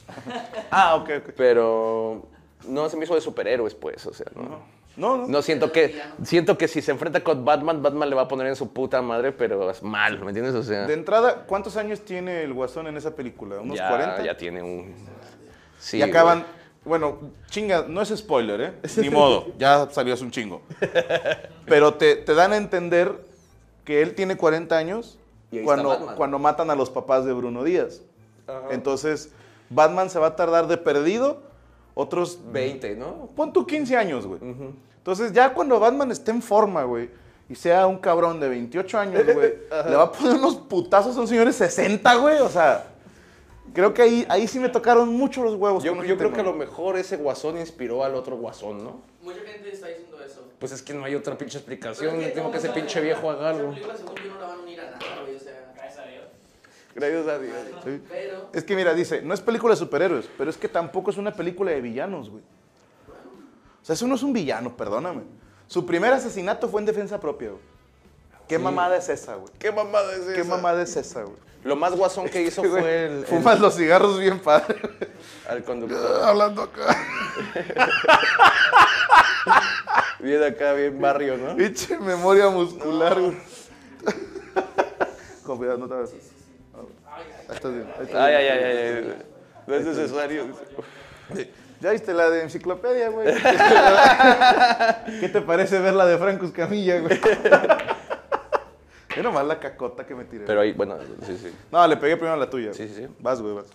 Ah, 0.73 0.97
ok, 0.97 1.09
ok. 1.19 1.33
Pero 1.37 2.23
no 2.67 2.89
se 2.89 2.97
me 2.97 3.05
hizo 3.05 3.15
de 3.15 3.21
superhéroes, 3.21 3.75
pues, 3.75 4.07
o 4.07 4.13
sea, 4.13 4.27
no. 4.35 4.59
No, 5.01 5.17
no. 5.17 5.27
No 5.27 5.43
siento 5.43 5.73
que 5.73 5.99
siento 6.23 6.59
que 6.59 6.69
si 6.69 6.83
se 6.83 6.91
enfrenta 6.91 7.25
con 7.25 7.45
Batman, 7.45 7.83
Batman 7.83 8.11
le 8.11 8.15
va 8.17 8.23
a 8.23 8.29
poner 8.29 8.47
en 8.47 8.55
su 8.57 8.73
puta 8.73 9.01
madre, 9.01 9.33
pero 9.33 9.71
es 9.71 9.83
mal, 9.83 10.21
¿me 10.21 10.29
entiendes? 10.29 10.55
O 10.55 10.63
sea, 10.63 10.87
De 10.87 10.93
entrada, 10.95 11.47
¿cuántos 11.47 11.77
años 11.79 12.03
tiene 12.03 12.43
el 12.43 12.53
Guasón 12.53 12.87
en 12.87 12.97
esa 12.99 13.15
película? 13.17 13.61
¿Unos 13.61 13.79
ya, 13.79 13.89
40? 13.89 14.23
ya 14.25 14.37
tiene 14.37 14.63
un 14.63 14.95
Sí. 15.79 15.97
y 15.97 16.03
acaban, 16.03 16.41
güey. 16.41 16.51
bueno, 16.85 17.19
chinga, 17.49 17.87
no 17.89 18.03
es 18.03 18.11
spoiler, 18.15 18.61
¿eh? 18.61 18.73
Ni 18.99 19.09
modo, 19.11 19.47
ya 19.59 19.89
salió 19.91 20.13
hace 20.13 20.25
un 20.25 20.31
chingo. 20.31 20.61
Pero 21.65 21.95
te, 21.95 22.17
te 22.17 22.35
dan 22.35 22.53
a 22.53 22.59
entender 22.59 23.13
que 23.85 24.03
él 24.03 24.15
tiene 24.15 24.37
40 24.37 24.77
años 24.77 25.19
cuando, 25.65 26.15
cuando 26.17 26.39
matan 26.39 26.71
a 26.71 26.75
los 26.75 26.91
papás 26.91 27.25
de 27.25 27.33
Bruno 27.33 27.65
Díaz. 27.65 28.03
Entonces, 28.71 29.33
Batman 29.71 30.11
se 30.11 30.19
va 30.19 30.29
a 30.29 30.37
tardar 30.37 30.67
de 30.67 30.77
perdido 30.77 31.43
otros 31.95 32.39
20, 32.53 32.97
¿no? 32.97 33.29
Pon 33.35 33.53
tú 33.53 33.67
15 33.67 33.97
años, 33.97 34.27
güey. 34.27 34.41
Entonces, 35.01 35.33
ya 35.33 35.55
cuando 35.55 35.81
Batman 35.81 36.11
esté 36.11 36.31
en 36.31 36.43
forma, 36.43 36.85
güey, 36.85 37.09
y 37.49 37.55
sea 37.55 37.87
un 37.87 37.99
cabrón 37.99 38.39
de 38.39 38.49
28 38.51 38.99
años, 38.99 39.25
güey, 39.25 39.55
le 39.89 39.97
va 39.97 40.05
a 40.05 40.13
poner 40.13 40.35
unos 40.35 40.57
putazos 40.57 41.17
a 41.17 41.21
un 41.21 41.27
señor 41.27 41.47
de 41.47 41.55
60, 41.55 42.15
güey. 42.17 42.39
O 42.41 42.51
sea, 42.51 42.87
creo 43.73 43.95
que 43.95 44.03
ahí, 44.03 44.27
ahí 44.29 44.47
sí 44.47 44.59
me 44.59 44.69
tocaron 44.69 45.09
mucho 45.09 45.43
los 45.43 45.55
huevos. 45.55 45.83
Yo, 45.83 45.95
yo 45.95 46.03
ese 46.03 46.17
creo 46.17 46.33
que 46.33 46.41
a 46.41 46.45
lo 46.45 46.53
mejor 46.53 46.97
ese 46.99 47.17
guasón 47.17 47.59
inspiró 47.59 48.05
al 48.05 48.15
otro 48.15 48.37
guasón, 48.37 48.85
¿no? 48.85 49.01
Mucha 49.23 49.41
gente 49.41 49.73
está 49.73 49.89
diciendo 49.89 50.23
eso. 50.23 50.45
Pues 50.59 50.73
es 50.73 50.83
que 50.83 50.93
no 50.93 51.05
hay 51.05 51.15
otra 51.15 51.39
pinche 51.39 51.57
explicación, 51.57 52.21
es 52.21 52.35
tengo 52.35 52.51
que 52.51 52.59
ese 52.59 52.69
no, 52.69 52.73
o 52.73 52.75
sea, 52.75 52.83
pinche 52.83 53.01
viejo 53.01 53.31
haga 53.31 53.51
algo. 53.51 53.75
Gracias 56.95 57.27
a 57.27 57.39
Dios. 57.39 57.57
Sí. 57.85 58.01
Pero, 58.09 58.51
Es 58.53 58.65
que 58.65 58.77
mira, 58.77 58.95
dice, 58.95 59.23
no 59.23 59.33
es 59.33 59.41
película 59.41 59.75
de 59.75 59.79
superhéroes, 59.79 60.29
pero 60.37 60.51
es 60.51 60.57
que 60.57 60.69
tampoco 60.69 61.11
es 61.11 61.17
una 61.17 61.33
película 61.33 61.71
de 61.71 61.81
villanos, 61.81 62.31
güey. 62.31 62.43
Sea, 63.91 63.95
eso 63.95 64.07
no 64.07 64.15
es 64.15 64.23
un 64.23 64.33
villano, 64.33 64.77
perdóname. 64.77 65.23
Su 65.67 65.85
primer 65.85 66.13
asesinato 66.13 66.69
fue 66.69 66.81
en 66.81 66.87
defensa 66.87 67.19
propia, 67.19 67.49
güey. 67.51 67.61
¿Qué 68.47 68.57
mamada 68.59 68.97
es 68.97 69.09
esa, 69.09 69.35
güey? 69.35 69.53
¿Qué 69.59 69.73
mamada 69.73 70.13
es 70.15 70.21
¿Qué 70.35 70.45
mamada 70.45 70.83
es 70.83 70.97
esa, 70.97 71.23
güey? 71.23 71.37
Lo 71.65 71.75
más 71.77 71.93
guasón 71.97 72.29
que 72.29 72.41
hizo 72.43 72.63
fue 72.71 73.07
el, 73.07 73.13
el- 73.19 73.27
Fumas 73.27 73.59
los 73.59 73.75
cigarros 73.77 74.19
bien 74.21 74.39
padre. 74.39 74.77
al 75.49 75.65
conductor. 75.65 76.23
Hablando 76.25 76.63
acá. 76.63 76.97
Bien 80.21 80.43
acá, 80.45 80.75
bien 80.75 81.01
barrio, 81.01 81.37
¿no? 81.39 81.57
Pinche 81.57 81.99
memoria 81.99 82.49
muscular, 82.51 83.19
güey. 83.19 83.35
Con 85.45 85.57
cuidado, 85.57 85.79
no 85.79 85.89
te 85.89 85.95
hagas. 85.95 86.11
Ahí 86.13 86.19
estás 87.55 87.73
bien. 87.73 87.87
ahí 87.99 88.05
estás 88.05 88.21
Ay, 88.21 88.37
bien. 88.37 88.53
ay, 88.53 88.65
ay, 88.65 88.77
ay, 88.77 89.15
ay. 89.17 89.23
No 89.67 89.75
es 89.75 89.87
necesario. 89.87 90.47
¿Ya 91.81 91.91
viste 91.93 92.13
la 92.13 92.29
de 92.29 92.43
enciclopedia, 92.43 93.09
güey? 93.09 93.35
¿Qué 95.21 95.29
te 95.31 95.41
parece 95.41 95.79
ver 95.81 95.95
la 95.95 96.05
de 96.07 96.19
Franco 96.19 96.45
Escamilla, 96.45 97.01
güey? 97.01 97.19
Yo 99.17 99.23
nomás 99.23 99.47
la 99.47 99.59
cacota 99.59 100.07
que 100.07 100.15
me 100.15 100.25
tiré. 100.25 100.45
Pero 100.45 100.61
ahí, 100.61 100.73
bueno, 100.73 100.97
sí, 101.27 101.39
sí. 101.39 101.51
No, 101.73 101.87
le 101.87 101.97
pegué 101.97 102.17
primero 102.17 102.35
a 102.35 102.37
la 102.37 102.51
tuya. 102.51 102.75
Sí, 102.75 102.87
sí, 102.87 102.95
sí. 102.95 103.07
Vas, 103.19 103.41
güey, 103.41 103.55
vas. 103.55 103.67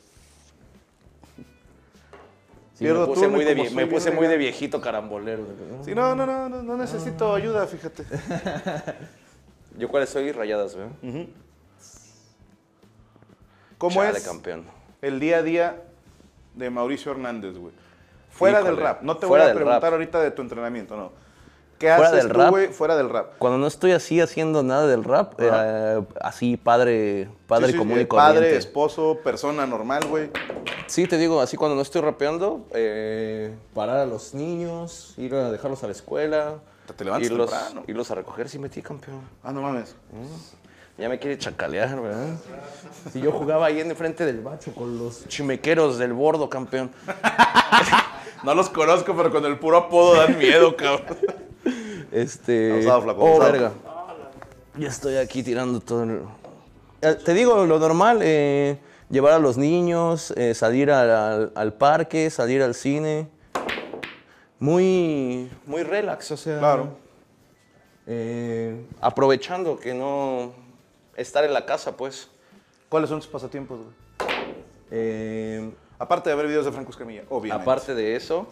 Sí, 2.75 2.83
Pierdo 2.83 3.07
me 3.07 3.13
puse, 3.13 3.27
muy 3.27 3.45
de, 3.45 3.69
me 3.71 3.87
puse 3.87 4.11
muy 4.11 4.27
viejito 4.37 4.81
carambolero. 4.81 5.45
Sí, 5.83 5.95
no, 5.95 6.13
no, 6.13 6.25
no, 6.25 6.49
no, 6.49 6.61
no 6.61 6.77
necesito 6.77 7.33
ayuda, 7.33 7.65
fíjate. 7.67 8.03
Yo 9.77 9.89
cuáles 9.89 10.09
soy 10.09 10.31
rayadas, 10.31 10.75
¿verdad? 10.75 10.91
¿Cómo 13.77 14.01
Chale, 14.03 14.17
es 14.17 14.25
campeón. 14.25 14.65
el 15.01 15.19
día 15.19 15.37
a 15.37 15.41
día 15.41 15.83
de 16.53 16.69
Mauricio 16.69 17.11
Hernández, 17.11 17.57
güey? 17.57 17.73
Fuera 18.37 18.61
del 18.63 18.77
rap. 18.77 19.01
No 19.01 19.17
te 19.17 19.25
voy 19.25 19.39
a 19.41 19.53
preguntar 19.53 19.81
rap. 19.81 19.91
ahorita 19.93 20.19
de 20.21 20.31
tu 20.31 20.41
entrenamiento, 20.41 20.95
no. 20.97 21.11
¿Qué 21.77 21.87
Fuera 21.93 22.07
haces 22.07 22.23
del 22.23 22.31
tú, 22.31 22.37
rap. 22.39 22.49
güey, 22.51 22.67
fuera 22.69 22.95
del 22.95 23.09
rap? 23.09 23.33
Cuando 23.37 23.57
no 23.59 23.67
estoy 23.67 23.91
así 23.91 24.21
haciendo 24.21 24.63
nada 24.63 24.87
del 24.87 25.03
rap, 25.03 25.33
eh, 25.39 26.01
así 26.21 26.55
padre, 26.55 27.27
padre 27.47 27.67
Sí, 27.67 27.71
sí, 27.73 27.77
común 27.77 27.97
eh, 27.99 28.01
y 28.03 28.05
corriente. 28.05 28.33
Padre, 28.39 28.55
esposo, 28.55 29.19
persona 29.23 29.65
normal, 29.65 30.05
güey. 30.09 30.29
Sí, 30.87 31.05
te 31.05 31.17
digo, 31.17 31.41
así 31.41 31.57
cuando 31.57 31.75
no 31.75 31.81
estoy 31.81 31.99
rapeando, 32.01 32.65
eh, 32.73 33.53
parar 33.73 33.97
a 33.97 34.05
los 34.05 34.33
niños, 34.33 35.13
ir 35.17 35.35
a 35.35 35.51
dejarlos 35.51 35.83
a 35.83 35.87
la 35.87 35.91
escuela, 35.91 36.55
Te 36.95 37.03
levantas 37.03 37.29
irlos, 37.29 37.49
temprano. 37.51 37.83
irlos 37.87 38.09
a 38.09 38.15
recoger, 38.15 38.47
sí 38.47 38.57
metí 38.57 38.81
campeón. 38.81 39.19
Ah, 39.43 39.51
no 39.51 39.61
mames. 39.61 39.95
Ya 40.97 41.09
me 41.09 41.19
quiere 41.19 41.37
chacalear, 41.37 41.99
¿verdad? 42.01 42.37
Si 43.11 43.19
yo 43.19 43.33
jugaba 43.33 43.65
ahí 43.65 43.81
en 43.81 43.89
el 43.89 43.97
frente 43.97 44.25
del 44.25 44.39
bacho 44.39 44.73
con 44.73 44.97
los 44.97 45.27
chimequeros 45.27 45.97
del 45.97 46.13
bordo, 46.13 46.49
campeón. 46.49 46.89
No 48.45 48.53
los 48.55 48.69
conozco, 48.69 49.15
pero 49.15 49.31
con 49.31 49.43
el 49.45 49.57
puro 49.59 49.77
apodo 49.77 50.15
dan 50.15 50.37
miedo, 50.37 50.75
cabrón. 50.77 51.17
Este. 52.11 52.71
Abusado, 52.73 53.01
flaco, 53.01 53.21
Oh, 53.23 53.27
abusado. 53.33 53.51
verga. 53.51 53.71
Ya 54.77 54.87
estoy 54.87 55.17
aquí 55.17 55.41
tirando 55.43 55.79
todo. 55.79 56.03
el- 56.03 56.21
Eh, 57.01 57.15
Te 57.15 57.33
digo 57.33 57.65
lo 57.65 57.79
normal: 57.79 58.19
eh, 58.21 58.77
llevar 59.09 59.33
a 59.33 59.39
los 59.39 59.57
niños, 59.57 60.31
eh, 60.37 60.53
salir 60.53 60.91
al, 60.91 61.09
al- 61.11 61.51
al 61.55 61.73
parque, 61.73 62.29
salir 62.29 62.61
al 62.61 62.73
cine. 62.75 63.27
Muy, 64.59 65.49
muy 65.65 65.83
relax, 65.83 66.31
o 66.31 66.37
sea. 66.37 66.59
Claro. 66.59 66.97
eh, 68.07 68.85
aprovechando 69.01 69.77
que 69.79 69.93
no, 69.93 70.53
estar 71.15 71.43
en 71.43 71.53
la 71.53 71.65
casa, 71.65 71.97
pues. 71.97 72.29
¿Cuáles 72.89 73.09
son 73.09 73.19
tus 73.19 73.27
pasatiempos, 73.27 73.79
güey? 73.79 75.71
Aparte 75.97 76.29
de 76.29 76.35
ver 76.35 76.47
videos 76.47 76.65
de 76.65 76.71
Franco 76.71 76.91
Escamilla, 76.91 77.23
obviamente. 77.29 77.61
aparte 77.69 77.95
de 77.95 78.15
eso, 78.15 78.47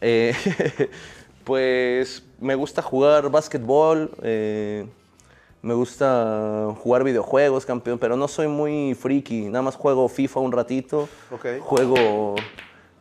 eh, 0.00 0.34
pues 1.44 2.24
me 2.40 2.54
gusta 2.54 2.82
jugar 2.82 3.30
básquetbol, 3.30 4.10
eh, 4.22 4.86
me 5.62 5.74
gusta 5.74 6.74
jugar 6.78 7.04
videojuegos, 7.04 7.66
campeón, 7.66 7.98
pero 7.98 8.16
no 8.16 8.28
soy 8.28 8.48
muy 8.48 8.94
friki. 8.94 9.46
Nada 9.46 9.62
más 9.62 9.76
juego 9.76 10.08
FIFA 10.08 10.40
un 10.40 10.52
ratito, 10.52 11.08
Ok. 11.30 11.46
juego 11.60 12.36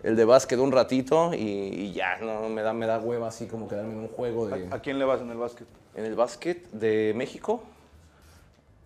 el 0.04 0.16
de 0.16 0.26
básquet 0.26 0.60
un 0.60 0.72
ratito 0.72 1.34
y, 1.34 1.38
y 1.40 1.94
ya, 1.94 2.18
no 2.18 2.48
me 2.50 2.62
da, 2.62 2.74
me 2.74 2.86
da 2.86 3.00
hueva 3.00 3.28
así 3.28 3.48
como 3.48 3.68
quedarme 3.68 3.94
en 3.94 4.00
un 4.00 4.08
juego 4.10 4.48
de, 4.48 4.68
¿A 4.72 4.80
quién 4.80 5.00
le 5.00 5.06
vas 5.06 5.22
en 5.22 5.32
el 5.32 5.38
básquet? 5.38 5.68
en 5.96 6.06
el 6.06 6.16
básquet 6.16 6.70
de 6.72 7.14
México 7.16 7.64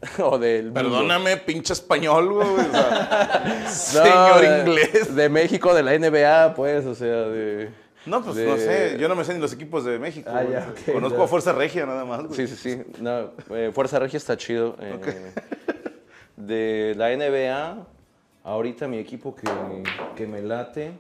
o 0.19 0.37
del 0.37 0.65
mundo. 0.65 0.81
Perdóname, 0.81 1.37
pinche 1.37 1.73
español, 1.73 2.31
güey. 2.33 2.47
o 2.47 2.71
sea, 2.71 3.63
No, 3.65 3.69
señor 3.69 4.41
de- 4.41 4.59
inglés. 4.59 5.15
De 5.15 5.29
México, 5.29 5.73
de 5.73 5.83
la 5.83 5.97
NBA, 5.97 6.53
pues, 6.55 6.85
o 6.85 6.95
sea, 6.95 7.07
de... 7.27 7.69
No, 8.05 8.23
pues 8.23 8.35
de- 8.37 8.45
no 8.47 8.57
sé. 8.57 8.97
Yo 8.97 9.07
no 9.09 9.15
me 9.15 9.23
sé 9.25 9.33
ni 9.33 9.41
los 9.41 9.51
equipos 9.53 9.83
de 9.83 9.99
México. 9.99 10.29
Ah, 10.33 10.43
ya, 10.43 10.69
ok, 10.71 10.93
Conozco 10.93 11.17
ya. 11.19 11.23
a 11.25 11.27
Fuerza 11.27 11.51
Regia 11.53 11.85
nada 11.85 12.05
más, 12.05 12.23
güey. 12.23 12.35
Sí, 12.35 12.47
sí, 12.47 12.55
sí. 12.55 12.81
No, 13.01 13.31
eh, 13.51 13.71
Fuerza 13.73 13.99
Regia 13.99 14.17
está 14.17 14.37
chido. 14.37 14.77
eh, 14.79 15.33
De 16.37 16.93
la 16.97 17.09
NBA, 17.15 17.85
ahorita 18.45 18.87
mi 18.87 18.97
equipo 18.99 19.35
que, 19.35 19.47
que 20.15 20.25
me 20.27 20.41
late... 20.41 20.93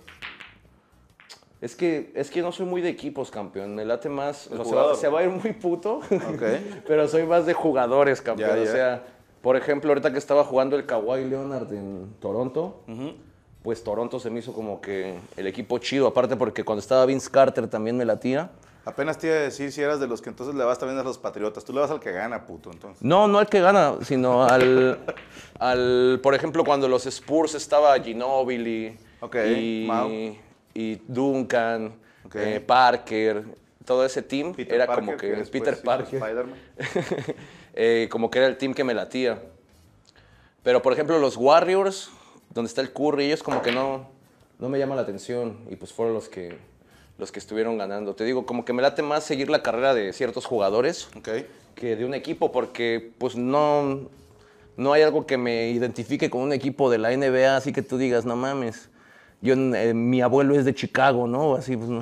Es 1.61 1.75
que, 1.75 2.11
es 2.15 2.31
que 2.31 2.41
no 2.41 2.51
soy 2.51 2.65
muy 2.65 2.81
de 2.81 2.89
equipos, 2.89 3.29
campeón. 3.31 3.75
Me 3.75 3.83
late 3.83 4.07
más... 4.07 4.47
O 4.47 4.55
sea, 4.55 4.57
se, 4.57 4.63
va, 4.63 4.63
jugador. 4.65 4.95
se 4.95 5.07
va 5.09 5.19
a 5.19 5.23
ir 5.23 5.29
muy 5.29 5.51
puto, 5.53 5.99
pero 6.87 7.07
soy 7.07 7.23
más 7.23 7.45
de 7.45 7.53
jugadores, 7.53 8.21
campeón. 8.21 8.59
O 8.59 8.65
sea, 8.65 9.03
por 9.41 9.57
ejemplo, 9.57 9.91
ahorita 9.91 10.11
que 10.11 10.17
estaba 10.17 10.43
jugando 10.45 10.77
el 10.77 10.85
Kawhi 10.85 11.25
Leonard 11.25 11.71
en 11.73 12.13
Toronto, 12.21 12.81
pues 13.61 13.83
Toronto 13.83 14.19
se 14.19 14.29
me 14.29 14.39
hizo 14.39 14.53
como 14.53 14.79
que 14.79 15.19
el 15.35 15.47
equipo 15.47 15.77
chido. 15.79 16.07
Aparte 16.07 16.37
porque 16.37 16.63
cuando 16.63 16.79
estaba 16.79 17.05
Vince 17.05 17.29
Carter 17.29 17.67
también 17.67 17.97
me 17.97 18.05
latía. 18.05 18.51
Apenas 18.85 19.17
te 19.17 19.27
iba 19.27 19.35
a 19.35 19.39
decir 19.39 19.71
si 19.73 19.81
eras 19.81 19.99
de 19.99 20.07
los 20.07 20.21
que 20.21 20.29
entonces 20.29 20.55
le 20.55 20.63
vas 20.63 20.79
también 20.79 20.97
a 20.97 21.03
los 21.03 21.17
patriotas. 21.17 21.65
Tú 21.65 21.73
le 21.73 21.81
vas 21.81 21.91
al 21.91 21.99
que 21.99 22.13
gana, 22.13 22.45
puto, 22.45 22.71
entonces. 22.71 23.03
No, 23.03 23.27
no 23.27 23.37
al 23.37 23.47
que 23.47 23.59
gana, 23.59 23.95
sino 24.01 24.45
al, 24.45 24.97
al 25.59 26.19
por 26.23 26.33
ejemplo, 26.33 26.63
cuando 26.63 26.87
los 26.87 27.05
Spurs 27.05 27.53
estaba 27.55 27.99
Ginobili 27.99 28.97
Ok, 29.19 29.35
y, 29.57 29.85
Mau. 29.85 30.09
Y 30.79 31.01
Duncan, 31.09 31.93
eh, 32.35 32.63
Parker, 32.65 33.43
todo 33.83 34.05
ese 34.05 34.21
team 34.21 34.53
Peter 34.53 34.75
era 34.75 34.85
Parker, 34.85 35.05
como 35.05 35.17
que, 35.17 35.51
Peter 35.51 35.81
Parker, 35.81 36.45
eh, 37.73 38.07
como 38.09 38.31
que 38.31 38.39
era 38.39 38.47
el 38.47 38.57
team 38.57 38.73
que 38.73 38.85
me 38.85 38.93
latía. 38.93 39.41
Pero 40.63 40.81
por 40.81 40.93
ejemplo 40.93 41.19
los 41.19 41.35
Warriors, 41.35 42.11
donde 42.51 42.69
está 42.69 42.79
el 42.79 42.93
Curry, 42.93 43.25
ellos 43.25 43.43
como 43.43 43.61
que 43.61 43.73
no, 43.73 44.09
no 44.57 44.69
me 44.69 44.79
llaman 44.79 44.95
la 44.95 45.01
atención 45.01 45.57
y 45.69 45.75
pues 45.75 45.91
fueron 45.91 46.13
los 46.13 46.29
que, 46.29 46.57
los 47.17 47.33
que 47.33 47.39
estuvieron 47.39 47.77
ganando. 47.77 48.15
Te 48.15 48.23
digo, 48.23 48.45
como 48.45 48.63
que 48.63 48.71
me 48.71 48.81
late 48.81 49.01
más 49.01 49.25
seguir 49.25 49.49
la 49.49 49.61
carrera 49.61 49.93
de 49.93 50.13
ciertos 50.13 50.45
jugadores 50.45 51.09
que 51.75 51.97
de 51.97 52.05
un 52.05 52.13
equipo 52.13 52.53
porque 52.53 53.11
pues 53.17 53.35
no, 53.35 54.09
no 54.77 54.93
hay 54.93 55.01
algo 55.01 55.25
que 55.25 55.37
me 55.37 55.71
identifique 55.71 56.29
con 56.29 56.39
un 56.41 56.53
equipo 56.53 56.89
de 56.89 56.99
la 56.99 57.11
NBA, 57.11 57.57
así 57.57 57.73
que 57.73 57.81
tú 57.81 57.97
digas, 57.97 58.23
no 58.23 58.37
mames, 58.37 58.88
yo, 59.41 59.53
eh, 59.53 59.93
mi 59.93 60.21
abuelo 60.21 60.55
es 60.55 60.65
de 60.65 60.73
Chicago, 60.75 61.27
¿no? 61.27 61.55
Así, 61.55 61.75
pues 61.77 61.89
no. 61.89 62.01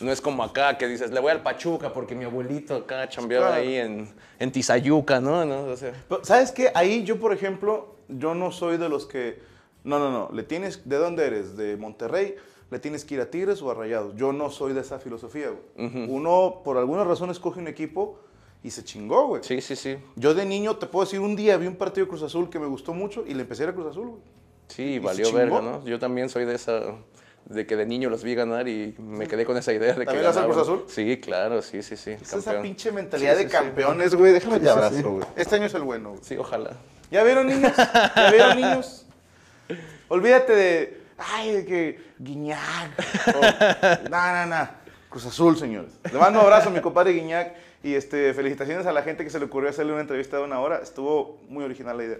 No 0.00 0.10
es 0.12 0.20
como 0.20 0.42
acá 0.42 0.76
que 0.76 0.86
dices, 0.86 1.12
le 1.12 1.20
voy 1.20 1.30
al 1.30 1.42
Pachuca 1.42 1.92
porque 1.92 2.14
mi 2.14 2.24
abuelito 2.24 2.74
acá 2.74 3.08
chambeaba 3.08 3.46
Claro. 3.48 3.62
ahí 3.62 3.76
en, 3.76 4.08
en 4.38 4.52
Tizayuca, 4.52 5.20
¿no? 5.20 5.44
¿no? 5.44 5.64
O 5.64 5.76
sea, 5.76 5.92
Pero, 6.08 6.24
¿Sabes 6.24 6.50
qué? 6.52 6.70
Ahí 6.74 7.04
yo, 7.04 7.18
por 7.18 7.32
ejemplo, 7.32 7.96
yo 8.08 8.34
no 8.34 8.50
soy 8.52 8.76
de 8.76 8.88
los 8.88 9.06
que... 9.06 9.40
No, 9.84 9.98
no, 9.98 10.10
no. 10.10 10.30
Le 10.34 10.42
tienes... 10.42 10.86
¿De 10.88 10.96
dónde 10.96 11.26
eres? 11.26 11.56
¿De 11.56 11.76
Monterrey? 11.76 12.34
¿Le 12.70 12.78
tienes 12.80 13.04
que 13.04 13.14
ir 13.14 13.20
a 13.20 13.30
Tigres 13.30 13.62
o 13.62 13.70
a 13.70 13.74
Rayados? 13.74 14.14
Yo 14.16 14.32
no 14.32 14.50
soy 14.50 14.72
de 14.72 14.80
esa 14.80 14.98
filosofía, 14.98 15.48
güey. 15.76 16.06
Uno, 16.08 16.60
por 16.64 16.76
alguna 16.76 17.04
razón, 17.04 17.30
escoge 17.30 17.60
un 17.60 17.68
equipo 17.68 18.18
y 18.62 18.70
se 18.70 18.82
chingó, 18.82 19.28
güey. 19.28 19.42
sí, 19.44 19.60
sí, 19.60 19.76
sí. 19.76 19.96
Yo 20.16 20.34
de 20.34 20.44
niño, 20.44 20.76
te 20.76 20.86
puedo 20.86 21.04
decir, 21.04 21.20
un 21.20 21.36
día 21.36 21.56
vi 21.56 21.66
un 21.66 21.76
partido 21.76 22.06
de 22.06 22.08
Cruz 22.10 22.22
Azul 22.22 22.50
que 22.50 22.58
me 22.58 22.66
gustó 22.66 22.92
mucho 22.94 23.24
y 23.26 23.34
le 23.34 23.42
empecé 23.42 23.62
a 23.62 23.66
ir 23.66 23.70
a 23.70 23.74
Cruz 23.74 23.86
Azul, 23.90 24.08
güey. 24.08 24.20
Sí, 24.68 24.98
valió 24.98 25.32
verga, 25.32 25.60
¿no? 25.60 25.84
Yo 25.84 25.98
también 25.98 26.28
soy 26.28 26.44
de 26.44 26.54
esa, 26.54 26.80
de 27.44 27.66
que 27.66 27.76
de 27.76 27.86
niño 27.86 28.10
los 28.10 28.22
vi 28.24 28.34
ganar 28.34 28.66
y 28.68 28.94
me 28.98 29.26
quedé 29.26 29.44
con 29.44 29.56
esa 29.56 29.72
idea 29.72 29.92
de 29.92 30.00
que 30.00 30.04
¿También 30.06 30.26
vas 30.26 30.36
al. 30.36 30.44
Cruz 30.46 30.58
Azul? 30.58 30.84
Sí, 30.88 31.18
claro, 31.20 31.62
sí, 31.62 31.82
sí, 31.82 31.96
sí. 31.96 32.12
Es 32.12 32.32
esa 32.32 32.60
pinche 32.62 32.90
mentalidad 32.90 33.36
Sí, 33.36 33.44
de 33.44 33.50
sí, 33.50 33.50
campeones, 33.50 34.14
güey. 34.14 34.32
Déjame 34.32 34.60
te 34.60 34.68
abrazo, 34.70 34.96
sí. 34.96 35.02
güey. 35.02 35.24
Este 35.36 35.56
año 35.56 35.66
es 35.66 35.74
el 35.74 35.82
bueno, 35.82 36.10
güey. 36.10 36.22
Sí, 36.24 36.36
ojalá. 36.36 36.72
¿Ya 37.10 37.22
vieron, 37.22 37.46
niños? 37.46 37.72
¿Ya 37.76 38.30
vieron, 38.30 38.56
niños? 38.56 39.06
Olvídate 40.08 40.54
de. 40.54 41.00
Ay, 41.18 41.52
de 41.52 41.64
que. 41.64 42.00
Guiñac. 42.18 42.90
No, 44.10 44.32
no, 44.32 44.46
no. 44.46 44.68
Cruz 45.10 45.26
Azul, 45.26 45.56
señores. 45.56 45.92
Le 46.12 46.18
mando 46.18 46.40
un 46.40 46.46
abrazo 46.46 46.70
a 46.70 46.72
mi 46.72 46.80
compadre 46.80 47.12
Guiñac. 47.12 47.54
Y 47.84 47.94
este, 47.94 48.32
felicitaciones 48.32 48.86
a 48.86 48.92
la 48.92 49.02
gente 49.02 49.24
que 49.24 49.30
se 49.30 49.38
le 49.38 49.44
ocurrió 49.44 49.68
hacerle 49.68 49.92
una 49.92 50.00
entrevista 50.00 50.38
de 50.38 50.42
una 50.44 50.58
hora. 50.58 50.78
Estuvo 50.82 51.38
muy 51.48 51.62
original 51.64 51.98
la 51.98 52.04
idea. 52.04 52.18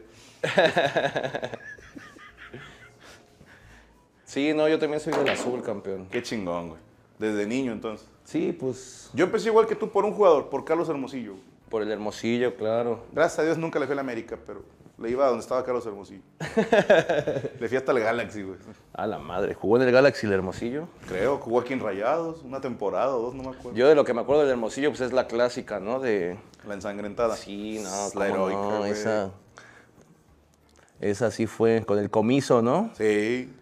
Sí, 4.24 4.52
no, 4.54 4.68
yo 4.68 4.78
también 4.78 5.00
soy 5.00 5.12
del 5.12 5.28
azul, 5.28 5.62
campeón. 5.62 6.06
Qué 6.10 6.22
chingón, 6.22 6.70
güey. 6.70 6.80
Desde 7.18 7.46
niño, 7.46 7.72
entonces. 7.72 8.06
Sí, 8.24 8.56
pues 8.58 9.10
Yo 9.12 9.26
empecé 9.26 9.48
igual 9.48 9.66
que 9.66 9.76
tú 9.76 9.90
por 9.90 10.04
un 10.04 10.12
jugador, 10.12 10.48
por 10.48 10.64
Carlos 10.64 10.88
Hermosillo. 10.88 11.34
por 11.68 11.82
el 11.82 11.90
Hermosillo, 11.90 12.56
claro. 12.56 13.04
Gracias 13.12 13.40
a 13.40 13.42
Dios 13.42 13.58
nunca 13.58 13.78
le 13.78 13.86
fui 13.86 13.92
a 13.92 13.96
la 13.96 14.00
América, 14.00 14.38
pero 14.46 14.62
le 14.96 15.10
iba 15.10 15.24
a 15.24 15.28
donde 15.28 15.42
estaba 15.42 15.64
Carlos 15.64 15.84
Hermosillo. 15.84 16.22
le 17.60 17.68
fui 17.68 17.76
hasta 17.76 17.92
el 17.92 18.00
Galaxy, 18.00 18.42
güey. 18.42 18.58
A 18.92 19.06
la 19.06 19.18
madre, 19.18 19.54
jugó 19.54 19.76
en 19.76 19.82
el 19.82 19.92
Galaxy 19.92 20.26
el 20.26 20.32
Hermosillo. 20.32 20.88
Creo, 21.08 21.38
jugó 21.38 21.60
aquí 21.60 21.72
en 21.72 21.80
Rayados, 21.80 22.42
una 22.42 22.60
temporada 22.60 23.14
o 23.14 23.20
dos, 23.20 23.34
no 23.34 23.42
me 23.42 23.50
acuerdo. 23.50 23.76
Yo 23.76 23.88
de 23.88 23.94
lo 23.94 24.04
que 24.04 24.14
me 24.14 24.20
acuerdo 24.20 24.42
del 24.42 24.52
Hermosillo, 24.52 24.90
pues 24.90 25.00
es 25.00 25.12
la 25.12 25.26
clásica, 25.26 25.80
¿no? 25.80 26.00
De... 26.00 26.38
La 26.66 26.74
ensangrentada. 26.74 27.36
Sí, 27.36 27.80
no, 27.82 27.90
la 27.90 28.10
cómo 28.30 28.48
heroica, 28.48 28.60
no, 28.60 28.78
güey. 28.78 28.92
esa... 28.92 29.30
Esa 31.00 31.30
sí 31.30 31.46
fue 31.46 31.84
con 31.84 31.98
el 31.98 32.08
comiso, 32.08 32.62
¿no? 32.62 32.90
Sí. 32.96 33.52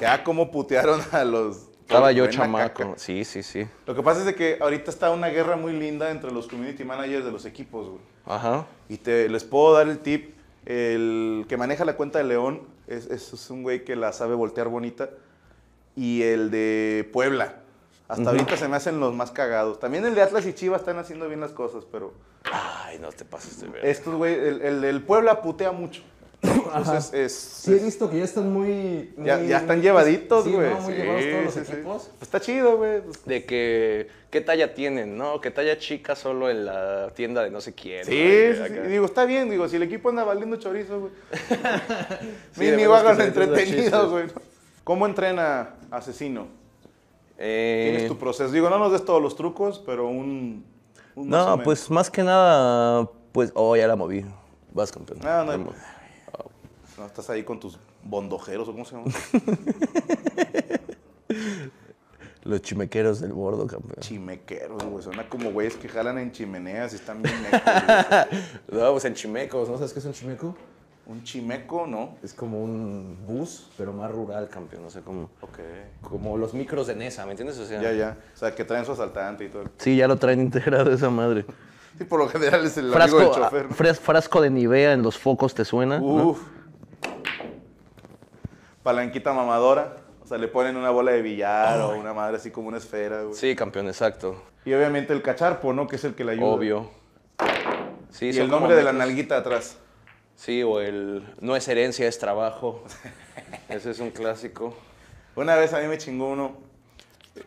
Ya 0.00 0.24
como 0.24 0.50
putearon 0.50 1.00
a 1.12 1.24
los... 1.24 1.68
Estaba 1.82 2.12
yo 2.12 2.26
chamaco. 2.28 2.82
caca. 2.84 2.92
Sí, 2.98 3.24
sí, 3.24 3.42
sí. 3.42 3.66
Lo 3.86 3.94
que 3.96 4.02
pasa 4.02 4.20
es 4.20 4.26
de 4.26 4.34
que 4.36 4.58
ahorita 4.60 4.90
está 4.92 5.10
una 5.10 5.26
guerra 5.28 5.56
muy 5.56 5.72
linda 5.72 6.10
entre 6.12 6.30
los 6.30 6.46
community 6.46 6.84
managers 6.84 7.24
de 7.24 7.32
los 7.32 7.44
equipos, 7.44 7.88
güey. 7.88 8.00
Ajá. 8.26 8.64
Y 8.88 8.98
te, 8.98 9.28
les 9.28 9.42
puedo 9.42 9.74
dar 9.74 9.88
el 9.88 9.98
tip. 9.98 10.36
El 10.66 11.46
que 11.48 11.56
maneja 11.56 11.84
la 11.84 11.96
cuenta 11.96 12.18
de 12.18 12.24
León 12.24 12.62
es, 12.86 13.06
es- 13.06 13.32
es 13.32 13.50
un 13.50 13.62
güey 13.64 13.84
que 13.84 13.96
la 13.96 14.12
sabe 14.12 14.36
voltear 14.36 14.68
bonita. 14.68 15.10
Y 15.96 16.22
el 16.22 16.50
de 16.52 17.08
Puebla. 17.12 17.56
Hasta 18.06 18.30
ahorita 18.30 18.56
se 18.56 18.68
me 18.68 18.76
hacen 18.76 19.00
los 19.00 19.12
más 19.14 19.30
cagados. 19.32 19.80
También 19.80 20.04
el 20.04 20.14
de 20.14 20.22
Atlas 20.22 20.46
y 20.46 20.52
Chivas 20.52 20.80
están 20.82 20.98
haciendo 20.98 21.26
bien 21.28 21.40
las 21.40 21.50
cosas, 21.52 21.84
pero 21.90 22.12
Ay, 22.52 22.98
no 23.00 23.08
te 23.10 23.24
pases 23.24 23.60
de 23.60 23.68
ver. 23.68 23.84
estos 23.86 24.14
güey, 24.14 24.34
el, 24.34 24.62
el 24.62 24.80
del 24.80 25.02
Puebla 25.02 25.42
putea 25.42 25.70
mucho. 25.72 26.02
Entonces 26.42 27.12
es, 27.12 27.32
Sí, 27.34 27.72
he 27.72 27.78
visto 27.84 28.08
que 28.08 28.18
ya 28.18 28.24
están 28.24 28.50
muy. 28.52 29.12
ya, 29.18 29.36
muy- 29.38 29.48
ya 29.48 29.58
están 29.58 29.82
llevaditos, 29.82 30.44
sí, 30.44 30.52
güey. 30.52 30.70
¿no? 30.70 30.80
Muy 30.80 30.94
llevados 30.94 31.22
todos 31.24 31.44
los 31.44 31.56
equipos. 31.56 32.02
Pues 32.18 32.22
está 32.22 32.40
chido, 32.40 32.76
güey. 32.78 33.02
De 33.26 33.44
que, 33.44 34.08
¿qué 34.30 34.40
talla 34.40 34.72
tienen, 34.72 35.18
no? 35.18 35.40
¿Qué 35.40 35.50
talla 35.50 35.76
chica 35.78 36.16
solo 36.16 36.48
en 36.48 36.64
la 36.64 37.10
tienda 37.14 37.42
de 37.42 37.50
no 37.50 37.60
sé 37.60 37.74
quién? 37.74 38.04
Sí, 38.06 38.10
¿no? 38.58 38.66
Sí, 38.66 38.72
sí. 38.74 38.88
Digo, 38.88 39.04
está 39.04 39.26
bien, 39.26 39.50
digo, 39.50 39.68
si 39.68 39.76
el 39.76 39.82
equipo 39.82 40.08
anda 40.08 40.24
valiendo 40.24 40.56
chorizo, 40.56 41.00
güey. 41.00 41.12
Sí, 42.52 42.60
veras 42.70 43.00
hagan 43.00 43.20
entretenido, 43.20 44.10
güey. 44.10 44.24
¿Cómo 44.84 45.06
entrena 45.06 45.74
asesino? 45.90 46.46
Eh, 47.38 47.88
Tienes 47.92 48.08
tu 48.08 48.18
proceso. 48.18 48.50
Digo, 48.52 48.70
no 48.70 48.78
nos 48.78 48.92
des 48.92 49.04
todos 49.04 49.20
los 49.20 49.36
trucos, 49.36 49.82
pero 49.84 50.08
un. 50.08 50.64
un 51.16 51.28
no, 51.28 51.60
pues 51.62 51.90
más 51.90 52.10
que 52.10 52.22
nada, 52.22 53.08
pues, 53.32 53.50
oh, 53.54 53.76
ya 53.76 53.86
la 53.86 53.96
moví. 53.96 54.24
Vas, 54.72 54.92
campeón. 54.92 55.18
Ah, 55.24 55.42
no 55.46 55.58
moví. 55.58 55.76
No, 57.00 57.06
estás 57.06 57.30
ahí 57.30 57.44
con 57.44 57.58
tus 57.58 57.78
bondojeros, 58.04 58.68
¿o 58.68 58.72
cómo 58.72 58.84
se 58.84 58.94
llama? 58.94 59.10
Los 62.44 62.60
chimequeros 62.60 63.20
del 63.22 63.32
bordo, 63.32 63.66
campeón. 63.66 64.00
Chimequeros, 64.00 64.82
güey. 64.84 65.02
Suena 65.02 65.26
como 65.26 65.50
güeyes 65.50 65.76
que 65.76 65.88
jalan 65.88 66.18
en 66.18 66.30
chimeneas 66.30 66.92
y 66.92 66.96
están 66.96 67.22
bien. 67.22 67.34
No, 68.70 68.92
pues 68.92 69.06
en 69.06 69.14
chimecos, 69.14 69.66
¿no? 69.68 69.72
¿No 69.72 69.78
sabes 69.78 69.94
qué 69.94 70.00
es 70.00 70.04
un 70.04 70.12
chimeco? 70.12 70.54
Un 71.06 71.24
chimeco, 71.24 71.86
¿no? 71.86 72.16
Es 72.22 72.34
como 72.34 72.62
un 72.62 73.16
bus, 73.26 73.70
pero 73.78 73.94
más 73.94 74.10
rural, 74.10 74.48
campeón. 74.50 74.82
No 74.82 74.90
sé, 74.90 75.00
como, 75.00 75.30
Ok. 75.40 75.58
como 76.02 76.36
los 76.36 76.52
micros 76.52 76.86
de 76.86 76.96
Nesa, 76.96 77.24
¿me 77.24 77.30
entiendes? 77.30 77.58
O 77.58 77.64
sea, 77.64 77.80
Ya, 77.80 77.92
ya. 77.92 78.18
O 78.34 78.38
sea, 78.38 78.54
que 78.54 78.64
traen 78.66 78.84
su 78.84 78.92
asaltante 78.92 79.46
y 79.46 79.48
todo. 79.48 79.64
Sí, 79.78 79.96
ya 79.96 80.06
lo 80.06 80.16
traen 80.18 80.40
integrado 80.42 80.92
esa 80.92 81.08
madre. 81.08 81.46
Sí, 81.96 82.04
por 82.04 82.18
lo 82.20 82.28
general 82.28 82.62
es 82.66 82.76
el 82.76 82.92
Frasco, 82.92 83.16
amigo 83.20 83.34
del 83.34 83.42
chofer. 83.70 83.94
frasco 83.94 84.40
de 84.42 84.50
Nivea 84.50 84.92
en 84.92 85.00
los 85.02 85.16
focos, 85.16 85.54
¿te 85.54 85.64
suena? 85.64 85.98
¿no? 85.98 86.59
Palanquita 88.82 89.32
mamadora. 89.32 89.96
O 90.22 90.26
sea, 90.26 90.38
le 90.38 90.48
ponen 90.48 90.76
una 90.76 90.90
bola 90.90 91.12
de 91.12 91.22
billar 91.22 91.80
o 91.80 91.96
una 91.96 92.12
madre 92.12 92.36
así 92.36 92.50
como 92.50 92.68
una 92.68 92.78
esfera, 92.78 93.22
güey. 93.22 93.34
Sí, 93.34 93.56
campeón, 93.56 93.88
exacto. 93.88 94.42
Y 94.64 94.72
obviamente 94.74 95.12
el 95.12 95.22
cacharpo, 95.22 95.72
¿no? 95.72 95.88
Que 95.88 95.96
es 95.96 96.04
el 96.04 96.14
que 96.14 96.24
le 96.24 96.32
ayuda. 96.32 96.46
Obvio. 96.46 96.90
Sí, 98.10 98.30
y 98.30 98.38
el 98.38 98.48
nombre 98.48 98.74
de 98.74 98.82
la 98.82 98.92
nalguita 98.92 99.38
atrás. 99.38 99.78
Sí, 100.36 100.62
o 100.62 100.80
el 100.80 101.34
no 101.40 101.56
es 101.56 101.66
herencia, 101.68 102.06
es 102.06 102.18
trabajo. 102.18 102.82
Ese 103.68 103.90
es 103.90 103.98
un 104.00 104.10
clásico. 104.10 104.74
Una 105.36 105.56
vez 105.56 105.72
a 105.72 105.80
mí 105.80 105.86
me 105.86 105.98
chingó 105.98 106.28
uno, 106.28 106.56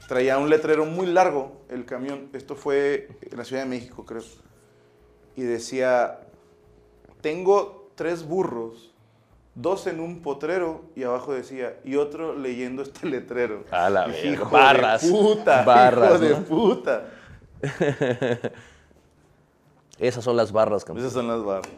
traía 0.07 0.37
un 0.37 0.49
letrero 0.49 0.85
muy 0.85 1.07
largo 1.07 1.63
el 1.69 1.85
camión, 1.85 2.29
esto 2.33 2.55
fue 2.55 3.09
en 3.21 3.37
la 3.37 3.43
Ciudad 3.43 3.63
de 3.63 3.69
México 3.69 4.05
creo, 4.05 4.23
y 5.35 5.41
decía, 5.41 6.21
tengo 7.21 7.91
tres 7.95 8.25
burros, 8.25 8.92
dos 9.55 9.85
en 9.87 9.99
un 9.99 10.21
potrero, 10.21 10.81
y 10.95 11.03
abajo 11.03 11.33
decía, 11.33 11.75
y 11.83 11.95
otro 11.95 12.35
leyendo 12.35 12.81
este 12.81 13.05
letrero. 13.09 13.63
A 13.71 13.89
la. 13.89 14.07
"Hijo 14.23 14.49
Barras. 14.49 15.03
De 15.03 15.09
puta, 15.11 15.63
Barras, 15.63 16.21
hijo 16.21 16.29
de 16.29 16.35
puta. 16.41 17.05
Esas 19.99 20.23
son 20.23 20.35
las 20.35 20.51
barras, 20.51 20.83
campeón. 20.83 21.05
Esas 21.05 21.13
son 21.13 21.27
las 21.27 21.43
barras. 21.43 21.69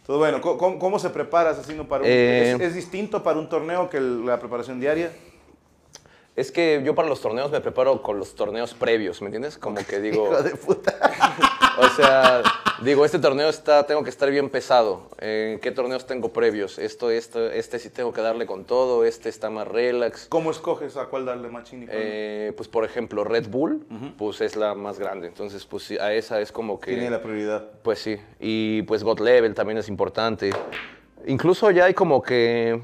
Entonces, 0.00 0.18
bueno, 0.18 0.40
¿cómo- 0.40 0.78
¿cómo, 0.78 0.98
se 0.98 1.10
prepara 1.10 1.50
asesino 1.50 1.86
para 1.86 2.02
un... 2.02 2.08
Eh, 2.08 2.52
¿Es, 2.52 2.60
es 2.60 2.74
distinto 2.74 3.22
para 3.22 3.38
un 3.38 3.48
torneo 3.48 3.90
que 3.90 4.00
la 4.00 4.38
preparación 4.38 4.80
diaria? 4.80 5.12
Es 6.38 6.52
que 6.52 6.80
yo 6.84 6.94
para 6.94 7.08
los 7.08 7.20
torneos 7.20 7.50
me 7.50 7.60
preparo 7.60 8.00
con 8.00 8.20
los 8.20 8.36
torneos 8.36 8.72
previos, 8.72 9.20
¿me 9.22 9.26
entiendes? 9.26 9.58
Como 9.58 9.84
que 9.84 9.98
digo, 10.00 10.26
Hijo 10.26 10.42
de 10.44 10.54
puta. 10.54 10.94
o 11.80 11.88
sea, 11.88 12.44
digo, 12.80 13.04
este 13.04 13.18
torneo 13.18 13.48
está, 13.48 13.84
tengo 13.86 14.04
que 14.04 14.10
estar 14.10 14.30
bien 14.30 14.48
pesado. 14.48 15.08
¿En 15.18 15.58
qué 15.58 15.72
torneos 15.72 16.06
tengo 16.06 16.32
previos? 16.32 16.78
Esto, 16.78 17.10
esto, 17.10 17.50
este 17.50 17.80
sí 17.80 17.90
tengo 17.90 18.12
que 18.12 18.20
darle 18.20 18.46
con 18.46 18.64
todo, 18.64 19.04
este 19.04 19.28
está 19.28 19.50
más 19.50 19.66
relax. 19.66 20.28
¿Cómo 20.28 20.52
escoges 20.52 20.96
a 20.96 21.06
cuál 21.06 21.24
darle 21.24 21.48
cuál 21.48 21.64
no? 21.72 21.86
Eh, 21.90 22.52
pues 22.56 22.68
por 22.68 22.84
ejemplo, 22.84 23.24
Red 23.24 23.48
Bull, 23.48 23.84
pues 24.16 24.40
es 24.40 24.54
la 24.54 24.76
más 24.76 25.00
grande. 25.00 25.26
Entonces, 25.26 25.66
pues 25.66 25.90
a 25.90 26.12
esa 26.12 26.40
es 26.40 26.52
como 26.52 26.78
que... 26.78 26.92
Tiene 26.92 27.10
la 27.10 27.20
prioridad. 27.20 27.64
Pues 27.82 27.98
sí, 27.98 28.16
y 28.38 28.82
pues 28.82 29.02
God 29.02 29.18
Level 29.18 29.54
también 29.54 29.78
es 29.78 29.88
importante. 29.88 30.52
Incluso 31.26 31.72
ya 31.72 31.86
hay 31.86 31.94
como 31.94 32.22
que 32.22 32.80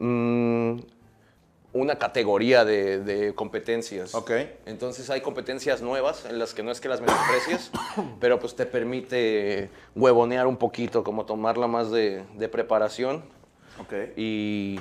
mm, 0.00 0.76
una 1.74 1.98
categoría 1.98 2.64
de, 2.64 3.00
de 3.00 3.34
competencias. 3.34 4.14
Ok. 4.14 4.30
Entonces 4.64 5.10
hay 5.10 5.20
competencias 5.20 5.82
nuevas 5.82 6.24
en 6.24 6.38
las 6.38 6.54
que 6.54 6.62
no 6.62 6.70
es 6.70 6.80
que 6.80 6.88
las 6.88 7.00
menosprecies, 7.00 7.70
pero 8.20 8.38
pues 8.38 8.54
te 8.54 8.64
permite 8.64 9.68
huevonear 9.94 10.46
un 10.46 10.56
poquito, 10.56 11.02
como 11.02 11.26
tomarla 11.26 11.66
más 11.66 11.90
de, 11.90 12.24
de 12.36 12.48
preparación. 12.48 13.24
Ok. 13.80 13.92
Y... 14.16 14.78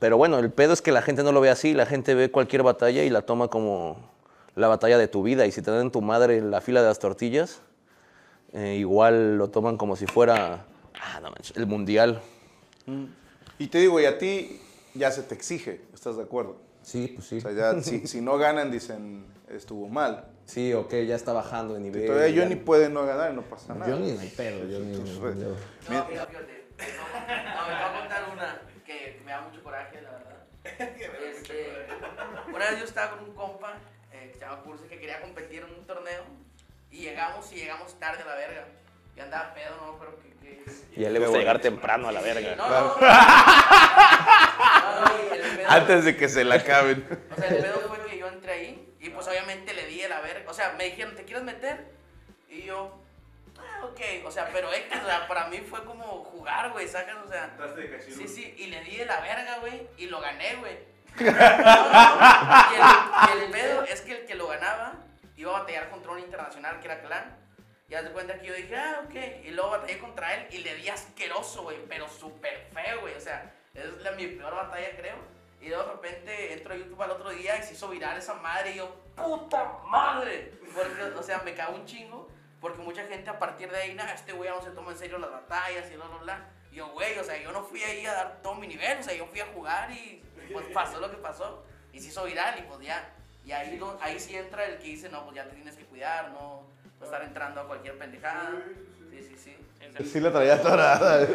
Pero 0.00 0.18
bueno, 0.18 0.38
el 0.40 0.50
pedo 0.50 0.72
es 0.72 0.82
que 0.82 0.92
la 0.92 1.02
gente 1.02 1.22
no 1.22 1.30
lo 1.30 1.40
ve 1.40 1.50
así, 1.50 1.72
la 1.72 1.86
gente 1.86 2.14
ve 2.14 2.30
cualquier 2.30 2.64
batalla 2.64 3.04
y 3.04 3.10
la 3.10 3.22
toma 3.22 3.48
como 3.48 3.96
la 4.56 4.66
batalla 4.66 4.98
de 4.98 5.06
tu 5.06 5.22
vida. 5.22 5.46
Y 5.46 5.52
si 5.52 5.62
te 5.62 5.70
dan 5.70 5.92
tu 5.92 6.02
madre 6.02 6.38
en 6.38 6.50
la 6.50 6.60
fila 6.60 6.82
de 6.82 6.88
las 6.88 6.98
tortillas, 6.98 7.62
eh, 8.52 8.74
igual 8.74 9.38
lo 9.38 9.48
toman 9.48 9.76
como 9.76 9.94
si 9.94 10.06
fuera 10.06 10.66
ah, 11.00 11.20
no 11.20 11.30
el 11.54 11.66
mundial. 11.66 12.20
Y 13.58 13.68
te 13.68 13.78
digo, 13.78 14.00
y 14.00 14.04
a 14.04 14.18
ti 14.18 14.60
ya 14.94 15.10
se 15.10 15.22
te 15.22 15.34
exige, 15.34 15.80
¿estás 15.92 16.16
de 16.16 16.22
acuerdo? 16.22 16.56
Sí, 16.82 17.08
pues 17.14 17.26
sí. 17.26 17.38
O 17.38 17.40
sea, 17.40 17.52
ya 17.52 17.80
si, 17.82 18.06
si 18.06 18.20
no 18.20 18.36
ganan, 18.38 18.70
dicen, 18.70 19.24
estuvo 19.48 19.88
mal. 19.88 20.26
Sí, 20.44 20.72
ok, 20.74 20.92
ya 21.06 21.16
está 21.16 21.32
bajando 21.32 21.74
de 21.74 21.80
nivel. 21.80 22.06
Todavía 22.06 22.28
ya- 22.34 22.42
Johnny 22.42 22.56
puede 22.56 22.90
no 22.90 23.06
ganar 23.06 23.32
y 23.32 23.34
no 23.36 23.42
pasa 23.42 23.74
nada. 23.74 23.90
Johnny 23.92 24.12
no 24.12 24.20
hay 24.20 24.28
pedo, 24.28 24.58
Johnny. 24.60 24.98
pues, 25.20 25.36
no- 25.36 25.48
No, 25.48 25.56
mira, 26.10 26.26
fíjate. 26.26 26.64
No, 26.78 27.66
me 27.66 27.72
voy 27.72 27.82
a 27.82 27.98
contar 28.00 28.24
una 28.32 28.60
que 28.84 29.20
me 29.24 29.30
da 29.32 29.40
mucho 29.42 29.62
coraje, 29.62 30.02
la 30.02 30.10
verdad. 30.10 30.44
Este, 31.30 31.86
una 32.48 32.70
vez 32.70 32.78
yo 32.78 32.84
estaba 32.84 33.16
con 33.16 33.28
un 33.28 33.34
compa 33.34 33.74
eh, 34.12 34.28
que 34.32 34.34
se 34.34 34.40
llama 34.40 34.62
Curse 34.62 34.86
que 34.86 34.98
quería 34.98 35.20
competir 35.22 35.62
en 35.62 35.74
un 35.78 35.86
torneo 35.86 36.22
y 36.90 36.98
llegamos 37.00 37.50
y 37.52 37.56
llegamos 37.56 37.94
tarde 37.98 38.22
a 38.22 38.26
la 38.26 38.34
verga. 38.34 38.66
Y 39.16 39.20
andaba 39.20 39.54
pedo, 39.54 39.76
no, 39.76 39.98
pero 39.98 40.18
que. 40.20 40.30
que... 40.40 41.00
Y 41.00 41.04
a 41.04 41.08
él 41.08 41.14
le 41.14 41.20
gusta 41.20 41.38
llegar 41.38 41.60
temprano 41.60 42.08
a 42.08 42.12
la 42.12 42.20
verga. 42.20 42.56
No, 42.56 42.68
no. 42.68 42.96
No, 44.94 45.70
Antes 45.70 46.04
de 46.04 46.16
que 46.16 46.28
se 46.28 46.44
la 46.44 46.56
acaben. 46.56 47.06
O 47.30 47.40
sea, 47.40 47.48
el 47.48 47.62
pedo 47.62 47.80
fue 47.88 48.04
que 48.06 48.18
yo 48.18 48.28
entré 48.28 48.52
ahí 48.52 48.94
y 49.00 49.10
pues 49.10 49.26
obviamente 49.26 49.74
le 49.74 49.86
di 49.86 50.02
la 50.08 50.20
verga. 50.20 50.50
O 50.50 50.54
sea, 50.54 50.74
me 50.78 50.84
dijeron, 50.84 51.14
¿te 51.14 51.24
quieres 51.24 51.42
meter? 51.42 51.84
Y 52.48 52.62
yo, 52.62 52.98
ah, 53.58 53.84
ok. 53.84 54.00
O 54.24 54.30
sea, 54.30 54.48
pero 54.52 54.72
X, 54.72 55.00
o 55.02 55.06
sea, 55.06 55.26
para 55.26 55.48
mí 55.48 55.58
fue 55.58 55.84
como 55.84 56.24
jugar, 56.24 56.70
güey, 56.72 56.86
sacas, 56.88 57.16
o 57.24 57.28
sea. 57.28 57.54
Sí, 58.00 58.28
sí, 58.28 58.54
y 58.58 58.66
le 58.66 58.82
di 58.82 58.96
de 58.96 59.06
la 59.06 59.20
verga, 59.20 59.58
güey, 59.58 59.88
y 59.96 60.06
lo 60.06 60.20
gané, 60.20 60.56
güey. 60.56 60.78
No, 61.20 61.30
no, 61.30 61.36
y, 62.72 62.74
el, 62.74 63.40
y 63.40 63.44
el 63.44 63.50
pedo 63.50 63.84
es 63.84 64.00
que 64.00 64.12
el 64.12 64.26
que 64.26 64.34
lo 64.34 64.48
ganaba 64.48 64.94
iba 65.36 65.56
a 65.56 65.60
batallar 65.60 65.88
contra 65.90 66.12
un 66.12 66.18
internacional 66.18 66.80
que 66.80 66.86
era 66.86 67.00
clan. 67.02 67.36
Y 67.88 67.94
haz 67.94 68.04
de 68.04 68.12
cuenta 68.12 68.38
que 68.38 68.46
yo 68.46 68.54
dije, 68.54 68.76
ah, 68.76 69.02
ok. 69.04 69.14
Y 69.44 69.50
luego 69.50 69.70
batallé 69.70 69.98
contra 69.98 70.34
él 70.34 70.46
y 70.50 70.58
le 70.58 70.74
di 70.76 70.88
asqueroso, 70.88 71.62
güey, 71.64 71.84
pero 71.86 72.08
súper 72.08 72.66
feo, 72.72 73.02
güey. 73.02 73.14
O 73.14 73.20
sea, 73.20 73.54
es 73.74 73.84
la, 74.02 74.12
mi 74.12 74.26
peor 74.26 74.54
batalla, 74.54 74.96
creo. 74.96 75.16
Y 75.60 75.68
de 75.68 75.82
repente 75.82 76.52
entro 76.52 76.74
a 76.74 76.76
YouTube 76.76 77.02
al 77.02 77.10
otro 77.10 77.30
día 77.30 77.58
y 77.58 77.62
se 77.62 77.74
hizo 77.74 77.88
viral 77.88 78.18
esa 78.18 78.34
madre 78.34 78.72
y 78.72 78.76
yo, 78.76 78.94
¡puta 79.16 79.78
madre! 79.86 80.52
Porque, 80.74 81.02
o 81.02 81.22
sea, 81.22 81.38
me 81.38 81.54
cago 81.54 81.74
un 81.76 81.84
chingo. 81.84 82.28
Porque 82.60 82.82
mucha 82.82 83.04
gente 83.06 83.28
a 83.28 83.38
partir 83.38 83.70
de 83.70 83.76
ahí, 83.76 83.94
nada, 83.94 84.14
este 84.14 84.32
güey 84.32 84.48
no 84.48 84.62
se 84.62 84.70
toma 84.70 84.92
en 84.92 84.98
serio 84.98 85.18
las 85.18 85.30
batallas 85.30 85.90
y 85.90 85.96
bla, 85.96 86.06
bla, 86.06 86.16
bla. 86.16 86.48
Y 86.72 86.76
yo, 86.76 86.88
güey, 86.88 87.18
o 87.18 87.24
sea, 87.24 87.38
yo 87.38 87.52
no 87.52 87.62
fui 87.62 87.82
ahí 87.82 88.06
a 88.06 88.14
dar 88.14 88.42
todo 88.42 88.54
mi 88.54 88.66
nivel, 88.66 88.98
o 88.98 89.02
sea, 89.02 89.14
yo 89.14 89.26
fui 89.26 89.40
a 89.40 89.46
jugar 89.46 89.90
y 89.90 90.24
pues 90.50 90.66
pasó 90.72 90.98
lo 90.98 91.10
que 91.10 91.18
pasó. 91.18 91.62
Y 91.92 92.00
se 92.00 92.08
hizo 92.08 92.24
viral 92.24 92.58
y 92.58 92.62
pues 92.62 92.80
ya. 92.80 93.12
Y 93.44 93.52
ahí, 93.52 93.78
ahí 94.00 94.18
sí 94.18 94.34
entra 94.34 94.64
el 94.64 94.78
que 94.78 94.84
dice, 94.84 95.10
no, 95.10 95.24
pues 95.24 95.36
ya 95.36 95.44
te 95.44 95.54
tienes 95.54 95.76
que 95.76 95.84
cuidar, 95.84 96.30
no, 96.30 96.66
estar 97.04 97.22
entrando 97.22 97.60
a 97.60 97.66
cualquier 97.66 97.98
pendejada. 97.98 98.50
Sí, 99.10 99.18
sí, 99.22 99.36
sí. 99.36 100.04
Sí 100.04 100.20
la 100.20 100.32
traía 100.32 100.54
atorada. 100.54 101.26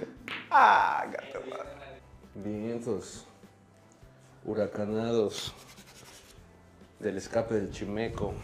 ah, 0.50 1.04
gato 1.10 1.40
madre. 1.50 2.00
Vientos 2.36 3.26
huracanados 4.44 5.52
del 7.00 7.16
escape 7.16 7.54
del 7.54 7.70
chimeco. 7.70 8.34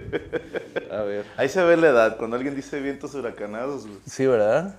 A 0.90 1.02
ver. 1.02 1.24
Ahí 1.36 1.48
se 1.48 1.62
ve 1.64 1.76
la 1.76 1.88
edad, 1.88 2.16
cuando 2.18 2.36
alguien 2.36 2.54
dice 2.54 2.80
vientos 2.80 3.14
huracanados. 3.14 3.86
güey. 3.86 3.98
Sí, 4.06 4.26
¿verdad? 4.26 4.76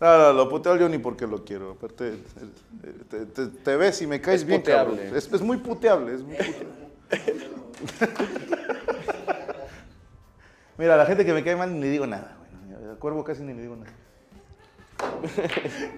No, 0.00 0.16
no, 0.18 0.32
lo 0.32 0.48
puteo 0.48 0.72
al 0.72 0.78
Johnny 0.80 0.98
porque 0.98 1.26
lo 1.26 1.44
quiero. 1.44 1.72
Aparte, 1.72 2.10
eh, 2.10 2.94
te, 3.10 3.26
te- 3.26 3.46
te 3.48 3.76
ves 3.76 4.00
y 4.00 4.06
me 4.06 4.20
caes 4.20 4.42
Es 4.42 4.46
bien, 4.46 4.62
cabrón. 4.62 4.94
puteable. 4.96 5.18
Es, 5.18 5.32
es 5.32 5.40
muy 5.40 5.56
puteable, 5.56 6.14
es 6.14 6.22
muy 6.22 6.36
puteable. 7.10 7.58
Mira, 10.78 10.94
a 10.94 10.96
la 10.96 11.06
gente 11.06 11.24
que 11.26 11.32
me 11.32 11.42
cae 11.42 11.56
mal 11.56 11.74
ni 11.74 11.80
le 11.80 11.88
digo 11.90 12.06
nada. 12.06 12.36
güey. 12.38 12.88
Al 12.88 12.96
cuervo 12.98 13.24
casi 13.24 13.42
ni 13.42 13.52
le 13.52 13.62
digo 13.62 13.74
nada. 13.74 13.92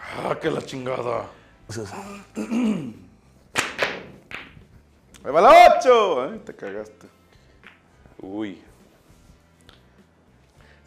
ah, 0.00 0.34
que 0.40 0.50
la 0.50 0.62
chingada. 0.62 1.26
Ahí 5.24 5.30
va 5.30 5.40
la 5.42 5.76
8. 5.78 6.22
Ay, 6.22 6.38
te 6.44 6.54
cagaste. 6.56 7.06
Uy. 8.18 8.60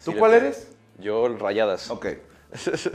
¿Tú 0.04 0.12
Sí, 0.12 0.18
cuál 0.18 0.34
eres? 0.34 0.68
Yo, 0.98 1.28
rayadas. 1.38 1.88
Ok. 1.90 2.06
es 2.52 2.90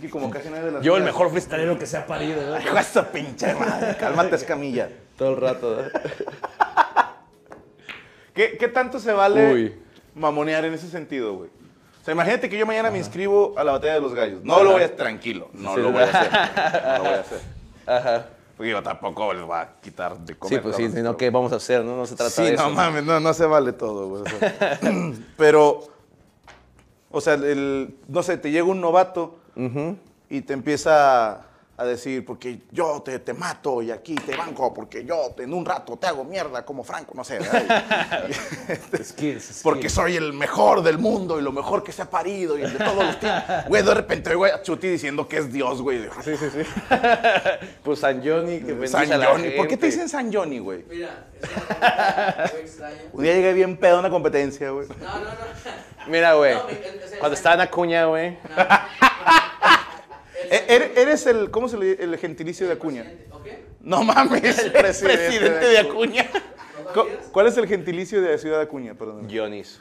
que 0.00 0.08
como 0.10 0.30
casi 0.30 0.48
nadie 0.50 0.64
de 0.66 0.72
las 0.72 0.82
Yo, 0.82 0.96
el 0.96 1.02
mejor 1.02 1.30
freestylero 1.30 1.76
que 1.78 1.86
se 1.86 1.96
ha 1.96 2.06
parido. 2.06 2.40
¿no? 2.42 2.82
Su 2.84 3.04
pinche 3.06 3.54
madre. 3.54 3.96
Cálmate, 3.96 4.36
escamilla. 4.36 4.88
Todo 5.18 5.30
el 5.30 5.36
rato. 5.40 5.82
¿no? 5.82 5.88
¿Qué, 8.40 8.56
qué 8.56 8.68
tanto 8.68 8.98
se 8.98 9.12
vale 9.12 9.52
Uy. 9.52 9.74
mamonear 10.14 10.64
en 10.64 10.72
ese 10.72 10.88
sentido, 10.88 11.34
güey? 11.34 11.50
O 12.00 12.04
sea, 12.04 12.14
imagínate 12.14 12.48
que 12.48 12.56
yo 12.56 12.64
mañana 12.64 12.90
me 12.90 12.96
inscribo 12.96 13.52
a 13.58 13.64
la 13.64 13.72
batalla 13.72 13.92
de 13.94 14.00
los 14.00 14.14
gallos. 14.14 14.42
No 14.42 14.64
lo 14.64 14.72
voy 14.72 14.80
a 14.80 14.84
hacer 14.86 14.96
tranquilo. 14.96 15.50
No 15.52 15.74
Sí, 15.74 15.80
lo 15.82 15.92
voy 15.92 16.02
a 16.02 16.04
hacer. 16.06 16.32
No 16.32 16.96
lo 16.96 17.00
voy 17.04 17.12
a 17.12 17.20
hacer. 17.20 17.40
Ajá. 17.86 18.26
Porque 18.56 18.70
yo 18.70 18.82
tampoco 18.82 19.34
les 19.34 19.42
voy 19.44 19.58
a 19.58 19.72
quitar 19.82 20.16
de 20.20 20.34
comer. 20.38 20.58
Sí, 20.58 20.62
pues 20.62 20.76
sí, 20.76 20.88
sino 20.90 21.18
¿qué 21.18 21.28
vamos 21.28 21.52
a 21.52 21.56
hacer? 21.56 21.84
No, 21.84 21.94
no 21.96 22.06
se 22.06 22.16
trata 22.16 22.30
Sí, 22.30 22.44
de 22.44 22.52
no 22.52 22.62
eso. 22.62 22.70
mames, 22.70 23.04
no, 23.04 23.20
no 23.20 23.34
se 23.34 23.44
vale 23.44 23.74
todo, 23.74 24.08
güey. 24.08 24.22
o 24.22 24.26
sea. 24.26 24.78
pero, 25.36 25.80
o 27.10 27.20
sea, 27.20 27.34
el, 27.34 27.94
no 28.08 28.22
sé, 28.22 28.38
te 28.38 28.50
llega 28.50 28.64
un 28.64 28.80
novato 28.80 29.36
y 30.30 30.40
te 30.40 30.54
empieza 30.54 31.42
a 31.80 31.84
decir, 31.84 32.26
porque 32.26 32.60
yo 32.70 33.00
te, 33.02 33.20
te 33.20 33.32
mato 33.32 33.80
y 33.80 33.90
aquí 33.90 34.14
te 34.14 34.36
banco, 34.36 34.74
porque 34.74 35.02
yo 35.02 35.34
en 35.38 35.54
un 35.54 35.64
rato 35.64 35.96
te 35.96 36.06
hago 36.06 36.24
mierda 36.24 36.62
como 36.62 36.84
Franco, 36.84 37.12
no 37.14 37.24
sé. 37.24 37.38
¿verdad? 37.38 38.28
Skills, 39.02 39.60
porque 39.62 39.88
soy 39.88 40.16
el 40.16 40.34
mejor 40.34 40.82
del 40.82 40.98
mundo 40.98 41.38
y 41.38 41.42
lo 41.42 41.52
mejor 41.52 41.82
que 41.82 41.90
se 41.90 42.02
ha 42.02 42.10
parido 42.10 42.58
y 42.58 42.62
el 42.64 42.74
de 42.74 42.84
todos 42.84 43.02
los 43.02 43.18
tiempos. 43.18 43.64
Güey, 43.68 43.82
de 43.82 43.94
repente, 43.94 44.34
güey, 44.34 44.52
a 44.52 44.60
Chuti 44.60 44.88
diciendo 44.88 45.26
que 45.26 45.38
es 45.38 45.50
Dios, 45.50 45.80
güey. 45.80 46.06
Sí, 46.22 46.36
sí, 46.36 46.50
sí. 46.50 46.70
pues 47.82 47.98
San 47.98 48.22
Johnny, 48.22 48.58
que 48.58 48.72
bendice 48.72 48.92
San 48.92 49.12
a 49.12 49.16
la 49.16 49.26
Johnny. 49.28 49.50
¿Por 49.52 49.66
qué 49.66 49.78
te 49.78 49.86
gente. 49.86 49.86
dicen 49.86 50.08
San 50.10 50.30
Johnny, 50.30 50.58
güey? 50.58 50.84
Mira, 50.86 51.28
es 52.44 52.78
muy. 52.78 52.90
Un 53.14 53.22
día 53.22 53.32
llegué 53.32 53.54
bien 53.54 53.78
pedo 53.78 53.96
a 53.96 54.00
una 54.00 54.10
competencia, 54.10 54.68
güey. 54.68 54.86
No, 54.86 54.94
no, 54.96 55.20
no. 55.20 56.08
Mira, 56.08 56.34
güey. 56.34 56.54
No, 56.54 56.62
Cuando 57.20 57.34
estaba 57.36 57.54
en 57.54 57.60
Acuña, 57.62 58.04
güey. 58.04 58.36
Eres 60.50 61.26
el, 61.26 61.50
¿cómo 61.50 61.68
se 61.68 61.78
le 61.78 61.92
el 62.02 62.16
gentilicio 62.18 62.66
de 62.66 62.72
Acuña? 62.72 63.04
presidente, 63.04 63.34
¿O 63.34 63.42
qué? 63.42 63.64
No 63.80 64.02
mames, 64.02 64.58
el 64.58 64.72
presidente 64.72 65.16
presidente, 65.16 65.66
de 65.68 65.78
Acuña. 65.78 66.28
¿Cuál 67.30 67.46
es 67.46 67.56
el 67.56 67.68
gentilicio 67.68 68.20
de 68.20 68.32
la 68.32 68.38
ciudad 68.38 68.56
de 68.56 68.64
Acuña? 68.64 68.94
Perdón. 68.94 69.28
Jonis. 69.32 69.80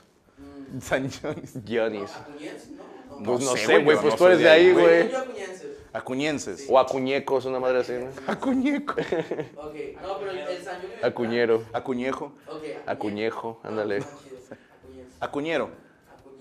San 0.79 1.09
Jonis. 1.09 1.53
Jonis. 1.67 2.11
Acuñenses, 2.15 2.69
¿no? 2.69 2.83
No. 3.19 3.23
Pues 3.23 3.43
no, 3.43 3.57
sé, 3.57 3.79
güey, 3.79 3.97
pues 3.97 4.15
tú 4.15 4.27
eres 4.27 4.39
de 4.39 4.49
ahí, 4.49 4.71
güey. 4.71 5.11
acuñenses. 5.11 5.65
Acuñenses. 5.91 6.67
O 6.69 6.79
acuñecos, 6.79 7.45
una 7.45 7.59
madre 7.59 7.79
así, 7.79 7.93
¿no? 7.93 8.09
Acuñeco. 8.31 8.93
Ok, 8.93 9.75
no, 10.01 10.19
pero 10.19 10.31
el, 10.31 10.63
San. 10.63 10.79
Acuñero. 11.01 11.63
Acuñejo. 11.73 12.33
Acuñejo, 12.85 13.59
ándale. 13.63 14.03
Acuñero. 15.19 15.88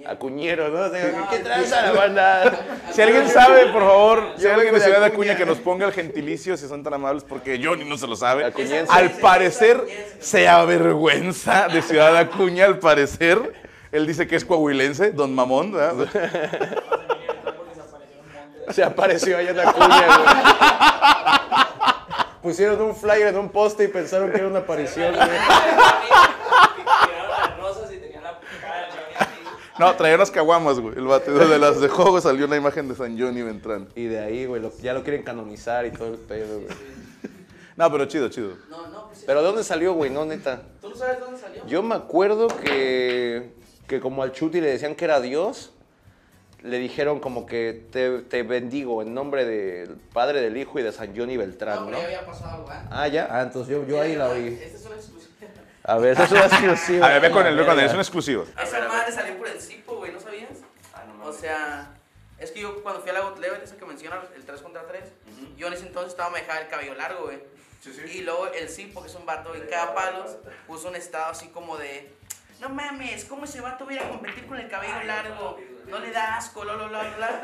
Acuñero, 0.06 0.68
¿no? 0.68 0.80
O 0.86 0.90
sea, 0.90 1.12
No, 1.12 1.28
¿Qué 1.28 1.38
tranza 1.38 1.82
la 1.82 1.92
banda? 1.92 2.66
Si 2.92 3.02
alguien 3.02 3.28
sabe, 3.28 3.66
por 3.66 3.82
favor, 3.82 4.32
si 4.36 4.44
Yo 4.44 4.54
alguien 4.54 4.74
de 4.74 4.80
Ciudad 4.80 5.00
de 5.00 5.06
Acuña. 5.06 5.36
Que 5.36 5.44
nos 5.46 5.58
ponga 5.58 5.86
el 5.86 5.92
gentilicio, 5.92 6.56
si 6.56 6.66
son 6.66 6.82
tan 6.82 6.94
amables, 6.94 7.24
porque 7.24 7.60
Johnny 7.62 7.84
no 7.84 7.98
se 7.98 8.06
lo 8.06 8.16
sabe. 8.16 8.44
Acuñense. 8.44 8.86
Al 8.90 9.10
parecer, 9.12 9.84
se 10.20 10.48
avergüenza 10.48 11.68
de 11.68 11.82
Ciudad 11.82 12.12
de 12.12 12.18
Acuña, 12.18 12.64
al 12.64 12.78
parecer. 12.78 13.52
Él 13.92 14.06
dice 14.06 14.26
que 14.26 14.36
es 14.36 14.44
coahuilense, 14.44 15.12
don 15.12 15.34
Mamón, 15.34 15.72
¿verdad? 15.72 16.06
Se 18.70 18.84
apareció 18.84 19.38
allá 19.38 19.50
en 19.50 19.60
Acuña, 19.60 20.06
güey. 20.06 20.18
Pusieron 22.42 22.80
un 22.82 22.94
flyer 22.94 23.28
en 23.28 23.38
un 23.38 23.48
poste 23.48 23.84
y 23.84 23.88
pensaron 23.88 24.30
que 24.30 24.36
era 24.38 24.46
una 24.46 24.58
aparición, 24.60 25.14
güey. 25.14 25.26
Tiraron 25.28 27.30
las 27.30 27.58
rosas 27.58 27.90
y 27.92 27.96
tenían 27.96 28.22
la 28.24 28.38
cara 28.60 28.76
de 28.76 28.82
Johnny 28.92 29.14
así. 29.18 29.38
No, 29.78 29.94
traía 29.96 30.16
unas 30.16 30.30
caguamas, 30.30 30.80
güey. 30.80 30.96
El 30.96 31.06
bate 31.06 31.30
de 31.30 31.58
las 31.58 31.80
de 31.80 31.88
juego 31.88 32.20
salió 32.20 32.46
una 32.46 32.56
imagen 32.56 32.88
de 32.88 32.94
San 32.94 33.18
Johnny 33.18 33.42
Beltrán. 33.42 33.88
Y 33.94 34.04
de 34.04 34.18
ahí, 34.20 34.46
güey, 34.46 34.60
lo- 34.60 34.72
ya 34.78 34.92
lo 34.92 35.02
quieren 35.04 35.22
canonizar 35.22 35.86
y 35.86 35.90
todo 35.92 36.08
el 36.08 36.18
pedo, 36.18 36.60
güey. 36.60 36.68
No, 37.76 37.92
pero 37.92 38.06
chido, 38.06 38.28
chido. 38.28 38.54
No, 38.68 38.88
no, 38.88 39.06
pues. 39.06 39.22
Pero 39.24 39.40
¿de 39.40 39.46
dónde 39.46 39.62
salió, 39.62 39.92
güey? 39.94 40.10
No, 40.10 40.24
neta. 40.24 40.62
¿Tú 40.80 40.88
no 40.90 40.96
sabes 40.96 41.20
dónde 41.20 41.38
salió? 41.38 41.64
Yo 41.66 41.82
me 41.82 41.94
acuerdo 41.94 42.48
que, 42.48 43.52
que 43.86 44.00
como 44.00 44.24
al 44.24 44.32
Chuti 44.32 44.60
le 44.60 44.66
decían 44.68 44.96
que 44.96 45.04
era 45.04 45.20
Dios, 45.20 45.72
le 46.64 46.78
dijeron 46.80 47.20
como 47.20 47.46
que 47.46 47.86
te, 47.92 48.18
te 48.22 48.42
bendigo 48.42 49.00
en 49.00 49.14
nombre 49.14 49.44
del 49.44 49.90
Padre, 50.12 50.40
del 50.40 50.56
Hijo 50.56 50.80
y 50.80 50.82
de 50.82 50.90
San 50.90 51.16
Johnny 51.16 51.34
No, 51.34 51.40
Beltrán, 51.42 51.84
pero 51.84 51.90
¿no? 51.92 51.98
ya 51.98 52.04
había 52.06 52.26
pasado 52.26 52.50
algo, 52.56 52.72
¿eh? 52.72 52.88
Ah, 52.90 53.06
ya. 53.06 53.28
Ah, 53.30 53.42
entonces 53.42 53.70
yo, 53.72 53.86
yo 53.86 54.00
ahí 54.00 54.16
la 54.16 54.28
oí. 54.30 54.58
Esta 54.60 54.76
es 54.76 54.84
una 54.86 54.96
exclusiva. 54.96 55.27
A 55.88 55.96
ver, 55.96 56.12
eso 56.12 56.24
es 56.24 56.30
una 56.32 56.44
exclusiva. 56.44 57.06
A 57.06 57.08
ver, 57.14 57.22
ve 57.22 57.30
con 57.30 57.46
él, 57.46 57.56
ve 57.56 57.64
con 57.64 57.80
él, 57.80 57.86
es 57.86 57.94
un 57.94 58.00
exclusivo. 58.00 58.44
Esa 58.62 58.86
madre 58.86 59.10
salió 59.10 59.38
por 59.38 59.48
el 59.48 59.58
Cipo, 59.58 59.96
güey, 59.96 60.12
¿no 60.12 60.20
sabías? 60.20 60.50
Ah, 60.92 61.02
o 61.24 61.32
sea, 61.32 61.94
es 62.38 62.50
que 62.50 62.60
yo 62.60 62.82
cuando 62.82 63.00
fui 63.00 63.08
a 63.08 63.14
la 63.14 63.20
Got 63.20 63.38
Level, 63.38 63.62
esa 63.62 63.74
que 63.78 63.86
mencionas, 63.86 64.18
el 64.36 64.44
3 64.44 64.60
contra 64.60 64.86
3, 64.86 65.02
yo 65.56 65.66
en 65.66 65.72
ese 65.72 65.86
entonces 65.86 66.12
estaba 66.12 66.28
me 66.28 66.40
dejaba 66.40 66.60
el 66.60 66.68
cabello 66.68 66.94
largo, 66.94 67.24
güey. 67.24 67.38
Y 68.12 68.20
luego 68.20 68.48
el 68.48 68.68
Cipo, 68.68 69.00
que 69.00 69.08
es 69.08 69.14
un 69.14 69.24
vato 69.24 69.54
en 69.54 69.66
cada 69.66 69.94
palos, 69.94 70.36
puso 70.66 70.88
un 70.88 70.96
estado 70.96 71.30
así 71.30 71.48
como 71.48 71.78
de, 71.78 72.12
no 72.60 72.68
mames, 72.68 73.24
¿cómo 73.24 73.46
ese 73.46 73.62
vato 73.62 73.86
viene 73.86 74.04
a 74.04 74.10
competir 74.10 74.46
con 74.46 74.58
el 74.58 74.68
cabello 74.68 75.02
largo? 75.04 75.58
No 75.90 75.98
le 75.98 76.10
da 76.10 76.36
asco, 76.36 76.64
la, 76.64 76.76
la, 76.76 76.88
la, 76.88 77.02
la. 77.18 77.40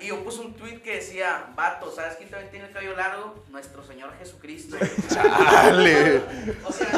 Y 0.00 0.08
yo 0.08 0.22
puse 0.22 0.40
un 0.40 0.54
tweet 0.54 0.80
que 0.80 0.96
decía, 0.96 1.46
vato, 1.54 1.90
¿sabes 1.90 2.16
quién 2.16 2.30
también 2.30 2.50
tiene 2.50 2.66
el 2.66 2.72
cabello 2.72 2.94
largo? 2.96 3.44
Nuestro 3.48 3.82
Señor 3.82 4.12
Jesucristo. 4.18 4.76
Dale. 5.14 6.22
O 6.64 6.72
sea, 6.72 6.88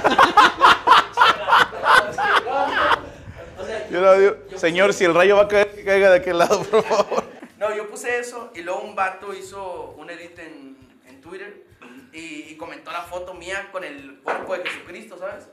o 3.59 3.64
sea, 3.64 3.89
Yo 3.90 4.01
no 4.01 4.14
digo, 4.14 4.36
señor, 4.56 4.93
si 4.93 5.05
el 5.05 5.14
rayo 5.14 5.36
va 5.36 5.43
a 5.43 5.48
caer, 5.48 5.74
que 5.74 5.85
caiga 5.85 6.10
de 6.10 6.16
aquel 6.18 6.39
lado, 6.39 6.62
por 6.64 6.85
favor. 6.85 7.24
No, 7.59 7.74
yo 7.74 7.89
puse 7.89 8.18
eso 8.18 8.52
y 8.55 8.62
luego 8.62 8.81
un 8.81 8.94
vato 8.94 9.35
hizo 9.35 9.94
un 9.98 10.09
edit 10.10 10.39
en, 10.39 10.77
en 11.06 11.20
Twitter 11.20 11.64
y, 12.12 12.48
y 12.51 12.56
comentó 12.56 12.90
la 12.90 13.02
foto 13.02 13.35
mía 13.35 13.68
con 13.70 13.85
el 13.85 14.20
cuerpo 14.20 14.56
de 14.56 14.64
Jesucristo, 14.68 15.18
¿sabes? 15.18 15.47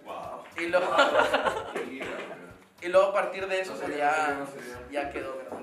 Y 0.58 0.68
luego, 0.68 0.96
y 2.82 2.88
luego 2.90 3.08
a 3.08 3.14
partir 3.14 3.48
de 3.48 3.62
eso 3.62 3.74
pues, 3.74 3.98
ya, 3.98 4.38
ya 4.92 5.10
quedó, 5.12 5.38
¿verdad? 5.38 5.60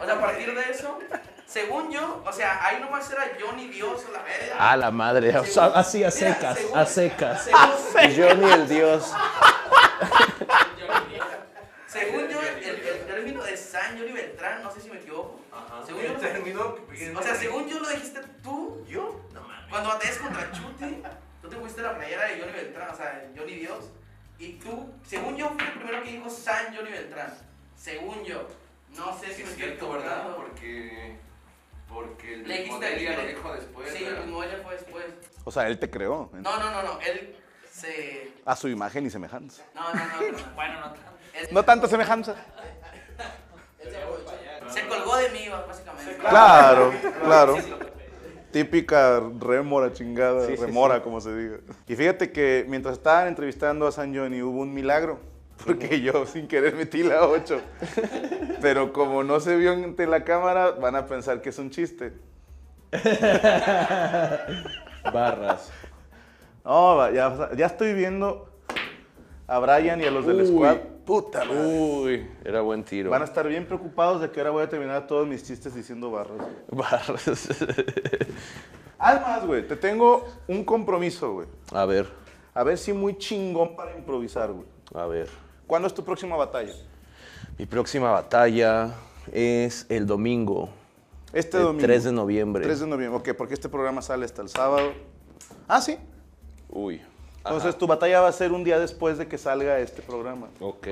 O 0.00 0.04
sea, 0.04 0.14
a 0.14 0.20
partir 0.20 0.54
de 0.54 0.70
eso, 0.70 0.98
según 1.46 1.90
yo, 1.90 2.22
o 2.26 2.32
sea, 2.32 2.64
ahí 2.66 2.80
nomás 2.80 3.10
era 3.10 3.30
Johnny 3.40 3.68
Dios 3.68 4.04
o 4.08 4.12
la 4.12 4.22
verga. 4.22 4.56
Ah, 4.58 4.76
la 4.76 4.90
madre. 4.90 5.36
O 5.38 5.44
sea, 5.44 5.66
Así 5.66 5.98
a 6.04 6.08
Mira, 6.08 6.10
secas, 6.34 6.58
según- 6.58 6.78
a 6.78 6.86
secas. 6.86 7.44
según- 7.44 8.14
Johnny 8.16 8.52
el 8.52 8.68
Dios. 8.68 9.12
Según 11.86 12.28
yo, 12.28 12.42
el, 12.42 12.64
el 12.64 13.06
término 13.06 13.42
de 13.42 13.56
San 13.56 13.98
Johnny 13.98 14.12
Beltrán, 14.12 14.62
no 14.62 14.70
sé 14.70 14.80
si 14.80 14.90
me 14.90 14.96
equivoco. 14.98 15.40
Según 15.86 16.02
yo, 16.02 16.14
o 16.16 16.20
sea, 17.22 17.34
según 17.34 17.68
yo 17.68 17.78
lo 17.78 17.88
dijiste 17.88 18.20
tú, 18.42 18.84
yo. 18.86 19.20
Cuando 19.70 19.88
batallas 19.90 20.18
contra 20.18 20.50
Chuti, 20.52 21.02
tú 21.42 21.48
te 21.48 21.56
fuiste 21.56 21.80
la 21.82 21.96
playera 21.96 22.24
de 22.26 22.40
Johnny 22.40 22.52
Beltrán, 22.52 22.90
o 22.92 22.96
sea, 22.96 23.26
Johnny 23.36 23.54
Dios. 23.54 23.86
Y 24.38 24.52
tú, 24.54 24.92
según 25.06 25.36
yo, 25.36 25.48
fui 25.50 25.64
el 25.66 25.72
primero 25.72 26.02
que 26.02 26.10
dijo 26.12 26.28
San 26.30 26.74
Johnny 26.74 26.90
Beltrán. 26.90 27.32
Según 27.76 28.22
yo. 28.24 28.46
No 28.96 29.18
sé 29.18 29.32
si 29.34 29.42
me 29.44 29.50
estoy 29.50 29.70
equivocando. 29.70 30.36
Porque, 30.36 31.16
porque 31.88 32.34
el 32.34 32.48
Le 32.48 32.60
mismo 32.60 32.78
Delia 32.78 33.16
lo 33.16 33.26
dijo 33.26 33.52
después. 33.54 33.92
Sí, 33.94 34.04
¿verdad? 34.04 34.24
el 34.24 34.30
Moya 34.30 34.60
fue 34.62 34.74
después. 34.74 35.04
O 35.44 35.50
sea, 35.50 35.66
él 35.68 35.78
te 35.78 35.90
creó. 35.90 36.30
No, 36.32 36.58
no, 36.58 36.70
no, 36.70 36.82
no. 36.82 37.00
Él 37.00 37.36
se. 37.70 38.32
A 38.44 38.56
su 38.56 38.68
imagen 38.68 39.06
y 39.06 39.10
semejanza. 39.10 39.62
No, 39.74 39.92
no, 39.94 40.04
no. 40.06 40.32
no. 40.38 40.38
Bueno, 40.54 40.80
no 40.80 40.92
tanto. 40.92 41.10
Él- 41.34 41.48
No 41.52 41.64
tanta 41.64 41.88
semejanza. 41.88 42.34
él 43.80 43.90
se 43.90 44.02
aprovechó. 44.02 44.70
Se 44.70 44.86
colgó 44.88 45.16
de 45.16 45.28
mí, 45.30 45.48
básicamente. 45.48 46.16
Claro, 46.16 46.92
claro. 47.22 47.56
Típica 48.56 49.20
rémora 49.38 49.92
chingada, 49.92 50.46
Sí, 50.46 50.56
sí, 50.56 50.64
remora, 50.64 51.02
como 51.02 51.20
se 51.20 51.36
diga. 51.36 51.58
Y 51.86 51.94
fíjate 51.94 52.32
que 52.32 52.64
mientras 52.66 52.96
estaban 52.96 53.28
entrevistando 53.28 53.86
a 53.86 53.92
San 53.92 54.16
Johnny 54.16 54.40
hubo 54.40 54.62
un 54.62 54.72
milagro, 54.72 55.18
porque 55.66 56.00
yo 56.00 56.24
sin 56.24 56.48
querer 56.48 56.74
metí 56.74 57.02
la 57.02 57.26
8. 57.26 57.60
Pero 58.62 58.94
como 58.94 59.22
no 59.24 59.40
se 59.40 59.56
vio 59.56 59.72
ante 59.72 60.06
la 60.06 60.24
cámara, 60.24 60.70
van 60.70 60.96
a 60.96 61.04
pensar 61.04 61.42
que 61.42 61.50
es 61.50 61.58
un 61.58 61.68
chiste. 61.68 62.14
Barras. 65.12 65.70
No, 66.64 67.10
ya, 67.12 67.50
ya 67.54 67.66
estoy 67.66 67.92
viendo 67.92 68.48
a 69.48 69.58
Brian 69.58 70.00
y 70.00 70.04
a 70.04 70.10
los 70.10 70.26
del 70.26 70.40
Uy. 70.42 70.46
squad. 70.46 70.76
Puta 71.04 71.44
madre. 71.44 71.78
Uy, 71.78 72.30
era 72.44 72.60
buen 72.62 72.82
tiro. 72.82 73.10
Van 73.10 73.22
a 73.22 73.26
estar 73.26 73.46
bien 73.46 73.64
preocupados 73.66 74.20
de 74.20 74.30
que 74.30 74.40
ahora 74.40 74.50
voy 74.50 74.64
a 74.64 74.68
terminar 74.68 75.06
todos 75.06 75.26
mis 75.26 75.44
chistes 75.44 75.74
diciendo 75.74 76.10
barras. 76.10 76.46
Barras. 76.68 77.48
Además, 78.98 79.46
güey, 79.46 79.66
te 79.68 79.76
tengo 79.76 80.26
un 80.48 80.64
compromiso, 80.64 81.32
güey. 81.34 81.46
A 81.72 81.84
ver, 81.84 82.06
A 82.54 82.64
ver 82.64 82.78
si 82.78 82.92
muy 82.92 83.18
chingón 83.18 83.76
para 83.76 83.94
improvisar, 83.96 84.50
güey. 84.52 84.66
a 84.94 85.06
ver. 85.06 85.28
¿Cuándo 85.66 85.86
es 85.88 85.94
tu 85.94 86.04
próxima 86.04 86.36
batalla? 86.36 86.72
Mi 87.58 87.66
próxima 87.66 88.10
batalla 88.10 88.94
es 89.32 89.84
el 89.88 90.06
domingo. 90.06 90.70
Este 91.32 91.58
el 91.58 91.64
domingo. 91.64 91.84
3 91.86 92.04
de 92.04 92.12
noviembre. 92.12 92.64
3 92.64 92.80
de 92.80 92.86
noviembre, 92.86 93.18
ok, 93.32 93.36
porque 93.36 93.54
este 93.54 93.68
programa 93.68 94.00
sale 94.00 94.24
hasta 94.24 94.42
el 94.42 94.48
sábado. 94.48 94.92
Ah, 95.68 95.80
sí. 95.80 95.98
Uy. 96.70 97.00
Entonces 97.46 97.70
Ajá. 97.70 97.78
tu 97.78 97.86
batalla 97.86 98.20
va 98.20 98.28
a 98.28 98.32
ser 98.32 98.52
un 98.52 98.64
día 98.64 98.78
después 98.78 99.18
de 99.18 99.26
que 99.28 99.38
salga 99.38 99.78
este 99.78 100.02
programa. 100.02 100.48
Ok. 100.60 100.86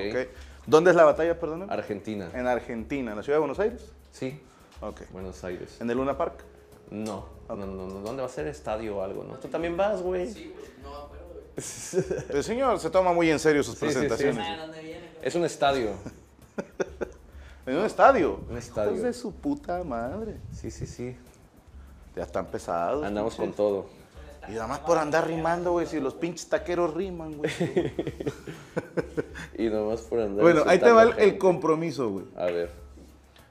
¿Dónde 0.65 0.89
es 0.91 0.95
la 0.95 1.03
batalla, 1.03 1.39
perdón? 1.39 1.67
Argentina. 1.69 2.29
En 2.33 2.47
Argentina, 2.47 3.11
en 3.11 3.17
la 3.17 3.23
ciudad 3.23 3.35
de 3.37 3.39
Buenos 3.41 3.59
Aires. 3.59 3.91
Sí, 4.11 4.41
Ok. 4.81 5.01
Buenos 5.11 5.41
Aires. 5.43 5.77
En 5.79 5.89
el 5.89 5.97
Luna 5.97 6.17
Park. 6.17 6.43
No, 6.91 7.25
no, 7.49 7.55
no, 7.55 7.65
no. 7.87 7.99
¿Dónde 8.01 8.21
va 8.21 8.27
a 8.27 8.31
ser 8.31 8.47
estadio 8.47 8.97
o 8.97 9.01
algo, 9.01 9.23
no? 9.23 9.35
Tú 9.35 9.47
también 9.47 9.75
vas, 9.77 10.01
güey. 10.01 10.31
Sí, 10.31 10.53
güey. 10.55 10.69
No 10.83 10.89
me 10.91 10.95
acuerdo, 10.97 11.25
güey. 11.33 12.29
El 12.37 12.43
señor 12.43 12.79
se 12.79 12.89
toma 12.89 13.13
muy 13.13 13.29
en 13.31 13.39
serio 13.39 13.63
sus 13.63 13.75
Sí, 13.77 13.85
sí, 13.87 13.93
sí. 13.93 13.99
presentaciones. 13.99 14.45
Ah, 14.47 14.57
¿dónde 14.61 14.81
viene? 14.81 15.09
Es 15.21 15.33
un 15.35 15.45
estadio. 15.45 15.89
En 17.65 17.77
un 17.77 17.85
estadio. 17.85 18.39
Un 18.49 18.57
estadio. 18.57 18.91
Hijos 18.91 19.03
de 19.03 19.13
su 19.13 19.33
puta 19.33 19.83
madre. 19.83 20.35
Sí, 20.53 20.69
sí, 20.69 20.85
sí. 20.85 21.17
Ya 22.15 22.21
están 22.23 22.45
pesados. 22.45 23.03
Andamos 23.03 23.33
con 23.35 23.51
todo. 23.53 23.87
Y 24.49 24.53
nada 24.53 24.67
más 24.67 24.79
por 24.79 24.97
andar 24.97 25.27
rimando, 25.27 25.71
güey, 25.73 25.85
si 25.87 25.99
los 25.99 26.13
pinches 26.13 26.47
taqueros 26.49 26.93
riman, 26.93 27.33
güey. 27.37 27.51
Y 29.57 29.69
nomás 29.69 30.01
por 30.01 30.19
andar. 30.19 30.41
bueno, 30.43 30.63
ahí 30.67 30.79
te 30.79 30.91
va 30.91 31.03
el, 31.03 31.37
compromiso, 31.37 32.09
güey. 32.09 32.25
A 32.35 32.45
ver. 32.45 32.69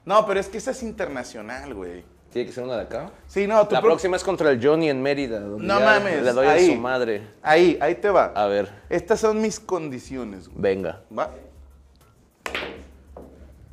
No, 0.05 0.25
pero 0.25 0.39
es 0.39 0.47
que 0.47 0.59
esa 0.59 0.71
es 0.71 0.83
internacional, 0.83 1.73
güey. 1.73 2.03
¿Tiene 2.31 2.47
que 2.47 2.53
ser 2.53 2.63
una 2.65 2.75
de 2.75 2.81
acá? 2.83 3.11
Sí, 3.27 3.47
no, 3.47 3.55
La 3.55 3.67
pro- 3.67 3.81
próxima 3.81 4.17
es 4.17 4.23
contra 4.23 4.51
el 4.51 4.63
Johnny 4.63 4.89
en 4.89 5.01
Mérida. 5.01 5.39
donde 5.39 5.65
No 5.65 5.79
mames, 5.79 6.21
Le 6.21 6.33
doy 6.33 6.45
ahí. 6.47 6.69
a 6.71 6.75
su 6.75 6.79
madre. 6.81 7.27
Ahí, 7.41 7.77
ahí 7.81 7.95
te 7.95 8.09
va. 8.09 8.25
A 8.35 8.45
ver, 8.47 8.69
Estas 8.89 9.19
son 9.21 9.41
mis 9.41 9.59
condiciones, 9.59 10.47
güey. 10.49 10.61
venga. 10.61 11.01
¿Va? 11.17 11.31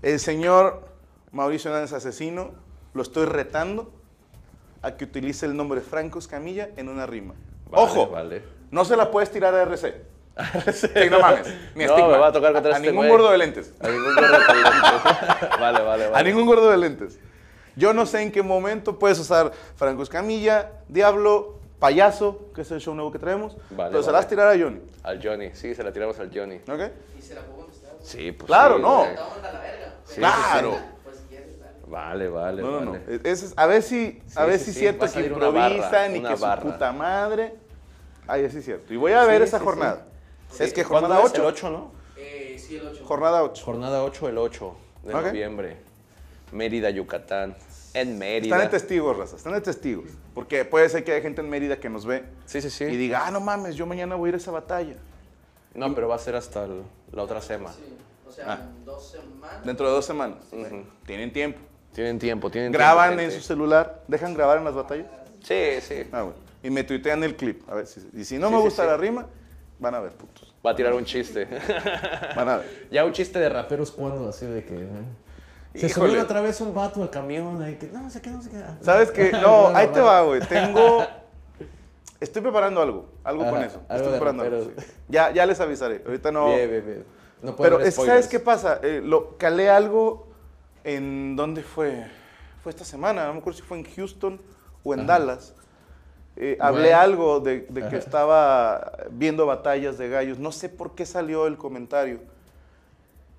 El 0.00 0.18
señor 0.20 0.88
Mauricio 1.32 1.70
Hernández 1.70 1.92
Asesino 1.92 2.52
lo 2.94 3.02
estoy 3.02 3.26
retando 3.26 3.92
a 4.82 4.96
que 4.96 5.04
utilice 5.04 5.46
el 5.46 5.56
nombre 5.56 5.80
Franco 5.80 6.18
Escamilla 6.18 6.68
en 6.76 6.88
una 6.88 7.06
rima. 7.06 7.34
Vale, 7.70 7.84
¡Ojo! 7.84 8.08
Vale. 8.08 8.42
No 8.70 8.84
se 8.84 8.96
la 8.96 9.10
puedes 9.10 9.30
tirar 9.30 9.54
a 9.54 9.62
RC. 9.62 10.12
Sí, 10.72 10.88
no 11.10 11.20
mames. 11.20 11.46
Ni 11.74 11.84
No, 11.84 12.08
me 12.08 12.16
va 12.18 12.28
a 12.28 12.32
tocar 12.32 12.52
contra 12.54 12.72
A 12.72 12.76
este 12.78 12.90
ningún 12.90 13.06
gordo 13.08 13.30
de 13.30 13.38
lentes. 13.38 13.72
A 13.80 13.88
ningún 13.88 14.14
gordo 14.14 14.22
de 14.22 14.54
lentes. 14.54 15.50
Vale, 15.60 15.80
vale, 15.82 16.08
vale. 16.08 16.16
A 16.18 16.22
ningún 16.22 16.46
gordo 16.46 16.70
de 16.70 16.78
lentes. 16.78 17.18
Yo 17.76 17.92
no 17.92 18.06
sé 18.06 18.22
en 18.22 18.32
qué 18.32 18.42
momento 18.42 18.98
puedes 18.98 19.18
usar 19.18 19.52
Franco 19.76 20.02
Escamilla, 20.02 20.70
Diablo, 20.88 21.58
Payaso, 21.78 22.50
que 22.54 22.62
es 22.62 22.70
el 22.70 22.80
show 22.80 22.94
nuevo 22.94 23.12
que 23.12 23.18
traemos. 23.18 23.56
Vale, 23.70 23.90
pero 23.90 24.02
se 24.02 24.10
la 24.10 24.18
vas 24.18 24.26
a 24.26 24.28
tirar 24.28 24.48
a 24.48 24.58
Johnny. 24.58 24.80
Al 25.02 25.22
Johnny, 25.22 25.50
sí, 25.54 25.74
se 25.74 25.82
la 25.82 25.92
tiramos 25.92 26.18
al 26.18 26.30
Johnny. 26.34 26.56
¿Ok? 26.56 26.80
Y 27.18 27.22
se 27.22 27.34
la 27.34 27.40
puedo 27.42 27.62
contestar. 27.64 27.92
Sí, 28.02 28.32
pues 28.32 28.46
Claro, 28.46 28.76
sí, 28.76 28.82
no. 28.82 29.04
la 29.04 29.60
verga. 29.60 29.94
Sí, 30.04 30.14
claro. 30.16 30.76
Vale, 31.92 32.26
vale, 32.28 32.62
No, 32.62 32.70
no, 32.70 32.80
no. 32.80 32.90
vale. 32.92 33.20
Es- 33.22 33.52
a 33.54 33.66
ver 33.66 33.82
si, 33.82 34.18
a 34.34 34.46
ver 34.46 34.58
sí, 34.58 34.64
si 34.64 34.70
es 34.70 34.76
sí, 34.78 34.86
a 34.86 34.92
que 35.12 35.26
improvisan 35.26 36.16
y 36.16 36.22
que 36.22 36.36
su 36.38 36.46
puta 36.62 36.90
madre. 36.90 37.54
Ay, 38.26 38.48
sí 38.50 38.58
es 38.58 38.64
cierto. 38.64 38.94
Y 38.94 38.96
voy 38.96 39.12
a 39.12 39.24
ver 39.26 39.42
Sí, 39.42 39.48
esa 39.48 39.58
sí, 39.58 39.64
jornada. 39.64 40.06
Sí. 40.50 40.64
Es 40.64 40.72
que 40.72 40.84
¿Cuándo 40.84 41.08
jornada 41.08 41.26
es? 41.28 41.34
El 41.34 41.40
8. 41.42 41.48
8, 41.66 41.70
¿no? 41.70 41.92
Eh, 42.16 42.56
sí, 42.58 42.76
el 42.76 42.86
8. 42.88 43.04
Jornada 43.04 43.42
8. 43.42 43.62
Jornada 43.64 44.02
8, 44.04 44.28
el 44.30 44.38
8 44.38 44.74
de 45.02 45.12
noviembre. 45.12 45.76
Mérida, 46.50 46.88
Yucatán. 46.88 47.54
En 47.92 48.18
Mérida. 48.18 48.56
Están 48.56 48.70
de 48.70 48.78
testigos, 48.78 49.16
raza. 49.18 49.36
Están 49.36 49.52
de 49.52 49.60
testigos. 49.60 50.06
Porque 50.34 50.64
puede 50.64 50.88
ser 50.88 51.04
que 51.04 51.12
haya 51.12 51.20
gente 51.20 51.42
en 51.42 51.50
Mérida 51.50 51.76
que 51.78 51.90
nos 51.90 52.06
ve 52.06 52.24
Sí, 52.46 52.62
sí, 52.62 52.70
sí. 52.70 52.84
y 52.84 52.96
diga, 52.96 53.26
ah, 53.26 53.30
no 53.30 53.40
mames, 53.40 53.74
yo 53.76 53.84
mañana 53.84 54.14
voy 54.14 54.28
a 54.28 54.30
ir 54.30 54.34
a 54.36 54.38
esa 54.38 54.50
batalla. 54.50 54.96
No, 55.74 55.94
pero 55.94 56.08
va 56.08 56.14
a 56.14 56.18
ser 56.18 56.36
hasta 56.36 56.64
el- 56.64 56.84
la 57.12 57.22
otra 57.22 57.42
semana. 57.42 57.74
Sí. 57.74 57.98
O 58.26 58.32
sea, 58.32 58.44
Ah. 58.48 58.58
en 58.62 58.84
dos 58.86 59.10
semanas. 59.10 59.62
Dentro 59.66 59.86
de 59.88 59.92
dos 59.92 60.06
semanas. 60.06 60.38
Tienen 61.04 61.32
tiempo. 61.34 61.60
Tienen 61.92 62.18
tiempo, 62.18 62.50
tienen 62.50 62.72
Graban 62.72 63.08
tiempo. 63.10 63.22
en 63.22 63.30
gente. 63.30 63.40
su 63.42 63.46
celular. 63.46 64.02
¿Dejan 64.08 64.34
grabar 64.34 64.58
en 64.58 64.64
las 64.64 64.74
batallas? 64.74 65.06
Sí, 65.42 65.80
sí. 65.80 66.04
Ah, 66.12 66.22
bueno. 66.22 66.38
Y 66.62 66.70
me 66.70 66.84
tuitean 66.84 67.22
el 67.24 67.36
clip. 67.36 67.68
A 67.68 67.74
ver 67.74 67.86
si. 67.86 68.00
Y 68.14 68.24
si 68.24 68.38
no 68.38 68.48
Sí, 68.48 68.54
me 68.54 68.60
gusta 68.60 68.82
sí. 68.82 68.88
la 68.88 68.96
rima, 68.96 69.26
van 69.78 69.94
a 69.94 70.00
ver, 70.00 70.12
putos. 70.12 70.54
Va 70.64 70.70
a 70.70 70.76
tirar 70.76 70.94
un 70.94 71.04
chiste. 71.04 71.46
Van 72.36 72.48
a 72.48 72.56
ver. 72.58 72.86
Ya 72.92 73.04
un 73.04 73.12
chiste 73.12 73.38
de 73.40 73.48
raperos 73.48 73.90
cuando, 73.90 74.28
así 74.28 74.46
de 74.46 74.64
que. 74.64 74.74
¿eh? 74.76 74.88
Se 75.74 75.86
Híjole. 75.86 76.10
subió 76.10 76.22
otra 76.22 76.40
vez 76.40 76.60
un 76.60 76.72
vato 76.74 77.02
al 77.02 77.10
camión 77.10 77.60
ahí 77.62 77.74
que 77.76 77.86
no 77.88 78.08
sé 78.10 78.20
qué, 78.20 78.30
no 78.30 78.40
sé 78.42 78.50
qué. 78.50 78.62
¿Sabes 78.84 79.10
qué? 79.10 79.32
No, 79.42 79.68
ahí 79.74 79.88
te 79.88 80.00
va, 80.00 80.20
güey. 80.22 80.40
Tengo. 80.40 81.04
Estoy 82.20 82.42
preparando 82.42 82.80
algo. 82.80 83.08
Algo 83.24 83.48
con 83.50 83.62
eso. 83.62 83.80
algo 83.88 84.04
Estoy 84.04 84.10
preparando 84.12 84.42
algo. 84.44 84.70
sí. 84.78 84.84
Ya, 85.08 85.32
ya 85.32 85.44
les 85.46 85.58
avisaré. 85.60 86.02
Ahorita 86.06 86.30
no. 86.30 86.46
Bien, 86.54 86.70
bien, 86.70 86.86
bien. 86.86 87.04
No 87.42 87.56
puedo 87.56 87.78
Pero 87.78 87.84
es- 87.84 87.94
¿sabes 87.96 88.28
qué 88.28 88.38
pasa? 88.38 88.78
Eh, 88.84 89.00
lo, 89.04 89.36
calé 89.36 89.68
algo 89.68 90.28
en. 90.84 91.36
¿Dónde 91.36 91.62
fue? 91.62 92.06
Fue 92.62 92.70
esta 92.70 92.84
semana. 92.84 93.26
No 93.26 93.34
me 93.34 93.38
acuerdo 93.40 93.58
si 93.58 93.64
fue 93.64 93.78
en 93.78 93.84
Houston 93.84 94.40
o 94.84 94.94
en 94.94 95.06
Dallas. 95.06 95.54
Eh, 96.36 96.56
hablé 96.60 96.88
Bueno. 96.88 96.98
algo 96.98 97.40
de, 97.40 97.66
de 97.68 97.88
que 97.88 97.96
estaba 97.96 98.92
viendo 99.10 99.44
batallas 99.46 99.98
de 99.98 100.08
gallos. 100.08 100.38
No 100.38 100.50
sé 100.52 100.68
por 100.68 100.94
qué 100.94 101.04
salió 101.04 101.46
el 101.46 101.56
comentario. 101.58 102.20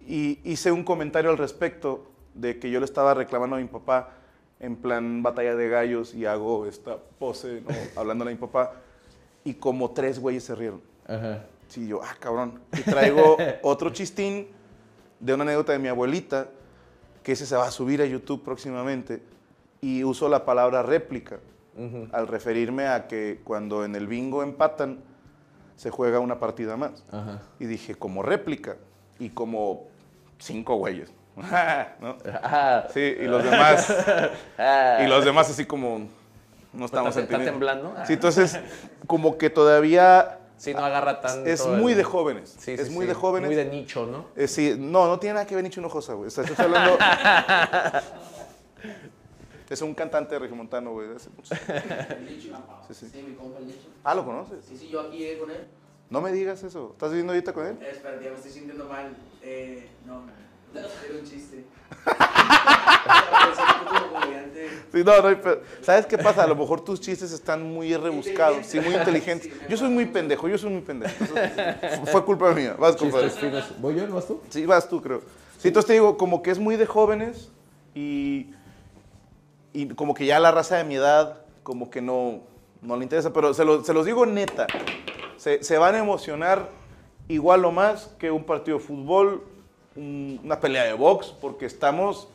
Y 0.06 0.40
hice 0.44 0.72
un 0.72 0.84
comentario 0.84 1.30
al 1.32 1.38
respecto 1.38 2.06
de 2.34 2.60
que 2.60 2.70
yo 2.70 2.80
le 2.80 2.86
estaba 2.86 3.14
reclamando 3.14 3.56
a 3.56 3.60
mi 3.60 3.66
papá 3.66 4.10
en 4.60 4.76
plan 4.76 5.24
batalla 5.24 5.56
de 5.56 5.70
gallos 5.70 6.14
y 6.14 6.26
hago 6.26 6.66
esta 6.66 6.98
pose, 7.20 7.62
¿no? 7.62 7.74
hablándole 8.00 8.32
a 8.32 8.34
mi 8.34 8.40
papá. 8.40 8.74
Y 9.44 9.56
como 9.56 9.92
tres 9.92 10.20
güeyes 10.20 10.44
se 10.44 10.56
rieron. 10.56 10.82
Ajá. 11.08 11.46
Sí, 11.68 11.88
yo, 11.88 12.02
ah, 12.04 12.16
cabrón. 12.20 12.62
Y 12.72 12.82
traigo 12.82 13.38
otro 13.64 13.90
chistín 13.90 14.48
de 15.20 15.34
una 15.34 15.44
anécdota 15.44 15.72
de 15.74 15.80
mi 15.80 15.88
abuelita, 15.88 16.48
que 17.24 17.32
ese 17.34 17.46
se 17.46 17.56
va 17.56 17.66
a 17.68 17.72
subir 17.72 18.02
a 18.02 18.06
YouTube 18.06 18.44
próximamente, 18.44 19.22
y 19.82 20.04
uso 20.04 20.30
la 20.30 20.46
palabra 20.46 20.84
réplica 20.84 21.40
al 22.12 22.28
referirme 22.28 22.88
a 22.88 23.08
que 23.08 23.42
cuando 23.44 23.84
en 23.84 23.96
el 23.96 24.06
bingo 24.08 24.44
empatan, 24.44 25.00
se 25.76 25.90
juega 25.90 26.20
una 26.20 26.40
partida 26.40 26.78
más. 26.78 27.04
Y 27.60 27.66
dije, 27.66 27.96
como 27.96 28.22
réplica, 28.22 28.76
y 29.20 29.30
como 29.30 29.88
cinco 30.38 30.76
güeyes. 30.76 31.12
¿no? 32.00 32.18
Ah, 32.44 32.86
Sí, 32.94 33.00
y 33.00 33.24
los 33.26 33.44
demás, 33.44 33.92
ah. 34.60 35.00
y 35.04 35.08
los 35.08 35.26
demás 35.26 35.50
así 35.50 35.66
como, 35.66 36.08
no 36.74 36.86
estamos 36.86 37.10
¿Está- 37.18 37.22
está 37.22 37.36
entendiendo. 37.38 37.52
temblando? 37.52 37.96
Sí, 38.06 38.14
entonces, 38.14 38.60
como 39.08 39.38
que 39.40 39.50
todavía 39.50 40.38
Sí, 40.58 40.74
no 40.74 40.86
agarra 40.86 41.20
tanto. 41.20 41.50
es 41.50 41.66
el- 41.66 41.78
muy 41.78 41.94
de 41.94 42.04
jóvenes. 42.04 42.56
Sí, 42.60 42.72
es 42.72 42.90
muy 42.90 43.04
sí. 43.06 43.10
de 43.10 43.14
jóvenes. 43.14 43.48
Muy 43.48 43.56
de 43.56 43.66
nicho, 43.66 44.06
¿no? 44.06 44.28
Eh, 44.36 44.48
sí, 44.48 44.76
no, 44.78 45.08
no 45.08 45.20
tiene 45.20 45.34
nada 45.36 45.46
que 45.46 45.56
ver 45.56 45.64
Nicho 45.64 45.80
Hinojosa, 45.82 46.14
güey. 46.14 46.28
O 46.28 46.32
sea, 46.32 46.44
estoy 46.44 46.66
hablando... 46.66 46.98
es 49.70 49.82
un 49.82 49.94
cantante 49.96 50.38
regiomontano, 50.38 50.92
güey. 50.92 51.10
de 51.10 51.16
hace 51.16 51.30
mucho-. 51.32 51.56
Sí, 52.88 52.94
sí. 52.94 53.10
Sí, 53.12 53.24
mi 53.28 53.34
compa 53.36 53.60
el. 53.60 53.74
Ah, 54.04 54.14
¿lo 54.14 54.24
conoces? 54.26 54.64
Sí, 54.66 54.78
sí, 54.78 54.90
yo 54.90 55.02
aquí 55.02 55.18
llegué 55.18 55.40
con 55.40 55.50
él. 55.52 55.66
No 56.10 56.22
me 56.22 56.32
digas 56.32 56.62
eso. 56.64 56.90
¿Estás 56.92 57.10
viviendo 57.10 57.34
ahorita 57.34 57.54
con 57.54 57.66
él? 57.66 57.78
Eh, 57.82 57.90
espera, 57.92 58.22
ya 58.22 58.30
me 58.30 58.36
estoy 58.36 58.52
sintiendo 58.52 58.86
mal. 58.86 59.16
Eh, 59.42 59.90
no, 60.06 60.22
era 61.10 61.20
un 61.20 61.26
chiste. 61.26 61.66
Sí, 64.92 65.04
no, 65.04 65.22
no 65.22 65.28
hay 65.28 65.38
¿Sabes 65.82 66.06
qué 66.06 66.18
pasa? 66.20 66.44
A 66.44 66.48
lo 66.48 66.56
mejor 66.56 66.82
tus 66.82 67.02
chistes 67.02 67.32
están 67.32 67.64
muy 67.64 67.96
rebuscados, 67.98 68.68
sí, 68.68 68.80
muy 68.80 68.94
inteligentes. 68.94 69.50
Yo 69.68 69.76
soy 69.76 69.90
muy 69.90 70.06
pendejo, 70.06 70.48
yo 70.48 70.58
soy 70.58 70.70
muy 70.70 70.82
pendejo. 70.82 71.14
Fue 72.12 72.24
culpa 72.24 72.52
mía. 72.54 72.76
Vas, 72.78 72.96
compadre. 72.96 73.30
¿Voy 73.80 73.96
yo? 73.96 74.08
¿No 74.08 74.16
vas 74.16 74.28
tú? 74.28 74.40
Sí, 74.50 74.66
vas 74.68 74.88
tú, 74.88 75.02
creo. 75.02 75.22
Sí, 75.58 75.70
entonces 75.70 75.88
te 75.88 75.94
digo, 75.94 76.16
como 76.18 76.44
que 76.44 76.52
es 76.52 76.60
muy 76.60 76.76
de 76.76 76.86
jóvenes 76.86 77.50
y, 77.96 78.52
y 79.74 79.88
como 79.96 80.14
que 80.14 80.26
ya 80.28 80.40
la 80.40 80.52
raza 80.52 80.78
de 80.78 80.84
mi 80.84 80.96
edad, 80.96 81.40
como 81.64 81.90
que 81.90 82.02
no, 82.02 82.42
no 82.82 82.96
le 82.96 83.04
interesa, 83.04 83.34
pero 83.34 83.54
se, 83.56 83.66
lo- 83.66 83.84
se 83.84 83.94
los 83.94 84.06
digo 84.06 84.26
neta, 84.28 84.68
se, 85.38 85.64
se 85.64 85.78
van 85.80 85.96
a 85.96 86.00
emocionar 86.00 86.70
igual 87.30 87.66
o 87.66 87.72
más 87.72 88.12
que 88.20 88.30
un 88.30 88.44
partido 88.44 88.78
de 88.78 88.84
fútbol, 88.84 89.44
un- 89.96 90.40
una 90.44 90.60
pelea 90.60 90.84
de 90.84 90.94
box, 90.94 91.34
porque 91.42 91.66
estamos 91.66 92.28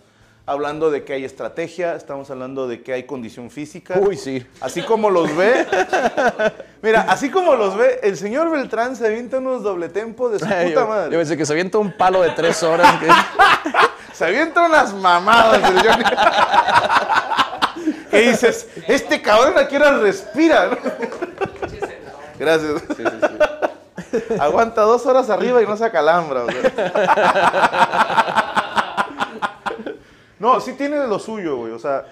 hablando 0.47 0.90
de 0.90 1.05
que 1.05 1.12
hay 1.12 1.24
estrategia, 1.26 1.94
estamos 1.94 2.30
hablando 2.30 2.66
de 2.68 2.82
que 2.82 2.94
hay 2.94 3.02
condición 3.05 3.51
física. 3.51 3.98
Uy, 3.98 4.16
sí. 4.16 4.47
Así 4.60 4.80
como 4.82 5.10
los 5.10 5.35
ve, 5.36 5.66
mira, 6.82 7.02
así 7.09 7.30
como 7.30 7.55
los 7.55 7.76
ve, 7.76 8.01
el 8.02 8.16
señor 8.16 8.51
Beltrán 8.51 8.97
se 8.97 9.06
avienta 9.06 9.39
unos 9.39 9.62
doble 9.62 9.89
tempo 9.90 10.30
de 10.30 10.39
su 10.39 10.47
puta 10.47 10.64
yo, 10.70 10.86
madre. 10.89 11.12
yo 11.12 11.18
pensé 11.18 11.36
que 11.36 11.44
se 11.44 11.52
avienta 11.52 11.76
un 11.78 11.93
palo 11.97 12.22
de 12.22 12.30
tres 12.30 12.62
horas. 12.62 12.98
que- 12.98 13.09
Se 14.14 14.24
avienta 14.24 14.64
unas 14.64 14.93
mamadas 14.94 15.62
el 15.70 15.78
Johnny. 15.80 16.05
¿Qué 18.10 18.30
dices? 18.30 18.66
Este 18.89 19.20
cabrón 19.22 19.55
aquí 19.59 19.76
ahora 19.76 19.98
respira. 19.98 20.66
¿no? 20.70 20.76
Gracias. 22.39 22.82
Sí, 22.97 23.05
sí, 23.05 23.05
sí. 23.05 23.68
Aguanta 24.41 24.83
dos 24.83 25.05
horas 25.07 25.31
arriba 25.31 25.62
y 25.62 25.66
no 25.66 25.77
se 25.77 25.85
acalambra. 25.85 26.45
o 26.45 26.51
sea. 26.51 27.45
No, 30.39 30.61
sí 30.61 30.75
tiene 30.75 31.05
lo 31.07 31.19
suyo, 31.19 31.57
güey. 31.57 31.73
O 31.73 31.81
sea, 31.81 32.05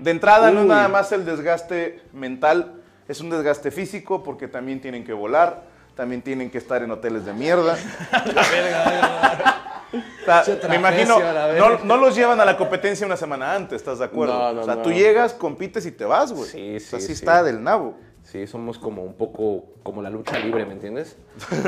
de 0.00 0.10
entrada 0.10 0.50
no 0.50 0.62
es 0.62 0.66
nada 0.66 0.88
más 0.88 1.12
el 1.12 1.24
desgaste 1.24 2.02
mental, 2.12 2.82
es 3.08 3.20
un 3.20 3.30
desgaste 3.30 3.70
físico 3.70 4.22
porque 4.22 4.48
también 4.48 4.80
tienen 4.80 5.04
que 5.04 5.12
volar, 5.12 5.62
también 5.94 6.22
tienen 6.22 6.50
que 6.50 6.58
estar 6.58 6.82
en 6.82 6.90
hoteles 6.90 7.24
de 7.24 7.32
mierda. 7.32 7.76
O 9.92 10.44
sea, 10.44 10.68
me 10.68 10.74
imagino, 10.74 11.16
no, 11.56 11.78
no 11.84 11.96
los 11.96 12.16
llevan 12.16 12.40
a 12.40 12.44
la 12.44 12.56
competencia 12.56 13.06
una 13.06 13.16
semana 13.16 13.54
antes, 13.54 13.76
¿estás 13.76 14.00
de 14.00 14.04
acuerdo? 14.06 14.34
No, 14.34 14.52
no, 14.52 14.62
o 14.62 14.64
sea, 14.64 14.82
tú 14.82 14.90
llegas, 14.92 15.32
compites 15.32 15.86
y 15.86 15.92
te 15.92 16.04
vas, 16.04 16.32
güey. 16.32 16.50
Sí, 16.50 16.76
O 16.76 16.80
sea, 16.80 16.98
sí, 16.98 17.06
sí 17.06 17.14
sí. 17.14 17.22
está 17.22 17.44
del 17.44 17.62
nabo. 17.62 17.96
Sí, 18.26 18.44
somos 18.48 18.78
como 18.78 19.04
un 19.04 19.14
poco 19.14 19.64
como 19.84 20.02
la 20.02 20.10
lucha 20.10 20.36
libre, 20.40 20.66
¿me 20.66 20.72
entiendes? 20.72 21.16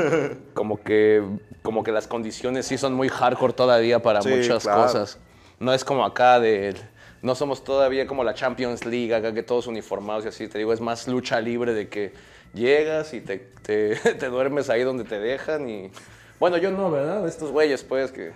Como 0.53 0.83
que, 0.83 1.23
como 1.63 1.83
que 1.83 1.93
las 1.93 2.05
condiciones 2.07 2.65
sí 2.65 2.77
son 2.77 2.93
muy 2.95 3.07
hardcore 3.07 3.53
todavía 3.53 4.01
para 4.01 4.21
Sí, 4.21 4.27
muchas 4.29 4.63
claro. 4.63 4.83
cosas. 4.83 5.19
No 5.59 5.73
es 5.73 5.85
como 5.85 6.03
acá 6.03 6.39
de... 6.41 6.75
No 7.21 7.33
somos 7.35 7.63
todavía 7.63 8.07
como 8.07 8.25
la 8.25 8.33
Champions 8.33 8.85
League, 8.85 9.13
acá 9.15 9.33
que 9.33 9.41
todos 9.41 9.67
uniformados 9.67 10.25
y 10.25 10.27
así. 10.27 10.49
Te 10.49 10.57
digo, 10.57 10.73
es 10.73 10.81
más 10.81 11.07
lucha 11.07 11.39
libre 11.39 11.73
de 11.73 11.87
que 11.87 12.11
llegas 12.53 13.13
y 13.13 13.21
te, 13.21 13.37
te, 13.61 13.95
te 14.19 14.27
duermes 14.27 14.69
ahí 14.69 14.83
donde 14.83 15.05
te 15.05 15.17
dejan 15.17 15.69
y... 15.69 15.91
Bueno, 16.41 16.57
yo 16.57 16.71
no, 16.71 16.91
¿verdad? 16.91 17.25
Estos 17.25 17.51
güeyes, 17.51 17.83
pues, 17.83 18.11
que, 18.11 18.33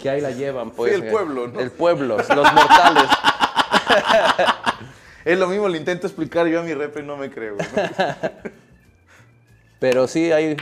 que 0.00 0.10
ahí 0.10 0.20
la 0.20 0.32
llevan, 0.32 0.70
pues. 0.70 0.92
el 0.92 1.06
pueblo, 1.06 1.46
¿no? 1.46 1.60
El 1.60 1.70
pueblo, 1.70 2.16
los 2.16 2.28
mortales. 2.52 3.08
Es 5.28 5.38
lo 5.38 5.46
mismo, 5.46 5.68
le 5.68 5.76
intento 5.76 6.06
explicar 6.06 6.46
yo 6.46 6.60
a 6.60 6.62
mi 6.62 6.72
rep 6.72 6.96
y 6.96 7.02
no 7.02 7.18
me 7.18 7.28
creo. 7.28 7.58
Pero 9.78 10.08
sí, 10.08 10.32
ahí, 10.32 10.56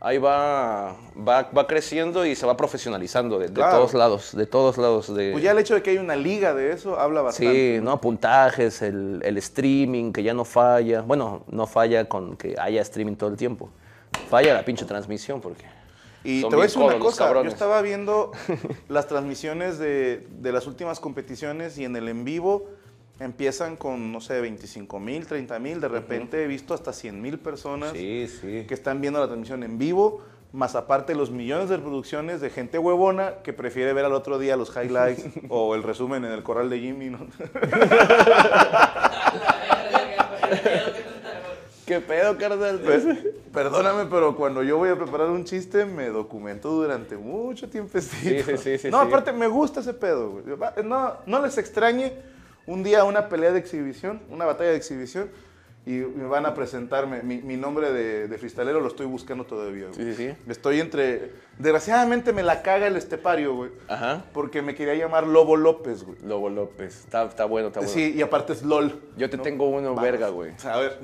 ahí 0.00 0.16
va, 0.16 0.96
va, 1.14 1.42
va 1.42 1.66
creciendo 1.66 2.24
y 2.24 2.34
se 2.34 2.46
va 2.46 2.56
profesionalizando 2.56 3.38
de, 3.38 3.50
todos 3.50 3.92
lados, 3.92 4.34
de 4.34 4.46
todos 4.46 4.78
lados. 4.78 5.14
De, 5.14 5.32
Pues 5.32 5.44
ya 5.44 5.50
el 5.50 5.58
hecho 5.58 5.74
de 5.74 5.82
que 5.82 5.90
hay 5.90 5.98
una 5.98 6.16
liga 6.16 6.54
de 6.54 6.72
eso 6.72 6.98
habla 6.98 7.20
bastante. 7.20 7.76
sí, 7.76 7.84
¿no? 7.84 8.00
Puntajes, 8.00 8.80
el, 8.80 9.20
el 9.22 9.36
streaming 9.36 10.14
que 10.14 10.22
ya 10.22 10.32
no 10.32 10.46
falla. 10.46 11.02
Bueno, 11.02 11.44
no 11.50 11.66
falla 11.66 12.08
con 12.08 12.38
que 12.38 12.56
haya 12.58 12.80
streaming 12.80 13.16
todo 13.16 13.28
el 13.28 13.36
tiempo. 13.36 13.68
Falla 14.30 14.54
la 14.54 14.64
pinche 14.64 14.86
transmisión 14.86 15.42
porque... 15.42 15.66
Y 16.24 16.40
te 16.40 16.46
voy 16.46 16.60
a 16.60 16.62
decir 16.62 16.82
una 16.82 16.98
cosa, 16.98 17.30
yo 17.34 17.42
estaba 17.42 17.82
viendo 17.82 18.32
las 18.88 19.08
transmisiones 19.08 19.78
de, 19.78 20.26
de 20.30 20.52
las 20.52 20.66
últimas 20.66 21.00
competiciones 21.00 21.76
y 21.76 21.84
en 21.84 21.94
el 21.96 22.08
en 22.08 22.24
vivo 22.24 22.77
empiezan 23.20 23.76
con, 23.76 24.12
no 24.12 24.20
sé, 24.20 24.40
25 24.40 25.00
mil, 25.00 25.26
30 25.26 25.58
mil, 25.58 25.80
de 25.80 25.88
repente 25.88 26.42
he 26.44 26.46
visto 26.46 26.72
hasta 26.74 26.92
100 26.92 27.20
mil 27.20 27.38
personas 27.38 27.92
Sí, 27.92 28.28
sí. 28.28 28.64
que 28.68 28.74
están 28.74 29.00
viendo 29.00 29.18
la 29.20 29.26
transmisión 29.26 29.62
en 29.64 29.76
vivo, 29.78 30.22
más 30.52 30.74
aparte 30.76 31.14
los 31.14 31.30
millones 31.30 31.68
de 31.68 31.76
reproducciones 31.76 32.40
de 32.40 32.48
gente 32.50 32.78
huevona 32.78 33.42
que 33.42 33.52
prefiere 33.52 33.92
ver 33.92 34.04
al 34.04 34.12
otro 34.14 34.38
día 34.38 34.56
los 34.56 34.74
highlights 34.76 35.24
o 35.48 35.74
el 35.74 35.82
resumen 35.82 36.24
en 36.24 36.32
el 36.32 36.42
corral 36.42 36.70
de 36.70 36.78
Jimmy, 36.80 37.10
¿no? 37.10 37.18
¿Qué 41.86 42.00
pedo, 42.00 42.36
carnal? 42.36 42.80
Pues, 42.84 43.02
perdóname, 43.52 44.04
pero 44.10 44.36
cuando 44.36 44.62
yo 44.62 44.76
voy 44.76 44.90
a 44.90 44.96
preparar 44.96 45.30
un 45.30 45.44
chiste, 45.44 45.86
me 45.86 46.08
documento 46.08 46.68
durante 46.70 47.16
mucho 47.16 47.68
tiempo. 47.70 47.98
Sí, 47.98 48.42
sí, 48.42 48.56
sí, 48.58 48.78
sí, 48.78 48.90
No, 48.90 49.00
sí. 49.02 49.08
aparte 49.08 49.32
me 49.32 49.46
gusta 49.46 49.80
ese 49.80 49.94
pedo, 49.94 50.30
güey. 50.32 50.44
No, 50.84 51.14
no 51.24 51.40
les 51.40 51.56
extrañe 51.56 52.12
un 52.68 52.82
día 52.82 53.02
una 53.04 53.28
pelea 53.28 53.50
de 53.50 53.58
exhibición, 53.58 54.20
una 54.28 54.44
batalla 54.44 54.70
de 54.70 54.76
exhibición, 54.76 55.30
y 55.86 55.92
me 55.92 56.26
van 56.26 56.44
a 56.44 56.52
presentarme. 56.52 57.22
Mi, 57.22 57.38
mi 57.38 57.56
nombre 57.56 57.90
de, 57.90 58.28
de 58.28 58.38
freestalero 58.38 58.78
lo 58.80 58.88
estoy 58.88 59.06
buscando 59.06 59.44
todavía, 59.44 59.86
güey. 59.86 60.12
Sí, 60.12 60.14
sí. 60.14 60.34
Estoy 60.46 60.80
entre... 60.80 61.32
Desgraciadamente 61.58 62.34
me 62.34 62.42
la 62.42 62.60
caga 62.60 62.86
el 62.88 62.96
estepario, 62.96 63.54
güey. 63.54 63.70
Ajá. 63.88 64.22
Porque 64.34 64.60
me 64.60 64.74
quería 64.74 64.94
llamar 64.96 65.26
Lobo 65.26 65.56
López, 65.56 66.04
güey. 66.04 66.18
Lobo 66.22 66.50
López. 66.50 67.04
Está, 67.04 67.24
está 67.24 67.46
bueno, 67.46 67.68
está 67.68 67.80
bueno. 67.80 67.92
Sí, 67.94 68.12
y 68.14 68.20
aparte 68.20 68.52
es 68.52 68.62
LOL. 68.62 69.00
Yo 69.16 69.30
te 69.30 69.38
¿no? 69.38 69.42
tengo 69.42 69.66
uno 69.66 69.88
Vamos. 69.88 70.02
verga, 70.02 70.28
güey. 70.28 70.52
A 70.64 70.76
ver. 70.76 70.98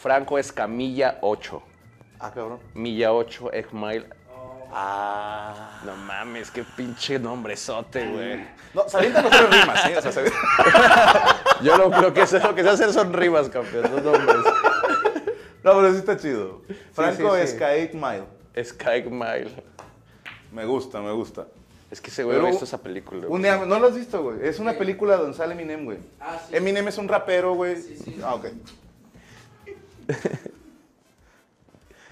Franco 0.00 0.36
Escamilla 0.36 1.18
8. 1.20 1.62
Ah, 2.18 2.32
cabrón. 2.34 2.58
Milla 2.74 3.12
8, 3.12 3.52
Egmail. 3.52 4.06
Ah. 4.76 5.80
No 5.84 5.94
mames, 5.96 6.50
qué 6.50 6.64
pinche 6.64 7.18
nombrezote, 7.18 8.08
güey. 8.08 8.44
No, 8.74 8.88
se 8.88 8.96
avientan 8.96 9.22
los 9.22 9.32
tres 9.32 9.50
rimas, 9.50 9.86
¿eh? 9.86 9.96
O 9.98 10.02
sea, 10.02 10.12
se 10.12 10.24
Yo 11.62 11.76
lo, 11.76 11.88
lo 12.00 12.12
que 12.12 12.26
sé, 12.26 12.40
lo 12.40 12.54
que 12.56 12.64
sé 12.64 12.70
hacer 12.70 12.92
son 12.92 13.12
rimas, 13.12 13.48
campeón, 13.48 13.84
no 13.84 14.00
nombres. 14.00 14.36
No, 15.62 15.74
pero 15.76 15.92
sí 15.92 15.98
está 15.98 16.16
chido. 16.16 16.62
Franco 16.92 17.36
sí, 17.36 17.40
es 17.42 17.50
sí. 17.52 17.56
8 17.56 17.90
Mile. 17.94 18.24
Skymail. 18.64 19.64
Me 20.50 20.64
gusta, 20.66 21.00
me 21.00 21.12
gusta. 21.12 21.46
Es 21.90 22.00
que 22.00 22.10
ese 22.10 22.24
güey 22.24 22.36
Pero 22.36 22.48
ha 22.48 22.50
visto 22.50 22.64
esa 22.64 22.78
película. 22.78 23.20
güey. 23.20 23.32
Un 23.32 23.42
día, 23.42 23.64
¿no 23.64 23.78
lo 23.78 23.86
has 23.86 23.94
visto, 23.94 24.22
güey? 24.22 24.38
Es 24.42 24.58
una 24.58 24.72
película 24.72 25.16
donde 25.16 25.36
sale 25.36 25.54
Eminem, 25.54 25.84
güey. 25.84 25.98
Ah, 26.20 26.38
sí. 26.48 26.56
Eminem 26.56 26.88
es 26.88 26.98
un 26.98 27.06
rapero, 27.06 27.54
güey. 27.54 27.76
Ah, 28.24 28.34
ok. 28.34 28.46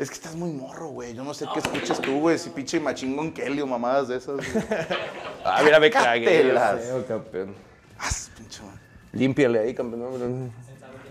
Es 0.03 0.09
que 0.09 0.15
estás 0.15 0.35
muy 0.35 0.51
morro, 0.51 0.89
güey. 0.89 1.15
Yo 1.15 1.23
no 1.23 1.33
sé 1.33 1.47
qué 1.55 1.61
escuchas 1.61 2.01
tú, 2.01 2.19
güey. 2.19 2.37
Si 2.37 2.51
pinche 2.51 2.81
machingón 2.81 3.33
Kelly 3.33 3.61
o 3.61 3.69
mamadas 3.69 4.09
de 4.09 4.17
esas. 4.17 4.41
Ah, 5.45 5.61
mira, 5.65 5.81
me 5.81 5.91
cagué. 5.91 6.55
Feo, 6.55 7.05
campeón. 7.07 7.55
Ah, 7.99 8.09
pinche 8.37 8.63
man. 8.63 8.81
Límpiale 9.13 9.59
ahí, 9.59 9.75
campeón. 9.75 10.53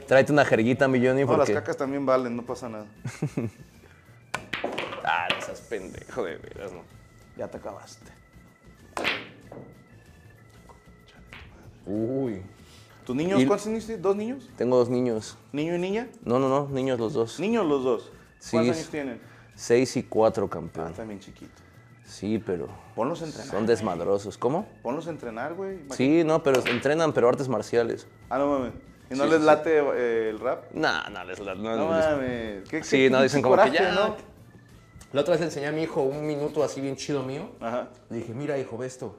Tráete 0.07 0.31
una 0.31 0.45
jerguita, 0.45 0.87
mi 0.87 1.05
Johnny, 1.05 1.25
No, 1.25 1.35
las 1.35 1.49
cacas 1.49 1.75
también 1.75 2.05
valen, 2.05 2.35
no 2.35 2.45
pasa 2.45 2.69
nada. 2.69 2.85
Ah, 5.03 5.27
no 5.33 5.41
seas 5.43 5.59
pendejo, 5.61 6.23
de 6.23 6.37
veras, 6.37 6.71
no. 6.71 6.83
Ya 7.35 7.47
te 7.47 7.57
acabaste. 7.57 8.05
Uy. 11.87 12.43
¿Tus 13.03 13.15
niños? 13.15 13.43
¿Cuántos 13.45 13.67
niños 13.67 13.85
tienes? 13.85 14.03
¿Dos 14.03 14.15
niños? 14.15 14.49
Tengo 14.57 14.77
dos 14.77 14.89
niños. 14.89 15.37
¿Niño 15.51 15.75
y 15.75 15.79
niña? 15.79 16.07
No, 16.23 16.37
no, 16.37 16.47
no, 16.49 16.69
niños 16.69 16.99
los 16.99 17.13
dos. 17.13 17.39
Niños 17.39 17.65
los 17.65 17.83
dos. 17.83 18.11
Sí, 18.41 18.51
¿Cuántos 18.57 18.75
años 18.77 18.89
tienen? 18.89 19.21
Seis 19.55 19.95
y 19.97 20.03
cuatro, 20.03 20.45
Ah, 20.47 20.49
campeón. 20.49 20.93
también 20.93 21.19
chiquitos. 21.19 21.61
Sí, 22.03 22.41
pero 22.43 22.67
Ponlos 22.95 23.21
a 23.21 23.25
entrenar. 23.25 23.51
son 23.51 23.65
desmadrosos. 23.67 24.37
¿Cómo? 24.37 24.67
Ponlos 24.81 25.05
a 25.07 25.11
entrenar, 25.11 25.53
güey. 25.53 25.73
Imagínate. 25.75 25.95
Sí, 25.95 26.23
no, 26.23 26.41
pero 26.43 26.65
entrenan, 26.65 27.13
pero 27.13 27.29
artes 27.29 27.47
marciales. 27.47 28.07
Ah, 28.29 28.37
no 28.39 28.47
mames. 28.47 28.73
¿Y 29.11 29.15
no 29.15 29.25
Sí, 29.25 29.29
les 29.29 29.39
sí. 29.39 29.45
late 29.45 29.77
eh, 29.77 30.29
el 30.31 30.39
rap? 30.39 30.71
No, 30.73 31.09
no, 31.09 31.23
les, 31.23 31.39
no, 31.39 31.55
No 31.55 31.75
les- 31.95 32.05
mames. 32.07 32.69
¿Qué, 32.69 32.83
Sí, 32.83 32.97
qué 32.97 33.09
no, 33.11 33.21
dicen 33.21 33.41
como 33.41 33.55
que 33.61 33.71
ya. 33.71 33.91
¿no? 33.93 34.15
La 35.13 35.21
otra 35.21 35.33
vez 35.33 35.41
le 35.41 35.45
enseñé 35.47 35.67
a 35.67 35.71
mi 35.71 35.83
hijo 35.83 36.01
un 36.01 36.25
minuto 36.25 36.63
así 36.63 36.81
bien 36.81 36.95
chido 36.95 37.21
mío. 37.21 37.51
Ajá. 37.59 37.89
Le 38.09 38.17
dije, 38.17 38.33
mira, 38.33 38.57
hijo, 38.57 38.77
ve 38.77 38.87
esto. 38.87 39.17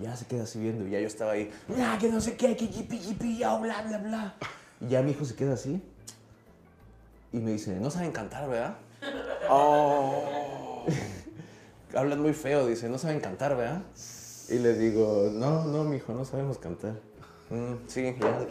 Ya 0.00 0.16
se 0.16 0.26
queda 0.26 0.42
así 0.42 0.58
viendo. 0.58 0.86
Y 0.86 0.90
ya 0.90 1.00
yo 1.00 1.06
estaba 1.06 1.32
ahí. 1.32 1.50
Mira, 1.68 1.96
que 1.98 2.08
no 2.10 2.20
sé 2.20 2.36
qué, 2.36 2.56
que 2.56 2.66
yipi, 2.68 2.98
yipi, 2.98 3.38
ya, 3.38 3.56
bla, 3.58 3.82
bla, 3.82 3.98
bla. 3.98 4.34
Y 4.80 4.88
ya 4.88 5.00
mi 5.02 5.12
hijo 5.12 5.24
se 5.24 5.34
queda 5.36 5.54
así. 5.54 5.82
Y 7.32 7.38
me 7.38 7.52
dice, 7.52 7.78
no 7.80 7.90
saben 7.90 8.12
cantar, 8.12 8.48
¿verdad? 8.48 8.76
Oh. 9.48 10.84
Hablan 11.94 12.20
muy 12.20 12.32
feo, 12.32 12.66
dice, 12.66 12.88
no 12.88 12.98
saben 12.98 13.20
cantar, 13.20 13.56
¿verdad? 13.56 13.82
Y 14.48 14.58
le 14.58 14.74
digo, 14.74 15.30
no, 15.32 15.64
no, 15.64 15.84
mi 15.84 15.96
hijo, 15.96 16.12
no 16.12 16.24
sabemos 16.24 16.58
cantar. 16.58 16.94
Mm, 17.50 17.74
sí, 17.86 18.16
ya. 18.20 18.46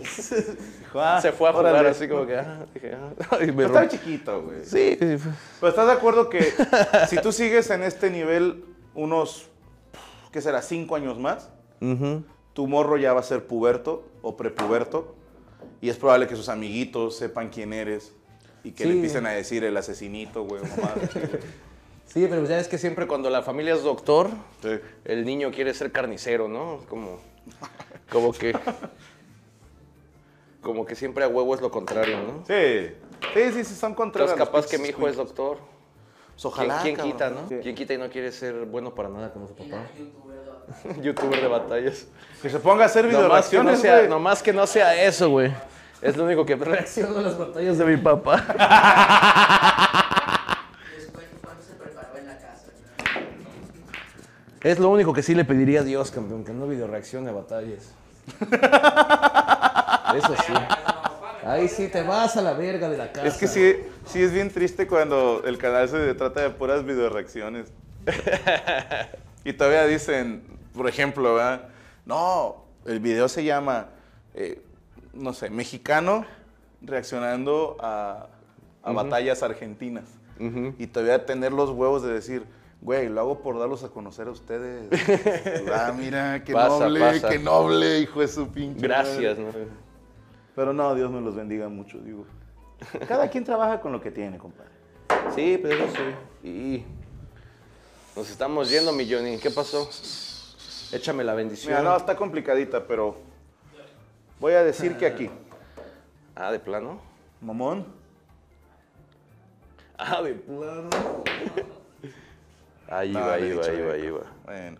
Ah, 0.93 1.19
Se 1.21 1.33
fue 1.33 1.49
a 1.49 1.51
jugar 1.51 1.73
órale. 1.73 1.89
así 1.89 2.07
como 2.07 2.25
que. 2.25 2.37
Ah, 2.37 2.65
dije, 2.73 2.93
ah. 2.95 3.37
Y 3.41 3.47
me 3.47 3.53
Pero 3.53 3.67
estaba 3.67 3.87
chiquito, 3.89 4.41
güey. 4.43 4.63
Sí, 4.63 4.97
sí, 4.99 5.19
sí. 5.19 5.29
Pero 5.59 5.69
estás 5.69 5.87
de 5.87 5.91
acuerdo 5.91 6.29
que 6.29 6.53
si 7.09 7.17
tú 7.17 7.31
sigues 7.33 7.69
en 7.71 7.83
este 7.83 8.09
nivel 8.09 8.63
unos, 8.93 9.49
¿qué 10.31 10.41
será? 10.41 10.61
Cinco 10.61 10.95
años 10.95 11.19
más, 11.19 11.49
tu 12.53 12.67
morro 12.67 12.97
ya 12.97 13.13
va 13.13 13.19
a 13.19 13.23
ser 13.23 13.45
puberto 13.45 14.07
o 14.21 14.37
prepuberto 14.37 15.15
y 15.81 15.89
es 15.89 15.97
probable 15.97 16.27
que 16.27 16.37
sus 16.37 16.47
amiguitos 16.47 17.17
sepan 17.17 17.49
quién 17.49 17.73
eres 17.73 18.13
y 18.65 18.71
que 18.71 18.83
le 18.85 18.91
Sí. 18.91 18.95
empiecen 18.97 19.25
a 19.27 19.29
decir 19.31 19.63
el 19.63 19.77
asesinito, 19.77 20.43
güey, 20.43 20.61
mamadas. 20.63 21.09
Sí, 22.07 22.27
pero 22.29 22.45
ya 22.45 22.59
es 22.59 22.67
que 22.69 22.77
Siempre 22.77 23.07
cuando 23.07 23.29
la 23.29 23.41
familia 23.41 23.73
es 23.73 23.83
doctor, 23.83 24.29
Sí. 24.61 24.79
el 25.03 25.25
niño 25.25 25.51
quiere 25.51 25.73
ser 25.73 25.91
carnicero, 25.91 26.47
¿no? 26.47 26.79
Como, 26.87 27.19
como 28.09 28.31
que. 28.31 28.55
Como 30.61 30.85
que 30.85 30.95
siempre 30.95 31.23
a 31.23 31.27
huevo 31.27 31.53
es 31.55 31.61
lo 31.61 31.69
contrario, 31.71 32.17
¿no? 32.19 32.43
Sí. 32.47 32.91
Sí, 33.33 33.51
sí, 33.53 33.63
sí, 33.65 33.75
son 33.75 33.93
contrarios. 33.93 34.31
Entonces, 34.31 34.51
capaz 34.53 34.67
que 34.69 34.77
mi 34.77 34.89
hijo 34.89 35.07
es 35.07 35.15
doctor. 35.17 35.57
Pues 36.33 36.45
ojalá, 36.45 36.79
¿Quién, 36.81 36.95
quién 36.95 37.11
quita, 37.11 37.29
no? 37.29 37.47
Sí. 37.47 37.55
¿Quién 37.61 37.75
quita 37.75 37.93
y 37.93 37.97
no 37.97 38.09
quiere 38.09 38.31
ser 38.31 38.65
bueno 38.65 38.93
para 38.95 39.09
nada? 39.09 39.31
como 39.31 39.47
su 39.47 39.55
papá. 39.55 39.85
Youtuber 41.01 41.39
de 41.41 41.47
batallas. 41.47 42.07
Que 42.41 42.49
se 42.49 42.59
ponga 42.59 42.83
a 42.83 42.85
hacer 42.87 43.05
No 43.05 43.29
que 43.49 43.63
no 43.63 43.75
sea, 43.77 44.07
no 44.07 44.19
más 44.19 44.41
que 44.41 44.53
no 44.53 44.65
sea 44.67 45.01
eso, 45.03 45.29
güey. 45.29 45.51
Es 46.05 46.15
lo 46.17 46.25
único 46.25 46.45
que 46.45 46.55
reacciono 46.55 47.17
a 47.17 47.21
las 47.23 47.35
batallas 47.35 47.79
de 47.79 47.85
mi 47.85 47.97
papá. 47.97 48.35
Después, 50.95 51.25
¿cuándo 51.41 51.63
se 51.63 51.73
preparó 51.73 52.15
en 52.19 52.27
la 52.27 52.37
casa? 52.37 52.67
Es 54.61 54.77
lo 54.77 54.89
único 54.91 55.13
que 55.13 55.23
sí 55.23 55.33
le 55.33 55.45
pediría 55.45 55.79
a 55.79 55.83
Dios, 55.83 56.11
campeón, 56.11 56.45
que 56.45 56.53
no 56.53 56.67
video 56.67 56.85
reaccione 56.85 57.31
a 57.31 57.33
batallas. 57.33 57.95
Eso 60.15 60.35
sí. 60.45 60.53
Ahí 61.43 61.67
sí 61.67 61.87
te 61.87 62.03
vas 62.03 62.37
a 62.37 62.43
la 62.43 62.53
verga 62.53 62.87
de 62.87 62.97
la 62.97 63.11
casa. 63.11 63.25
Es 63.25 63.37
que 63.37 63.47
sí, 63.47 63.75
sí 64.05 64.21
es 64.21 64.31
bien 64.31 64.51
triste 64.51 64.85
cuando 64.85 65.41
el 65.43 65.57
canal 65.57 65.89
se 65.89 66.13
trata 66.13 66.41
de 66.41 66.51
puras 66.51 66.85
videoreacciones. 66.85 67.73
y 69.43 69.53
todavía 69.53 69.87
dicen, 69.87 70.43
por 70.75 70.87
ejemplo, 70.87 71.33
¿verdad? 71.33 71.69
no, 72.05 72.63
el 72.85 72.99
video 72.99 73.27
se 73.27 73.43
llama, 73.43 73.87
eh, 74.35 74.61
no 75.15 75.33
sé, 75.33 75.49
mexicano 75.49 76.25
reaccionando 76.81 77.77
a, 77.79 78.27
a 78.83 78.91
batallas 78.91 79.43
argentinas. 79.43 80.05
Y 80.77 80.87
todavía 80.87 81.25
tener 81.25 81.53
los 81.53 81.69
huevos 81.69 82.03
de 82.03 82.11
decir, 82.13 82.45
güey, 82.81 83.07
lo 83.07 83.21
hago 83.21 83.39
por 83.39 83.57
darlos 83.57 83.83
a 83.85 83.89
conocer 83.89 84.27
a 84.27 84.31
ustedes. 84.31 84.89
ah, 85.73 85.93
mira, 85.97 86.43
qué 86.43 86.51
Pasa, 86.51 86.85
noble, 86.85 86.99
pasa. 86.99 87.29
qué 87.29 87.39
noble, 87.39 87.99
hijo 87.99 88.19
de 88.19 88.27
su 88.27 88.49
pinche. 88.49 88.81
Gracias, 88.81 89.37
madre". 89.39 89.65
¿no? 89.65 89.85
Pero 90.55 90.73
no, 90.73 90.93
Dios 90.93 91.09
me 91.09 91.21
los 91.21 91.35
bendiga 91.35 91.69
mucho, 91.69 91.99
digo. 91.99 92.25
Cada 93.07 93.29
quien 93.29 93.45
trabaja 93.45 93.79
con 93.79 93.93
lo 93.93 94.01
que 94.01 94.11
tiene, 94.11 94.37
compadre. 94.37 94.71
Sí, 95.33 95.57
pero 95.61 95.75
eso 95.75 95.93
sí. 96.43 96.47
Y 96.47 96.85
nos 98.15 98.29
estamos 98.29 98.69
yendo, 98.69 98.91
mi 98.91 99.09
Johnny. 99.09 99.37
¿Qué 99.37 99.51
pasó? 99.51 99.89
Échame 100.91 101.23
la 101.23 101.33
bendición. 101.33 101.73
Mira, 101.73 101.83
no, 101.89 101.95
está 101.95 102.15
complicadita, 102.15 102.85
pero 102.85 103.15
voy 104.39 104.53
a 104.53 104.63
decir 104.63 104.97
que 104.97 105.05
aquí, 105.05 105.29
Ah, 106.35 106.51
de 106.51 106.59
plano. 106.59 106.99
mamón, 107.41 107.85
Ah, 109.97 110.21
de 110.21 110.33
plano. 110.33 110.89
Ahí 112.89 113.11
No, 113.13 113.21
va, 113.21 113.33
ahí 113.33 113.53
va, 113.53 113.65
ahí 113.65 113.81
va, 113.81 113.93
ahí 113.93 114.09
va. 114.11 114.19
bueno. 114.45 114.77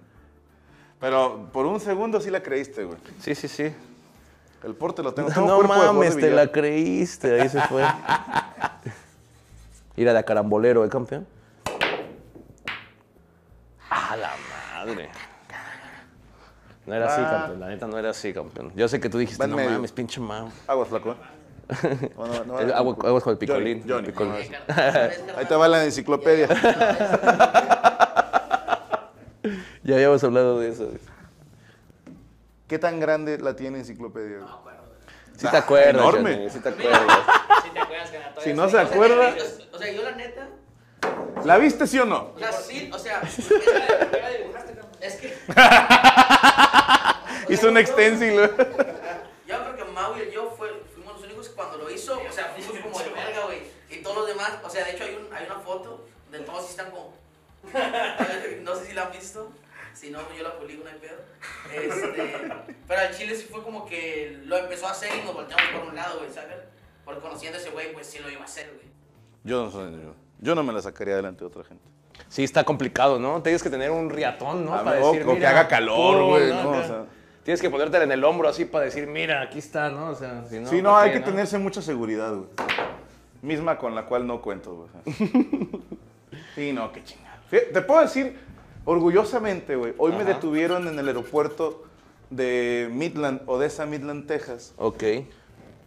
Pero 1.00 1.50
por 1.52 1.66
un 1.66 1.80
segundo 1.80 2.20
sí 2.22 2.30
la 2.30 2.44
creíste, 2.44 2.84
güey. 2.84 2.98
Sí, 3.20 3.34
sí, 3.34 3.48
sí. 3.48 3.74
El 4.64 4.76
porte 4.76 5.02
lo 5.02 5.14
tengo. 5.14 5.30
No 5.36 5.58
de 5.62 5.64
jugador 5.64 5.94
mames, 5.94 6.16
de 6.16 6.22
te 6.22 6.30
la 6.32 6.52
creíste. 6.52 7.42
Ahí 7.42 7.50
se 7.50 7.62
fue. 7.62 7.84
Ir 9.96 10.10
a 10.10 10.14
la 10.14 10.24
carambolero, 10.24 10.84
¿eh, 10.86 10.90
campeón? 10.90 11.26
A 13.90 14.16
la 14.18 14.32
madre. 14.76 15.10
No 16.86 16.94
era 16.94 17.08
así, 17.08 17.22
Ah. 17.26 17.30
campeón. 17.32 17.60
La 17.60 17.68
neta 17.68 17.88
no 17.88 17.98
era 17.98 18.10
así, 18.12 18.34
campeón. 18.34 18.72
Yo 18.76 18.88
sé 18.88 19.00
que 19.00 19.10
tú 19.10 19.18
dijiste, 19.18 19.40
Va 19.42 19.46
en 19.46 19.52
no 19.52 19.58
medio. 19.58 19.72
mames, 19.72 19.92
pinche 19.92 20.20
mam. 20.22 20.50
Aguas, 20.68 20.88
flaco. 20.90 21.12
¿eh? 21.12 21.16
No, 22.18 22.28
no, 22.28 22.44
no, 22.46 22.60
El 22.60 22.68
no. 22.68 22.74
agua- 22.76 22.96
aguas 23.08 23.24
con 23.24 23.32
el 23.32 23.38
picolín. 23.40 23.80
Johnny, 23.82 23.92
Johnny, 23.92 24.08
el 24.08 24.14
picolín. 24.14 24.52
no, 24.52 24.66
carnal, 24.76 24.94
¿sabes, 24.94 25.24
Ahí 25.38 25.46
te 25.46 25.56
va 25.56 25.68
la 25.68 25.84
enciclopedia. 25.84 26.48
Ya 29.84 29.96
habíamos 29.96 30.24
hablado 30.24 30.60
de 30.60 30.70
eso. 30.70 30.90
¿Qué 32.68 32.80
tan 32.80 33.00
grande 33.00 33.38
la 33.38 33.56
tiene 33.56 33.78
enciclopedia? 33.80 34.40
güey? 34.40 34.50
Sí 35.38 35.48
te 35.48 35.58
acuerdas, 35.58 35.90
enorme. 35.94 36.34
Johnny, 36.34 36.50
sí 36.50 36.60
te 36.60 36.70
acuerdas. 36.70 37.02
Si 37.64 37.70
te 37.72 37.80
acuerdas 37.80 38.10
que 38.10 38.42
Si 38.42 38.54
no 38.54 38.66
sí, 38.66 38.72
se 38.72 38.80
acuerda- 38.80 39.36
O 39.74 39.78
sea, 39.78 39.92
yo 39.92 40.02
la 40.04 40.12
neta. 40.14 40.48
¿La 41.44 41.58
viste, 41.60 41.86
sí 41.86 42.00
o 42.00 42.06
no? 42.06 42.32
O 42.36 42.40
sea, 42.40 42.52
sí, 42.54 42.90
o 42.92 42.98
sea. 42.98 43.22
Es 45.06 45.16
que. 45.16 45.38
Hizo 47.54 47.70
un 47.70 47.78
extensil. 47.78 48.34
güey. 48.36 48.50
Yo 49.48 49.62
creo 49.64 49.76
que 49.76 49.84
Mau 49.86 50.16
y 50.18 50.32
yo 50.32 50.50
fue, 50.58 50.70
fuimos 50.94 51.14
los 51.14 51.24
únicos 51.24 51.50
que 51.50 51.56
cuando 51.56 51.78
lo 51.78 51.90
hizo, 51.92 52.20
o 52.20 52.32
sea, 52.32 52.54
fuimos 52.56 52.80
como 52.84 53.00
de 53.00 53.10
verga, 53.10 53.46
güey. 53.46 53.60
Y 53.90 53.98
todos 54.02 54.18
los 54.18 54.28
demás, 54.28 54.54
o 54.64 54.70
sea, 54.70 54.84
de 54.84 54.92
hecho 54.92 55.04
hay, 55.04 55.16
un, 55.16 55.32
hay 55.34 55.46
una 55.46 55.60
foto 55.60 56.08
de 56.32 56.40
todos 56.40 56.66
y 56.68 56.70
están 56.72 56.90
como. 56.92 57.14
no 58.64 58.76
sé 58.76 58.86
si 58.88 58.94
la 58.94 59.04
han 59.04 59.12
visto. 59.12 59.52
Si 59.94 60.10
no, 60.10 60.20
yo 60.36 60.44
la 60.44 60.58
publico, 60.60 60.84
no 60.84 60.90
hay 60.90 60.98
pedo. 60.98 61.18
Este, 61.74 62.52
pero 62.86 63.00
al 63.02 63.16
chile 63.16 63.34
sí 63.36 63.48
fue 63.50 63.64
como 63.64 63.86
que 63.86 64.38
lo 64.44 64.58
empezó 64.58 64.88
a 64.88 64.92
hacer 64.92 65.10
y 65.16 65.24
nos 65.24 65.34
volteamos 65.34 65.66
por 65.74 65.88
un 65.90 65.96
lado, 65.96 66.20
güey, 66.20 66.34
¿sabes? 66.34 66.58
Porque 67.06 67.22
conociendo 67.22 67.58
a 67.58 67.62
ese 67.62 67.70
güey, 67.70 67.94
pues 67.94 68.08
sí 68.08 68.20
lo 68.20 68.30
iba 68.30 68.42
a 68.42 68.46
hacer, 68.46 68.74
güey. 68.74 68.88
Yo 69.46 69.64
no, 69.64 69.72
soy- 69.72 69.92
yo, 69.94 70.14
yo 70.40 70.54
no 70.56 70.64
me 70.64 70.74
la 70.74 70.82
sacaría 70.82 71.14
adelante 71.14 71.42
de 71.42 71.46
otra 71.46 71.64
gente. 71.64 71.86
Sí, 72.30 72.44
está 72.44 72.64
complicado, 72.64 73.20
¿no? 73.20 73.42
Tienes 73.42 73.64
que 73.64 73.70
tener 73.70 73.92
un 73.92 74.10
riatón, 74.10 74.66
¿no? 74.66 74.74
A 74.74 74.84
para 74.84 75.00
ver, 75.00 75.06
decir, 75.06 75.28
o 75.28 75.38
que 75.38 75.48
haga 75.48 75.68
calor, 75.68 76.24
güey, 76.24 76.50
¿no? 76.50 76.70
O 76.72 76.84
sea. 76.84 77.06
Tienes 77.44 77.62
que 77.62 77.70
ponértela 77.70 78.04
en 78.04 78.12
el 78.12 78.24
hombro 78.24 78.50
así 78.50 78.66
para 78.66 78.86
decir, 78.86 79.06
mira, 79.06 79.42
aquí 79.42 79.60
está, 79.60 79.90
¿no? 79.90 80.10
O 80.10 80.16
sea, 80.16 80.44
si 80.50 80.60
no, 80.60 80.68
sí, 80.68 80.82
no, 80.82 80.90
¿para 80.92 81.04
hay 81.04 81.12
qué, 81.12 81.20
que 81.20 81.26
tenerse 81.26 81.60
mucha 81.60 81.80
seguridad, 81.82 82.34
güey. 82.34 82.50
Misma 83.44 83.78
con 83.78 83.94
la 83.94 84.08
cual 84.08 84.26
no 84.26 84.42
cuento, 84.42 84.90
güey. 85.06 85.16
Sí, 86.56 86.74
no, 86.74 86.92
qué 86.92 87.04
chingada. 87.04 87.40
Te 87.50 87.82
puedo 87.82 88.02
decir 88.02 88.38
orgullosamente, 88.86 89.76
güey. 89.76 89.94
Hoy 89.98 90.14
me 90.14 90.24
detuvieron 90.24 90.88
en 90.88 90.98
el 90.98 91.08
aeropuerto 91.08 91.84
de 92.30 92.90
Midland, 92.92 93.42
Odessa, 93.46 93.86
Midland, 93.86 94.26
Texas. 94.26 94.74
Ok. 94.78 95.04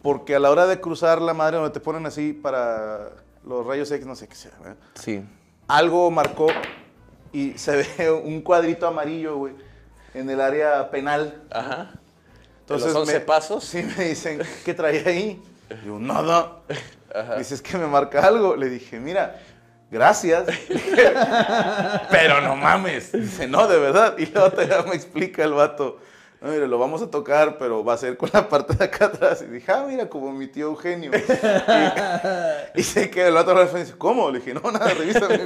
Porque 0.01 0.35
a 0.35 0.39
la 0.39 0.49
hora 0.49 0.67
de 0.67 0.79
cruzar 0.79 1.21
la 1.21 1.33
madre 1.33 1.57
donde 1.57 1.71
te 1.71 1.79
ponen 1.79 2.05
así 2.05 2.33
para 2.33 3.09
los 3.45 3.65
rayos 3.65 3.91
X, 3.91 4.05
no 4.05 4.15
sé 4.15 4.27
qué 4.27 4.35
sea, 4.35 4.51
¿verdad? 4.59 4.77
Sí. 4.95 5.23
Algo 5.69 6.11
marcó 6.11 6.47
y 7.31 7.53
se 7.57 7.77
ve 7.77 8.11
un 8.23 8.41
cuadrito 8.41 8.85
amarillo, 8.87 9.37
güey, 9.37 9.53
en 10.13 10.29
el 10.29 10.41
área 10.41 10.89
penal. 10.91 11.41
Ajá. 11.49 11.91
Entonces, 12.61 12.89
los 12.93 12.97
11 13.03 13.13
me- 13.13 13.19
pasos? 13.21 13.63
Sí, 13.69 13.83
me 13.97 14.03
dicen, 14.05 14.41
¿qué 14.65 14.73
traía 14.73 15.03
ahí? 15.07 15.41
Yo, 15.85 15.97
nada. 15.99 16.57
Dice, 17.37 17.55
es 17.55 17.61
que 17.61 17.77
me 17.77 17.87
marca 17.87 18.25
algo. 18.25 18.55
Le 18.55 18.69
dije, 18.69 18.99
mira, 18.99 19.39
gracias. 19.91 20.45
Pero 22.11 22.41
no 22.41 22.55
mames. 22.55 23.11
Dice, 23.11 23.47
no, 23.47 23.67
de 23.67 23.79
verdad. 23.79 24.15
Y 24.17 24.25
luego 24.27 24.51
todavía 24.51 24.81
me 24.83 24.95
explica 24.95 25.43
el 25.43 25.53
vato. 25.53 25.99
No, 26.41 26.49
mire, 26.51 26.67
lo 26.67 26.79
vamos 26.79 27.01
a 27.01 27.11
tocar, 27.11 27.57
pero 27.57 27.83
va 27.83 27.93
a 27.93 27.97
ser 27.97 28.15
con 28.15 28.29
la 28.31 28.47
parte 28.47 28.73
de 28.73 28.85
acá 28.85 29.05
atrás. 29.07 29.41
Y 29.41 29.51
dije, 29.51 29.69
ah, 29.73 29.85
mira, 29.87 30.07
como 30.07 30.31
mi 30.31 30.47
tío 30.47 30.67
Eugenio. 30.67 31.11
Y, 32.75 32.79
y 32.79 32.83
se 32.83 33.09
queda 33.09 33.27
el 33.27 33.35
frente 33.67 33.79
y 33.79 33.83
dice, 33.83 33.97
¿cómo? 33.97 34.31
Le 34.31 34.39
dije, 34.39 34.53
no, 34.53 34.71
nada, 34.71 34.93
revísame. 34.93 35.39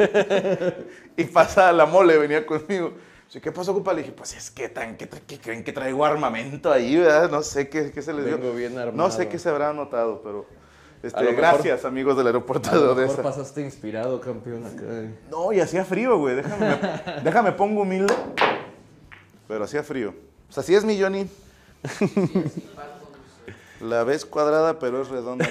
Y 1.18 1.24
pasa 1.26 1.72
la 1.72 1.86
mole, 1.88 2.18
venía 2.18 2.46
conmigo. 2.46 2.94
Dice, 3.26 3.42
¿qué 3.42 3.52
pasó, 3.52 3.74
compa? 3.74 3.94
Le 3.94 4.02
dije, 4.02 4.14
pues 4.14 4.36
es 4.36 4.52
que 4.52 4.70
tan, 4.70 4.96
¿qué, 4.98 5.10
tra- 5.10 5.22
qué 5.26 5.40
creen 5.40 5.64
que 5.64 5.74
traigo 5.74 6.06
armamento 6.06 6.72
ahí, 6.72 6.98
verdad? 6.98 7.32
No 7.32 7.42
sé 7.42 7.70
qué, 7.70 7.92
qué 7.92 8.02
se 8.04 8.14
les 8.14 8.26
dio. 8.26 8.38
Bien 8.54 8.76
No 8.94 9.10
sé 9.10 9.28
qué 9.30 9.40
se 9.40 9.50
habrá 9.50 9.74
notado, 9.74 10.22
pero... 10.24 10.46
Este, 11.02 11.20
mejor- 11.20 11.36
gracias, 11.36 11.84
amigos 11.86 12.16
del 12.16 12.28
aeropuerto 12.28 12.70
A 12.70 12.74
de 12.76 12.80
lo 12.80 12.86
mejor 12.96 13.04
Odessa. 13.06 13.24
pasaste 13.24 13.62
inspirado, 13.62 14.22
campeón, 14.22 14.66
acá. 14.66 14.84
No, 15.32 15.52
y 15.52 15.60
hacía 15.60 15.84
frío, 15.86 16.18
güey. 16.20 16.36
Déjame, 16.36 16.70
me- 16.70 17.22
déjame 17.24 17.52
pongo 17.54 17.82
humilde. 17.82 18.14
Pero 19.48 19.64
hacía 19.64 19.82
frío. 19.84 20.14
O 20.54 20.56
sea, 20.56 20.62
sí 20.62 20.76
es 20.76 20.86
mi 20.86 21.02
Johnny. 21.02 21.28
La 23.82 24.04
ves 24.04 24.24
cuadrada, 24.24 24.78
pero 24.78 25.02
es 25.02 25.08
redonda. 25.10 25.50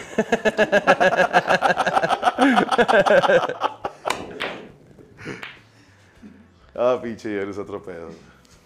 ah, 6.74 6.99
pinche 7.03 7.37
Johnny, 7.37 7.51
es 7.51 7.59
otro 7.59 7.83
pedo. 7.83 8.11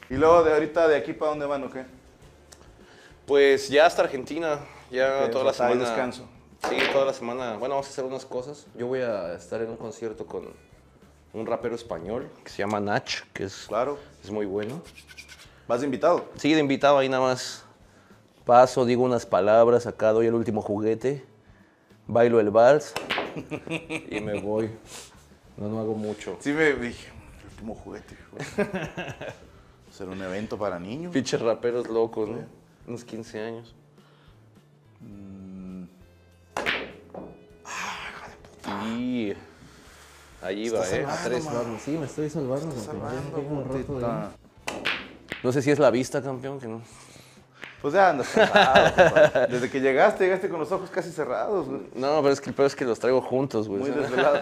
Y 0.09 0.15
luego, 0.15 0.43
de 0.45 0.53
ahorita, 0.53 0.87
¿de 0.89 0.97
aquí 0.97 1.13
para 1.13 1.31
dónde 1.31 1.47
van 1.47 1.65
o 1.65 1.71
qué? 1.71 1.85
Pues 3.27 3.69
ya 3.69 3.87
hasta 3.87 4.03
Argentina, 4.03 4.59
ya 4.91 5.31
toda 5.31 5.45
la 5.45 5.53
semana. 5.53 5.81
descanso. 5.85 6.29
Sí, 6.69 6.77
toda 6.93 7.07
la 7.07 7.13
semana. 7.13 7.57
Bueno, 7.57 7.75
vamos 7.75 7.87
a 7.87 7.91
hacer 7.91 8.05
unas 8.05 8.25
cosas. 8.25 8.67
Yo 8.77 8.87
voy 8.87 9.01
a 9.01 9.35
estar 9.35 9.61
en 9.63 9.71
un 9.71 9.77
concierto 9.77 10.27
con 10.27 10.49
un 11.33 11.47
rapero 11.47 11.75
español 11.75 12.31
que 12.45 12.51
se 12.51 12.59
llama 12.59 12.79
Nach, 12.81 13.23
que 13.33 13.45
es, 13.45 13.65
Claro. 13.69 13.99
es 14.23 14.31
muy 14.31 14.47
bueno. 14.47 14.81
¿Vas 15.69 15.81
de 15.81 15.87
invitado? 15.87 16.29
Sí, 16.37 16.53
de 16.53 16.61
invitado 16.61 16.99
ahí 16.99 17.09
nada 17.09 17.25
más. 17.25 17.65
Paso, 18.45 18.85
digo 18.85 19.03
unas 19.03 19.27
palabras, 19.27 19.87
acá 19.87 20.13
doy 20.13 20.27
el 20.27 20.35
último 20.35 20.63
juguete, 20.63 21.25
bailo 22.07 22.39
el 22.39 22.51
vals 22.51 22.95
y 24.11 24.21
me 24.21 24.41
voy. 24.41 24.71
No, 25.57 25.69
no 25.69 25.81
hago 25.81 25.95
mucho. 25.95 26.37
Sí, 26.39 26.53
me 26.53 26.73
dije, 26.75 27.09
el 27.41 27.51
último 27.51 27.75
juguete. 27.75 28.17
¿Será 29.91 30.13
un 30.13 30.23
evento 30.23 30.57
para 30.57 30.79
niños? 30.79 31.13
Pinches 31.13 31.41
raperos 31.41 31.89
locos, 31.89 32.29
¿no? 32.29 32.45
Unos 32.87 33.03
15 33.05 33.41
años. 33.41 33.75
Y 38.87 39.33
ahí 40.41 40.69
va, 40.69 40.89
¿eh? 40.89 41.05
A 41.05 41.25
tres. 41.25 41.49
Sí, 41.85 41.93
me 41.93 42.07
estoy 42.07 42.31
salvando, 42.31 42.73
campeón. 42.85 44.01
Ya 44.01 44.31
No 45.43 45.53
sé 45.53 45.63
si 45.63 45.71
es 45.71 45.79
la 45.79 45.91
vista, 45.91 46.23
campeón, 46.23 46.59
que 46.59 46.67
no. 46.67 46.83
Pues 47.83 47.95
ya 47.95 48.11
andas. 48.11 48.35
Desde 49.51 49.71
que 49.71 49.81
llegaste, 49.81 50.25
llegaste 50.25 50.49
con 50.49 50.59
los 50.59 50.73
ojos 50.73 50.91
casi 50.91 51.11
cerrados, 51.11 51.69
güey. 51.69 51.83
No, 51.95 52.21
pero 52.23 52.33
es 52.33 52.41
que 52.41 52.51
el 52.51 52.57
peor 52.57 52.67
es 52.67 52.75
que 52.75 52.85
los 52.85 52.99
traigo 52.99 53.21
juntos, 53.21 53.69
güey. 53.69 53.81
Muy 53.81 53.91
desvelado. 53.91 54.41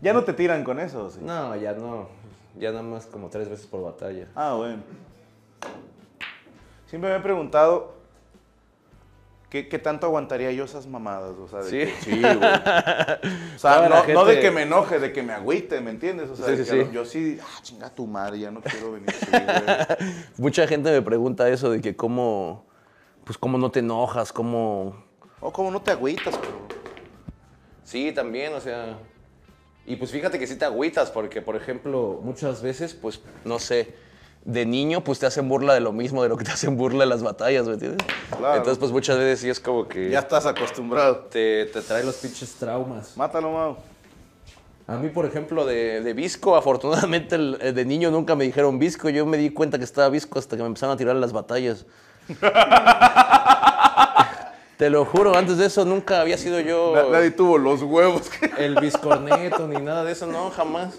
ya 0.00 0.12
no 0.12 0.24
te 0.24 0.32
tiran 0.32 0.64
con 0.64 0.78
eso, 0.78 1.10
¿sí? 1.10 1.18
No, 1.20 1.56
ya 1.56 1.72
no. 1.72 2.08
Ya 2.56 2.70
nada 2.70 2.82
más 2.84 3.06
como 3.06 3.28
tres 3.28 3.48
veces 3.48 3.66
por 3.66 3.82
batalla. 3.82 4.28
Ah, 4.34 4.54
bueno. 4.54 4.82
Siempre 6.86 7.10
me 7.10 7.16
he 7.16 7.20
preguntado 7.20 7.94
qué, 9.54 9.68
qué 9.68 9.78
tanto 9.78 10.06
aguantaría 10.08 10.50
yo 10.50 10.64
esas 10.64 10.88
mamadas, 10.88 11.36
o 11.38 11.46
sea, 11.46 11.60
de 11.60 11.70
¿Sí? 11.70 11.78
que- 11.78 12.00
sí, 12.00 12.20
güey. 12.20 12.34
O 12.34 13.58
sea, 13.58 13.88
no, 13.88 14.12
no 14.12 14.24
de 14.24 14.40
que 14.40 14.50
me 14.50 14.62
enoje, 14.62 14.98
de 14.98 15.12
que 15.12 15.22
me 15.22 15.32
agüite, 15.32 15.80
¿me 15.80 15.92
entiendes? 15.92 16.28
O 16.28 16.34
sea, 16.34 16.46
Sí, 16.46 16.64
sí, 16.64 16.70
que 16.76 16.84
sí. 16.86 16.90
yo 16.92 17.04
sí, 17.04 17.38
ah, 17.40 17.60
chinga 17.62 17.88
tu 17.88 18.04
madre, 18.08 18.40
ya 18.40 18.50
no 18.50 18.60
quiero 18.60 18.90
venir. 18.90 19.14
Güey. 19.30 20.08
Mucha 20.38 20.66
gente 20.66 20.90
me 20.90 21.02
pregunta 21.02 21.48
eso 21.48 21.70
de 21.70 21.80
que 21.80 21.94
cómo, 21.94 22.66
pues 23.22 23.38
cómo 23.38 23.56
no 23.56 23.70
te 23.70 23.78
enojas, 23.78 24.32
cómo... 24.32 25.04
O 25.38 25.52
como 25.52 25.70
no 25.70 25.80
te 25.80 25.92
agüitas, 25.92 26.36
pero... 26.36 26.66
Sí, 27.84 28.10
también, 28.10 28.54
o 28.54 28.60
sea... 28.60 28.98
Y 29.86 29.94
pues 29.94 30.10
fíjate 30.10 30.36
que 30.40 30.48
sí 30.48 30.56
te 30.56 30.64
agüitas, 30.64 31.12
porque 31.12 31.42
por 31.42 31.54
ejemplo, 31.54 32.18
muchas 32.24 32.60
veces, 32.60 32.92
pues, 32.92 33.20
no 33.44 33.60
sé, 33.60 33.94
de 34.44 34.66
niño, 34.66 35.02
pues 35.02 35.18
te 35.18 35.26
hacen 35.26 35.48
burla 35.48 35.72
de 35.74 35.80
lo 35.80 35.92
mismo, 35.92 36.22
de 36.22 36.28
lo 36.28 36.36
que 36.36 36.44
te 36.44 36.50
hacen 36.52 36.76
burla 36.76 37.04
en 37.04 37.08
las 37.10 37.22
batallas, 37.22 37.66
¿me 37.66 37.74
entiendes? 37.74 38.06
Claro. 38.36 38.56
Entonces, 38.56 38.78
pues 38.78 38.92
muchas 38.92 39.16
veces 39.18 39.40
sí 39.40 39.48
es 39.48 39.58
como 39.60 39.88
que 39.88 40.10
Ya 40.10 40.18
estás 40.20 40.44
acostumbrado. 40.46 41.16
te, 41.30 41.64
te 41.66 41.80
trae 41.80 42.04
los 42.04 42.16
pinches 42.16 42.52
traumas. 42.54 43.16
Mátalo, 43.16 43.50
Mau. 43.50 43.76
A 44.86 44.96
mí, 44.98 45.08
por 45.08 45.24
ejemplo, 45.24 45.64
de, 45.64 46.02
de 46.02 46.12
visco, 46.12 46.56
afortunadamente 46.56 47.36
el- 47.36 47.56
el 47.62 47.74
de 47.74 47.84
niño 47.86 48.10
nunca 48.10 48.34
me 48.36 48.44
dijeron 48.44 48.78
visco, 48.78 49.08
yo 49.08 49.24
me 49.24 49.38
di 49.38 49.48
cuenta 49.48 49.78
que 49.78 49.84
estaba 49.84 50.10
visco 50.10 50.38
hasta 50.38 50.56
que 50.56 50.62
me 50.62 50.66
empezaron 50.66 50.92
a 50.94 50.98
tirar 50.98 51.16
las 51.16 51.32
batallas. 51.32 51.86
Te 54.76 54.90
lo 54.90 55.04
juro, 55.04 55.36
antes 55.36 55.56
de 55.56 55.66
eso 55.66 55.84
nunca 55.84 56.20
había 56.20 56.36
sido 56.36 56.58
yo 56.58 56.92
Na- 56.96 57.04
Nadie 57.18 57.30
tuvo 57.30 57.58
los 57.58 57.80
huevos. 57.82 58.22
el 58.58 58.74
viscorneto 58.80 59.68
ni 59.68 59.76
nada 59.80 60.02
de 60.04 60.12
eso, 60.12 60.26
no, 60.26 60.50
jamás. 60.50 60.94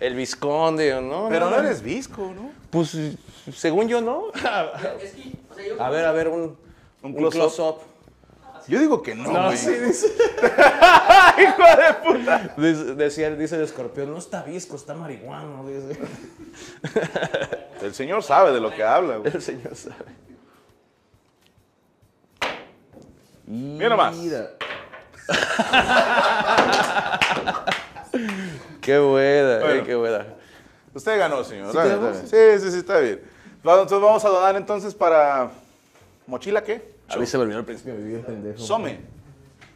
El 0.00 0.14
visconde, 0.14 0.98
¿no? 1.00 1.28
Pero 1.28 1.50
no 1.50 1.56
no, 1.56 1.62
eres 1.62 1.82
visco, 1.82 2.32
¿no? 2.34 2.50
Pues 2.70 2.96
según 3.54 3.86
yo, 3.88 4.00
¿no? 4.00 4.24
Es 5.02 5.12
que, 5.12 5.32
o 5.50 5.54
sea, 5.54 5.66
yo 5.66 5.82
A 5.82 5.90
ver, 5.90 6.04
a 6.06 6.12
ver, 6.12 6.28
un, 6.28 6.56
Un 7.02 7.14
un 7.22 7.30
close-up. 7.30 7.76
Yo 8.68 8.78
digo 8.78 9.02
que 9.02 9.14
no, 9.14 9.30
güey. 9.30 9.52
dice. 9.52 10.06
¡Hijo 11.38 11.62
de 11.62 11.94
puta! 12.18 12.54
Dice- 12.56 12.94
Decía, 12.94 13.30
dice 13.34 13.56
el 13.56 13.62
escorpión 13.62 14.10
no 14.12 14.18
está 14.18 14.42
visco, 14.42 14.76
está 14.76 14.94
marihuano. 14.94 15.66
dice. 15.66 15.98
El 17.82 17.94
señor 17.94 18.22
sabe 18.22 18.52
de 18.52 18.60
lo 18.60 18.70
que 18.70 18.82
habla, 18.84 19.16
güey. 19.16 19.32
el 19.32 19.40
señor 19.40 19.74
sabe. 19.74 20.04
Mira 23.46 23.88
nomás. 23.88 24.14
Qué 28.80 28.98
buena, 28.98 29.74
eh, 29.74 29.82
qué 29.84 29.94
buena. 29.94 30.26
Usted 30.94 31.18
ganó, 31.18 31.44
señor. 31.44 31.70
¿Sí 31.72 31.78
Está 31.78 31.84
bien, 31.84 31.98
quedamos? 31.98 32.16
está 32.16 32.36
bien. 32.36 32.58
Sí, 32.58 32.64
sí, 32.64 32.72
sí, 32.72 32.78
está 32.78 32.98
bien. 33.00 33.20
Vamos, 33.62 33.82
Entonces 33.82 34.04
vamos 34.06 34.24
a 34.24 34.28
donar 34.28 34.56
entonces 34.56 34.94
para... 34.94 35.50
¿Mochila 36.26 36.62
qué? 36.62 36.94
A 37.08 37.16
mí 37.16 37.26
se 37.26 37.36
me 37.36 37.44
olvidó 37.44 37.58
el 37.58 37.64
principio. 37.64 37.94
El 37.94 38.20
pendejo. 38.20 38.58
Some. 38.58 38.98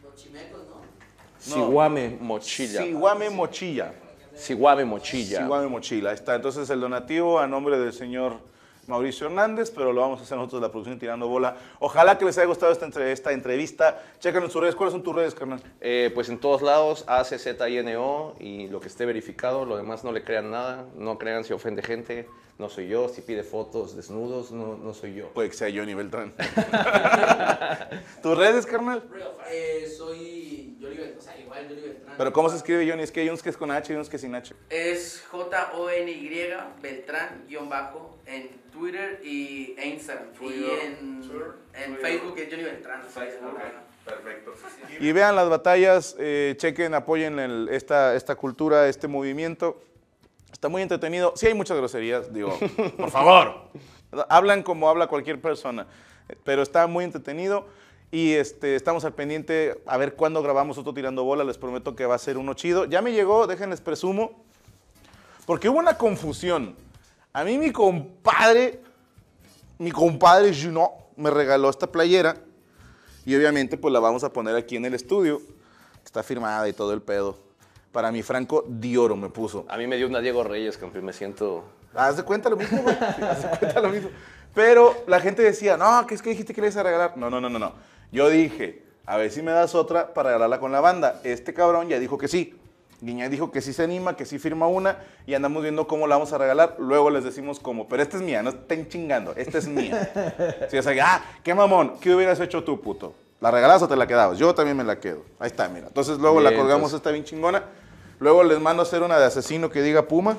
los 0.03 0.15
chimecos, 0.15 0.61
¿no? 0.69 0.81
Siguame 1.37 2.17
mochila. 2.19 2.81
Siguame 2.81 3.29
Mochilla. 3.29 3.93
Siguame 4.35 4.85
mochilla. 4.85 5.39
Siguame 5.41 5.67
Mochila. 5.67 6.09
Ahí 6.09 6.15
está. 6.15 6.35
Entonces 6.35 6.69
el 6.69 6.81
donativo 6.81 7.39
a 7.39 7.47
nombre 7.47 7.79
del 7.79 7.93
señor 7.93 8.39
Mauricio 8.87 9.27
Hernández, 9.27 9.71
pero 9.71 9.91
lo 9.93 10.01
vamos 10.01 10.19
a 10.19 10.23
hacer 10.23 10.37
nosotros 10.37 10.61
la 10.61 10.69
producción 10.69 10.99
Tirando 10.99 11.27
Bola. 11.27 11.57
Ojalá 11.79 12.17
que 12.17 12.25
les 12.25 12.37
haya 12.37 12.47
gustado 12.47 12.71
esta, 12.71 12.85
entre- 12.85 13.11
esta 13.11 13.31
entrevista. 13.31 14.01
Chequen 14.19 14.43
en 14.43 14.49
sus 14.51 14.61
redes. 14.61 14.75
¿Cuáles 14.75 14.93
son 14.93 15.01
tus 15.03 15.15
redes, 15.15 15.33
carnal? 15.33 15.61
Eh, 15.81 16.11
pues 16.13 16.29
en 16.29 16.37
todos 16.39 16.61
lados, 16.61 17.03
ACZINO 17.07 18.35
y 18.39 18.67
lo 18.67 18.79
que 18.79 18.87
esté 18.87 19.05
verificado, 19.05 19.65
lo 19.65 19.77
demás 19.77 20.03
no 20.03 20.11
le 20.11 20.23
crean 20.23 20.51
nada, 20.51 20.85
no 20.95 21.17
crean 21.17 21.43
si 21.43 21.53
ofende 21.53 21.81
gente, 21.81 22.27
no 22.57 22.69
soy 22.69 22.87
yo, 22.87 23.09
si 23.09 23.21
pide 23.21 23.43
fotos 23.43 23.95
desnudos, 23.95 24.51
no, 24.51 24.77
no 24.77 24.93
soy 24.93 25.15
yo. 25.15 25.29
Puede 25.33 25.49
que 25.49 25.55
sea 25.55 25.69
Johnny 25.73 25.93
Beltrán. 25.93 26.33
¿Tus 28.21 28.37
redes, 28.37 28.65
carnal? 28.65 29.03
Eh, 29.51 29.87
soy 29.97 30.77
Johnny 30.81 30.95
Beltrán, 30.97 31.19
o 31.19 31.21
sea, 31.21 31.39
igual 31.39 31.65
Johnny 31.67 31.81
Beltrán. 31.81 32.15
Pero 32.17 32.33
¿cómo 32.33 32.49
se 32.49 32.57
escribe 32.57 32.89
Johnny? 32.89 33.03
Es 33.03 33.11
que 33.11 33.21
hay 33.21 33.27
unos 33.29 33.43
que 33.43 33.49
es 33.49 33.57
con 33.57 33.71
H 33.71 33.91
y 33.91 33.95
unos 33.95 34.09
que 34.09 34.17
sin 34.17 34.33
H. 34.35 34.55
Es 34.69 35.23
J-O-N-Y 35.29 36.29
Beltrán, 36.81 37.43
guion 37.47 37.69
bajo, 37.69 38.17
en 38.25 38.49
Twitter 38.71 39.19
y 39.23 39.75
e 39.77 39.87
Instagram. 39.89 40.27
Y 40.41 40.65
en, 40.81 41.21
en 41.73 41.97
Facebook 41.97 42.37
es 42.37 42.49
Johnny 42.49 42.63
Beltrán. 42.63 43.01
Perfecto. 44.05 44.53
Y 44.99 45.11
vean 45.11 45.35
las 45.35 45.49
batallas, 45.49 46.15
eh, 46.19 46.53
chequen, 46.57 46.93
apoyen 46.93 47.39
el- 47.39 47.69
esta, 47.69 48.15
esta 48.15 48.35
cultura, 48.35 48.87
este 48.87 49.07
movimiento. 49.07 49.81
Está 50.55 50.69
muy 50.69 50.81
entretenido. 50.81 51.33
Sí 51.35 51.47
hay 51.47 51.53
muchas 51.53 51.75
groserías, 51.75 52.33
digo, 52.33 52.57
por 52.97 53.11
favor. 53.11 53.55
Hablan 54.29 54.63
como 54.63 54.87
habla 54.87 55.07
cualquier 55.07 55.41
persona, 55.41 55.85
pero 56.45 56.61
está 56.61 56.87
muy 56.87 57.03
entretenido. 57.03 57.67
Y 58.09 58.31
este, 58.31 58.77
estamos 58.77 59.03
al 59.03 59.11
pendiente 59.11 59.81
a 59.85 59.97
ver 59.97 60.15
cuándo 60.15 60.41
grabamos 60.41 60.77
otro 60.77 60.93
Tirando 60.93 61.25
Bola. 61.25 61.43
Les 61.43 61.57
prometo 61.57 61.93
que 61.93 62.05
va 62.05 62.15
a 62.15 62.19
ser 62.19 62.37
uno 62.37 62.53
chido. 62.53 62.85
Ya 62.85 63.01
me 63.01 63.11
llegó, 63.11 63.47
déjenles 63.47 63.81
presumo, 63.81 64.45
porque 65.45 65.67
hubo 65.67 65.79
una 65.79 65.97
confusión. 65.97 66.73
A 67.33 67.43
mí 67.43 67.57
mi 67.57 67.71
compadre, 67.73 68.79
mi 69.77 69.91
compadre 69.91 70.53
Juno, 70.55 70.93
me 71.17 71.31
regaló 71.31 71.69
esta 71.69 71.91
playera. 71.91 72.37
Y 73.25 73.35
obviamente 73.35 73.75
pues 73.75 73.91
la 73.91 73.99
vamos 73.99 74.23
a 74.23 74.31
poner 74.31 74.55
aquí 74.55 74.77
en 74.77 74.85
el 74.85 74.93
estudio. 74.93 75.41
Está 76.05 76.23
firmada 76.23 76.69
y 76.69 76.71
todo 76.71 76.93
el 76.93 77.01
pedo. 77.01 77.43
Para 77.95 78.11
mi 78.11 78.23
Franco 78.23 78.65
Dioro 78.67 79.15
me 79.15 79.29
puso. 79.29 79.63
A 79.69 79.77
mí 79.77 79.87
me 79.87 79.95
dio 79.95 80.05
una 80.05 80.19
Diego 80.19 80.43
Reyes, 80.43 80.77
campeón, 80.77 81.05
me 81.05 81.13
siento... 81.13 81.63
Haz 81.93 82.17
de 82.17 82.23
cuenta 82.23 82.49
lo 82.49 82.57
mismo, 82.57 82.81
güey. 82.81 82.93
Haz 82.99 83.49
de 83.49 83.57
cuenta 83.57 83.79
lo 83.79 83.87
mismo. 83.87 84.09
Pero 84.53 85.05
la 85.07 85.21
gente 85.21 85.41
decía, 85.41 85.77
no, 85.77 86.05
que 86.05 86.13
es 86.15 86.21
que 86.21 86.31
dijiste 86.31 86.53
que 86.53 86.59
le 86.59 86.67
ibas 86.67 86.75
a 86.75 86.83
regalar. 86.83 87.15
No, 87.15 87.29
no, 87.29 87.39
no, 87.39 87.49
no, 87.49 87.57
no. 87.57 87.71
Yo 88.11 88.27
dije, 88.27 88.83
a 89.05 89.15
ver 89.15 89.31
si 89.31 89.41
me 89.41 89.53
das 89.53 89.75
otra 89.75 90.13
para 90.13 90.31
regalarla 90.31 90.59
con 90.59 90.73
la 90.73 90.81
banda. 90.81 91.21
Este 91.23 91.53
cabrón 91.53 91.87
ya 91.87 91.97
dijo 91.97 92.17
que 92.17 92.27
sí. 92.27 92.59
Guiñay 92.99 93.29
dijo 93.29 93.49
que 93.49 93.61
sí 93.61 93.71
se 93.71 93.83
anima, 93.83 94.17
que 94.17 94.25
sí 94.25 94.39
firma 94.39 94.67
una 94.67 94.97
y 95.25 95.33
andamos 95.33 95.63
viendo 95.63 95.87
cómo 95.87 96.05
la 96.05 96.15
vamos 96.15 96.33
a 96.33 96.37
regalar. 96.37 96.75
Luego 96.79 97.09
les 97.09 97.23
decimos 97.23 97.61
cómo. 97.61 97.87
Pero 97.87 98.03
esta 98.03 98.17
es 98.17 98.23
mía, 98.23 98.43
no 98.43 98.49
estén 98.49 98.89
chingando. 98.89 99.33
Esta 99.37 99.57
es 99.57 99.69
mía. 99.69 100.11
Si 100.69 100.77
o 100.77 100.83
sea, 100.83 100.93
ah, 101.01 101.23
qué 101.41 101.55
mamón, 101.55 101.93
¿qué 102.01 102.13
hubieras 102.13 102.41
hecho 102.41 102.61
tú, 102.61 102.81
puto? 102.81 103.15
¿La 103.39 103.51
regalabas 103.51 103.83
o 103.83 103.87
te 103.87 103.95
la 103.95 104.05
quedabas? 104.05 104.37
Yo 104.37 104.53
también 104.53 104.75
me 104.75 104.83
la 104.83 104.99
quedo. 104.99 105.21
Ahí 105.39 105.47
está, 105.47 105.69
mira. 105.69 105.87
Entonces 105.87 106.17
luego 106.17 106.41
la 106.41 106.49
Bien, 106.49 106.61
colgamos, 106.61 106.91
entonces. 106.91 106.97
esta 106.97 107.11
bien 107.11 107.23
chingona. 107.23 107.63
Luego 108.19 108.43
les 108.43 108.59
mando 108.59 108.81
a 108.81 108.85
hacer 108.85 109.03
una 109.03 109.17
de 109.19 109.25
asesino 109.25 109.69
que 109.69 109.81
diga 109.81 110.07
Puma. 110.07 110.37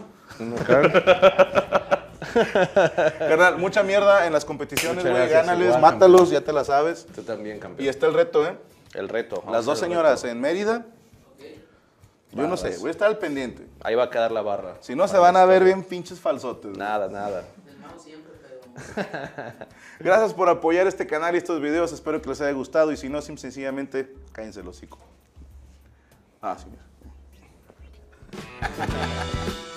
Carnal, 3.18 3.58
mucha 3.58 3.82
mierda 3.82 4.26
en 4.26 4.32
las 4.32 4.44
competiciones, 4.44 4.96
Muchas 5.04 5.10
güey. 5.10 5.22
gracias, 5.28 5.46
Gánales, 5.46 5.66
igual, 5.68 5.80
mátalos, 5.82 6.30
ya 6.30 6.40
te 6.40 6.52
la 6.52 6.64
sabes. 6.64 7.06
Tú 7.14 7.22
también, 7.22 7.58
campeón. 7.58 7.84
Y 7.84 7.88
está 7.88 8.06
el 8.06 8.14
reto, 8.14 8.46
¿eh? 8.46 8.56
El 8.94 9.08
reto. 9.08 9.36
vamos 9.36 9.52
Las 9.52 9.64
dos 9.64 9.78
señoras 9.78 10.22
reto. 10.22 10.32
en 10.32 10.40
Mérida. 10.40 10.86
Yo 12.32 12.46
no 12.46 12.56
sé, 12.58 12.76
voy 12.78 12.88
a 12.88 12.90
estar 12.90 13.08
al 13.08 13.18
pendiente. 13.18 13.66
Ahí 13.82 13.94
va 13.94 14.04
a 14.04 14.10
quedar 14.10 14.30
la 14.30 14.42
barra. 14.42 14.76
Si 14.80 14.94
no, 14.94 15.08
se 15.08 15.16
van 15.16 15.36
a 15.36 15.46
ver 15.46 15.64
bien 15.64 15.82
pinches 15.82 16.20
falsotes. 16.20 16.66
güey. 16.72 16.76
Nada, 16.78 17.08
nada. 17.08 17.44
Gracias 20.00 20.34
por 20.34 20.50
apoyar 20.50 20.86
este 20.86 21.06
canal 21.06 21.34
y 21.34 21.38
estos 21.38 21.62
videos. 21.62 21.92
Espero 21.92 22.20
que 22.20 22.28
les 22.28 22.40
haya 22.42 22.52
gustado. 22.52 22.92
Y 22.92 22.98
si 22.98 23.08
no, 23.08 23.22
sencillamente, 23.22 24.12
cállense 24.32 24.60
el 24.60 24.68
hocico. 24.68 24.98
Ah, 26.42 26.56
sí. 26.58 26.66
mira. 26.70 26.82
Ha 28.32 28.68
ha 28.78 28.86
ha 28.86 29.06
ha! 29.14 29.75